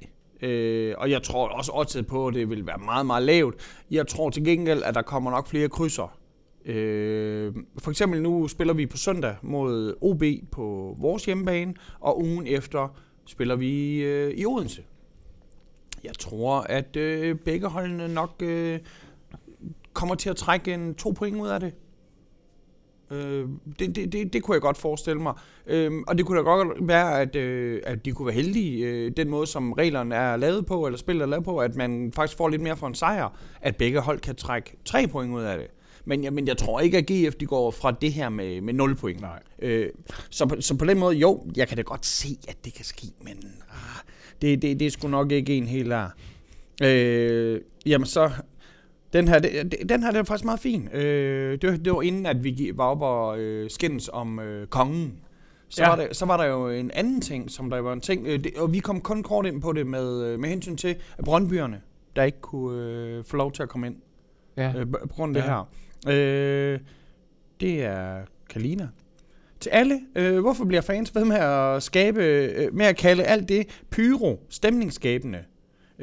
Øh, 0.43 0.95
og 0.97 1.11
jeg 1.11 1.23
tror 1.23 1.47
også 1.47 1.71
oddset 1.75 2.07
på, 2.07 2.27
at 2.27 2.33
det 2.33 2.49
vil 2.49 2.67
være 2.67 2.77
meget, 2.77 3.05
meget 3.05 3.23
lavt. 3.23 3.55
Jeg 3.91 4.07
tror 4.07 4.29
til 4.29 4.43
gengæld, 4.43 4.83
at 4.83 4.95
der 4.95 5.01
kommer 5.01 5.31
nok 5.31 5.47
flere 5.47 5.69
krydser. 5.69 6.17
Øh, 6.65 7.53
for 7.77 7.91
eksempel 7.91 8.21
nu 8.21 8.47
spiller 8.47 8.73
vi 8.73 8.85
på 8.85 8.97
søndag 8.97 9.35
mod 9.41 9.95
OB 10.01 10.23
på 10.51 10.95
vores 10.99 11.25
hjemmebane, 11.25 11.73
og 11.99 12.21
ugen 12.21 12.47
efter 12.47 12.97
spiller 13.25 13.55
vi 13.55 14.01
øh, 14.03 14.33
i 14.33 14.45
Odense. 14.45 14.83
Jeg 16.03 16.13
tror, 16.19 16.59
at 16.59 16.95
øh, 16.95 17.35
begge 17.35 17.67
holdene 17.67 18.13
nok 18.13 18.33
øh, 18.39 18.79
kommer 19.93 20.15
til 20.15 20.29
at 20.29 20.35
trække 20.35 20.73
en 20.73 20.95
to 20.95 21.11
point 21.11 21.41
ud 21.41 21.47
af 21.47 21.59
det. 21.59 21.73
Øh, 23.13 23.47
det, 23.79 23.95
det, 23.95 24.11
det, 24.13 24.33
det 24.33 24.43
kunne 24.43 24.55
jeg 24.55 24.61
godt 24.61 24.77
forestille 24.77 25.21
mig. 25.21 25.33
Øh, 25.67 25.91
og 26.07 26.17
det 26.17 26.25
kunne 26.25 26.37
da 26.37 26.43
godt 26.43 26.87
være, 26.87 27.21
at, 27.21 27.35
øh, 27.35 27.81
at 27.83 28.05
de 28.05 28.11
kunne 28.11 28.25
være 28.25 28.35
heldige, 28.35 28.85
øh, 28.85 29.11
den 29.17 29.29
måde, 29.29 29.47
som 29.47 29.73
reglerne 29.73 30.15
er 30.15 30.37
lavet 30.37 30.65
på, 30.65 30.85
eller 30.85 30.97
spillet 30.97 31.23
er 31.23 31.27
lavet 31.27 31.45
på, 31.45 31.57
at 31.57 31.75
man 31.75 32.11
faktisk 32.15 32.37
får 32.37 32.49
lidt 32.49 32.61
mere 32.61 32.77
for 32.77 32.87
en 32.87 32.95
sejr, 32.95 33.37
at 33.61 33.75
begge 33.75 33.99
hold 33.99 34.19
kan 34.19 34.35
trække 34.35 34.77
tre 34.85 35.07
point 35.07 35.33
ud 35.33 35.41
af 35.41 35.57
det. 35.57 35.67
Men, 36.05 36.23
jeg, 36.23 36.33
men 36.33 36.47
jeg 36.47 36.57
tror 36.57 36.79
ikke, 36.79 36.97
at 36.97 37.05
GF 37.05 37.35
de 37.35 37.45
går 37.45 37.71
fra 37.71 37.91
det 37.91 38.13
her 38.13 38.29
med, 38.29 38.61
med 38.61 38.73
0 38.73 38.95
point. 38.95 39.21
Nej. 39.21 39.39
Øh, 39.59 39.89
så, 40.29 40.45
på, 40.45 40.55
så 40.61 40.77
på 40.77 40.85
den 40.85 40.99
måde, 40.99 41.15
jo, 41.15 41.45
jeg 41.55 41.67
kan 41.67 41.77
da 41.77 41.83
godt 41.83 42.05
se, 42.05 42.37
at 42.47 42.65
det 42.65 42.73
kan 42.73 42.85
ske, 42.85 43.07
men 43.21 43.37
ah, 43.71 44.01
det, 44.41 44.61
det, 44.61 44.79
det 44.79 44.85
er 44.85 44.91
sgu 44.91 45.07
nok 45.07 45.31
ikke 45.31 45.57
en 45.57 45.67
helt 45.67 45.89
der. 45.89 46.09
Øh, 46.83 47.61
jamen 47.85 48.05
så, 48.05 48.31
den 49.13 49.27
her, 49.27 49.39
det, 49.39 49.75
den 49.89 50.03
her 50.03 50.11
det 50.11 50.19
er 50.19 50.23
faktisk 50.23 50.45
meget 50.45 50.59
fin. 50.59 50.89
Øh, 50.93 51.61
det, 51.61 51.69
var- 51.71 51.77
det 51.77 51.93
var 51.93 52.01
inden, 52.01 52.25
at 52.25 52.43
vi 52.43 52.71
var 52.75 52.85
oppe 52.85 53.05
og 53.05 53.39
øh, 53.39 53.69
skændes 53.69 54.09
om 54.13 54.39
øh, 54.39 54.67
kongen. 54.67 55.19
Så, 55.69 55.83
Ja. 55.83 55.89
var 55.89 55.95
der, 55.95 56.07
så 56.13 56.25
var 56.25 56.37
der 56.37 56.45
jo 56.45 56.69
en 56.69 56.91
anden 56.91 57.21
ting, 57.21 57.51
som 57.51 57.69
der 57.69 57.79
var 57.79 57.93
en 57.93 58.01
ting, 58.01 58.27
øh, 58.27 58.43
det, 58.43 58.51
og 58.57 58.73
vi 58.73 58.79
kom 58.79 59.01
kun 59.01 59.23
kort 59.23 59.45
ind 59.45 59.61
på 59.61 59.71
det 59.73 59.87
med, 59.87 60.23
øh, 60.25 60.39
med 60.39 60.49
hensyn 60.49 60.75
til 60.75 60.95
Brøndbyerne, 61.25 61.81
der 62.15 62.23
ikke 62.23 62.41
kunne 62.41 62.81
øh, 62.81 63.23
få 63.23 63.37
lov 63.37 63.51
til 63.51 63.63
at 63.63 63.69
komme 63.69 63.87
ind 63.87 63.95
Ja. 64.57 64.73
øh, 64.77 64.85
på 64.91 65.07
grund 65.07 65.37
af 65.37 65.41
Ja. 65.41 65.61
det 66.05 66.13
her. 66.13 66.73
Øh, 66.73 66.79
det 67.61 67.83
er 67.83 68.17
Kalina. 68.49 68.87
Til 69.59 69.69
alle, 69.69 69.99
øh, 70.15 70.39
hvorfor 70.39 70.65
bliver 70.65 70.81
fans 70.81 71.15
ved 71.15 71.25
med 71.25 71.35
at 71.35 71.83
skabe, 71.83 72.23
øh, 72.23 72.73
med 72.75 72.85
at 72.85 72.95
kalde 72.97 73.23
alt 73.23 73.49
det 73.49 73.81
pyro, 73.91 74.39
stemningsskabende? 74.49 75.39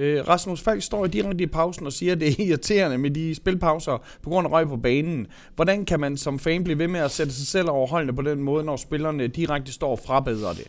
Øh, 0.01 0.29
Rasmus 0.29 0.61
Falk 0.61 0.83
står 0.83 1.07
direkte 1.07 1.45
i 1.45 1.47
pausen 1.47 1.87
og 1.87 1.93
siger, 1.93 2.13
at 2.13 2.21
det 2.21 2.29
er 2.29 2.45
irriterende 2.45 2.99
med 2.99 3.11
de 3.11 3.35
spilpauser 3.35 4.03
på 4.23 4.31
grund 4.31 4.47
af 4.47 4.53
røg 4.53 4.69
på 4.69 4.77
banen. 4.77 5.27
Hvordan 5.57 5.85
kan 5.85 6.01
man 6.01 6.17
som 6.17 6.39
fan 6.39 6.65
blive 6.65 6.79
ved 6.79 6.89
med 6.89 7.01
at 7.01 7.11
sætte 7.11 7.33
sig 7.33 7.47
selv 7.47 7.71
over 7.71 7.87
holdene 7.87 8.13
på 8.13 8.23
den 8.23 8.43
måde, 8.43 8.65
når 8.65 8.77
spillerne 8.77 9.27
direkte 9.27 9.73
står 9.73 9.91
og 9.91 9.99
frabedrer 9.99 10.53
det? 10.53 10.67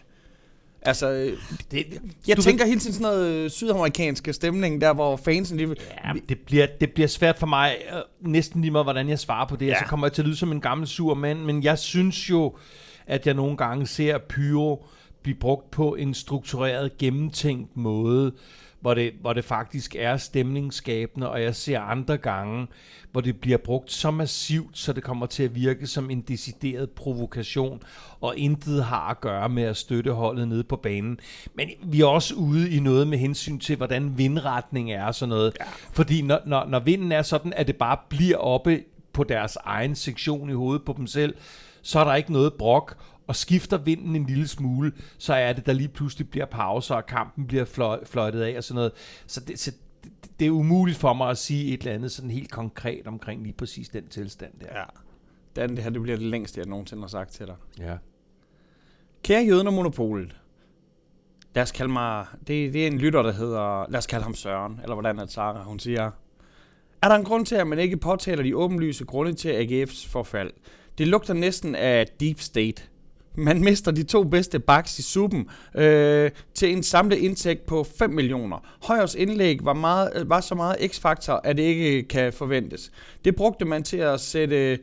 Altså, 0.82 1.12
øh, 1.12 1.38
Det, 1.72 2.02
jeg 2.28 2.38
Du 2.38 2.42
tænker 2.42 2.66
hele 2.66 2.80
tiden 2.80 2.94
sådan 2.94 3.14
noget 3.14 3.32
øh, 3.34 3.50
sydamerikanske 3.50 4.34
stemning, 4.34 4.82
der 4.82 4.94
hvor 4.94 5.16
fansen 5.16 5.58
lige... 5.58 5.76
Ja, 6.06 6.14
det 6.30 6.40
bliver, 6.40 6.68
det 6.82 6.92
bliver 6.92 7.08
svært 7.08 7.38
for 7.38 7.48
mig, 7.48 7.76
øh, 7.94 8.32
næsten 8.32 8.62
lige 8.62 8.72
meget, 8.72 8.86
hvordan 8.86 9.10
jeg 9.10 9.20
svarer 9.20 9.48
på 9.48 9.56
det. 9.56 9.66
Ja. 9.66 9.72
Ja. 9.72 9.80
Så 9.80 9.86
kommer 9.86 10.08
jeg 10.08 10.14
til 10.14 10.22
at 10.22 10.26
lyde 10.26 10.38
som 10.38 10.52
en 10.52 10.62
gammel 10.62 10.88
sur 10.88 11.14
mand, 11.14 11.40
men 11.40 11.64
jeg 11.64 11.80
synes 11.80 12.30
jo, 12.30 12.56
at 13.08 13.28
jeg 13.28 13.34
nogle 13.34 13.58
gange 13.58 13.88
ser 13.88 14.18
pyro 14.18 14.86
blive 15.24 15.36
brugt 15.36 15.72
på 15.72 15.96
en 15.96 16.14
struktureret, 16.14 16.98
gennemtænkt 16.98 17.78
måde, 17.78 18.32
hvor 18.82 18.94
det, 18.94 19.14
hvor 19.22 19.34
det 19.34 19.46
faktisk 19.46 19.96
er 20.00 20.18
stemningsskabende, 20.18 21.30
og 21.30 21.42
jeg 21.42 21.56
ser 21.56 21.80
andre 21.80 22.18
gange, 22.18 22.68
hvor 23.12 23.22
det 23.22 23.42
bliver 23.42 23.58
brugt 23.58 23.92
så 23.92 24.12
massivt, 24.12 24.78
så 24.78 24.94
det 24.94 25.04
kommer 25.04 25.26
til 25.26 25.44
at 25.44 25.56
virke 25.56 25.88
som 25.88 26.10
en 26.10 26.22
decideret 26.22 26.90
provokation, 26.90 27.82
og 28.22 28.38
intet 28.38 28.84
har 28.84 29.10
at 29.10 29.22
gøre 29.22 29.50
med 29.50 29.64
at 29.64 29.78
støtte 29.78 30.12
holdet 30.12 30.48
nede 30.48 30.64
på 30.64 30.76
banen. 30.76 31.20
Men 31.54 31.70
vi 31.84 32.02
er 32.02 32.06
også 32.06 32.36
ude 32.36 32.70
i 32.70 32.80
noget 32.80 33.08
med 33.08 33.18
hensyn 33.18 33.60
til, 33.60 33.76
hvordan 33.76 34.18
vindretning 34.18 34.92
er 34.92 35.06
og 35.06 35.16
sådan 35.16 35.30
noget. 35.30 35.58
Ja. 35.60 35.66
Fordi 35.94 36.22
når, 36.22 36.40
når, 36.46 36.66
når 36.66 36.80
vinden 36.80 37.12
er 37.12 37.22
sådan, 37.22 37.54
at 37.54 37.68
det 37.68 37.76
bare 37.76 37.98
bliver 38.10 38.38
oppe 38.38 38.84
på 39.14 39.24
deres 39.24 39.58
egen 39.64 39.96
sektion 39.96 40.50
i 40.50 40.54
hovedet 40.54 40.86
på 40.86 40.94
dem 40.98 41.08
selv, 41.08 41.36
så 41.82 42.00
er 42.00 42.04
der 42.04 42.16
ikke 42.16 42.32
noget 42.34 42.54
brok. 42.54 42.98
Og 43.28 43.36
skifter 43.36 43.78
vinden 43.78 44.16
en 44.16 44.26
lille 44.26 44.48
smule, 44.48 44.92
så 45.18 45.34
er 45.34 45.54
det, 45.54 45.66
der 45.66 45.74
lige 45.74 45.88
pludselig 45.90 46.30
bliver 46.30 46.46
pauser, 46.46 46.96
og 46.96 47.06
kampen 47.06 47.48
bliver 47.48 47.66
fløj, 47.66 48.06
fløjtet 48.06 48.42
af 48.42 48.58
og 48.58 48.64
sådan 48.64 48.76
noget. 48.76 48.92
Så 49.28 49.40
det, 49.40 49.60
så 49.60 49.72
det, 50.04 50.12
det 50.40 50.48
er 50.48 50.52
umuligt 50.52 50.98
for 50.98 51.14
mig 51.14 51.30
at 51.30 51.38
sige 51.38 51.74
et 51.74 51.80
eller 51.80 51.94
andet 51.94 52.12
sådan 52.12 52.32
helt 52.32 52.52
konkret 52.52 53.08
omkring 53.08 53.44
lige 53.44 53.54
præcis 53.54 53.90
den 53.90 54.08
tilstand 54.08 54.54
der. 54.62 54.80
Ja. 54.80 54.84
Dan, 55.56 55.70
det 55.70 55.80
her 55.80 55.90
det 55.90 56.02
bliver 56.02 56.18
det 56.18 56.28
længste, 56.28 56.60
jeg 56.60 56.68
nogensinde 56.68 57.02
har 57.02 57.08
sagt 57.08 57.32
til 57.32 57.48
dig. 57.48 57.56
Ja. 57.80 57.98
Kære 59.24 59.44
jøden 59.44 59.68
og 59.68 59.74
monopolet. 59.74 60.36
Lad 61.56 61.64
os 61.64 61.72
kalde 61.72 61.92
mig... 61.92 62.26
Det, 62.40 62.74
det 62.74 62.84
er 62.84 62.88
en 62.88 62.98
lytter, 62.98 63.22
der 63.22 63.32
hedder... 63.32 63.86
Lad 63.90 63.98
os 63.98 64.08
kalde 64.08 64.24
ham 64.24 64.36
Søren. 64.36 64.80
Eller 64.84 64.96
hvordan 64.96 65.20
er 65.20 65.24
det, 65.24 65.34
Sarah, 65.34 65.66
hun 65.66 65.80
siger. 65.80 66.12
Er 67.02 67.08
der 67.08 67.16
en 67.16 67.24
grund 67.24 67.46
til, 67.46 67.56
at 67.56 67.68
man 67.68 67.80
ikke 67.80 67.98
påtaler 67.98 68.44
de 68.44 68.58
åbenlyse 68.58 69.06
grunde 69.06 69.34
til 69.34 69.50
AGF's 69.50 70.10
forfald? 70.10 70.52
Det 70.98 71.08
lugter 71.08 71.34
næsten 71.34 71.76
af 71.76 72.08
deep 72.20 72.40
state. 72.40 72.84
Man 73.36 73.62
mister 73.62 73.92
de 73.92 74.04
to 74.04 74.24
bedste 74.24 74.60
backs 74.60 75.00
i 75.00 75.02
suppen 75.02 75.50
øh, 75.76 76.32
til 76.54 76.72
en 76.72 76.84
samlet 76.84 77.18
indtægt 77.18 77.66
på 77.66 77.84
5 77.98 78.10
millioner. 78.10 78.58
Højers 78.84 79.16
indlæg 79.16 79.66
var, 79.66 79.74
meget, 79.74 80.10
øh, 80.16 80.30
var 80.30 80.42
så 80.42 80.56
meget 80.56 80.92
x-faktor, 80.92 81.42
at 81.44 81.58
det 81.58 81.64
ikke 81.64 82.04
kan 82.04 82.34
forventes. 82.34 82.92
Det 83.26 83.36
brugte 83.36 83.66
man 83.66 83.84
til 83.84 83.98
at 83.98 84.20
sætte 84.20 84.80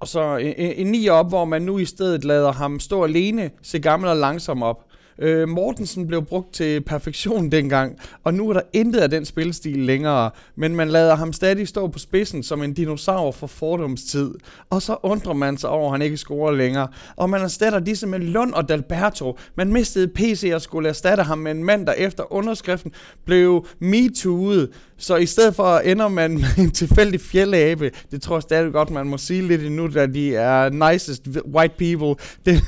og 0.00 0.08
så 0.08 0.36
en, 0.36 0.54
en 0.56 0.86
9 0.86 1.08
op, 1.08 1.28
hvor 1.28 1.44
man 1.44 1.62
nu 1.62 1.78
i 1.78 1.84
stedet 1.84 2.24
lader 2.24 2.52
ham 2.52 2.80
stå 2.80 3.04
alene, 3.04 3.50
se 3.62 3.78
gammel 3.78 4.10
og 4.10 4.16
langsom 4.16 4.62
op. 4.62 4.84
Øh, 5.18 5.48
Mortensen 5.48 6.06
blev 6.06 6.24
brugt 6.24 6.54
til 6.54 6.80
perfektion 6.80 7.50
dengang, 7.50 7.98
og 8.24 8.34
nu 8.34 8.48
er 8.48 8.52
der 8.52 8.60
intet 8.72 9.00
af 9.00 9.10
den 9.10 9.24
spilstil 9.24 9.78
længere, 9.78 10.30
men 10.56 10.76
man 10.76 10.88
lader 10.88 11.14
ham 11.14 11.32
stadig 11.32 11.68
stå 11.68 11.88
på 11.88 11.98
spidsen 11.98 12.42
som 12.42 12.62
en 12.62 12.72
dinosaur 12.72 13.32
for 13.32 13.46
fordomstid. 13.46 14.34
Og 14.70 14.82
så 14.82 14.96
undrer 15.02 15.32
man 15.32 15.58
sig 15.58 15.70
over, 15.70 15.86
at 15.86 15.92
han 15.92 16.02
ikke 16.02 16.16
scorer 16.16 16.52
længere. 16.52 16.88
Og 17.16 17.30
man 17.30 17.40
erstatter 17.40 17.78
disse 17.78 18.06
med 18.06 18.18
Lund 18.18 18.52
og 18.52 18.68
Dalberto. 18.68 19.38
Man 19.56 19.72
mistede 19.72 20.08
PC 20.08 20.50
og 20.54 20.62
skulle 20.62 20.88
erstatte 20.88 21.22
ham 21.22 21.38
med 21.38 21.50
en 21.50 21.64
mand, 21.64 21.86
der 21.86 21.92
efter 21.92 22.32
underskriften 22.32 22.92
blev 23.24 23.66
MeToo'et. 23.82 24.72
Så 24.96 25.16
i 25.16 25.26
stedet 25.26 25.54
for 25.54 25.78
ender 25.78 26.08
man 26.08 26.34
med 26.34 26.58
en 26.58 26.70
tilfældig 26.70 27.20
fjellabe. 27.20 27.90
det 28.10 28.22
tror 28.22 28.36
jeg 28.36 28.42
stadig 28.42 28.72
godt, 28.72 28.90
man 28.90 29.06
må 29.06 29.18
sige 29.18 29.42
lidt 29.42 29.62
endnu, 29.62 29.88
da 29.88 30.06
de 30.06 30.36
er 30.36 30.90
nicest 30.92 31.28
white 31.54 31.74
people. 31.78 32.24
Det, 32.46 32.62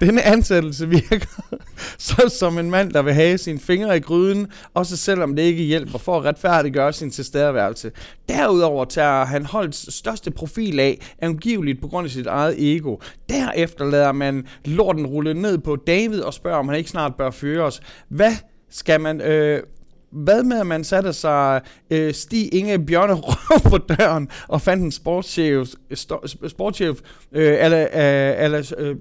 denne 0.00 0.22
ansættelse 0.22 0.88
virker 0.88 1.26
så 1.98 2.34
som 2.38 2.58
en 2.58 2.70
mand, 2.70 2.92
der 2.92 3.02
vil 3.02 3.14
have 3.14 3.38
sine 3.38 3.58
fingre 3.58 3.96
i 3.96 4.00
gryden, 4.00 4.46
også 4.74 4.96
selvom 4.96 5.36
det 5.36 5.42
ikke 5.42 5.62
hjælper 5.62 5.98
for 5.98 6.16
at 6.16 6.24
retfærdiggøre 6.24 6.92
sin 6.92 7.10
tilstedeværelse. 7.10 7.92
Derudover 8.28 8.84
tager 8.84 9.24
han 9.24 9.46
holdets 9.46 9.94
største 9.94 10.30
profil 10.30 10.80
af, 10.80 11.14
angiveligt 11.18 11.80
på 11.80 11.88
grund 11.88 12.04
af 12.04 12.10
sit 12.10 12.26
eget 12.26 12.76
ego. 12.76 12.96
Derefter 13.28 13.84
lader 13.84 14.12
man 14.12 14.46
lorten 14.64 15.06
rulle 15.06 15.34
ned 15.34 15.58
på 15.58 15.76
David 15.76 16.20
og 16.20 16.34
spørger, 16.34 16.58
om 16.58 16.68
han 16.68 16.78
ikke 16.78 16.90
snart 16.90 17.14
bør 17.14 17.30
føre 17.30 17.64
os. 17.64 17.80
Hvad 18.08 18.32
skal 18.70 19.00
man... 19.00 19.20
Øh, 19.20 19.62
hvad 20.10 20.42
med, 20.42 20.60
at 20.60 20.66
man 20.66 20.84
satte 20.84 21.12
sig 21.12 21.60
øh, 21.90 22.14
Stig 22.14 22.54
Inge 22.54 22.86
Bjørne 22.86 23.14
Røv 23.24 23.70
på 23.70 23.78
døren 23.78 24.28
og 24.48 24.60
fandt 24.60 24.84
en 24.84 24.92
sportschef, 24.92 25.68
sto- 25.94 26.48
sportschef 26.48 26.98
øh, 27.32 27.64
eller, 27.64 27.82
øh, 27.82 28.44
eller 28.44 28.74
øh, 28.78 28.96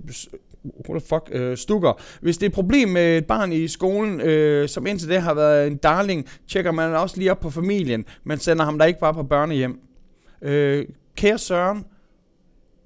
what 0.89 1.01
the 1.01 1.07
fuck, 1.09 1.29
øh, 1.31 1.57
stukker. 1.57 2.01
Hvis 2.21 2.37
det 2.37 2.45
er 2.45 2.49
et 2.49 2.53
problem 2.53 2.89
med 2.89 3.17
et 3.17 3.25
barn 3.25 3.51
i 3.51 3.67
skolen, 3.67 4.21
øh, 4.21 4.69
som 4.69 4.85
indtil 4.85 5.09
det 5.09 5.21
har 5.21 5.33
været 5.33 5.67
en 5.67 5.77
darling, 5.77 6.25
tjekker 6.47 6.71
man 6.71 6.95
også 6.95 7.17
lige 7.17 7.31
op 7.31 7.39
på 7.39 7.49
familien. 7.49 8.05
Man 8.23 8.39
sender 8.39 8.65
ham 8.65 8.77
der 8.77 8.85
ikke 8.85 8.99
bare 8.99 9.13
på 9.13 9.23
børnehjem. 9.23 9.79
Øh, 10.41 10.85
kære 11.15 11.37
Søren, 11.37 11.85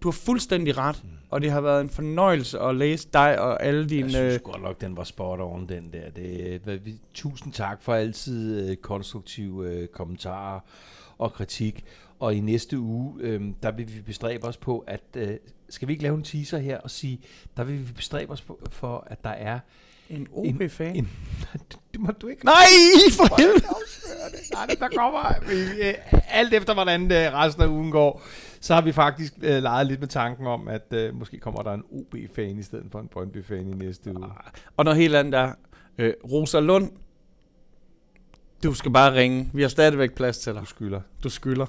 du 0.02 0.08
har 0.08 0.12
fuldstændig 0.12 0.78
ret, 0.78 1.02
mm. 1.04 1.10
og 1.30 1.42
det 1.42 1.52
har 1.52 1.62
været 1.62 1.82
en 1.82 1.90
fornøjelse 1.90 2.60
at 2.60 2.76
læse 2.76 3.08
dig 3.14 3.40
og 3.40 3.64
alle 3.64 3.90
dine... 3.90 4.04
Jeg 4.04 4.12
synes 4.12 4.34
øh, 4.34 4.40
godt 4.40 4.62
nok, 4.62 4.82
den 4.82 4.98
var 4.98 5.04
spot 5.04 5.40
on, 5.40 5.66
den 5.70 5.90
der. 5.94 6.10
Det, 6.16 6.62
hvad 6.64 6.78
vi- 6.78 7.02
tusind 7.14 7.54
tak 7.54 7.82
for 7.82 7.94
altid 7.94 8.70
øh, 8.70 8.76
konstruktive 8.76 9.70
øh, 9.70 9.88
kommentarer 9.88 10.60
og 11.18 11.34
kritik. 11.34 11.84
Og 12.20 12.36
i 12.36 12.40
næste 12.40 12.80
uge, 12.80 13.14
øh, 13.20 13.42
der 13.64 13.72
vil 13.72 13.88
vi 13.96 14.02
bestræbe 14.02 14.48
os 14.48 14.58
på, 14.58 14.84
at... 14.88 15.04
Øh, 15.18 15.30
skal 15.70 15.88
vi 15.88 15.94
ikke 15.94 16.04
lave 16.04 16.16
en 16.16 16.24
teaser 16.24 16.58
her 16.58 16.78
og 16.78 16.92
sige, 16.92 17.22
der 17.58 17.64
vil 17.64 17.88
vi 17.88 17.94
bestræbe 17.94 18.32
os 18.32 18.42
på, 18.42 18.60
for, 18.72 19.08
at 19.08 19.24
der 19.24 19.30
er... 19.30 19.60
en 20.10 20.28
OB-fan? 20.32 20.96
En, 20.96 21.10
det 21.94 22.00
må 22.00 22.12
du 22.12 22.28
ikke 22.28 22.46
Nej, 22.46 22.56
for 23.12 23.38
helvede! 23.38 23.66
Nej, 24.54 24.66
der 24.80 24.88
kommer 24.96 25.50
vi, 25.50 25.82
øh, 25.88 25.94
alt 26.30 26.54
efter 26.54 26.74
hvordan 26.74 27.12
øh, 27.12 27.34
resten 27.34 27.64
af 27.64 27.68
ugen 27.68 27.92
går, 27.92 28.22
så 28.62 28.74
har 28.74 28.82
vi 28.82 28.92
faktisk 28.92 29.34
øh, 29.42 29.64
leget 29.64 29.88
lidt 29.88 30.00
med 30.00 30.08
tanken 30.08 30.48
om, 30.48 30.68
at 30.68 30.94
øh, 30.94 31.16
måske 31.16 31.40
kommer 31.40 31.64
der 31.64 31.74
en 31.74 31.84
OB-fan 31.92 32.60
i 32.60 32.64
stedet 32.64 32.86
for 32.92 33.00
en 33.00 33.08
Brøndby-fan 33.08 33.68
i 33.68 33.74
næste 33.74 34.18
uge. 34.18 34.26
Og 34.78 34.86
noget 34.86 35.00
helt 35.00 35.16
andet 35.16 35.34
der. 35.34 35.54
Øh, 35.98 36.14
Rosa 36.32 36.60
Lund, 36.60 36.92
du 38.64 38.74
skal 38.74 38.92
bare 38.92 39.14
ringe. 39.14 39.50
Vi 39.54 39.62
har 39.62 39.70
stadigvæk 39.70 40.16
plads 40.16 40.38
til 40.38 40.54
dig. 40.54 40.62
Du 40.62 40.66
skylder. 40.66 41.02
Du 41.24 41.30
skylder. 41.30 41.66